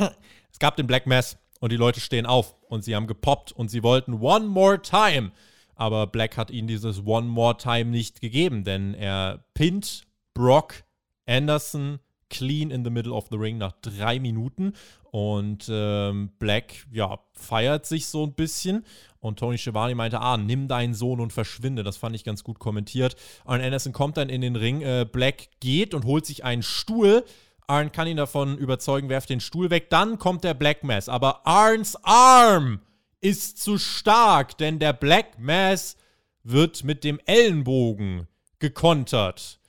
es 0.51 0.59
gab 0.59 0.75
den 0.75 0.87
Black 0.87 1.05
Mass 1.07 1.37
und 1.59 1.71
die 1.71 1.77
Leute 1.77 1.99
stehen 1.99 2.25
auf 2.25 2.55
und 2.67 2.83
sie 2.83 2.95
haben 2.95 3.07
gepoppt 3.07 3.51
und 3.51 3.69
sie 3.69 3.83
wollten 3.83 4.13
One 4.13 4.45
More 4.45 4.81
Time. 4.81 5.31
Aber 5.75 6.07
Black 6.07 6.37
hat 6.37 6.51
ihnen 6.51 6.67
dieses 6.67 7.05
One 7.05 7.27
More 7.27 7.57
Time 7.57 7.85
nicht 7.85 8.21
gegeben, 8.21 8.63
denn 8.63 8.93
er 8.93 9.45
pinnt 9.53 10.05
Brock 10.33 10.83
Anderson 11.25 11.99
clean 12.29 12.71
in 12.71 12.83
the 12.83 12.89
middle 12.89 13.13
of 13.13 13.27
the 13.29 13.37
ring 13.37 13.57
nach 13.57 13.73
drei 13.81 14.19
Minuten. 14.19 14.73
Und 15.11 15.67
ähm, 15.69 16.31
Black, 16.39 16.85
ja, 16.91 17.19
feiert 17.33 17.85
sich 17.85 18.07
so 18.07 18.25
ein 18.25 18.33
bisschen. 18.33 18.85
Und 19.19 19.39
Tony 19.39 19.57
Schiavone 19.57 19.95
meinte, 19.95 20.19
ah, 20.19 20.37
nimm 20.37 20.67
deinen 20.67 20.93
Sohn 20.93 21.21
und 21.21 21.31
verschwinde. 21.31 21.83
Das 21.83 21.97
fand 21.97 22.15
ich 22.15 22.23
ganz 22.23 22.43
gut 22.43 22.59
kommentiert. 22.59 23.15
Arn 23.45 23.61
Anderson 23.61 23.93
kommt 23.93 24.17
dann 24.17 24.29
in 24.29 24.41
den 24.41 24.55
Ring. 24.55 24.81
Äh, 24.81 25.05
Black 25.09 25.47
geht 25.61 25.93
und 25.93 26.05
holt 26.05 26.25
sich 26.25 26.43
einen 26.43 26.63
Stuhl. 26.63 27.23
Arn 27.67 27.91
kann 27.91 28.07
ihn 28.07 28.17
davon 28.17 28.57
überzeugen, 28.57 29.09
werft 29.09 29.29
den 29.29 29.39
Stuhl 29.39 29.69
weg. 29.69 29.89
Dann 29.89 30.19
kommt 30.19 30.43
der 30.43 30.53
Black 30.53 30.83
Mass. 30.83 31.09
Aber 31.09 31.45
Arns 31.45 31.97
Arm 32.03 32.81
ist 33.21 33.61
zu 33.61 33.77
stark, 33.77 34.57
denn 34.57 34.79
der 34.79 34.93
Black 34.93 35.39
Mass 35.39 35.97
wird 36.43 36.83
mit 36.83 37.03
dem 37.03 37.19
Ellenbogen 37.25 38.27
gekontert. 38.59 39.59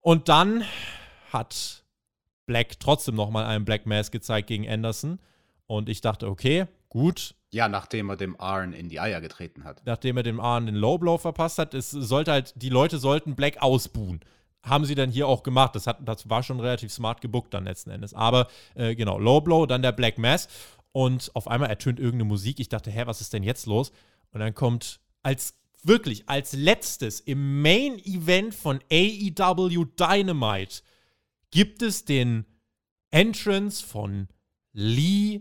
Und 0.00 0.28
dann 0.28 0.64
hat 1.32 1.84
Black 2.46 2.80
trotzdem 2.80 3.14
nochmal 3.14 3.44
einen 3.44 3.64
Black 3.64 3.86
Mass 3.86 4.10
gezeigt 4.10 4.48
gegen 4.48 4.68
Anderson. 4.68 5.18
Und 5.66 5.88
ich 5.88 6.00
dachte, 6.00 6.28
okay, 6.28 6.66
gut. 6.88 7.34
Ja, 7.50 7.68
nachdem 7.68 8.10
er 8.10 8.16
dem 8.16 8.38
Arn 8.40 8.72
in 8.72 8.88
die 8.88 9.00
Eier 9.00 9.20
getreten 9.20 9.64
hat. 9.64 9.82
Nachdem 9.84 10.16
er 10.16 10.22
dem 10.22 10.40
Arn 10.40 10.66
den 10.66 10.74
Low 10.74 10.98
Blow 10.98 11.18
verpasst 11.18 11.58
hat, 11.58 11.74
es 11.74 11.90
sollte 11.90 12.32
halt, 12.32 12.54
die 12.56 12.68
Leute 12.68 12.98
sollten 12.98 13.36
Black 13.36 13.62
ausbuhen. 13.62 14.20
Haben 14.68 14.84
sie 14.84 14.94
dann 14.94 15.10
hier 15.10 15.26
auch 15.28 15.42
gemacht. 15.42 15.74
Das, 15.74 15.86
hat, 15.86 15.98
das 16.06 16.28
war 16.28 16.42
schon 16.42 16.60
relativ 16.60 16.92
smart 16.92 17.20
gebuckt 17.20 17.54
dann 17.54 17.64
letzten 17.64 17.90
Endes. 17.90 18.14
Aber 18.14 18.48
äh, 18.74 18.94
genau, 18.94 19.18
Low 19.18 19.40
Blow, 19.40 19.66
dann 19.66 19.82
der 19.82 19.92
Black 19.92 20.18
Mass. 20.18 20.48
Und 20.92 21.30
auf 21.34 21.48
einmal 21.48 21.70
ertönt 21.70 21.98
irgendeine 21.98 22.24
Musik. 22.24 22.60
Ich 22.60 22.68
dachte, 22.68 22.90
hä, 22.90 23.02
was 23.06 23.20
ist 23.20 23.32
denn 23.32 23.42
jetzt 23.42 23.66
los? 23.66 23.92
Und 24.32 24.40
dann 24.40 24.54
kommt 24.54 25.00
als 25.22 25.54
wirklich 25.82 26.28
als 26.28 26.52
letztes 26.52 27.20
im 27.20 27.62
Main 27.62 27.98
Event 28.04 28.54
von 28.54 28.80
AEW 28.90 29.84
Dynamite 29.98 30.82
gibt 31.50 31.82
es 31.82 32.04
den 32.04 32.44
Entrance 33.10 33.84
von 33.84 34.28
Lee 34.72 35.40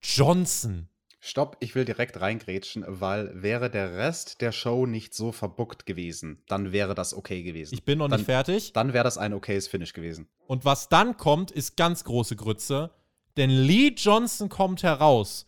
Johnson. 0.00 0.88
Stopp, 1.24 1.56
ich 1.60 1.76
will 1.76 1.84
direkt 1.84 2.20
reingrätschen, 2.20 2.84
weil 2.88 3.30
wäre 3.40 3.70
der 3.70 3.94
Rest 3.96 4.40
der 4.40 4.50
Show 4.50 4.86
nicht 4.86 5.14
so 5.14 5.30
verbuckt 5.30 5.86
gewesen, 5.86 6.42
dann 6.48 6.72
wäre 6.72 6.96
das 6.96 7.14
okay 7.14 7.44
gewesen. 7.44 7.74
Ich 7.74 7.84
bin 7.84 8.00
noch 8.00 8.08
dann, 8.08 8.18
nicht 8.18 8.26
fertig. 8.26 8.72
Dann 8.72 8.92
wäre 8.92 9.04
das 9.04 9.18
ein 9.18 9.32
okayes 9.32 9.68
Finish 9.68 9.92
gewesen. 9.92 10.26
Und 10.48 10.64
was 10.64 10.88
dann 10.88 11.16
kommt, 11.16 11.52
ist 11.52 11.76
ganz 11.76 12.02
große 12.02 12.34
Grütze, 12.34 12.90
denn 13.36 13.50
Lee 13.50 13.94
Johnson 13.96 14.48
kommt 14.48 14.82
heraus 14.82 15.46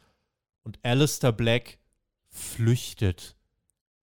und 0.63 0.79
Alistair 0.85 1.33
Black 1.33 1.79
flüchtet. 2.31 3.35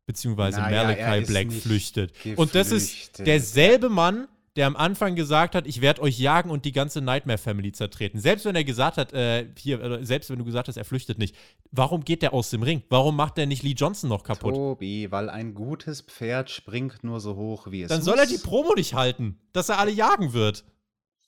Beziehungsweise 0.06 0.60
Naja, 0.60 0.84
Malachi 0.84 1.26
Black 1.26 1.54
flüchtet. 1.54 2.14
Und 2.36 2.54
das 2.54 2.72
ist 2.72 2.90
geflüchtet. 2.90 3.28
derselbe 3.28 3.88
Mann, 3.88 4.28
der 4.58 4.68
am 4.68 4.76
Anfang 4.76 5.16
gesagt 5.16 5.56
hat, 5.56 5.66
ich 5.66 5.80
werde 5.82 6.02
euch 6.02 6.20
jagen 6.20 6.50
und 6.50 6.66
die 6.66 6.74
ganze 6.74 7.02
Nightmare 7.02 7.38
Family 7.38 7.72
zertreten. 7.72 8.20
Selbst 8.20 8.44
wenn 8.46 8.56
er 8.56 8.66
gesagt 8.66 8.98
hat, 8.98 9.14
äh, 9.14 9.48
hier, 9.58 10.00
selbst 10.06 10.30
wenn 10.30 10.40
du 10.40 10.44
gesagt 10.46 10.68
hast, 10.68 10.76
er 10.76 10.84
flüchtet 10.84 11.18
nicht, 11.20 11.36
warum 11.72 12.04
geht 12.04 12.22
der 12.22 12.34
aus 12.34 12.50
dem 12.50 12.62
Ring? 12.62 12.84
Warum 12.90 13.16
macht 13.16 13.38
der 13.38 13.46
nicht 13.46 13.64
Lee 13.64 13.76
Johnson 13.78 14.10
noch 14.10 14.24
kaputt? 14.24 14.54
Tobi, 14.56 15.10
weil 15.10 15.30
ein 15.30 15.54
gutes 15.54 16.02
Pferd 16.02 16.50
springt 16.50 17.04
nur 17.04 17.22
so 17.22 17.36
hoch, 17.38 17.72
wie 17.72 17.84
es 17.84 17.90
Dann 17.90 18.00
muss. 18.00 18.06
soll 18.06 18.20
er 18.20 18.26
die 18.26 18.40
Promo 18.40 18.74
nicht 18.76 18.94
halten, 18.94 19.40
dass 19.54 19.70
er 19.70 19.80
alle 19.80 19.92
jagen 19.92 20.34
wird. 20.34 20.66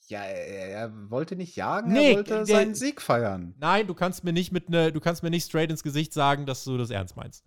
Ja, 0.08 0.20
er, 0.22 0.68
er 0.68 1.10
wollte 1.10 1.34
nicht 1.34 1.56
jagen, 1.56 1.94
Nee, 1.94 2.10
er 2.10 2.16
wollte 2.18 2.34
der- 2.34 2.46
seinen 2.46 2.74
Sieg 2.74 3.00
feiern. 3.00 3.54
Nein, 3.58 3.86
du 3.86 3.94
kannst 3.94 4.22
mir 4.22 4.34
nicht 4.34 4.52
mit 4.52 4.68
ne, 4.68 4.92
du 4.92 5.00
kannst 5.00 5.22
mir 5.22 5.30
nicht 5.30 5.46
straight 5.46 5.70
ins 5.70 5.82
Gesicht 5.82 6.12
sagen, 6.12 6.44
dass 6.44 6.62
du 6.64 6.76
das 6.76 6.90
ernst 6.90 7.16
meinst. 7.16 7.42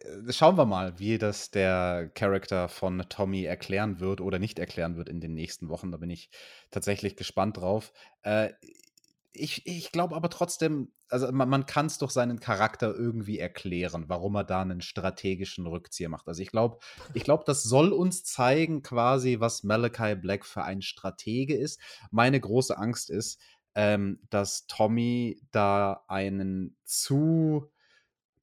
Äh, 0.00 0.32
Schauen 0.32 0.56
wir 0.56 0.66
mal, 0.66 0.98
wie 0.98 1.18
das 1.18 1.50
der 1.50 2.10
Charakter 2.14 2.68
von 2.68 3.04
Tommy 3.08 3.44
erklären 3.44 4.00
wird 4.00 4.20
oder 4.20 4.38
nicht 4.38 4.58
erklären 4.58 4.96
wird 4.96 5.08
in 5.08 5.20
den 5.20 5.34
nächsten 5.34 5.68
Wochen. 5.68 5.90
Da 5.90 5.98
bin 5.98 6.10
ich 6.10 6.30
tatsächlich 6.70 7.16
gespannt 7.16 7.56
drauf. 7.58 7.92
Äh, 8.22 8.50
ich 9.32 9.66
ich 9.66 9.92
glaube 9.92 10.16
aber 10.16 10.30
trotzdem, 10.30 10.92
also 11.08 11.30
man, 11.30 11.48
man 11.48 11.66
kann 11.66 11.86
es 11.86 11.98
durch 11.98 12.12
seinen 12.12 12.40
Charakter 12.40 12.94
irgendwie 12.94 13.38
erklären, 13.38 14.04
warum 14.08 14.34
er 14.36 14.44
da 14.44 14.62
einen 14.62 14.80
strategischen 14.80 15.66
Rückzieher 15.66 16.08
macht. 16.08 16.26
Also 16.26 16.42
ich 16.42 16.50
glaube, 16.50 16.78
ich 17.14 17.22
glaube, 17.24 17.44
das 17.46 17.62
soll 17.62 17.92
uns 17.92 18.24
zeigen, 18.24 18.82
quasi, 18.82 19.38
was 19.40 19.62
Malachi 19.62 20.14
Black 20.14 20.46
für 20.46 20.64
ein 20.64 20.82
Stratege 20.82 21.54
ist. 21.56 21.80
Meine 22.10 22.40
große 22.40 22.76
Angst 22.78 23.10
ist, 23.10 23.40
ähm, 23.74 24.20
dass 24.30 24.66
Tommy 24.66 25.38
da 25.50 26.04
einen 26.08 26.76
zu 26.84 27.70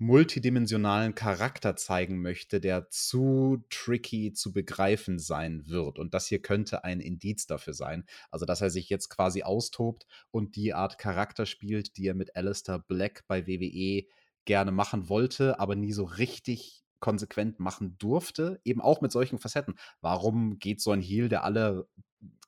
multidimensionalen 0.06 1.16
Charakter 1.16 1.76
zeigen 1.76 2.22
möchte, 2.22 2.60
der 2.60 2.90
zu 2.90 3.64
tricky 3.70 4.34
zu 4.34 4.52
begreifen 4.52 5.20
sein 5.20 5.68
wird. 5.68 6.00
Und 6.00 6.14
das 6.14 6.28
hier 6.28 6.42
könnte 6.42 6.84
ein 6.84 7.00
Indiz 7.00 7.48
dafür 7.48 7.74
sein. 7.74 8.06
Also, 8.30 8.46
dass 8.46 8.62
er 8.62 8.70
sich 8.70 8.90
jetzt 8.90 9.10
quasi 9.10 9.44
austobt 9.44 10.06
und 10.32 10.56
die 10.56 10.74
Art 10.74 10.98
Charakter 10.98 11.46
spielt, 11.46 11.98
die 11.98 12.08
er 12.08 12.14
mit 12.14 12.36
Alistair 12.36 12.80
Black 12.80 13.24
bei 13.28 13.48
WWE 13.48 14.06
gerne 14.46 14.72
machen 14.72 15.10
wollte, 15.10 15.60
aber 15.60 15.76
nie 15.76 15.94
so 15.94 16.04
richtig 16.04 16.84
konsequent 17.00 17.60
machen 17.60 17.98
durfte. 17.98 18.60
Eben 18.64 18.82
auch 18.82 19.02
mit 19.02 19.12
solchen 19.12 19.40
Facetten. 19.40 19.76
Warum 20.02 20.60
geht 20.60 20.82
so 20.82 20.92
ein 20.92 21.02
Heel, 21.02 21.30
der 21.30 21.44
alle 21.44 21.88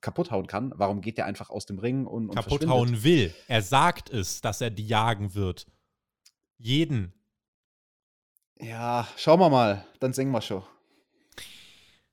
kaputt 0.01 0.31
hauen 0.31 0.47
kann, 0.47 0.71
warum 0.75 1.01
geht 1.01 1.17
der 1.17 1.25
einfach 1.25 1.49
aus 1.49 1.65
dem 1.65 1.79
Ring 1.79 2.05
und, 2.05 2.29
und 2.29 2.35
Kaputt 2.35 2.67
hauen 2.67 3.03
will. 3.03 3.33
Er 3.47 3.61
sagt 3.61 4.09
es, 4.09 4.39
dass 4.39 4.61
er 4.61 4.69
die 4.69 4.87
jagen 4.87 5.33
wird. 5.33 5.67
Jeden. 6.57 7.13
Ja, 8.59 9.07
schauen 9.17 9.39
wir 9.39 9.49
mal. 9.49 9.85
Dann 9.99 10.13
singen 10.13 10.31
wir 10.31 10.41
schon. 10.41 10.63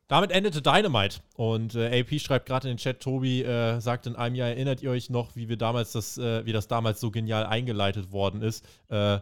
Damit 0.08 0.30
endete 0.30 0.60
Dynamite. 0.60 1.20
Und 1.36 1.74
äh, 1.74 2.00
AP 2.00 2.20
schreibt 2.20 2.46
gerade 2.46 2.68
in 2.68 2.74
den 2.74 2.78
Chat, 2.78 3.00
Tobi 3.00 3.42
äh, 3.42 3.80
sagt 3.80 4.06
in 4.06 4.16
einem 4.16 4.34
Jahr, 4.34 4.48
erinnert 4.48 4.82
ihr 4.82 4.90
euch 4.90 5.08
noch, 5.08 5.36
wie 5.36 5.48
wir 5.48 5.56
damals 5.56 5.92
das, 5.92 6.18
äh, 6.18 6.44
wie 6.44 6.52
das 6.52 6.68
damals 6.68 7.00
so 7.00 7.10
genial 7.10 7.46
eingeleitet 7.46 8.12
worden 8.12 8.42
ist? 8.42 8.64
Äh, 8.88 9.20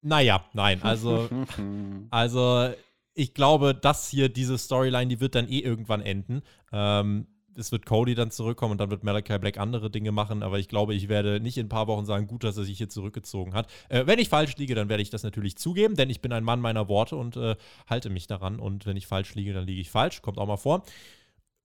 naja, 0.00 0.44
nein. 0.54 0.82
Also, 0.82 1.28
also 2.10 2.70
ich 3.12 3.34
glaube, 3.34 3.74
das 3.74 4.08
hier, 4.08 4.28
diese 4.28 4.56
Storyline, 4.56 5.08
die 5.08 5.20
wird 5.20 5.34
dann 5.34 5.48
eh 5.48 5.58
irgendwann 5.58 6.00
enden. 6.00 6.42
Ähm, 6.72 7.26
es 7.56 7.72
wird 7.72 7.86
Cody 7.86 8.14
dann 8.14 8.30
zurückkommen 8.30 8.72
und 8.72 8.78
dann 8.78 8.90
wird 8.90 9.04
Malachi 9.04 9.38
Black 9.38 9.58
andere 9.58 9.90
Dinge 9.90 10.12
machen, 10.12 10.42
aber 10.42 10.58
ich 10.58 10.68
glaube, 10.68 10.94
ich 10.94 11.08
werde 11.08 11.40
nicht 11.40 11.58
in 11.58 11.66
ein 11.66 11.70
paar 11.70 11.86
Wochen 11.86 12.04
sagen, 12.04 12.26
gut, 12.26 12.44
dass 12.44 12.56
er 12.56 12.64
sich 12.64 12.78
hier 12.78 12.88
zurückgezogen 12.88 13.54
hat. 13.54 13.68
Äh, 13.88 14.06
wenn 14.06 14.18
ich 14.18 14.28
falsch 14.28 14.56
liege, 14.56 14.74
dann 14.74 14.88
werde 14.88 15.02
ich 15.02 15.10
das 15.10 15.22
natürlich 15.22 15.56
zugeben, 15.56 15.96
denn 15.96 16.10
ich 16.10 16.20
bin 16.20 16.32
ein 16.32 16.44
Mann 16.44 16.60
meiner 16.60 16.88
Worte 16.88 17.16
und 17.16 17.36
äh, 17.36 17.56
halte 17.88 18.10
mich 18.10 18.26
daran. 18.26 18.58
Und 18.60 18.86
wenn 18.86 18.96
ich 18.96 19.06
falsch 19.06 19.34
liege, 19.34 19.52
dann 19.52 19.66
liege 19.66 19.80
ich 19.80 19.90
falsch. 19.90 20.22
Kommt 20.22 20.38
auch 20.38 20.46
mal 20.46 20.56
vor. 20.56 20.82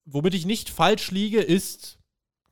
Womit 0.04 0.34
ich 0.34 0.46
nicht 0.46 0.70
falsch 0.70 1.10
liege, 1.10 1.40
ist, 1.40 1.98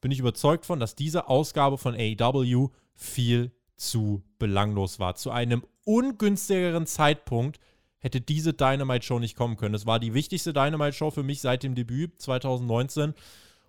bin 0.00 0.10
ich 0.10 0.18
überzeugt 0.18 0.66
von, 0.66 0.80
dass 0.80 0.94
diese 0.94 1.28
Ausgabe 1.28 1.78
von 1.78 1.94
AEW 1.94 2.70
viel 2.94 3.52
zu 3.76 4.22
belanglos 4.38 4.98
war. 4.98 5.14
Zu 5.14 5.30
einem 5.30 5.64
ungünstigeren 5.84 6.86
Zeitpunkt 6.86 7.58
hätte 8.04 8.20
diese 8.20 8.52
Dynamite-Show 8.52 9.18
nicht 9.18 9.34
kommen 9.34 9.56
können. 9.56 9.74
Es 9.74 9.86
war 9.86 9.98
die 9.98 10.12
wichtigste 10.12 10.52
Dynamite-Show 10.52 11.10
für 11.10 11.22
mich 11.22 11.40
seit 11.40 11.62
dem 11.62 11.74
Debüt 11.74 12.20
2019 12.20 13.14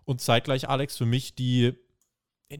und 0.03 0.19
zeitgleich, 0.19 0.67
Alex, 0.67 0.97
für 0.97 1.05
mich 1.05 1.35
die 1.35 1.73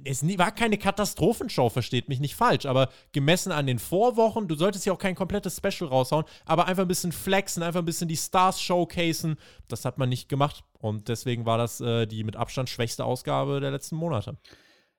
es 0.03 0.23
war 0.39 0.51
keine 0.51 0.80
Katastrophenshow, 0.80 1.69
versteht 1.69 2.09
mich 2.09 2.19
nicht 2.19 2.36
falsch, 2.36 2.65
aber 2.65 2.89
gemessen 3.11 3.51
an 3.51 3.67
den 3.67 3.78
Vorwochen, 3.78 4.47
du 4.47 4.55
solltest 4.55 4.88
ja 4.88 4.93
auch 4.93 4.97
kein 4.97 5.13
komplettes 5.13 5.57
Special 5.57 5.88
raushauen, 5.88 6.26
aber 6.45 6.65
einfach 6.65 6.82
ein 6.82 6.88
bisschen 6.88 7.11
flexen, 7.11 7.61
einfach 7.61 7.82
ein 7.82 7.86
bisschen 7.86 8.07
die 8.07 8.17
Stars 8.17 8.59
showcasen, 8.59 9.38
das 9.67 9.86
hat 9.86 9.99
man 9.99 10.09
nicht 10.09 10.28
gemacht 10.28 10.63
und 10.80 11.07
deswegen 11.07 11.45
war 11.45 11.59
das 11.59 11.82
äh, 11.82 12.07
die 12.07 12.23
mit 12.23 12.36
Abstand 12.36 12.67
schwächste 12.69 13.05
Ausgabe 13.05 13.59
der 13.59 13.69
letzten 13.69 13.95
Monate. 13.95 14.38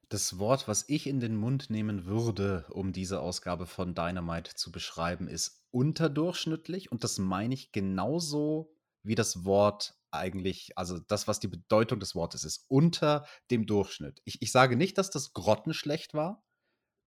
Das 0.08 0.38
Wort, 0.38 0.68
was 0.68 0.88
ich 0.88 1.08
in 1.08 1.18
den 1.18 1.34
Mund 1.34 1.68
nehmen 1.68 2.06
würde, 2.06 2.64
um 2.70 2.92
diese 2.92 3.20
Ausgabe 3.20 3.66
von 3.66 3.96
Dynamite 3.96 4.54
zu 4.54 4.70
beschreiben, 4.70 5.26
ist 5.26 5.65
unterdurchschnittlich 5.76 6.90
und 6.90 7.04
das 7.04 7.18
meine 7.18 7.52
ich 7.52 7.70
genauso 7.70 8.72
wie 9.02 9.14
das 9.14 9.44
Wort 9.44 9.94
eigentlich, 10.10 10.70
also 10.78 10.98
das, 10.98 11.28
was 11.28 11.38
die 11.38 11.48
Bedeutung 11.48 12.00
des 12.00 12.14
Wortes 12.14 12.44
ist, 12.44 12.64
unter 12.68 13.26
dem 13.50 13.66
Durchschnitt. 13.66 14.22
Ich, 14.24 14.40
ich 14.40 14.50
sage 14.52 14.74
nicht, 14.74 14.96
dass 14.96 15.10
das 15.10 15.34
grottenschlecht 15.34 16.14
war, 16.14 16.42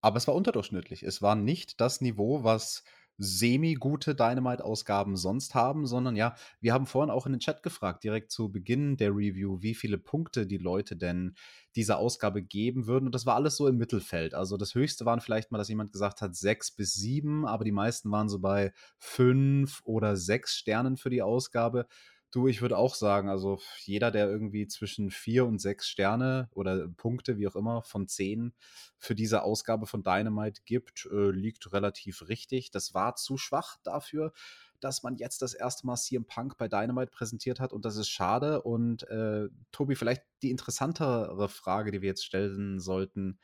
aber 0.02 0.18
es 0.18 0.28
war 0.28 0.36
unterdurchschnittlich. 0.36 1.02
Es 1.02 1.20
war 1.20 1.34
nicht 1.34 1.82
das 1.82 2.00
Niveau, 2.00 2.44
was 2.44 2.84
semi-gute 3.20 4.16
Dynamite-Ausgaben 4.16 5.18
sonst 5.18 5.54
haben, 5.54 5.86
sondern 5.86 6.16
ja, 6.16 6.36
wir 6.62 6.74
haben 6.74 6.86
vorhin 6.86 7.12
auch 7.12 7.26
in 7.26 7.34
den 7.34 7.40
Chat 7.40 7.62
gefragt, 7.62 8.04
direkt 8.04 8.32
zu 8.32 8.50
Beginn 8.52 8.98
der 8.98 9.12
Review, 9.12 9.62
wie 9.62 9.76
viele 9.76 9.98
Punkte 9.98 10.48
die 10.48 10.58
Leute 10.58 10.96
denn 10.96 11.36
dieser 11.76 12.00
Ausgabe 12.00 12.42
geben 12.42 12.88
würden. 12.88 13.06
Und 13.06 13.14
das 13.14 13.26
war 13.26 13.36
alles 13.36 13.58
so 13.58 13.68
im 13.68 13.78
Mittelfeld. 13.78 14.34
Also 14.34 14.58
das 14.58 14.74
höchste 14.74 15.06
waren 15.06 15.20
vielleicht 15.20 15.52
mal, 15.52 15.58
dass 15.58 15.70
jemand 15.70 15.92
gesagt 15.92 16.22
hat, 16.22 16.36
sechs 16.36 16.72
bis 16.72 16.94
sieben, 16.94 17.46
aber 17.46 17.66
die 17.66 17.72
meisten 17.72 18.10
waren 18.12 18.30
so 18.30 18.40
bei 18.40 18.74
fünf 18.98 19.82
oder 19.84 20.16
sechs 20.16 20.56
Sternen 20.56 20.98
für 20.98 21.10
die 21.10 21.22
Ausgabe. 21.22 21.86
Du, 22.32 22.48
ich 22.48 22.62
würde 22.62 22.78
auch 22.78 22.94
sagen, 22.94 23.28
also 23.28 23.60
jeder, 23.86 24.12
der 24.12 24.30
irgendwie 24.30 24.68
zwischen 24.68 25.10
vier 25.10 25.48
und 25.48 25.60
sechs 25.60 25.88
Sterne 25.88 26.48
oder 26.54 26.88
Punkte, 26.88 27.38
wie 27.38 27.48
auch 27.48 27.56
immer, 27.56 27.82
von 27.82 28.08
zehn 28.08 28.54
für 29.00 29.16
diese 29.16 29.42
Ausgabe 29.42 29.88
von 29.88 30.04
Dynamite 30.04 30.62
gibt, 30.64 31.08
äh, 31.12 31.32
liegt 31.32 31.74
relativ 31.74 32.28
richtig. 32.30 32.70
Das 32.70 32.94
war 32.94 33.16
zu 33.16 33.38
schwach 33.38 33.78
dafür, 33.82 34.32
dass 34.80 35.02
man 35.02 35.18
jetzt 35.18 35.42
das 35.42 35.56
erste 35.56 35.88
Mal 35.88 35.96
CM 35.96 36.26
Punk 36.26 36.56
bei 36.58 36.68
Dynamite 36.68 37.12
präsentiert 37.12 37.60
hat 37.60 37.74
und 37.74 37.84
das 37.84 37.98
ist 37.98 38.10
schade. 38.10 38.62
Und 38.62 39.08
äh, 39.10 39.48
Tobi, 39.72 39.96
vielleicht 39.96 40.22
die 40.44 40.52
interessantere 40.52 41.50
Frage, 41.50 41.92
die 41.92 42.02
wir 42.04 42.10
jetzt 42.10 42.26
stellen 42.26 42.80
sollten. 42.80 43.40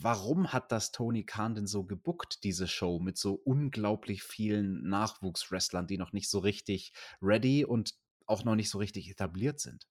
Warum 0.00 0.52
hat 0.52 0.70
das 0.70 0.92
Tony 0.92 1.24
Khan 1.24 1.54
denn 1.54 1.66
so 1.66 1.84
gebuckt, 1.84 2.44
diese 2.44 2.68
Show, 2.68 3.00
mit 3.00 3.18
so 3.18 3.34
unglaublich 3.34 4.22
vielen 4.22 4.88
Nachwuchswrestlern, 4.88 5.86
die 5.86 5.98
noch 5.98 6.12
nicht 6.12 6.30
so 6.30 6.38
richtig 6.38 6.92
ready 7.20 7.64
und 7.64 7.94
auch 8.26 8.44
noch 8.44 8.54
nicht 8.54 8.70
so 8.70 8.78
richtig 8.78 9.10
etabliert 9.10 9.58
sind? 9.58 9.86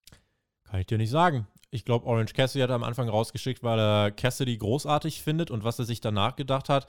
Kann 0.64 0.80
ich 0.80 0.86
dir 0.86 0.98
nicht 0.98 1.10
sagen. 1.10 1.48
Ich 1.72 1.84
glaube, 1.84 2.06
Orange 2.06 2.34
Cassidy 2.34 2.62
hat 2.62 2.70
er 2.70 2.76
am 2.76 2.84
Anfang 2.84 3.10
rausgeschickt, 3.10 3.64
weil 3.64 3.80
er 3.80 4.12
Cassidy 4.12 4.58
großartig 4.58 5.22
findet 5.22 5.52
und 5.52 5.64
was 5.64 5.80
er 5.80 5.86
sich 5.86 6.00
danach 6.00 6.38
gedacht 6.38 6.70
hat, 6.70 6.88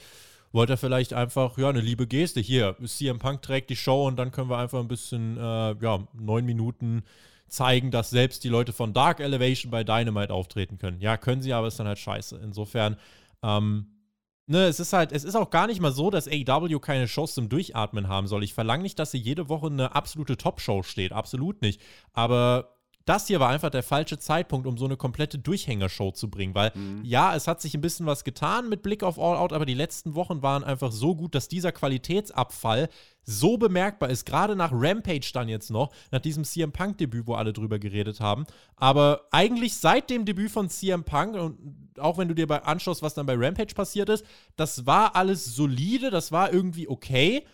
wollte 0.52 0.74
er 0.74 0.78
vielleicht 0.78 1.12
einfach, 1.12 1.58
ja, 1.58 1.68
eine 1.68 1.80
liebe 1.80 2.06
Geste. 2.06 2.40
Hier, 2.40 2.76
CM 2.84 3.18
Punk 3.18 3.42
trägt 3.42 3.70
die 3.70 3.76
Show 3.76 4.06
und 4.06 4.16
dann 4.16 4.30
können 4.30 4.48
wir 4.48 4.58
einfach 4.58 4.80
ein 4.80 4.88
bisschen, 4.88 5.36
äh, 5.36 5.74
ja, 5.80 6.06
neun 6.14 6.44
Minuten 6.44 7.02
zeigen, 7.48 7.90
dass 7.90 8.10
selbst 8.10 8.44
die 8.44 8.48
Leute 8.48 8.72
von 8.72 8.92
Dark 8.92 9.20
Elevation 9.20 9.70
bei 9.70 9.84
Dynamite 9.84 10.32
auftreten 10.32 10.78
können. 10.78 11.00
Ja, 11.00 11.16
können 11.16 11.42
sie, 11.42 11.52
aber 11.52 11.66
ist 11.66 11.78
dann 11.78 11.86
halt 11.86 11.98
scheiße. 11.98 12.40
Insofern, 12.42 12.96
ähm, 13.42 13.86
ne, 14.46 14.66
es 14.66 14.80
ist 14.80 14.92
halt, 14.92 15.12
es 15.12 15.24
ist 15.24 15.34
auch 15.34 15.50
gar 15.50 15.66
nicht 15.66 15.80
mal 15.80 15.92
so, 15.92 16.10
dass 16.10 16.28
AEW 16.28 16.78
keine 16.80 17.08
Shows 17.08 17.34
zum 17.34 17.48
Durchatmen 17.48 18.08
haben 18.08 18.26
soll. 18.26 18.44
Ich 18.44 18.54
verlange 18.54 18.82
nicht, 18.82 18.98
dass 18.98 19.10
sie 19.10 19.18
jede 19.18 19.48
Woche 19.48 19.66
eine 19.66 19.94
absolute 19.94 20.36
Top-Show 20.36 20.82
steht. 20.82 21.12
Absolut 21.12 21.62
nicht. 21.62 21.80
Aber 22.12 22.77
das 23.08 23.26
hier 23.26 23.40
war 23.40 23.48
einfach 23.48 23.70
der 23.70 23.82
falsche 23.82 24.18
Zeitpunkt, 24.18 24.66
um 24.66 24.76
so 24.76 24.84
eine 24.84 24.96
komplette 24.96 25.38
Durchhängershow 25.38 26.12
zu 26.12 26.28
bringen, 26.28 26.54
weil 26.54 26.72
mhm. 26.74 27.00
ja, 27.04 27.34
es 27.34 27.46
hat 27.48 27.60
sich 27.60 27.74
ein 27.74 27.80
bisschen 27.80 28.06
was 28.06 28.24
getan 28.24 28.68
mit 28.68 28.82
Blick 28.82 29.02
auf 29.02 29.18
All 29.18 29.36
Out, 29.36 29.52
aber 29.52 29.64
die 29.64 29.74
letzten 29.74 30.14
Wochen 30.14 30.42
waren 30.42 30.62
einfach 30.64 30.92
so 30.92 31.14
gut, 31.14 31.34
dass 31.34 31.48
dieser 31.48 31.72
Qualitätsabfall 31.72 32.88
so 33.24 33.58
bemerkbar 33.58 34.10
ist, 34.10 34.24
gerade 34.24 34.56
nach 34.56 34.70
Rampage 34.72 35.30
dann 35.32 35.48
jetzt 35.48 35.70
noch, 35.70 35.90
nach 36.10 36.20
diesem 36.20 36.44
CM 36.44 36.72
Punk 36.72 36.98
Debüt, 36.98 37.26
wo 37.26 37.34
alle 37.34 37.52
drüber 37.52 37.78
geredet 37.78 38.20
haben, 38.20 38.46
aber 38.76 39.22
eigentlich 39.30 39.76
seit 39.76 40.10
dem 40.10 40.24
Debüt 40.24 40.50
von 40.50 40.68
CM 40.68 41.04
Punk 41.04 41.34
und 41.36 41.58
auch 41.98 42.18
wenn 42.18 42.28
du 42.28 42.34
dir 42.34 42.46
bei 42.46 42.62
anschaust, 42.62 43.02
was 43.02 43.14
dann 43.14 43.26
bei 43.26 43.34
Rampage 43.36 43.74
passiert 43.74 44.08
ist, 44.08 44.24
das 44.56 44.86
war 44.86 45.16
alles 45.16 45.44
solide, 45.44 46.10
das 46.10 46.32
war 46.32 46.52
irgendwie 46.52 46.88
okay 46.88 47.44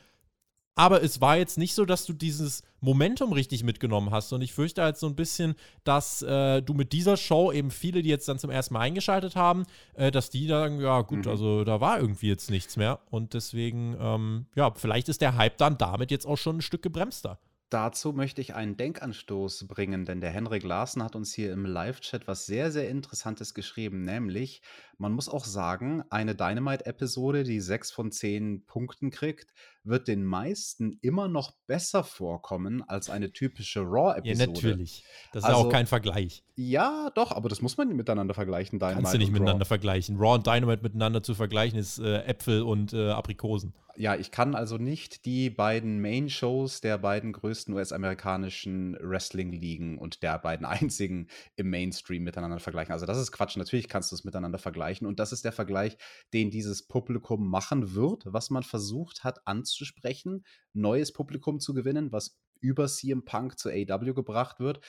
aber 0.75 1.03
es 1.03 1.21
war 1.21 1.37
jetzt 1.37 1.59
nicht 1.59 1.75
so, 1.75 1.85
dass 1.85 2.05
du 2.05 2.13
dieses 2.13 2.63
Momentum 2.81 3.33
richtig 3.33 3.63
mitgenommen 3.63 4.11
hast. 4.11 4.33
Und 4.33 4.43
ich 4.43 4.53
fürchte 4.53 4.83
halt 4.83 4.97
so 4.97 5.07
ein 5.07 5.15
bisschen, 5.15 5.55
dass 5.85 6.23
äh, 6.23 6.63
du 6.63 6.75
mit 6.75 6.93
dieser 6.93 7.17
Show 7.17 7.53
eben 7.53 7.71
viele, 7.71 8.03
die 8.03 8.09
jetzt 8.09 8.29
dann 8.29 8.39
zum 8.39 8.51
ersten 8.51 8.75
Mal 8.75 8.81
eingeschaltet 8.81 9.37
haben, 9.37 9.65
äh, 9.95 10.11
dass 10.11 10.31
die 10.31 10.47
sagen, 10.47 10.81
ja 10.81 11.03
gut, 11.03 11.27
mhm. 11.27 11.31
also 11.31 11.65
da 11.65 11.81
war 11.81 12.01
irgendwie 12.01 12.29
jetzt 12.29 12.51
nichts 12.51 12.77
mehr. 12.77 13.01
Und 13.11 13.35
deswegen, 13.35 13.97
ähm, 13.99 14.47
ja, 14.55 14.73
vielleicht 14.75 15.09
ist 15.09 15.21
der 15.21 15.37
Hype 15.37 15.57
dann 15.59 15.79
damit 15.79 16.11
jetzt 16.11 16.27
auch 16.27 16.39
schon 16.39 16.59
ein 16.59 16.63
Stück 16.63 16.83
gebremster. 16.83 17.39
Dazu 17.71 18.13
möchte 18.13 18.41
ich 18.41 18.55
einen 18.55 18.77
Denkanstoß 18.77 19.67
bringen, 19.67 20.05
denn 20.05 20.21
der 20.21 20.31
Henrik 20.31 20.63
Larsen 20.63 21.03
hat 21.03 21.17
uns 21.17 21.35
hier 21.35 21.53
im 21.53 21.65
Live-Chat 21.65 22.29
was 22.29 22.47
sehr, 22.47 22.71
sehr 22.71 22.89
Interessantes 22.89 23.53
geschrieben, 23.53 24.03
nämlich, 24.03 24.63
man 24.97 25.13
muss 25.13 25.29
auch 25.29 25.45
sagen, 25.45 26.05
eine 26.11 26.37
Dynamite-Episode, 26.37 27.43
die 27.43 27.59
sechs 27.59 27.91
von 27.91 28.13
zehn 28.13 28.65
Punkten 28.67 29.11
kriegt, 29.11 29.53
wird 29.85 30.09
den 30.09 30.25
meisten 30.25 30.99
immer 31.03 31.29
noch 31.29 31.53
besser 31.67 32.03
vorkommen 32.05 32.83
als 32.83 33.11
eine 33.11 33.33
typische 33.33 33.81
Raw-Episode. 33.81 34.39
Ja, 34.39 34.47
natürlich. 34.47 35.05
Das 35.33 35.45
ist 35.45 35.49
also, 35.49 35.69
auch 35.69 35.71
kein 35.71 35.87
Vergleich. 35.87 36.43
Ja, 36.57 37.11
doch, 37.15 37.33
aber 37.33 37.49
das 37.49 37.61
muss 37.61 37.77
man 37.77 37.95
miteinander 37.95 38.35
vergleichen, 38.35 38.79
Dynamite. 38.79 39.03
Kannst 39.03 39.15
du 39.15 39.19
nicht 39.19 39.33
miteinander 39.33 39.65
Raw. 39.65 39.69
vergleichen. 39.69 40.17
Raw 40.17 40.35
und 40.35 40.47
Dynamite 40.47 40.83
miteinander 40.83 41.23
zu 41.23 41.35
vergleichen 41.35 41.79
ist 41.79 41.99
äh, 41.99 42.23
Äpfel 42.25 42.63
und 42.63 42.93
äh, 42.93 43.11
Aprikosen 43.11 43.75
ja, 43.97 44.17
ich 44.17 44.31
kann 44.31 44.55
also 44.55 44.77
nicht 44.77 45.25
die 45.25 45.51
beiden 45.51 46.01
Main-Shows 46.01 46.81
der 46.81 46.99
beiden 46.99 47.33
größten 47.33 47.75
US-amerikanischen 47.75 48.97
Wrestling-Ligen 49.01 49.99
und 49.99 50.23
der 50.23 50.39
beiden 50.39 50.67
einzigen 50.67 51.29
im 51.57 51.71
Mainstream 51.71 52.25
miteinander 52.25 52.59
vergleichen. 52.59 52.93
Also 52.93 53.07
das 53.07 53.19
ist 53.19 53.33
Quatsch. 53.33 53.57
Natürlich 53.57 53.89
kannst 53.89 54.11
du 54.11 54.17
es 54.17 54.25
miteinander 54.25 54.59
vergleichen. 54.59 55.07
Und 55.07 55.21
das 55.21 55.33
ist 55.33 55.45
der 55.45 55.53
Vergleich, 55.53 55.97
den 56.33 56.51
dieses 56.51 56.87
Publikum 56.87 57.49
machen 57.49 57.95
wird, 57.95 58.25
was 58.27 58.51
man 58.51 58.63
versucht 58.63 59.25
hat 59.25 59.47
anzusprechen, 59.75 60.45
neues 60.73 61.13
Publikum 61.13 61.61
zu 61.61 61.75
gewinnen, 61.75 62.13
was 62.13 62.39
über 62.61 62.87
CM 62.87 63.25
Punk 63.25 63.59
zu 63.59 63.71
AW 63.71 64.15
gebracht 64.15 64.61
wird. 64.61 64.81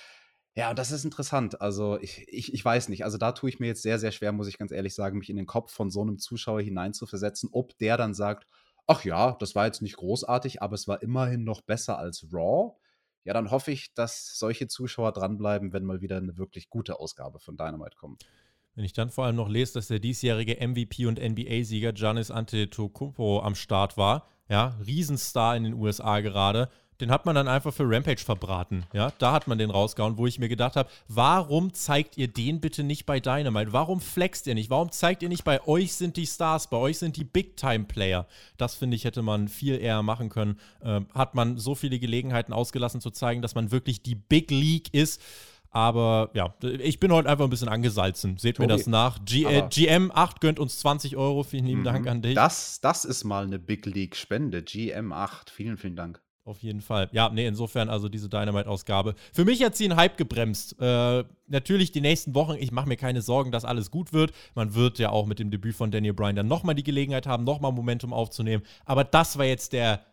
Ja, 0.55 0.73
das 0.73 0.91
ist 0.91 1.03
interessant. 1.03 1.59
Also, 1.59 1.99
ich, 1.99 2.25
ich, 2.29 2.53
ich 2.53 2.63
weiß 2.63 2.88
nicht. 2.88 3.03
Also, 3.03 3.17
da 3.17 3.33
tue 3.33 3.49
ich 3.49 3.59
mir 3.59 3.67
jetzt 3.67 3.81
sehr, 3.81 3.99
sehr 3.99 4.11
schwer, 4.11 4.31
muss 4.31 4.47
ich 4.47 4.57
ganz 4.57 4.71
ehrlich 4.71 4.95
sagen, 4.95 5.17
mich 5.17 5.29
in 5.29 5.36
den 5.36 5.47
Kopf 5.47 5.73
von 5.73 5.89
so 5.91 6.01
einem 6.01 6.17
Zuschauer 6.17 6.61
hineinzuversetzen, 6.61 7.49
ob 7.51 7.77
der 7.77 7.97
dann 7.97 8.13
sagt, 8.13 8.47
ach 8.88 9.03
ja, 9.03 9.33
das 9.33 9.55
war 9.55 9.65
jetzt 9.65 9.81
nicht 9.81 9.97
großartig, 9.97 10.61
aber 10.61 10.75
es 10.75 10.88
war 10.88 11.01
immerhin 11.01 11.43
noch 11.43 11.61
besser 11.61 11.97
als 11.97 12.25
Raw. 12.31 12.77
Ja, 13.25 13.33
dann 13.33 13.51
hoffe 13.51 13.71
ich, 13.71 13.93
dass 13.95 14.38
solche 14.38 14.67
Zuschauer 14.67 15.11
dranbleiben, 15.11 15.73
wenn 15.73 15.83
mal 15.83 15.99
wieder 15.99 16.17
eine 16.17 16.38
wirklich 16.38 16.69
gute 16.69 16.99
Ausgabe 16.99 17.39
von 17.39 17.57
Dynamite 17.57 17.97
kommt. 17.97 18.25
Wenn 18.76 18.86
ich 18.86 18.93
dann 18.93 19.09
vor 19.09 19.26
allem 19.26 19.38
noch 19.38 19.49
lese, 19.49 19.73
dass 19.73 19.88
der 19.88 19.99
diesjährige 19.99 20.65
MVP 20.65 21.05
und 21.05 21.19
NBA-Sieger 21.19 21.93
Giannis 21.93 22.30
Antetokounmpo 22.30 23.41
am 23.41 23.55
Start 23.55 23.97
war, 23.97 24.28
ja, 24.49 24.78
Riesenstar 24.86 25.55
in 25.55 25.63
den 25.63 25.73
USA 25.73 26.19
gerade, 26.19 26.69
den 27.01 27.11
hat 27.11 27.26
man 27.26 27.36
dann 27.36 27.47
einfach 27.47 27.73
für 27.73 27.84
Rampage 27.84 28.23
verbraten. 28.23 28.86
Ja, 28.93 29.11
da 29.17 29.34
hat 29.34 29.47
man 29.47 29.57
den 29.57 29.69
rausgehauen, 29.69 30.17
wo 30.17 30.28
ich 30.28 30.39
mir 30.39 30.47
gedacht 30.47 30.76
habe, 30.76 30.89
warum 31.07 31.73
zeigt 31.73 32.17
ihr 32.17 32.28
den 32.28 32.61
bitte 32.61 32.84
nicht 32.84 33.05
bei 33.05 33.19
Dynamite? 33.19 33.73
Warum 33.73 33.99
flext 33.99 34.47
ihr 34.47 34.55
nicht? 34.55 34.69
Warum 34.69 34.91
zeigt 34.91 35.21
ihr 35.21 35.30
nicht, 35.30 35.43
bei 35.43 35.65
euch 35.67 35.93
sind 35.93 36.15
die 36.15 36.26
Stars, 36.26 36.69
bei 36.69 36.78
euch 36.78 36.97
sind 36.97 37.17
die 37.17 37.26
Big-Time-Player? 37.26 38.28
Das 38.57 38.76
finde 38.76 38.95
ich, 38.95 39.03
hätte 39.03 39.21
man 39.21 39.49
viel 39.49 39.80
eher 39.80 40.03
machen 40.03 40.30
können. 40.30 40.59
Äh, 40.82 41.01
hat 41.13 41.36
man 41.36 41.57
so 41.57 41.76
viele 41.76 41.99
Gelegenheiten 41.99 42.53
ausgelassen 42.53 43.01
zu 43.01 43.11
zeigen, 43.11 43.41
dass 43.41 43.55
man 43.55 43.71
wirklich 43.71 44.01
die 44.01 44.15
Big 44.15 44.49
League 44.51 44.93
ist. 44.93 45.21
Aber 45.76 46.30
ja, 46.34 46.55
ich 46.61 47.01
bin 47.01 47.11
heute 47.11 47.28
einfach 47.28 47.43
ein 47.43 47.49
bisschen 47.49 47.67
angesalzen. 47.67 48.38
Seht 48.38 48.55
Tobi, 48.55 48.67
mir 48.67 48.78
das 48.78 48.88
nach. 48.88 49.26
G 49.26 49.43
äh, 49.43 49.59
GM8 49.63 50.39
gönnt 50.39 50.57
uns 50.57 50.80
20 50.80 51.17
Euro. 51.17 51.43
Vielen 51.43 51.65
lieben 51.65 51.82
mhm. 51.82 51.86
Dank 51.86 52.07
an 52.07 52.21
dich. 52.21 52.34
Das, 52.34 52.80
das 52.80 53.03
ist 53.03 53.26
mal 53.26 53.43
eine 53.43 53.59
Big 53.59 53.86
League-Spende. 53.86 54.59
GM8. 54.59 55.49
Vielen, 55.51 55.76
vielen 55.76 55.97
Dank. 55.97 56.21
Auf 56.45 56.59
jeden 56.59 56.80
Fall. 56.80 57.09
Ja, 57.11 57.28
nee, 57.28 57.45
insofern 57.45 57.89
also 57.89 58.07
diese 58.07 58.30
Dynamite-Ausgabe. 58.30 59.15
Für 59.34 59.43
mich 59.43 59.61
hat 59.65 59.76
sie 59.76 59.84
einen 59.84 59.97
Hype 59.97 60.15
gebremst. 60.15 60.80
Äh, 60.80 61.26
natürlich 61.47 61.91
die 61.91 61.99
nächsten 61.99 62.36
Wochen, 62.36 62.55
ich 62.57 62.71
mache 62.71 62.88
mir 62.88 62.95
keine 62.95 63.21
Sorgen, 63.21 63.51
dass 63.51 63.65
alles 63.65 63.91
gut 63.91 64.13
wird. 64.13 64.32
Man 64.53 64.76
wird 64.76 64.97
ja 64.97 65.09
auch 65.09 65.26
mit 65.26 65.39
dem 65.39 65.51
Debüt 65.51 65.76
von 65.76 65.91
Daniel 65.91 66.13
Bryan 66.13 66.38
dann 66.38 66.47
nochmal 66.47 66.76
die 66.76 66.84
Gelegenheit 66.84 67.28
haben, 67.28 67.43
nochmal 67.43 67.73
Momentum 67.73 68.13
aufzunehmen. 68.13 68.63
Aber 68.86 69.03
das 69.03 69.38
war 69.38 69.45
jetzt 69.45 69.73
der 69.73 70.05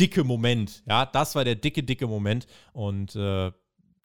dicke 0.00 0.24
Moment. 0.24 0.82
Ja, 0.88 1.06
das 1.06 1.36
war 1.36 1.44
der 1.44 1.54
dicke, 1.54 1.84
dicke 1.84 2.08
Moment. 2.08 2.48
Und 2.72 3.14
äh, 3.14 3.52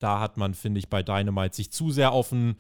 da 0.02 0.20
hat 0.20 0.38
man, 0.38 0.54
finde 0.54 0.80
ich, 0.80 0.90
bei 0.90 1.04
Dynamite 1.04 1.56
sich 1.56 1.72
zu 1.72 1.92
sehr 1.92 2.12
auf 2.12 2.32
ein 2.32 2.58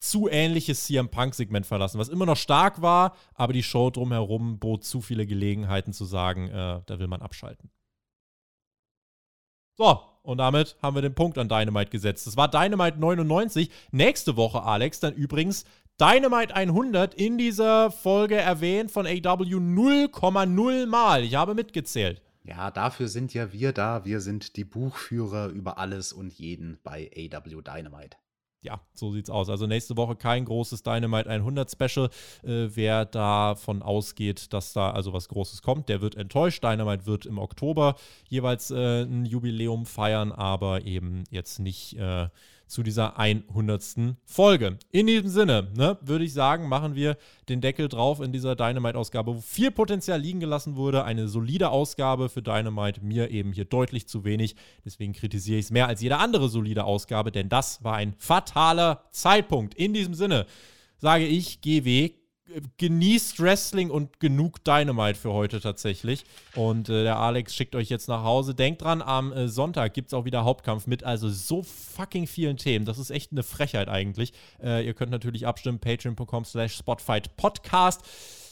zu 0.00 0.28
ähnliches 0.28 0.84
CM 0.84 1.10
Punk-Segment 1.10 1.66
verlassen, 1.66 1.98
was 1.98 2.08
immer 2.08 2.26
noch 2.26 2.36
stark 2.36 2.80
war, 2.80 3.14
aber 3.34 3.52
die 3.52 3.62
Show 3.62 3.90
drumherum 3.90 4.58
bot 4.58 4.82
zu 4.82 5.02
viele 5.02 5.26
Gelegenheiten 5.26 5.92
zu 5.92 6.06
sagen, 6.06 6.48
äh, 6.48 6.80
da 6.86 6.98
will 6.98 7.06
man 7.06 7.20
abschalten. 7.20 7.70
So, 9.76 10.00
und 10.22 10.38
damit 10.38 10.76
haben 10.82 10.94
wir 10.94 11.02
den 11.02 11.14
Punkt 11.14 11.38
an 11.38 11.48
Dynamite 11.48 11.90
gesetzt. 11.90 12.26
Das 12.26 12.36
war 12.36 12.48
Dynamite 12.48 12.98
99. 12.98 13.70
Nächste 13.92 14.36
Woche, 14.36 14.62
Alex, 14.62 15.00
dann 15.00 15.14
übrigens 15.14 15.64
Dynamite 16.00 16.54
100 16.54 17.14
in 17.14 17.36
dieser 17.36 17.90
Folge 17.90 18.36
erwähnt 18.36 18.90
von 18.90 19.06
AW 19.06 19.44
0,0 19.44 20.86
Mal. 20.86 21.24
Ich 21.24 21.34
habe 21.34 21.54
mitgezählt. 21.54 22.22
Ja, 22.42 22.70
dafür 22.70 23.08
sind 23.08 23.34
ja 23.34 23.52
wir 23.52 23.72
da. 23.72 24.04
Wir 24.04 24.20
sind 24.20 24.56
die 24.56 24.64
Buchführer 24.64 25.48
über 25.48 25.78
alles 25.78 26.12
und 26.12 26.32
jeden 26.32 26.78
bei 26.82 27.10
AW 27.14 27.62
Dynamite. 27.62 28.16
Ja, 28.62 28.80
so 28.92 29.10
sieht's 29.10 29.30
aus. 29.30 29.48
Also 29.48 29.66
nächste 29.66 29.96
Woche 29.96 30.16
kein 30.16 30.44
großes 30.44 30.82
Dynamite 30.82 31.30
100 31.30 31.70
Special. 31.70 32.10
Äh, 32.42 32.68
wer 32.74 33.06
davon 33.06 33.82
ausgeht, 33.82 34.52
dass 34.52 34.74
da 34.74 34.90
also 34.90 35.14
was 35.14 35.28
Großes 35.28 35.62
kommt, 35.62 35.88
der 35.88 36.02
wird 36.02 36.14
enttäuscht. 36.14 36.62
Dynamite 36.62 37.06
wird 37.06 37.24
im 37.24 37.38
Oktober 37.38 37.96
jeweils 38.28 38.70
äh, 38.70 39.02
ein 39.02 39.24
Jubiläum 39.24 39.86
feiern, 39.86 40.30
aber 40.30 40.84
eben 40.84 41.24
jetzt 41.30 41.58
nicht 41.58 41.96
äh, 41.96 42.28
zu 42.70 42.82
dieser 42.82 43.18
100. 43.18 44.16
Folge. 44.24 44.78
In 44.92 45.06
diesem 45.06 45.28
Sinne, 45.28 45.68
ne, 45.76 45.98
würde 46.00 46.24
ich 46.24 46.32
sagen, 46.32 46.68
machen 46.68 46.94
wir 46.94 47.16
den 47.48 47.60
Deckel 47.60 47.88
drauf 47.88 48.20
in 48.20 48.32
dieser 48.32 48.54
Dynamite-Ausgabe, 48.54 49.36
wo 49.36 49.40
viel 49.40 49.70
Potenzial 49.70 50.20
liegen 50.20 50.40
gelassen 50.40 50.76
wurde. 50.76 51.04
Eine 51.04 51.28
solide 51.28 51.70
Ausgabe 51.70 52.28
für 52.28 52.42
Dynamite, 52.42 53.04
mir 53.04 53.30
eben 53.30 53.52
hier 53.52 53.64
deutlich 53.64 54.06
zu 54.06 54.24
wenig. 54.24 54.54
Deswegen 54.84 55.12
kritisiere 55.12 55.58
ich 55.58 55.66
es 55.66 55.70
mehr 55.70 55.88
als 55.88 56.00
jede 56.00 56.18
andere 56.18 56.48
solide 56.48 56.84
Ausgabe, 56.84 57.32
denn 57.32 57.48
das 57.48 57.82
war 57.82 57.96
ein 57.96 58.14
fataler 58.18 59.04
Zeitpunkt. 59.10 59.74
In 59.74 59.92
diesem 59.92 60.14
Sinne 60.14 60.46
sage 60.98 61.26
ich, 61.26 61.60
GW, 61.60 62.12
genießt 62.78 63.40
Wrestling 63.40 63.90
und 63.90 64.20
genug 64.20 64.64
Dynamite 64.64 65.18
für 65.18 65.32
heute 65.32 65.60
tatsächlich. 65.60 66.24
Und 66.54 66.88
äh, 66.88 67.02
der 67.02 67.18
Alex 67.18 67.54
schickt 67.54 67.74
euch 67.74 67.88
jetzt 67.88 68.08
nach 68.08 68.22
Hause. 68.22 68.54
Denkt 68.54 68.82
dran, 68.82 69.02
am 69.02 69.32
äh, 69.32 69.48
Sonntag 69.48 69.94
gibt 69.94 70.08
es 70.08 70.14
auch 70.14 70.24
wieder 70.24 70.44
Hauptkampf 70.44 70.86
mit 70.86 71.04
also 71.04 71.28
so 71.28 71.62
fucking 71.62 72.26
vielen 72.26 72.56
Themen. 72.56 72.84
Das 72.84 72.98
ist 72.98 73.10
echt 73.10 73.32
eine 73.32 73.42
Frechheit 73.42 73.88
eigentlich. 73.88 74.32
Äh, 74.62 74.86
ihr 74.86 74.94
könnt 74.94 75.10
natürlich 75.10 75.46
abstimmen, 75.46 75.78
patreon.com 75.78 76.44
slash 76.44 76.76
spotfight 76.76 77.36
podcast. 77.36 78.02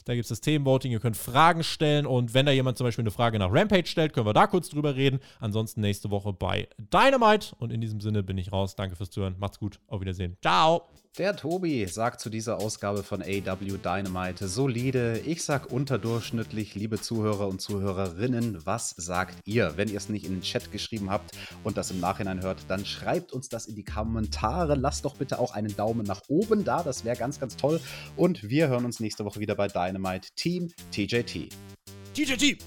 Da 0.09 0.15
gibt 0.15 0.25
es 0.25 0.31
das 0.31 0.41
Themenvoting. 0.41 0.91
Ihr 0.91 1.01
könnt 1.01 1.19
Fragen 1.19 1.63
stellen. 1.63 2.07
Und 2.07 2.33
wenn 2.33 2.47
da 2.47 2.53
jemand 2.53 2.79
zum 2.79 2.87
Beispiel 2.87 3.03
eine 3.03 3.11
Frage 3.11 3.39
nach 3.39 3.53
Rampage 3.53 3.87
stellt, 3.87 4.15
können 4.15 4.25
wir 4.25 4.33
da 4.33 4.47
kurz 4.47 4.71
drüber 4.71 4.97
reden. 4.97 5.21
Ansonsten 5.39 5.83
nächste 5.83 6.11
Woche 6.11 6.33
bei 6.33 6.67
Dynamite. 6.79 7.55
Und 7.59 7.75
in 7.75 7.83
diesem 7.83 8.01
Sinne 8.01 8.23
bin 8.23 8.39
ich 8.39 8.51
raus. 8.51 8.75
Danke 8.75 8.97
fürs 8.97 9.11
Zuhören. 9.11 9.37
Macht's 9.39 9.59
gut. 9.59 9.81
Auf 9.87 10.01
Wiedersehen. 10.01 10.39
Ciao. 10.41 10.89
Der 11.17 11.35
Tobi 11.35 11.87
sagt 11.87 12.21
zu 12.21 12.31
dieser 12.31 12.59
Ausgabe 12.59 13.03
von 13.03 13.23
AW 13.23 13.79
Dynamite 13.79 14.47
solide. 14.47 15.21
Ich 15.25 15.43
sag 15.43 15.73
unterdurchschnittlich, 15.73 16.75
liebe 16.75 17.01
Zuhörer 17.01 17.49
und 17.49 17.61
Zuhörerinnen. 17.61 18.65
Was 18.65 18.91
sagt 18.91 19.37
ihr? 19.45 19.73
Wenn 19.77 19.89
ihr 19.89 19.97
es 19.97 20.09
nicht 20.09 20.25
in 20.25 20.33
den 20.33 20.43
Chat 20.43 20.71
geschrieben 20.71 21.11
habt 21.11 21.33
und 21.65 21.77
das 21.77 21.91
im 21.91 21.99
Nachhinein 21.99 22.43
hört, 22.43 22.59
dann 22.69 22.85
schreibt 22.85 23.33
uns 23.33 23.49
das 23.49 23.67
in 23.67 23.75
die 23.75 23.85
Kommentare. 23.85 24.77
Lasst 24.77 25.05
doch 25.05 25.17
bitte 25.17 25.41
auch 25.41 25.55
einen 25.55 25.75
Daumen 25.75 26.07
nach 26.07 26.23
oben 26.29 26.63
da. 26.65 26.83
Das 26.85 27.05
wäre 27.05 27.17
ganz, 27.17 27.41
ganz 27.41 27.57
toll. 27.57 27.81
Und 28.17 28.49
wir 28.49 28.69
hören 28.69 28.85
uns 28.85 29.01
nächste 29.01 29.25
Woche 29.25 29.41
wieder 29.41 29.57
bei 29.57 29.67
Dynamite 29.67 30.29
Team 30.37 30.69
TJT. 30.93 31.49
TJT. 32.15 32.59